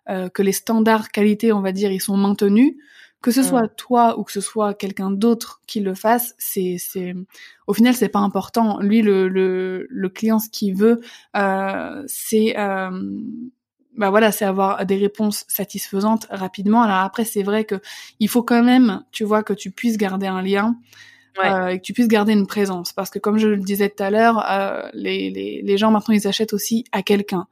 que 0.06 0.42
les 0.42 0.52
standards 0.52 1.10
qualité, 1.10 1.52
on 1.52 1.62
va 1.62 1.72
dire, 1.72 1.90
ils 1.90 2.00
sont 2.00 2.16
maintenus, 2.18 2.74
que 3.22 3.30
ce 3.30 3.42
soit 3.42 3.68
toi 3.68 4.18
ou 4.18 4.24
que 4.24 4.32
ce 4.32 4.40
soit 4.40 4.74
quelqu'un 4.74 5.10
d'autre 5.10 5.60
qui 5.66 5.80
le 5.80 5.94
fasse, 5.94 6.34
c'est, 6.38 6.76
c'est, 6.78 7.14
au 7.66 7.72
final, 7.72 7.94
c'est 7.94 8.08
pas 8.08 8.18
important. 8.18 8.80
Lui, 8.80 9.00
le, 9.00 9.28
le, 9.28 9.86
le 9.88 10.08
client, 10.08 10.38
ce 10.38 10.50
qu'il 10.50 10.76
veut, 10.76 11.00
euh, 11.36 12.02
c'est, 12.06 12.58
euh, 12.58 12.90
bah 13.96 14.10
voilà, 14.10 14.32
c'est 14.32 14.44
avoir 14.44 14.84
des 14.84 14.96
réponses 14.96 15.44
satisfaisantes 15.48 16.26
rapidement. 16.30 16.82
Alors 16.82 16.96
après, 16.96 17.24
c'est 17.24 17.42
vrai 17.42 17.64
que 17.64 17.80
il 18.18 18.28
faut 18.28 18.42
quand 18.42 18.62
même, 18.62 19.04
tu 19.12 19.24
vois, 19.24 19.42
que 19.42 19.52
tu 19.52 19.70
puisses 19.70 19.96
garder 19.96 20.26
un 20.26 20.42
lien. 20.42 20.76
Euh, 21.38 21.68
et 21.68 21.78
que 21.78 21.82
tu 21.82 21.94
puisses 21.94 22.08
garder 22.08 22.34
une 22.34 22.46
présence 22.46 22.92
parce 22.92 23.08
que 23.08 23.18
comme 23.18 23.38
je 23.38 23.48
le 23.48 23.56
disais 23.56 23.88
tout 23.88 24.02
à 24.02 24.10
l'heure 24.10 24.44
euh, 24.50 24.86
les, 24.92 25.30
les, 25.30 25.62
les 25.62 25.78
gens 25.78 25.90
maintenant 25.90 26.14
ils 26.14 26.28
achètent 26.28 26.52
aussi 26.52 26.84
à 26.92 27.02
quelqu'un 27.02 27.46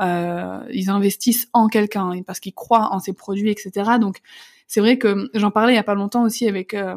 euh, 0.00 0.60
ils 0.72 0.88
investissent 0.88 1.48
en 1.52 1.66
quelqu'un 1.66 2.22
parce 2.24 2.38
qu'ils 2.38 2.54
croient 2.54 2.90
en 2.92 3.00
ses 3.00 3.12
produits 3.12 3.50
etc 3.50 3.90
donc 4.00 4.20
c'est 4.66 4.80
vrai 4.80 4.98
que 4.98 5.30
j'en 5.34 5.50
parlais 5.50 5.72
il 5.74 5.76
y 5.76 5.78
a 5.78 5.84
pas 5.84 5.94
longtemps 5.94 6.22
aussi 6.22 6.48
avec 6.48 6.74
euh, 6.74 6.96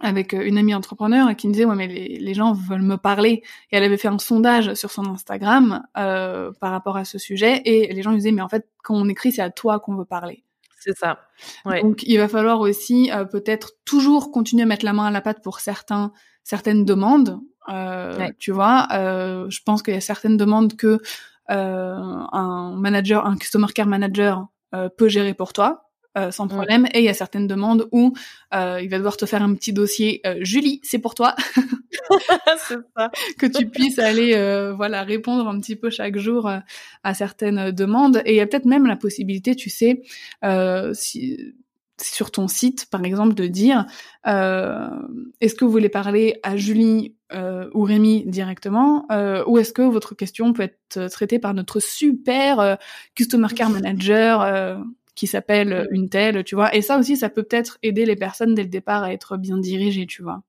avec 0.00 0.34
euh, 0.34 0.44
une 0.44 0.58
amie 0.58 0.74
entrepreneur 0.74 1.34
qui 1.36 1.48
me 1.48 1.52
disait 1.52 1.64
ouais 1.64 1.74
mais 1.74 1.86
les, 1.86 2.18
les, 2.18 2.34
gens 2.34 2.52
veulent 2.52 2.82
me 2.82 2.96
parler. 2.96 3.42
Et 3.70 3.76
elle 3.76 3.82
avait 3.82 3.96
fait 3.96 4.08
un 4.08 4.18
sondage 4.18 4.74
sur 4.74 4.90
son 4.90 5.06
Instagram 5.06 5.84
euh, 5.96 6.52
par 6.60 6.70
rapport 6.70 6.96
à 6.96 7.04
ce 7.04 7.18
sujet. 7.18 7.62
Et 7.64 7.92
les 7.92 8.02
gens 8.02 8.10
lui 8.10 8.18
disaient 8.18 8.32
mais 8.32 8.42
en 8.42 8.48
fait 8.48 8.68
quand 8.82 8.94
on 8.94 9.08
écrit 9.08 9.32
c'est 9.32 9.42
à 9.42 9.50
toi 9.50 9.80
qu'on 9.80 9.96
veut 9.96 10.04
parler. 10.04 10.44
C'est 10.78 10.96
ça. 10.96 11.18
Ouais. 11.64 11.82
donc 11.82 12.04
il 12.04 12.16
va 12.16 12.28
falloir 12.28 12.60
aussi 12.60 13.10
euh, 13.10 13.24
peut-être 13.24 13.72
toujours 13.84 14.30
continuer 14.30 14.62
à 14.62 14.66
mettre 14.66 14.84
la 14.84 14.92
main 14.92 15.06
à 15.06 15.10
la 15.10 15.20
pâte 15.20 15.42
pour 15.42 15.60
certains 15.60 16.12
certaines 16.44 16.84
demandes. 16.84 17.40
Euh, 17.68 18.28
tu 18.38 18.52
vois 18.52 18.86
je 18.92 19.58
pense 19.64 19.82
qu'il 19.82 19.94
y 19.94 19.96
a 19.96 20.00
certaines 20.00 20.36
demandes 20.36 20.76
que 20.76 21.00
un 21.48 22.76
manager, 22.76 23.26
un 23.26 23.36
customer 23.36 23.66
care 23.74 23.86
manager 23.86 24.46
peut 24.96 25.08
gérer 25.08 25.34
pour 25.34 25.52
toi. 25.52 25.85
Sans 26.30 26.48
problème. 26.48 26.86
Et 26.94 27.00
il 27.00 27.04
y 27.04 27.08
a 27.08 27.14
certaines 27.14 27.46
demandes 27.46 27.88
où 27.92 28.14
il 28.52 28.88
va 28.88 28.96
devoir 28.98 29.16
te 29.16 29.26
faire 29.26 29.42
un 29.42 29.54
petit 29.54 29.72
dossier. 29.72 30.22
Julie, 30.40 30.80
c'est 30.82 30.98
pour 30.98 31.14
toi. 31.14 31.34
c'est 32.58 32.78
ça. 32.96 33.10
que 33.38 33.46
tu 33.46 33.66
puisses 33.66 33.98
aller, 33.98 34.32
voilà, 34.76 35.02
répondre 35.02 35.48
un 35.48 35.60
petit 35.60 35.76
peu 35.76 35.90
chaque 35.90 36.18
jour 36.18 36.50
à 37.02 37.14
certaines 37.14 37.70
demandes. 37.70 38.22
Et 38.24 38.32
il 38.32 38.36
y 38.36 38.40
a 38.40 38.46
peut-être 38.46 38.66
même 38.66 38.86
la 38.86 38.96
possibilité, 38.96 39.54
tu 39.54 39.70
sais, 39.70 40.02
si 40.92 41.54
sur 42.00 42.30
ton 42.30 42.48
site, 42.48 42.86
par 42.90 43.04
exemple, 43.04 43.34
de 43.34 43.46
dire 43.46 43.86
euh, 44.26 44.88
est-ce 45.40 45.54
que 45.54 45.64
vous 45.64 45.70
voulez 45.70 45.88
parler 45.88 46.40
à 46.42 46.56
Julie 46.56 47.14
euh, 47.32 47.70
ou 47.74 47.82
Rémi 47.82 48.24
directement, 48.26 49.06
euh, 49.10 49.42
ou 49.46 49.58
est-ce 49.58 49.72
que 49.72 49.82
votre 49.82 50.14
question 50.14 50.52
peut 50.52 50.62
être 50.62 51.08
traitée 51.08 51.38
par 51.38 51.54
notre 51.54 51.80
super 51.80 52.60
euh, 52.60 52.74
customer 53.14 53.48
care 53.48 53.70
manager 53.70 54.42
euh, 54.42 54.76
qui 55.16 55.26
s'appelle 55.26 55.88
une 55.90 56.08
telle, 56.08 56.44
tu 56.44 56.54
vois. 56.54 56.72
Et 56.74 56.82
ça 56.82 56.98
aussi, 56.98 57.16
ça 57.16 57.28
peut 57.28 57.42
peut-être 57.42 57.78
aider 57.82 58.06
les 58.06 58.16
personnes 58.16 58.54
dès 58.54 58.62
le 58.62 58.68
départ 58.68 59.02
à 59.02 59.12
être 59.12 59.36
bien 59.36 59.58
dirigées, 59.58 60.06
tu 60.06 60.22
vois. 60.22 60.42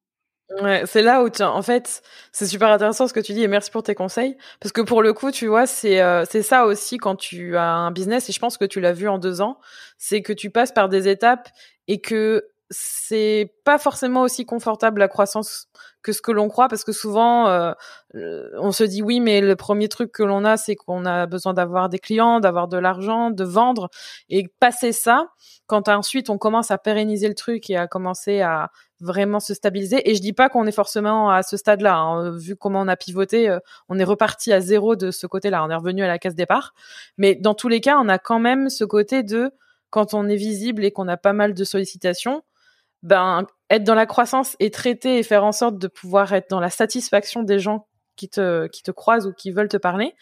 Ouais, 0.61 0.83
c'est 0.85 1.01
là 1.01 1.23
où, 1.23 1.29
en 1.41 1.61
fait, 1.61 2.01
c'est 2.31 2.45
super 2.47 2.69
intéressant 2.69 3.05
ce 3.07 3.13
que 3.13 3.19
tu 3.19 3.33
dis 3.33 3.43
et 3.43 3.47
merci 3.49 3.69
pour 3.69 3.83
tes 3.83 3.95
conseils. 3.95 4.37
Parce 4.61 4.71
que 4.71 4.79
pour 4.81 5.01
le 5.01 5.11
coup, 5.11 5.29
tu 5.31 5.47
vois, 5.47 5.67
c'est 5.67 6.01
euh, 6.01 6.23
c'est 6.29 6.41
ça 6.41 6.65
aussi 6.65 6.97
quand 6.97 7.17
tu 7.17 7.57
as 7.57 7.73
un 7.73 7.91
business, 7.91 8.29
et 8.29 8.31
je 8.31 8.39
pense 8.39 8.57
que 8.57 8.63
tu 8.63 8.79
l'as 8.79 8.93
vu 8.93 9.09
en 9.09 9.17
deux 9.17 9.41
ans, 9.41 9.59
c'est 9.97 10.21
que 10.21 10.31
tu 10.31 10.49
passes 10.49 10.71
par 10.71 10.87
des 10.87 11.09
étapes 11.09 11.49
et 11.89 11.99
que 11.99 12.45
c'est 12.69 13.53
pas 13.65 13.77
forcément 13.77 14.21
aussi 14.21 14.45
confortable 14.45 14.99
la 14.99 15.09
croissance 15.09 15.69
que 16.07 16.13
ce 16.13 16.21
que 16.21 16.31
l'on 16.31 16.47
croit 16.47 16.69
parce 16.69 16.85
que 16.85 16.93
souvent 16.93 17.49
euh, 17.49 17.73
on 18.13 18.71
se 18.71 18.85
dit 18.85 19.01
oui 19.01 19.19
mais 19.19 19.41
le 19.41 19.57
premier 19.57 19.89
truc 19.89 20.13
que 20.13 20.23
l'on 20.23 20.45
a 20.45 20.55
c'est 20.55 20.77
qu'on 20.77 21.05
a 21.05 21.25
besoin 21.25 21.53
d'avoir 21.53 21.89
des 21.89 21.99
clients, 21.99 22.39
d'avoir 22.39 22.69
de 22.69 22.77
l'argent, 22.77 23.29
de 23.29 23.43
vendre 23.43 23.89
et 24.29 24.47
passer 24.61 24.93
ça 24.93 25.27
quand 25.65 25.89
ensuite 25.89 26.29
on 26.29 26.37
commence 26.37 26.71
à 26.71 26.77
pérenniser 26.77 27.27
le 27.27 27.35
truc 27.35 27.69
et 27.69 27.75
à 27.75 27.87
commencer 27.87 28.39
à 28.39 28.71
vraiment 29.01 29.41
se 29.41 29.53
stabiliser 29.53 30.09
et 30.09 30.15
je 30.15 30.21
dis 30.21 30.31
pas 30.31 30.47
qu'on 30.47 30.65
est 30.65 30.71
forcément 30.71 31.29
à 31.29 31.43
ce 31.43 31.57
stade-là 31.57 31.97
hein. 31.97 32.31
vu 32.37 32.55
comment 32.55 32.79
on 32.79 32.87
a 32.87 32.95
pivoté 32.95 33.49
euh, 33.49 33.59
on 33.89 33.99
est 33.99 34.05
reparti 34.05 34.53
à 34.53 34.61
zéro 34.61 34.95
de 34.95 35.11
ce 35.11 35.27
côté-là 35.27 35.61
on 35.65 35.69
est 35.69 35.75
revenu 35.75 36.03
à 36.03 36.07
la 36.07 36.19
case 36.19 36.35
départ 36.35 36.73
mais 37.17 37.35
dans 37.35 37.53
tous 37.53 37.67
les 37.67 37.81
cas 37.81 37.97
on 38.01 38.07
a 38.07 38.17
quand 38.17 38.39
même 38.39 38.69
ce 38.69 38.85
côté 38.85 39.23
de 39.23 39.51
quand 39.89 40.13
on 40.13 40.29
est 40.29 40.37
visible 40.37 40.85
et 40.85 40.91
qu'on 40.91 41.09
a 41.09 41.17
pas 41.17 41.33
mal 41.33 41.53
de 41.53 41.63
sollicitations 41.65 42.43
ben 43.03 43.45
être 43.69 43.83
dans 43.83 43.95
la 43.95 44.05
croissance 44.05 44.55
et 44.59 44.71
traiter 44.71 45.19
et 45.19 45.23
faire 45.23 45.43
en 45.43 45.51
sorte 45.51 45.77
de 45.77 45.87
pouvoir 45.87 46.33
être 46.33 46.49
dans 46.49 46.59
la 46.59 46.69
satisfaction 46.69 47.43
des 47.43 47.59
gens 47.59 47.87
qui 48.15 48.29
te 48.29 48.67
qui 48.67 48.83
te 48.83 48.91
croisent 48.91 49.27
ou 49.27 49.33
qui 49.33 49.51
veulent 49.51 49.69
te 49.69 49.77
parler 49.77 50.15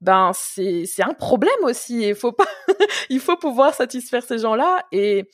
ben 0.00 0.32
c'est 0.34 0.84
c'est 0.86 1.02
un 1.02 1.14
problème 1.14 1.52
aussi. 1.62 2.08
Il 2.08 2.14
faut 2.14 2.32
pas 2.32 2.46
il 3.10 3.20
faut 3.20 3.36
pouvoir 3.36 3.74
satisfaire 3.74 4.22
ces 4.22 4.38
gens-là. 4.38 4.84
Et 4.92 5.28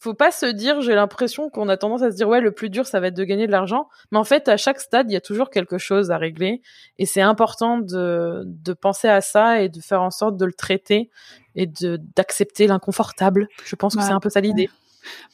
faut 0.00 0.14
pas 0.14 0.30
se 0.30 0.46
dire 0.46 0.80
j'ai 0.80 0.94
l'impression 0.94 1.50
qu'on 1.50 1.68
a 1.68 1.76
tendance 1.76 2.02
à 2.02 2.10
se 2.10 2.16
dire 2.16 2.28
ouais 2.28 2.40
le 2.40 2.52
plus 2.52 2.70
dur 2.70 2.86
ça 2.86 3.00
va 3.00 3.08
être 3.08 3.16
de 3.16 3.24
gagner 3.24 3.46
de 3.46 3.52
l'argent. 3.52 3.88
Mais 4.10 4.18
en 4.18 4.24
fait 4.24 4.48
à 4.48 4.56
chaque 4.56 4.80
stade 4.80 5.10
il 5.10 5.14
y 5.14 5.16
a 5.16 5.20
toujours 5.20 5.50
quelque 5.50 5.78
chose 5.78 6.10
à 6.10 6.18
régler. 6.18 6.62
Et 6.98 7.06
c'est 7.06 7.20
important 7.20 7.78
de 7.78 8.42
de 8.44 8.72
penser 8.72 9.08
à 9.08 9.20
ça 9.20 9.60
et 9.62 9.68
de 9.68 9.80
faire 9.80 10.02
en 10.02 10.10
sorte 10.10 10.36
de 10.36 10.44
le 10.44 10.52
traiter 10.52 11.10
et 11.54 11.66
de 11.66 11.98
d'accepter 12.16 12.66
l'inconfortable. 12.66 13.48
Je 13.64 13.76
pense 13.76 13.94
que 13.94 14.02
c'est 14.02 14.12
un 14.12 14.20
peu 14.20 14.30
ça 14.30 14.40
l'idée 14.40 14.68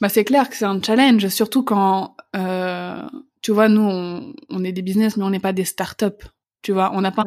bah, 0.01 0.09
c'est 0.09 0.23
clair 0.23 0.49
que 0.49 0.55
c'est 0.55 0.65
un 0.65 0.81
challenge, 0.81 1.27
surtout 1.29 1.63
quand, 1.63 2.15
euh, 2.35 3.07
tu 3.41 3.51
vois, 3.51 3.69
nous, 3.69 3.81
on, 3.81 4.33
on, 4.49 4.63
est 4.63 4.71
des 4.71 4.81
business, 4.81 5.17
mais 5.17 5.23
on 5.23 5.29
n'est 5.29 5.39
pas 5.39 5.53
des 5.53 5.65
startups. 5.65 6.25
Tu 6.61 6.71
vois, 6.71 6.91
on 6.95 7.01
n'a 7.01 7.11
pas 7.11 7.23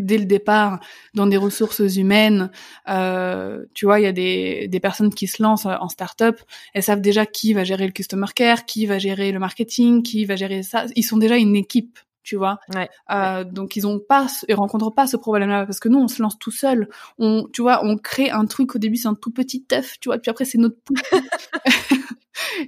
dès 0.00 0.18
le 0.18 0.24
départ 0.24 0.80
dans 1.14 1.28
des 1.28 1.36
ressources 1.36 1.78
humaines. 1.78 2.50
Euh, 2.88 3.64
tu 3.72 3.84
vois, 3.84 4.00
il 4.00 4.02
y 4.02 4.06
a 4.06 4.12
des, 4.12 4.66
des 4.66 4.80
personnes 4.80 5.14
qui 5.14 5.28
se 5.28 5.40
lancent 5.40 5.66
en 5.66 5.88
startup. 5.88 6.40
Elles 6.74 6.82
savent 6.82 7.00
déjà 7.00 7.24
qui 7.24 7.52
va 7.52 7.62
gérer 7.62 7.86
le 7.86 7.92
customer 7.92 8.26
care, 8.34 8.66
qui 8.66 8.86
va 8.86 8.98
gérer 8.98 9.30
le 9.30 9.38
marketing, 9.38 10.02
qui 10.02 10.24
va 10.24 10.34
gérer 10.34 10.64
ça. 10.64 10.86
Ils 10.96 11.04
sont 11.04 11.18
déjà 11.18 11.36
une 11.36 11.54
équipe 11.54 12.00
tu 12.22 12.36
vois. 12.36 12.58
Euh, 13.10 13.44
donc 13.44 13.76
ils 13.76 13.86
ont 13.86 13.98
pas, 13.98 14.26
ils 14.48 14.54
rencontrent 14.54 14.94
pas 14.94 15.06
ce 15.06 15.16
problème-là 15.16 15.66
parce 15.66 15.80
que 15.80 15.88
nous 15.88 15.98
on 15.98 16.08
se 16.08 16.22
lance 16.22 16.38
tout 16.38 16.50
seul. 16.50 16.88
On, 17.18 17.46
tu 17.52 17.62
vois, 17.62 17.84
on 17.84 17.96
crée 17.96 18.30
un 18.30 18.46
truc 18.46 18.76
au 18.76 18.78
début 18.78 18.96
c'est 18.96 19.08
un 19.08 19.14
tout 19.14 19.30
petit 19.30 19.64
œuf, 19.72 19.98
tu 20.00 20.08
vois, 20.08 20.18
puis 20.18 20.30
après 20.30 20.44
c'est 20.44 20.58
notre 20.58 20.76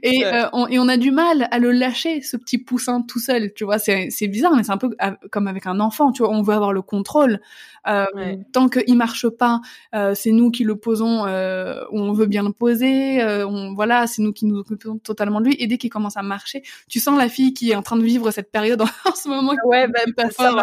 et, 0.02 0.24
euh, 0.24 0.48
on, 0.52 0.66
et 0.68 0.78
on 0.78 0.88
a 0.88 0.96
du 0.96 1.10
mal 1.10 1.48
à 1.50 1.58
le 1.58 1.72
lâcher, 1.72 2.22
ce 2.22 2.36
petit 2.36 2.58
poussin 2.58 3.02
tout 3.02 3.20
seul, 3.20 3.52
tu 3.54 3.64
vois. 3.64 3.78
C'est, 3.78 4.08
bizarre, 4.28 4.54
mais 4.56 4.62
c'est 4.62 4.72
un 4.72 4.78
peu 4.78 4.90
comme 5.30 5.48
avec 5.48 5.66
un 5.66 5.80
enfant, 5.80 6.12
tu 6.12 6.22
vois. 6.22 6.32
On 6.32 6.42
veut 6.42 6.54
avoir 6.54 6.72
le 6.72 6.82
contrôle. 6.82 7.40
Euh, 7.88 8.06
Tant 8.52 8.68
qu'il 8.68 8.96
marche 8.96 9.28
pas, 9.28 9.60
euh, 9.94 10.14
c'est 10.14 10.30
nous 10.30 10.50
qui 10.50 10.64
le 10.64 10.76
posons, 10.76 11.26
euh, 11.26 11.82
on 11.90 12.12
veut 12.12 12.26
bien 12.26 12.42
le 12.42 12.52
poser. 12.52 13.22
Euh, 13.22 13.46
on, 13.46 13.74
voilà, 13.74 14.06
c'est 14.06 14.22
nous 14.22 14.32
qui 14.32 14.46
nous 14.46 14.58
occupons 14.58 14.98
totalement 14.98 15.40
de 15.40 15.46
lui. 15.46 15.56
Et 15.58 15.66
dès 15.66 15.78
qu'il 15.78 15.90
commence 15.90 16.16
à 16.16 16.22
marcher, 16.22 16.62
tu 16.88 17.00
sens 17.00 17.18
la 17.18 17.28
fille 17.28 17.54
qui 17.54 17.70
est 17.70 17.74
en 17.74 17.82
train 17.82 17.96
de 17.96 18.04
vivre 18.04 18.30
cette 18.30 18.50
période 18.50 18.82
en, 19.04 19.14
ce 19.14 19.28
moment. 19.28 19.54
Ouais, 19.64 19.88
ben, 19.88 20.30
ça, 20.30 20.54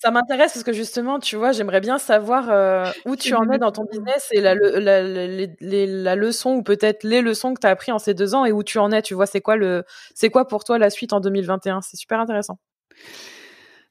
ça 0.00 0.10
m'intéresse 0.10 0.52
parce 0.52 0.64
que 0.64 0.72
justement, 0.72 1.18
tu 1.18 1.36
vois, 1.36 1.52
j'aimerais 1.52 1.80
bien 1.80 1.98
savoir 1.98 2.50
euh, 2.50 2.90
où 3.06 3.16
tu 3.16 3.34
en 3.34 3.50
es 3.50 3.58
dans 3.58 3.72
ton 3.72 3.84
business 3.84 4.28
et 4.32 4.40
la, 4.40 4.54
la, 4.54 5.02
la 5.02 6.16
leçon 6.16 6.56
ou 6.56 6.62
peut-être 6.62 7.04
les 7.04 7.20
leçons 7.20 7.54
que 7.54 7.60
tu 7.60 7.66
as 7.66 7.70
appris 7.70 7.92
en 7.92 7.98
ces 7.98 8.14
deux 8.14 8.34
ans 8.34 8.44
et 8.44 8.52
où 8.52 8.62
tu 8.62 8.78
en 8.78 8.92
es. 8.92 9.02
Tu 9.02 9.14
vois, 9.14 9.26
c'est 9.26 9.40
quoi 9.40 9.56
le, 9.56 9.84
c'est 10.14 10.30
quoi 10.30 10.46
pour 10.46 10.64
toi 10.64 10.78
la 10.78 10.90
suite 10.90 11.12
en 11.12 11.20
2021 11.20 11.80
C'est 11.80 11.96
super 11.96 12.20
intéressant. 12.20 12.58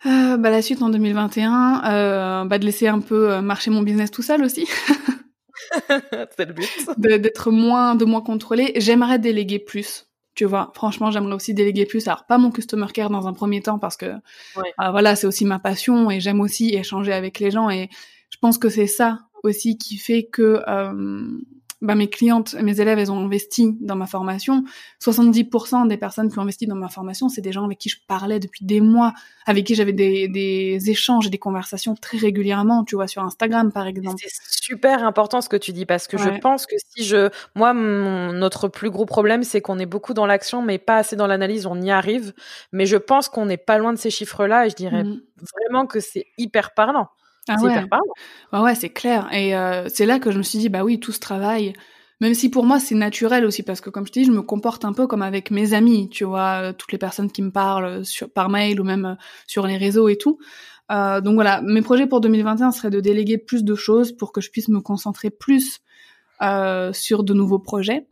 Euh, 0.06 0.38
bah, 0.38 0.50
la 0.52 0.62
suite 0.62 0.82
en 0.82 0.90
2021, 0.90 1.82
euh, 1.86 2.46
bah, 2.46 2.60
de 2.60 2.66
laisser 2.66 2.88
un 2.88 3.00
peu 3.00 3.32
euh, 3.32 3.42
marcher 3.42 3.72
mon 3.72 3.82
business 3.82 4.12
tout 4.12 4.22
seul 4.22 4.44
aussi. 4.44 4.68
c'est 6.38 6.46
le 6.46 6.54
but. 6.54 6.70
D'être 6.98 7.52
moins, 7.52 7.96
de 7.96 8.06
moins 8.06 8.22
contrôlé. 8.22 8.74
J'aimerais 8.76 9.20
déléguer 9.20 9.60
plus. 9.60 10.07
Tu 10.38 10.46
vois, 10.46 10.72
franchement, 10.76 11.10
j'aimerais 11.10 11.34
aussi 11.34 11.56
déléguer 11.56 11.88
plus. 11.88 12.08
Alors, 12.08 12.28
pas 12.28 12.38
mon 12.38 12.52
customer 12.52 12.86
care 12.94 13.10
dans 13.10 13.28
un 13.28 13.34
premier 13.34 13.60
temps 13.64 13.80
parce 13.80 13.98
que, 13.98 14.06
euh, 14.06 14.92
voilà, 14.92 15.16
c'est 15.16 15.26
aussi 15.26 15.46
ma 15.46 15.58
passion 15.58 16.12
et 16.12 16.20
j'aime 16.20 16.42
aussi 16.42 16.76
échanger 16.76 17.12
avec 17.12 17.40
les 17.40 17.50
gens. 17.50 17.72
Et 17.72 17.90
je 18.30 18.38
pense 18.40 18.60
que 18.60 18.70
c'est 18.70 18.86
ça 18.86 19.18
aussi 19.42 19.80
qui 19.80 19.98
fait 19.98 20.26
que 20.26 20.62
euh, 20.68 21.40
bah, 21.82 21.94
mes 21.94 22.10
clientes, 22.10 22.56
mes 22.56 22.82
élèves, 22.82 22.98
elles 22.98 23.12
ont 23.12 23.26
investi 23.26 23.78
dans 23.82 23.96
ma 23.96 24.08
formation. 24.08 24.64
70% 25.00 25.88
des 25.88 25.98
personnes 25.98 26.32
qui 26.32 26.40
ont 26.40 26.42
investi 26.42 26.66
dans 26.66 26.76
ma 26.76 26.90
formation, 26.90 27.30
c'est 27.30 27.42
des 27.42 27.52
gens 27.52 27.66
avec 27.66 27.78
qui 27.78 27.90
je 27.90 27.98
parlais 28.08 28.40
depuis 28.40 28.66
des 28.66 28.82
mois, 28.82 29.14
avec 29.46 29.66
qui 29.66 29.76
j'avais 29.76 29.94
des, 29.94 30.28
des 30.28 30.90
échanges 30.90 31.28
et 31.28 31.30
des 31.30 31.38
conversations 31.38 31.94
très 31.96 32.18
régulièrement, 32.18 32.84
tu 32.84 32.96
vois, 32.96 33.08
sur 33.08 33.24
Instagram, 33.24 33.72
par 33.72 33.86
exemple. 33.86 34.18
C'est 34.18 34.64
super 34.66 35.04
important 35.04 35.40
ce 35.42 35.50
que 35.50 35.58
tu 35.58 35.72
dis, 35.72 35.86
parce 35.86 36.08
que 36.08 36.18
je 36.18 36.30
pense 36.40 36.66
que 36.66 36.76
si 36.96 37.04
je... 37.04 37.30
Moi, 37.56 37.74
mon, 37.74 38.34
notre 38.34 38.68
plus 38.70 38.90
gros 38.90 39.06
problème, 39.06 39.44
c'est 39.44 39.62
qu'on 39.62 39.78
est 39.78 39.86
beaucoup 39.86 40.16
dans 40.16 40.26
l'action, 40.26 40.64
mais 40.64 40.80
pas 40.80 40.98
assez 40.98 41.16
dans 41.16 41.28
l'analyse, 41.28 41.68
on 41.68 41.80
y 41.80 41.92
arrive. 41.92 42.34
Mais 42.72 42.88
je 42.88 42.98
pense 42.98 43.30
qu'on 43.30 43.46
n'est 43.46 43.58
pas 43.58 43.78
loin 43.78 43.94
de 43.94 44.00
ces 44.00 44.10
chiffres-là, 44.10 44.66
et 44.66 44.70
je 44.72 44.76
dirais 44.76 45.04
mmh. 45.04 45.22
vraiment 45.54 45.86
que 45.86 46.00
c'est 46.00 46.26
hyper 46.40 46.74
parlant. 46.74 47.10
Ah 47.48 47.56
ouais. 47.64 47.84
Bah 48.52 48.62
ouais, 48.62 48.76
c'est 48.76 48.90
clair. 48.90 49.28
Et 49.34 49.56
euh, 49.56 49.88
c'est 49.90 50.06
là 50.06 50.20
que 50.20 50.32
je 50.32 50.38
me 50.38 50.44
suis 50.44 50.60
dit, 50.60 50.70
bah 50.70 50.84
oui, 50.84 51.00
tout 51.00 51.12
ce 51.12 51.20
travail, 51.20 51.74
même 52.20 52.34
si 52.34 52.50
pour 52.50 52.66
moi 52.66 52.80
c'est 52.80 52.96
naturel 52.96 53.46
aussi, 53.46 53.64
parce 53.64 53.82
que 53.82 53.90
comme 53.90 54.06
je 54.06 54.12
te 54.12 54.20
dis, 54.20 54.26
je 54.26 54.32
me 54.32 54.42
comporte 54.42 54.86
un 54.86 54.94
peu 54.94 55.08
comme 55.08 55.22
avec 55.22 55.52
mes 55.52 55.74
amis, 55.74 56.10
tu 56.10 56.24
vois, 56.24 56.62
euh, 56.62 56.74
toutes 56.74 56.92
les 56.92 56.98
personnes 56.98 57.32
qui 57.32 57.42
me 57.42 57.52
parlent 57.52 58.04
sur, 58.06 58.30
par 58.30 58.50
mail 58.50 58.82
ou 58.82 58.84
même 58.84 59.06
euh, 59.06 59.16
sur 59.48 59.68
les 59.68 59.78
réseaux 59.78 60.10
et 60.10 60.18
tout. 60.18 60.40
Euh, 60.92 61.22
donc 61.22 61.36
voilà, 61.36 61.62
mes 61.62 61.82
projets 61.82 62.08
pour 62.08 62.22
2021 62.22 62.72
seraient 62.72 62.90
de 62.90 63.00
déléguer 63.00 63.38
plus 63.38 63.64
de 63.64 63.76
choses 63.76 64.12
pour 64.12 64.32
que 64.32 64.42
je 64.42 64.50
puisse 64.50 64.70
me 64.70 64.80
concentrer 64.80 65.30
plus 65.30 65.82
euh, 66.42 66.94
sur 66.94 67.24
de 67.24 67.34
nouveaux 67.34 67.60
projets. 67.60 68.08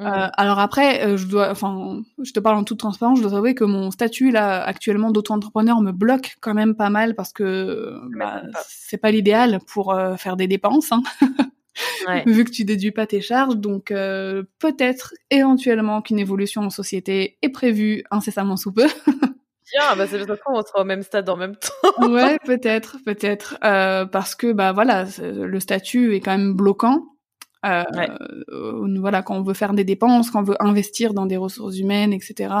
Euh, 0.00 0.04
mmh. 0.04 0.30
alors 0.36 0.58
après, 0.58 1.06
euh, 1.06 1.16
je 1.16 1.26
dois, 1.26 1.50
enfin, 1.50 2.02
je 2.22 2.30
te 2.32 2.40
parle 2.40 2.56
en 2.56 2.64
toute 2.64 2.78
transparence, 2.78 3.18
je 3.18 3.22
dois 3.22 3.38
avouer 3.38 3.54
que 3.54 3.64
mon 3.64 3.90
statut 3.90 4.30
là 4.30 4.62
actuellement 4.62 5.10
d'auto-entrepreneur 5.10 5.80
me 5.80 5.90
bloque 5.90 6.36
quand 6.42 6.52
même 6.52 6.74
pas 6.74 6.90
mal 6.90 7.14
parce 7.14 7.32
que 7.32 7.98
bah, 8.18 8.42
c'est 8.68 8.98
pas 8.98 9.10
l'idéal 9.10 9.58
pour 9.66 9.94
euh, 9.94 10.16
faire 10.16 10.36
des 10.36 10.48
dépenses, 10.48 10.92
hein. 10.92 11.02
ouais. 12.08 12.24
vu 12.26 12.44
que 12.44 12.50
tu 12.50 12.64
déduis 12.64 12.90
pas 12.90 13.06
tes 13.06 13.22
charges. 13.22 13.56
Donc 13.56 13.86
peut-être 13.86 15.14
éventuellement 15.30 16.02
qu'une 16.02 16.18
évolution 16.18 16.62
en 16.62 16.70
société 16.70 17.38
est 17.40 17.48
prévue 17.48 18.04
incessamment 18.10 18.56
sous 18.56 18.72
peu. 18.72 18.86
Tiens, 19.68 19.96
bah 19.96 20.06
c'est 20.06 20.24
qu'on 20.44 20.62
sera 20.62 20.82
au 20.82 20.84
même 20.84 21.02
stade 21.02 21.28
en 21.28 21.36
même 21.36 21.56
temps. 21.56 22.08
ouais, 22.08 22.38
peut-être, 22.44 22.98
peut-être, 23.04 23.58
parce 23.60 24.34
que 24.34 24.52
bah 24.52 24.72
voilà, 24.72 25.06
le 25.22 25.58
statut 25.58 26.14
est 26.14 26.20
quand 26.20 26.36
même 26.36 26.52
bloquant. 26.52 27.15
Euh, 27.66 28.98
voilà, 29.00 29.22
quand 29.22 29.36
on 29.36 29.42
veut 29.42 29.54
faire 29.54 29.72
des 29.74 29.84
dépenses, 29.84 30.30
quand 30.30 30.40
on 30.40 30.44
veut 30.44 30.62
investir 30.62 31.14
dans 31.14 31.26
des 31.26 31.36
ressources 31.36 31.78
humaines, 31.78 32.12
etc. 32.12 32.54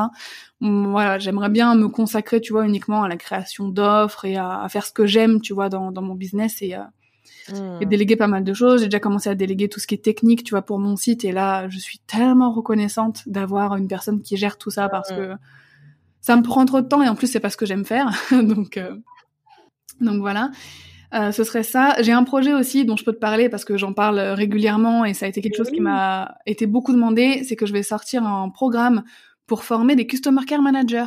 Voilà, 0.60 1.18
j'aimerais 1.18 1.50
bien 1.50 1.74
me 1.74 1.88
consacrer, 1.88 2.40
tu 2.40 2.52
vois, 2.52 2.66
uniquement 2.66 3.02
à 3.02 3.08
la 3.08 3.16
création 3.16 3.68
d'offres 3.68 4.24
et 4.24 4.36
à, 4.36 4.66
faire 4.68 4.84
ce 4.84 4.92
que 4.92 5.06
j'aime, 5.06 5.40
tu 5.40 5.52
vois, 5.52 5.68
dans, 5.68 5.92
dans 5.92 6.02
mon 6.02 6.14
business 6.14 6.62
et, 6.62 6.74
mmh. 7.48 7.78
et 7.80 7.86
déléguer 7.86 8.16
pas 8.16 8.26
mal 8.26 8.44
de 8.44 8.54
choses. 8.54 8.80
J'ai 8.80 8.86
déjà 8.86 9.00
commencé 9.00 9.28
à 9.28 9.34
déléguer 9.34 9.68
tout 9.68 9.80
ce 9.80 9.86
qui 9.86 9.94
est 9.94 10.04
technique, 10.04 10.44
tu 10.44 10.50
vois, 10.50 10.62
pour 10.62 10.78
mon 10.78 10.96
site. 10.96 11.24
Et 11.24 11.32
là, 11.32 11.68
je 11.68 11.78
suis 11.78 11.98
tellement 12.06 12.52
reconnaissante 12.52 13.22
d'avoir 13.26 13.76
une 13.76 13.88
personne 13.88 14.22
qui 14.22 14.36
gère 14.36 14.58
tout 14.58 14.70
ça 14.70 14.88
parce 14.88 15.10
mmh. 15.10 15.16
que 15.16 15.32
ça 16.26 16.36
me 16.36 16.42
prend 16.42 16.64
trop 16.64 16.80
de 16.80 16.88
temps 16.88 17.02
et 17.02 17.08
en 17.08 17.14
plus 17.14 17.28
c'est 17.28 17.38
pas 17.38 17.50
ce 17.50 17.56
que 17.56 17.66
j'aime 17.66 17.84
faire. 17.84 18.10
donc, 18.32 18.76
euh, 18.78 18.96
donc 20.00 20.20
voilà. 20.20 20.50
Euh, 21.16 21.32
ce 21.32 21.44
serait 21.44 21.62
ça. 21.62 21.96
J'ai 22.00 22.12
un 22.12 22.24
projet 22.24 22.52
aussi 22.52 22.84
dont 22.84 22.96
je 22.96 23.04
peux 23.04 23.12
te 23.12 23.18
parler 23.18 23.48
parce 23.48 23.64
que 23.64 23.76
j'en 23.76 23.92
parle 23.92 24.18
régulièrement 24.18 25.04
et 25.04 25.14
ça 25.14 25.26
a 25.26 25.28
été 25.28 25.40
quelque 25.40 25.56
chose 25.56 25.70
qui 25.70 25.80
m'a 25.80 26.36
été 26.46 26.66
beaucoup 26.66 26.92
demandé. 26.92 27.42
C'est 27.44 27.56
que 27.56 27.66
je 27.66 27.72
vais 27.72 27.82
sortir 27.82 28.24
un 28.24 28.50
programme 28.50 29.02
pour 29.46 29.64
former 29.64 29.96
des 29.96 30.06
customer 30.06 30.44
care 30.46 30.62
managers 30.62 31.06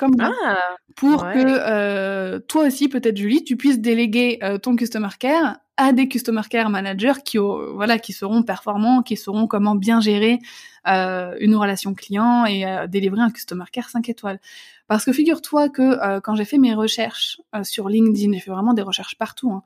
comme 0.00 0.16
moi, 0.16 0.32
ah, 0.46 0.76
pour 0.96 1.24
que 1.24 1.36
euh, 1.36 2.38
toi 2.38 2.64
aussi, 2.64 2.88
peut-être 2.88 3.18
Julie, 3.18 3.44
tu 3.44 3.58
puisses 3.58 3.80
déléguer 3.80 4.38
euh, 4.42 4.56
ton 4.56 4.74
customer 4.74 5.10
care 5.18 5.58
à 5.80 5.92
des 5.92 6.08
customer 6.08 6.42
care 6.50 6.68
managers 6.68 7.22
qui, 7.24 7.38
voilà, 7.38 7.98
qui 7.98 8.12
seront 8.12 8.42
performants, 8.42 9.02
qui 9.02 9.16
sauront 9.16 9.46
comment 9.46 9.74
bien 9.74 10.00
gérer 10.00 10.38
euh, 10.86 11.34
une 11.40 11.56
relation 11.56 11.94
client 11.94 12.44
et 12.44 12.64
délivrer 12.88 13.22
un 13.22 13.30
customer 13.30 13.64
care 13.72 13.88
5 13.88 14.08
étoiles. 14.08 14.40
Parce 14.88 15.04
que 15.04 15.12
figure-toi 15.12 15.68
que 15.70 16.20
quand 16.20 16.34
j'ai 16.34 16.44
fait 16.44 16.58
mes 16.58 16.74
recherches 16.74 17.40
sur 17.62 17.88
LinkedIn, 17.88 18.32
j'ai 18.32 18.40
fait 18.40 18.50
vraiment 18.50 18.74
des 18.74 18.82
recherches 18.82 19.16
partout, 19.16 19.52
hein, 19.52 19.62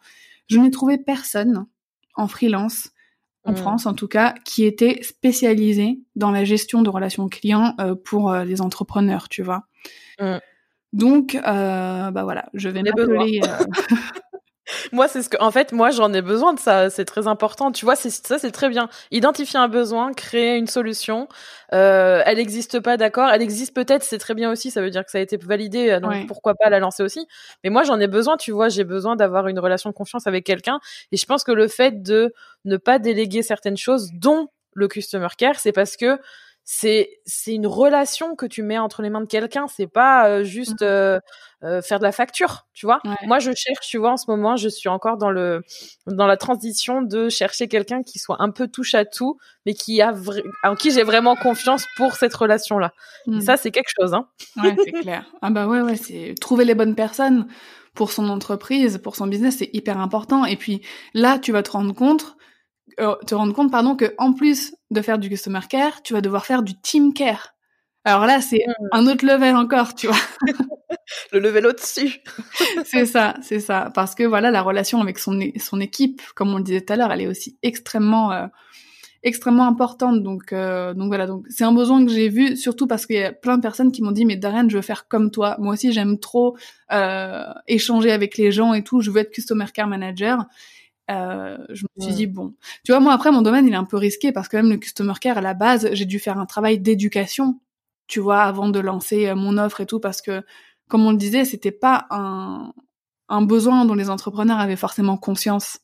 je 0.48 0.58
n'ai 0.58 0.70
trouvé 0.70 0.98
personne 0.98 1.66
en 2.14 2.28
freelance 2.28 2.90
en 3.44 3.52
mm. 3.52 3.56
France 3.56 3.86
en 3.86 3.94
tout 3.94 4.08
cas, 4.08 4.34
qui 4.44 4.64
était 4.64 5.02
spécialisé 5.02 6.00
dans 6.14 6.30
la 6.30 6.44
gestion 6.44 6.82
de 6.82 6.90
relations 6.90 7.28
clients 7.28 7.74
pour 8.04 8.32
les 8.32 8.60
entrepreneurs, 8.60 9.28
tu 9.28 9.42
vois. 9.42 9.66
Mm. 10.20 10.38
Donc, 10.94 11.34
euh, 11.34 12.10
bah 12.12 12.22
voilà, 12.22 12.48
je 12.54 12.68
vais 12.68 12.84
m'appeler. 12.84 13.40
Euh, 13.42 13.64
moi, 14.92 15.08
c'est 15.08 15.22
ce 15.22 15.28
que, 15.28 15.36
en 15.40 15.50
fait, 15.50 15.72
moi, 15.72 15.90
j'en 15.90 16.12
ai 16.12 16.22
besoin 16.22 16.54
de 16.54 16.58
ça. 16.60 16.90
C'est 16.90 17.04
très 17.04 17.26
important. 17.26 17.72
Tu 17.72 17.84
vois, 17.84 17.96
c'est 17.96 18.10
ça, 18.10 18.38
c'est 18.38 18.50
très 18.50 18.68
bien. 18.68 18.88
Identifier 19.10 19.58
un 19.58 19.68
besoin, 19.68 20.12
créer 20.12 20.56
une 20.56 20.66
solution. 20.66 21.28
Euh, 21.72 22.22
elle 22.26 22.36
n'existe 22.36 22.80
pas, 22.80 22.96
d'accord. 22.96 23.28
Elle 23.30 23.42
existe 23.42 23.74
peut-être, 23.74 24.02
c'est 24.02 24.18
très 24.18 24.34
bien 24.34 24.50
aussi. 24.50 24.70
Ça 24.70 24.80
veut 24.80 24.90
dire 24.90 25.04
que 25.04 25.10
ça 25.10 25.18
a 25.18 25.20
été 25.20 25.36
validé, 25.36 25.90
euh, 25.90 26.00
donc 26.00 26.26
pourquoi 26.26 26.54
pas 26.54 26.70
la 26.70 26.78
lancer 26.78 27.02
aussi. 27.02 27.26
Mais 27.62 27.70
moi, 27.70 27.82
j'en 27.84 27.98
ai 28.00 28.06
besoin. 28.06 28.36
Tu 28.36 28.52
vois, 28.52 28.68
j'ai 28.68 28.84
besoin 28.84 29.16
d'avoir 29.16 29.48
une 29.48 29.58
relation 29.58 29.90
de 29.90 29.94
confiance 29.94 30.26
avec 30.26 30.44
quelqu'un. 30.44 30.80
Et 31.12 31.16
je 31.16 31.26
pense 31.26 31.44
que 31.44 31.52
le 31.52 31.68
fait 31.68 32.02
de 32.02 32.32
ne 32.64 32.76
pas 32.76 32.98
déléguer 32.98 33.42
certaines 33.42 33.76
choses, 33.76 34.10
dont 34.14 34.48
le 34.74 34.88
customer 34.88 35.28
care, 35.38 35.58
c'est 35.58 35.72
parce 35.72 35.96
que 35.96 36.18
c'est 36.64 37.20
c'est 37.26 37.52
une 37.54 37.66
relation 37.66 38.36
que 38.36 38.46
tu 38.46 38.62
mets 38.62 38.78
entre 38.78 39.02
les 39.02 39.10
mains 39.10 39.20
de 39.20 39.26
quelqu'un 39.26 39.66
c'est 39.68 39.86
pas 39.86 40.28
euh, 40.28 40.44
juste 40.44 40.80
mmh. 40.80 40.84
euh, 40.84 41.20
euh, 41.62 41.82
faire 41.82 41.98
de 41.98 42.04
la 42.04 42.12
facture 42.12 42.66
tu 42.72 42.86
vois. 42.86 43.00
Moi 43.26 43.38
je 43.38 43.52
cherche 43.54 43.86
tu 43.86 43.98
vois 43.98 44.12
en 44.12 44.16
ce 44.16 44.24
moment 44.28 44.56
je 44.56 44.68
suis 44.68 44.88
encore 44.88 45.18
dans 45.18 45.30
le 45.30 45.62
dans 46.06 46.26
la 46.26 46.38
transition 46.38 47.02
de 47.02 47.28
chercher 47.28 47.68
quelqu'un 47.68 48.02
qui 48.02 48.18
soit 48.18 48.36
un 48.40 48.50
peu 48.50 48.66
touche 48.66 48.94
à 48.94 49.04
tout 49.04 49.38
mais 49.66 49.74
qui 49.74 50.00
a 50.00 50.14
en 50.62 50.74
qui 50.74 50.90
j'ai 50.90 51.02
vraiment 51.02 51.36
confiance 51.36 51.84
pour 51.96 52.14
cette 52.14 52.34
relation 52.34 52.78
là 52.78 52.92
mmh. 53.26 53.42
ça 53.42 53.58
c'est 53.58 53.70
quelque 53.70 53.90
chose 54.00 54.14
hein. 54.14 54.26
Ouais 54.56 54.74
c'est 54.82 54.92
clair. 55.02 55.26
Ah 55.42 55.50
bah 55.50 55.66
ouais 55.66 55.82
ouais 55.82 55.96
c'est 55.96 56.34
trouver 56.40 56.64
les 56.64 56.74
bonnes 56.74 56.94
personnes 56.94 57.46
pour 57.94 58.10
son 58.10 58.28
entreprise 58.30 58.98
pour 58.98 59.16
son 59.16 59.26
business 59.26 59.58
c'est 59.58 59.70
hyper 59.74 59.98
important. 59.98 60.46
Et 60.46 60.56
puis 60.56 60.80
là 61.12 61.38
tu 61.38 61.52
vas 61.52 61.62
te 61.62 61.72
rendre 61.72 61.94
compte 61.94 62.36
te 62.96 63.34
rendre 63.34 63.52
compte, 63.54 63.70
pardon, 63.70 63.96
que 63.96 64.14
en 64.18 64.32
plus 64.32 64.74
de 64.90 65.00
faire 65.00 65.18
du 65.18 65.28
customer 65.28 65.60
care, 65.68 66.02
tu 66.02 66.12
vas 66.12 66.20
devoir 66.20 66.46
faire 66.46 66.62
du 66.62 66.80
team 66.80 67.12
care. 67.12 67.54
Alors 68.04 68.26
là, 68.26 68.40
c'est 68.42 68.64
mmh. 68.66 68.88
un 68.92 69.06
autre 69.06 69.24
level 69.24 69.56
encore, 69.56 69.94
tu 69.94 70.08
vois. 70.08 70.16
le 71.32 71.38
level 71.38 71.66
au-dessus. 71.66 72.20
c'est 72.84 73.06
ça, 73.06 73.34
c'est 73.42 73.60
ça. 73.60 73.90
Parce 73.94 74.14
que 74.14 74.24
voilà, 74.24 74.50
la 74.50 74.62
relation 74.62 75.00
avec 75.00 75.18
son, 75.18 75.38
son 75.58 75.80
équipe, 75.80 76.20
comme 76.34 76.52
on 76.52 76.58
le 76.58 76.64
disait 76.64 76.82
tout 76.82 76.92
à 76.92 76.96
l'heure, 76.96 77.10
elle 77.12 77.22
est 77.22 77.26
aussi 77.26 77.56
extrêmement, 77.62 78.30
euh, 78.32 78.46
extrêmement 79.22 79.66
importante. 79.66 80.22
Donc, 80.22 80.52
euh, 80.52 80.92
donc 80.92 81.06
voilà. 81.06 81.26
Donc, 81.26 81.46
c'est 81.48 81.64
un 81.64 81.72
besoin 81.72 82.04
que 82.04 82.12
j'ai 82.12 82.28
vu, 82.28 82.58
surtout 82.58 82.86
parce 82.86 83.06
qu'il 83.06 83.16
y 83.16 83.24
a 83.24 83.32
plein 83.32 83.56
de 83.56 83.62
personnes 83.62 83.90
qui 83.90 84.02
m'ont 84.02 84.12
dit, 84.12 84.26
mais 84.26 84.36
Darren, 84.36 84.68
je 84.68 84.76
veux 84.76 84.82
faire 84.82 85.08
comme 85.08 85.30
toi. 85.30 85.56
Moi 85.58 85.72
aussi, 85.72 85.92
j'aime 85.92 86.18
trop 86.18 86.56
échanger 87.66 88.12
avec 88.12 88.36
les 88.36 88.52
gens 88.52 88.74
et 88.74 88.84
tout. 88.84 89.00
Je 89.00 89.10
veux 89.10 89.20
être 89.20 89.32
customer 89.32 89.66
care 89.72 89.88
manager. 89.88 90.44
Euh, 91.10 91.58
je 91.68 91.84
me 91.96 92.02
suis 92.02 92.14
dit 92.14 92.26
bon, 92.26 92.54
tu 92.82 92.92
vois 92.92 93.00
moi 93.00 93.12
après 93.12 93.30
mon 93.30 93.42
domaine 93.42 93.66
il 93.66 93.72
est 93.74 93.76
un 93.76 93.84
peu 93.84 93.98
risqué 93.98 94.32
parce 94.32 94.48
que 94.48 94.56
même 94.56 94.70
le 94.70 94.78
customer 94.78 95.12
care 95.20 95.36
à 95.36 95.42
la 95.42 95.52
base 95.52 95.90
j'ai 95.92 96.06
dû 96.06 96.18
faire 96.18 96.38
un 96.38 96.46
travail 96.46 96.78
d'éducation, 96.78 97.60
tu 98.06 98.20
vois, 98.20 98.42
avant 98.42 98.68
de 98.68 98.80
lancer 98.80 99.28
euh, 99.28 99.34
mon 99.34 99.58
offre 99.58 99.80
et 99.82 99.86
tout 99.86 100.00
parce 100.00 100.22
que 100.22 100.42
comme 100.88 101.04
on 101.06 101.10
le 101.10 101.18
disait 101.18 101.44
c'était 101.44 101.72
pas 101.72 102.06
un 102.10 102.72
un 103.28 103.42
besoin 103.42 103.84
dont 103.84 103.94
les 103.94 104.10
entrepreneurs 104.10 104.58
avaient 104.58 104.76
forcément 104.76 105.16
conscience. 105.16 105.78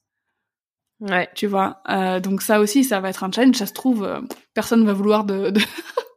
Ouais. 1.00 1.28
Tu 1.34 1.46
vois, 1.46 1.82
euh, 1.88 2.20
donc 2.20 2.42
ça 2.42 2.60
aussi 2.60 2.84
ça 2.84 3.00
va 3.00 3.10
être 3.10 3.24
un 3.24 3.32
challenge. 3.32 3.56
Ça 3.56 3.66
se 3.66 3.72
trouve 3.72 4.04
euh, 4.04 4.20
personne 4.54 4.84
va 4.84 4.92
vouloir 4.92 5.24
de, 5.24 5.50
de 5.50 5.60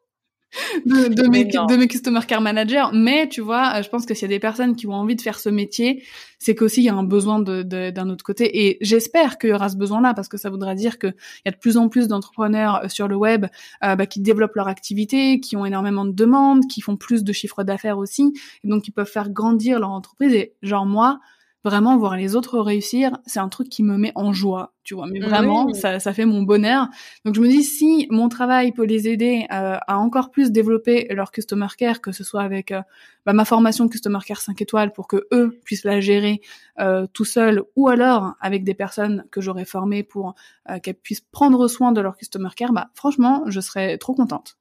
de, 0.85 1.07
de, 1.07 1.27
mes, 1.27 1.45
de 1.45 1.75
mes 1.75 1.87
customer 1.87 2.21
care 2.27 2.41
managers. 2.41 2.85
Mais 2.93 3.27
tu 3.29 3.41
vois, 3.41 3.81
je 3.81 3.89
pense 3.89 4.05
que 4.05 4.13
s'il 4.13 4.23
y 4.29 4.33
a 4.33 4.35
des 4.35 4.39
personnes 4.39 4.75
qui 4.75 4.87
ont 4.87 4.93
envie 4.93 5.15
de 5.15 5.21
faire 5.21 5.39
ce 5.39 5.49
métier, 5.49 6.03
c'est 6.39 6.55
qu'aussi 6.55 6.81
il 6.81 6.85
y 6.85 6.89
a 6.89 6.95
un 6.95 7.03
besoin 7.03 7.39
d'un 7.39 7.63
de, 7.63 7.89
d'un 7.89 8.09
autre 8.09 8.23
côté. 8.23 8.65
Et 8.65 8.77
j'espère 8.81 9.37
qu'il 9.37 9.51
y 9.51 9.53
aura 9.53 9.69
ce 9.69 9.77
besoin-là 9.77 10.13
parce 10.13 10.27
que 10.27 10.37
ça 10.37 10.49
voudra 10.49 10.75
dire 10.75 10.99
qu'il 10.99 11.15
y 11.45 11.49
a 11.49 11.51
de 11.51 11.57
plus 11.57 11.77
en 11.77 11.89
plus 11.89 12.07
d'entrepreneurs 12.07 12.81
euh, 12.83 12.89
sur 12.89 13.07
le 13.07 13.15
web 13.15 13.45
euh, 13.83 13.95
bah, 13.95 14.05
qui 14.05 14.19
développent 14.19 14.55
leur 14.55 14.67
activité, 14.67 15.39
qui 15.39 15.55
ont 15.55 15.65
énormément 15.65 16.05
de 16.05 16.11
demandes, 16.11 16.67
qui 16.67 16.81
font 16.81 16.97
plus 16.97 17.23
de 17.23 17.31
chiffres 17.33 17.63
d'affaires 17.63 17.97
aussi, 17.97 18.33
et 18.63 18.67
donc 18.67 18.83
qui 18.83 18.91
peuvent 18.91 19.09
faire 19.09 19.29
grandir 19.29 19.79
leur 19.79 19.91
entreprise. 19.91 20.33
Et 20.33 20.53
genre 20.61 20.85
moi, 20.85 21.19
vraiment 21.63 21.97
voir 21.97 22.17
les 22.17 22.35
autres 22.35 22.59
réussir, 22.59 23.17
c'est 23.25 23.39
un 23.39 23.49
truc 23.49 23.69
qui 23.69 23.83
me 23.83 23.97
met 23.97 24.11
en 24.15 24.33
joie, 24.33 24.73
tu 24.83 24.95
vois. 24.95 25.07
Mais 25.07 25.19
vraiment, 25.19 25.73
ça, 25.73 25.99
ça 25.99 26.13
fait 26.13 26.25
mon 26.25 26.43
bonheur. 26.43 26.89
Donc 27.23 27.35
je 27.35 27.41
me 27.41 27.47
dis 27.47 27.63
si 27.63 28.07
mon 28.09 28.27
travail 28.27 28.73
peut 28.73 28.83
les 28.83 29.07
aider 29.07 29.45
euh, 29.51 29.77
à 29.87 29.97
encore 29.97 30.29
plus 30.31 30.51
développer 30.51 31.07
leur 31.09 31.31
customer 31.31 31.67
care, 31.77 32.01
que 32.01 32.11
ce 32.11 32.23
soit 32.23 32.41
avec 32.41 32.71
euh, 32.71 32.81
bah, 33.25 33.33
ma 33.33 33.45
formation 33.45 33.87
customer 33.87 34.19
care 34.25 34.41
5 34.41 34.61
étoiles 34.61 34.91
pour 34.91 35.07
que 35.07 35.25
eux 35.31 35.57
puissent 35.63 35.85
la 35.85 36.01
gérer 36.01 36.41
euh, 36.79 37.07
tout 37.13 37.25
seuls, 37.25 37.63
ou 37.75 37.87
alors 37.87 38.33
avec 38.41 38.63
des 38.63 38.73
personnes 38.73 39.25
que 39.31 39.39
j'aurais 39.39 39.65
formées 39.65 40.03
pour 40.03 40.35
qu'elles 40.81 40.95
puissent 40.95 41.25
prendre 41.31 41.67
soin 41.67 41.91
de 41.91 42.01
leur 42.01 42.17
customer 42.17 42.49
care, 42.55 42.73
bah 42.73 42.89
franchement, 42.93 43.43
je 43.47 43.59
serais 43.59 43.97
trop 43.97 44.13
contente. 44.13 44.57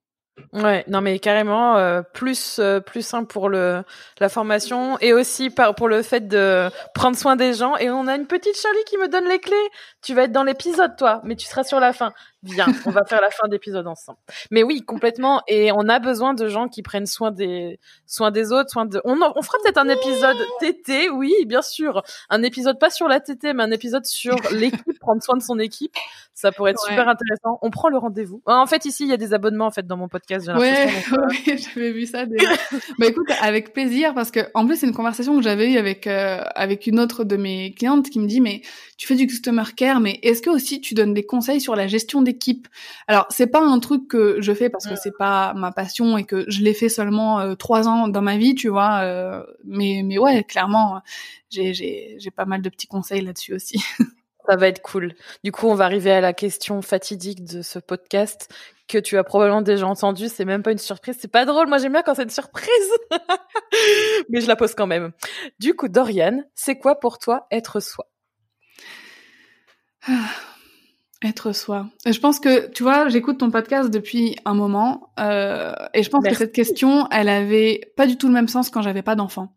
Ouais, 0.55 0.83
non 0.89 1.03
mais 1.03 1.19
carrément 1.19 1.77
euh, 1.77 2.01
plus 2.03 2.59
euh, 2.59 2.81
plus 2.81 3.03
simple 3.07 3.27
pour 3.27 3.51
le 3.51 3.85
la 4.19 4.29
formation 4.31 4.99
et 5.01 5.13
aussi 5.13 5.51
par, 5.51 5.75
pour 5.75 5.89
le 5.89 6.03
fait 6.03 6.27
de 6.27 6.71
prendre 6.95 7.17
soin 7.17 7.37
des 7.37 7.53
gens 7.53 7.77
et 7.77 7.91
on 7.91 8.07
a 8.07 8.17
une 8.17 8.27
petite 8.27 8.57
Charlie 8.57 8.85
qui 8.87 8.97
me 8.97 9.09
donne 9.09 9.29
les 9.29 9.39
clés. 9.39 9.55
Tu 10.03 10.15
vas 10.15 10.23
être 10.23 10.33
dans 10.33 10.43
l'épisode 10.43 10.97
toi, 10.97 11.21
mais 11.25 11.37
tu 11.37 11.47
seras 11.47 11.65
sur 11.65 11.81
la 11.81 11.93
fin. 11.93 12.13
Viens, 12.45 12.67
on 12.87 12.91
va 12.91 13.05
faire 13.05 13.21
la 13.21 13.31
fin 13.31 13.47
d'épisode 13.49 13.87
ensemble. 13.87 14.19
Mais 14.51 14.65
oui, 14.65 14.83
complètement. 14.83 15.43
Et 15.47 15.71
on 15.71 15.89
a 15.89 16.01
besoin 16.01 16.35
de 16.35 16.49
gens 16.49 16.67
qui 16.67 16.83
prennent 16.83 17.07
soin 17.07 17.31
des, 17.31 17.79
soin 18.07 18.33
des 18.33 18.51
autres, 18.51 18.71
soin 18.71 18.85
de. 18.85 19.01
On, 19.05 19.17
on 19.21 19.43
fera 19.43 19.59
peut-être 19.63 19.79
un 19.79 19.89
épisode 19.89 20.37
TT, 20.59 21.11
oui, 21.11 21.33
bien 21.47 21.63
sûr. 21.63 22.03
Un 22.31 22.43
épisode 22.43 22.81
pas 22.81 22.91
sur 22.91 23.07
la 23.07 23.21
TT, 23.21 23.53
mais 23.53 23.63
un 23.63 23.71
épisode 23.71 24.05
sur 24.07 24.35
l'équipe, 24.53 24.99
prendre 24.99 25.23
soin 25.23 25.37
de 25.37 25.43
son 25.43 25.59
équipe. 25.61 25.95
Ça 26.35 26.51
pourrait 26.51 26.73
être 26.73 26.81
super 26.81 27.09
intéressant. 27.09 27.59
On 27.63 27.71
prend 27.71 27.89
le 27.89 27.99
rendez-vous. 27.99 28.43
En 28.47 28.67
fait, 28.67 28.87
ici, 28.87 29.05
il 29.05 29.11
y 29.11 29.13
a 29.13 29.19
des 29.19 29.35
abonnements 29.35 29.67
en 29.67 29.71
fait 29.71 29.87
dans 29.87 29.97
mon 29.97 30.09
podcast. 30.09 30.49
Ouais, 30.49 30.57
ouais 31.13 31.57
j'avais 31.57 31.93
vu 31.93 32.07
ça. 32.07 32.27
Déjà. 32.27 32.49
bah 32.99 33.07
écoute, 33.07 33.29
avec 33.41 33.73
plaisir, 33.73 34.15
parce 34.15 34.31
que 34.31 34.41
en 34.55 34.67
plus, 34.67 34.77
c'est 34.77 34.87
une 34.87 34.95
conversation 34.95 35.37
que 35.37 35.43
j'avais 35.43 35.71
eue 35.71 35.77
avec 35.77 36.07
euh, 36.07 36.43
avec 36.55 36.87
une 36.87 36.99
autre 36.99 37.25
de 37.25 37.37
mes 37.37 37.73
clientes 37.75 38.09
qui 38.11 38.19
me 38.19 38.27
dit, 38.27 38.41
mais 38.41 38.63
tu 38.97 39.07
fais 39.07 39.15
du 39.15 39.27
customer 39.27 39.65
care, 39.77 40.01
mais 40.01 40.19
est-ce 40.23 40.43
que 40.43 40.51
aussi 40.51 40.81
tu 40.81 40.95
donnes 40.95 41.15
des 41.15 41.25
conseils 41.25 41.61
sur 41.61 41.77
la 41.77 41.87
gestion 41.87 42.23
Alors, 43.07 43.27
c'est 43.31 43.47
pas 43.47 43.61
un 43.61 43.79
truc 43.79 44.09
que 44.09 44.41
je 44.41 44.53
fais 44.53 44.71
parce 44.71 44.87
que 44.87 44.97
c'est 44.97 45.17
pas 45.17 45.53
ma 45.55 45.73
passion 45.73 46.17
et 46.19 46.25
que 46.25 46.45
je 46.49 46.63
l'ai 46.63 46.75
fait 46.75 46.89
seulement 46.89 47.41
euh, 47.41 47.55
trois 47.55 47.89
ans 47.89 48.09
dans 48.09 48.23
ma 48.23 48.37
vie, 48.37 48.55
tu 48.55 48.69
vois. 48.69 49.01
Euh, 49.03 49.43
mais 49.65 50.03
mais 50.05 50.19
ouais, 50.19 50.45
clairement, 50.45 51.03
j'ai 51.51 51.75
j'ai 51.75 52.17
j'ai 52.19 52.31
pas 52.31 52.45
mal 52.45 52.63
de 52.63 52.69
petits 52.69 52.87
conseils 52.87 53.23
là-dessus 53.23 53.55
aussi. 53.55 53.83
Ça 54.49 54.57
va 54.57 54.67
être 54.67 54.83
cool. 54.83 55.15
Du 55.45 55.53
coup, 55.53 55.69
on 55.69 55.75
va 55.75 55.85
arriver 55.85 56.11
à 56.11 56.21
la 56.21 56.33
question 56.33 56.83
fatidique 56.83 57.45
de 57.45 57.63
ce 57.63 57.79
podcast 57.79 58.53
que 58.89 58.99
tu 58.99 59.17
as 59.17 59.25
probablement 59.25 59.63
déjà 59.63 59.87
entendu. 59.87 60.29
C'est 60.29 60.45
même 60.45 60.63
pas 60.63 60.73
une 60.73 60.79
surprise. 60.79 61.17
C'est 61.21 61.31
pas 61.31 61.45
drôle. 61.45 61.69
Moi, 61.69 61.79
j'aime 61.79 61.93
bien 61.93 62.03
quand 62.03 62.17
c'est 62.17 62.25
une 62.25 62.31
surprise. 62.31 62.69
Mais 64.29 64.41
je 64.41 64.49
la 64.49 64.57
pose 64.57 64.75
quand 64.75 64.89
même. 64.89 65.13
Du 65.61 65.75
coup, 65.75 65.89
Dorian, 65.89 66.43
c'est 66.55 66.77
quoi 66.77 66.99
pour 66.99 67.19
toi 67.19 67.47
être 67.51 67.81
soi? 67.81 68.09
Être 71.25 71.53
soi. 71.53 71.87
Je 72.05 72.19
pense 72.19 72.41
que, 72.41 72.69
tu 72.71 72.83
vois, 72.83 73.09
j'écoute 73.09 73.39
ton 73.39 73.51
podcast 73.51 73.91
depuis 73.91 74.37
un 74.45 74.55
moment, 74.55 75.13
euh, 75.21 75.73
et 75.95 76.03
je 76.03 76.11
pense 76.11 76.25
que 76.25 76.35
cette 76.35 76.53
question, 76.53 77.07
elle 77.11 77.29
avait 77.29 77.93
pas 77.97 78.07
du 78.07 78.17
tout 78.17 78.27
le 78.27 78.33
même 78.33 78.49
sens 78.49 78.71
quand 78.71 78.83
j'avais 78.83 79.03
pas 79.03 79.15
d'enfant. 79.15 79.55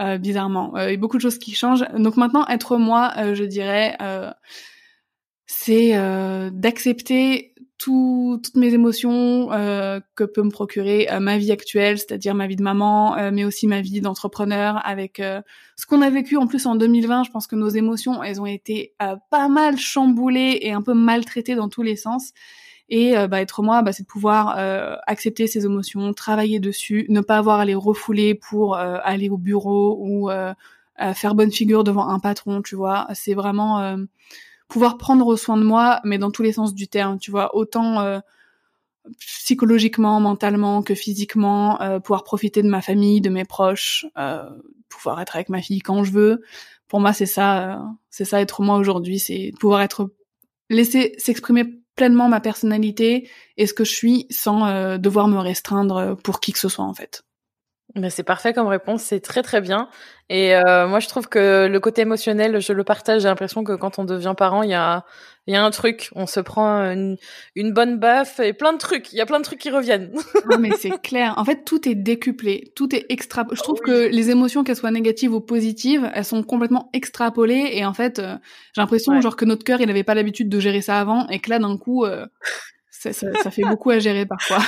Euh, 0.00 0.18
bizarrement, 0.18 0.74
euh, 0.76 0.88
il 0.88 0.92
y 0.92 0.94
a 0.94 0.98
beaucoup 0.98 1.16
de 1.18 1.22
choses 1.22 1.38
qui 1.38 1.54
changent. 1.54 1.84
Donc 1.96 2.16
maintenant, 2.16 2.46
être 2.48 2.76
moi, 2.76 3.12
euh, 3.18 3.34
je 3.34 3.44
dirais, 3.44 3.96
euh, 4.00 4.30
c'est 5.46 5.92
d'accepter 6.50 7.51
toutes 7.82 8.54
mes 8.54 8.74
émotions 8.74 9.50
euh, 9.52 9.98
que 10.14 10.22
peut 10.22 10.44
me 10.44 10.50
procurer 10.50 11.10
euh, 11.10 11.18
ma 11.18 11.36
vie 11.36 11.50
actuelle, 11.50 11.98
c'est-à-dire 11.98 12.32
ma 12.32 12.46
vie 12.46 12.54
de 12.54 12.62
maman, 12.62 13.16
euh, 13.16 13.30
mais 13.32 13.44
aussi 13.44 13.66
ma 13.66 13.80
vie 13.80 14.00
d'entrepreneur, 14.00 14.80
avec 14.86 15.20
ce 15.20 15.86
qu'on 15.86 16.00
a 16.00 16.08
vécu 16.08 16.36
en 16.36 16.46
plus 16.46 16.64
en 16.66 16.76
2020. 16.76 17.24
Je 17.24 17.30
pense 17.30 17.48
que 17.48 17.56
nos 17.56 17.68
émotions, 17.68 18.22
elles 18.22 18.40
ont 18.40 18.46
été 18.46 18.94
pas 19.30 19.48
mal 19.48 19.78
chamboulées 19.78 20.58
et 20.62 20.72
un 20.72 20.82
peu 20.82 20.94
maltraitées 20.94 21.56
dans 21.56 21.68
tous 21.68 21.82
les 21.82 21.96
sens. 21.96 22.32
Et 22.88 23.14
bah, 23.28 23.40
être 23.40 23.62
moi, 23.62 23.82
bah, 23.82 23.92
c'est 23.92 24.02
de 24.04 24.08
pouvoir 24.08 24.56
accepter 25.06 25.46
ces 25.46 25.64
émotions, 25.64 26.12
travailler 26.12 26.60
dessus, 26.60 27.06
ne 27.08 27.20
pas 27.20 27.38
avoir 27.38 27.58
à 27.60 27.64
les 27.64 27.74
refouler 27.74 28.34
pour 28.34 28.76
aller 28.76 29.28
au 29.28 29.38
bureau 29.38 29.98
ou 30.00 30.30
faire 31.14 31.34
bonne 31.34 31.50
figure 31.52 31.82
devant 31.82 32.08
un 32.08 32.20
patron, 32.20 32.62
tu 32.62 32.76
vois. 32.76 33.08
C'est 33.14 33.34
vraiment 33.34 33.96
pouvoir 34.72 34.96
prendre 34.96 35.36
soin 35.36 35.56
de 35.56 35.64
moi, 35.64 36.00
mais 36.02 36.18
dans 36.18 36.30
tous 36.30 36.42
les 36.42 36.52
sens 36.52 36.74
du 36.74 36.88
terme, 36.88 37.18
tu 37.18 37.30
vois. 37.30 37.54
Autant 37.54 38.22
psychologiquement, 39.18 40.18
mentalement 40.18 40.82
que 40.82 40.94
physiquement, 40.94 41.78
pouvoir 42.00 42.24
profiter 42.24 42.62
de 42.62 42.68
ma 42.68 42.80
famille, 42.80 43.20
de 43.20 43.28
mes 43.28 43.44
proches, 43.44 44.06
pouvoir 44.88 45.20
être 45.20 45.36
avec 45.36 45.50
ma 45.50 45.60
fille 45.60 45.80
quand 45.80 46.04
je 46.04 46.12
veux. 46.12 46.42
Pour 46.88 47.00
moi, 47.00 47.12
c'est 47.12 47.26
ça, 47.26 47.82
c'est 48.10 48.24
ça 48.24 48.40
être 48.40 48.62
moi 48.62 48.76
aujourd'hui, 48.78 49.18
c'est 49.18 49.52
pouvoir 49.60 49.82
être 49.82 50.10
laisser 50.70 51.14
s'exprimer 51.18 51.82
pleinement 51.96 52.28
ma 52.28 52.40
personnalité 52.40 53.28
et 53.56 53.66
ce 53.66 53.74
que 53.74 53.84
je 53.84 53.92
suis 53.92 54.26
sans 54.30 54.66
euh, 54.66 54.98
devoir 54.98 55.28
me 55.28 55.38
restreindre 55.38 56.16
pour 56.22 56.40
qui 56.40 56.52
que 56.52 56.58
ce 56.58 56.68
soit 56.68 56.84
en 56.84 56.94
fait. 56.94 57.22
Ben 57.94 58.08
c'est 58.08 58.22
parfait 58.22 58.54
comme 58.54 58.68
réponse, 58.68 59.02
c'est 59.02 59.20
très 59.20 59.42
très 59.42 59.60
bien. 59.60 59.88
Et 60.30 60.56
euh, 60.56 60.88
moi 60.88 60.98
je 60.98 61.08
trouve 61.08 61.28
que 61.28 61.66
le 61.66 61.80
côté 61.80 62.02
émotionnel, 62.02 62.60
je 62.60 62.72
le 62.72 62.84
partage. 62.84 63.22
J'ai 63.22 63.28
l'impression 63.28 63.64
que 63.64 63.72
quand 63.72 63.98
on 63.98 64.04
devient 64.04 64.34
parent, 64.36 64.62
il 64.62 64.70
y 64.70 64.74
a 64.74 65.04
il 65.48 65.54
y 65.54 65.56
a 65.56 65.64
un 65.64 65.70
truc, 65.70 66.08
on 66.14 66.26
se 66.26 66.38
prend 66.38 66.82
une, 66.92 67.16
une 67.56 67.72
bonne 67.72 67.98
baffe 67.98 68.38
et 68.38 68.52
plein 68.52 68.72
de 68.72 68.78
trucs. 68.78 69.12
Il 69.12 69.16
y 69.16 69.20
a 69.20 69.26
plein 69.26 69.40
de 69.40 69.44
trucs 69.44 69.58
qui 69.58 69.70
reviennent. 69.70 70.12
non 70.48 70.58
mais 70.60 70.70
c'est 70.78 71.02
clair. 71.02 71.34
En 71.36 71.44
fait, 71.44 71.64
tout 71.64 71.88
est 71.88 71.96
décuplé, 71.96 72.72
tout 72.76 72.94
est 72.94 73.06
extra. 73.08 73.44
Je 73.50 73.60
trouve 73.60 73.80
que 73.80 74.08
les 74.08 74.30
émotions, 74.30 74.62
qu'elles 74.62 74.76
soient 74.76 74.92
négatives 74.92 75.34
ou 75.34 75.40
positives, 75.40 76.08
elles 76.14 76.24
sont 76.24 76.44
complètement 76.44 76.90
extrapolées. 76.92 77.70
Et 77.72 77.84
en 77.84 77.92
fait, 77.92 78.20
euh, 78.20 78.36
j'ai 78.74 78.80
l'impression 78.80 79.20
genre 79.20 79.36
que 79.36 79.44
notre 79.44 79.64
cœur, 79.64 79.80
il 79.80 79.88
n'avait 79.88 80.04
pas 80.04 80.14
l'habitude 80.14 80.48
de 80.48 80.60
gérer 80.60 80.80
ça 80.80 81.00
avant, 81.00 81.26
et 81.28 81.40
que 81.40 81.50
là 81.50 81.58
d'un 81.58 81.76
coup, 81.76 82.04
euh, 82.04 82.26
ça, 83.10 83.32
ça, 83.42 83.50
fait 83.50 83.62
beaucoup 83.62 83.90
à 83.90 83.98
gérer 83.98 84.26
parfois. 84.26 84.58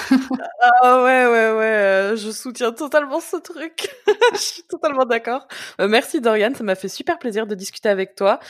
ah 0.61 1.03
ouais, 1.05 1.27
ouais, 1.27 1.53
ouais, 1.53 1.65
euh, 1.65 2.17
je 2.17 2.31
soutiens 2.31 2.73
totalement 2.73 3.21
ce 3.21 3.37
truc. 3.37 3.95
je 4.33 4.39
suis 4.39 4.63
totalement 4.65 5.05
d'accord. 5.05 5.47
Euh, 5.81 5.87
merci 5.87 6.21
Dorian, 6.21 6.53
ça 6.55 6.65
m'a 6.65 6.75
fait 6.75 6.89
super 6.89 7.21
plaisir 7.21 7.47
de 7.47 7.55
discuter 7.55 7.89
avec 7.89 8.17
toi. 8.17 8.41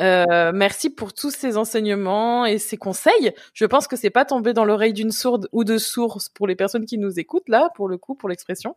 Euh, 0.00 0.52
merci 0.54 0.88
pour 0.88 1.12
tous 1.12 1.30
ces 1.30 1.58
enseignements 1.58 2.46
et 2.46 2.58
ces 2.58 2.78
conseils. 2.78 3.32
Je 3.52 3.66
pense 3.66 3.86
que 3.86 3.96
c'est 3.96 4.10
pas 4.10 4.24
tombé 4.24 4.54
dans 4.54 4.64
l'oreille 4.64 4.94
d'une 4.94 5.12
sourde 5.12 5.48
ou 5.52 5.64
de 5.64 5.76
source 5.76 6.30
pour 6.30 6.46
les 6.46 6.56
personnes 6.56 6.86
qui 6.86 6.96
nous 6.96 7.18
écoutent 7.18 7.48
là, 7.48 7.68
pour 7.74 7.88
le 7.88 7.98
coup, 7.98 8.14
pour 8.14 8.30
l'expression. 8.30 8.76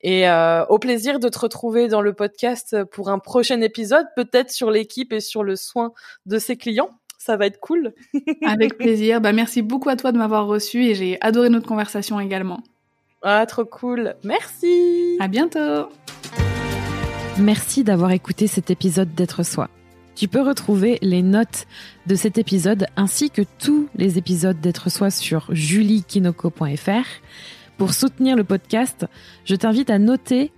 Et 0.00 0.28
euh, 0.28 0.64
au 0.66 0.78
plaisir 0.78 1.18
de 1.18 1.28
te 1.28 1.38
retrouver 1.40 1.88
dans 1.88 2.02
le 2.02 2.12
podcast 2.12 2.84
pour 2.84 3.08
un 3.10 3.18
prochain 3.18 3.60
épisode, 3.60 4.06
peut-être 4.14 4.52
sur 4.52 4.70
l'équipe 4.70 5.12
et 5.12 5.20
sur 5.20 5.42
le 5.42 5.56
soin 5.56 5.92
de 6.26 6.38
ses 6.38 6.56
clients 6.56 6.90
ça 7.24 7.36
va 7.38 7.46
être 7.46 7.58
cool. 7.58 7.94
Avec 8.46 8.76
plaisir. 8.76 9.20
Bah, 9.20 9.32
merci 9.32 9.62
beaucoup 9.62 9.88
à 9.88 9.96
toi 9.96 10.12
de 10.12 10.18
m'avoir 10.18 10.46
reçu 10.46 10.84
et 10.84 10.94
j'ai 10.94 11.18
adoré 11.22 11.48
notre 11.48 11.66
conversation 11.66 12.20
également. 12.20 12.60
Ah, 13.22 13.46
trop 13.46 13.64
cool. 13.64 14.14
Merci. 14.24 15.16
À 15.20 15.28
bientôt. 15.28 15.88
Merci 17.38 17.82
d'avoir 17.82 18.10
écouté 18.10 18.46
cet 18.46 18.70
épisode 18.70 19.14
d'être 19.14 19.42
soi. 19.42 19.70
Tu 20.14 20.28
peux 20.28 20.42
retrouver 20.42 20.98
les 21.00 21.22
notes 21.22 21.66
de 22.06 22.14
cet 22.14 22.36
épisode 22.38 22.86
ainsi 22.96 23.30
que 23.30 23.42
tous 23.58 23.88
les 23.96 24.18
épisodes 24.18 24.60
d'être 24.60 24.90
soi 24.90 25.10
sur 25.10 25.46
juliekinoko.fr. 25.50 27.06
Pour 27.78 27.94
soutenir 27.94 28.36
le 28.36 28.44
podcast, 28.44 29.06
je 29.44 29.56
t'invite 29.56 29.90
à 29.90 29.98
noter, 29.98 30.52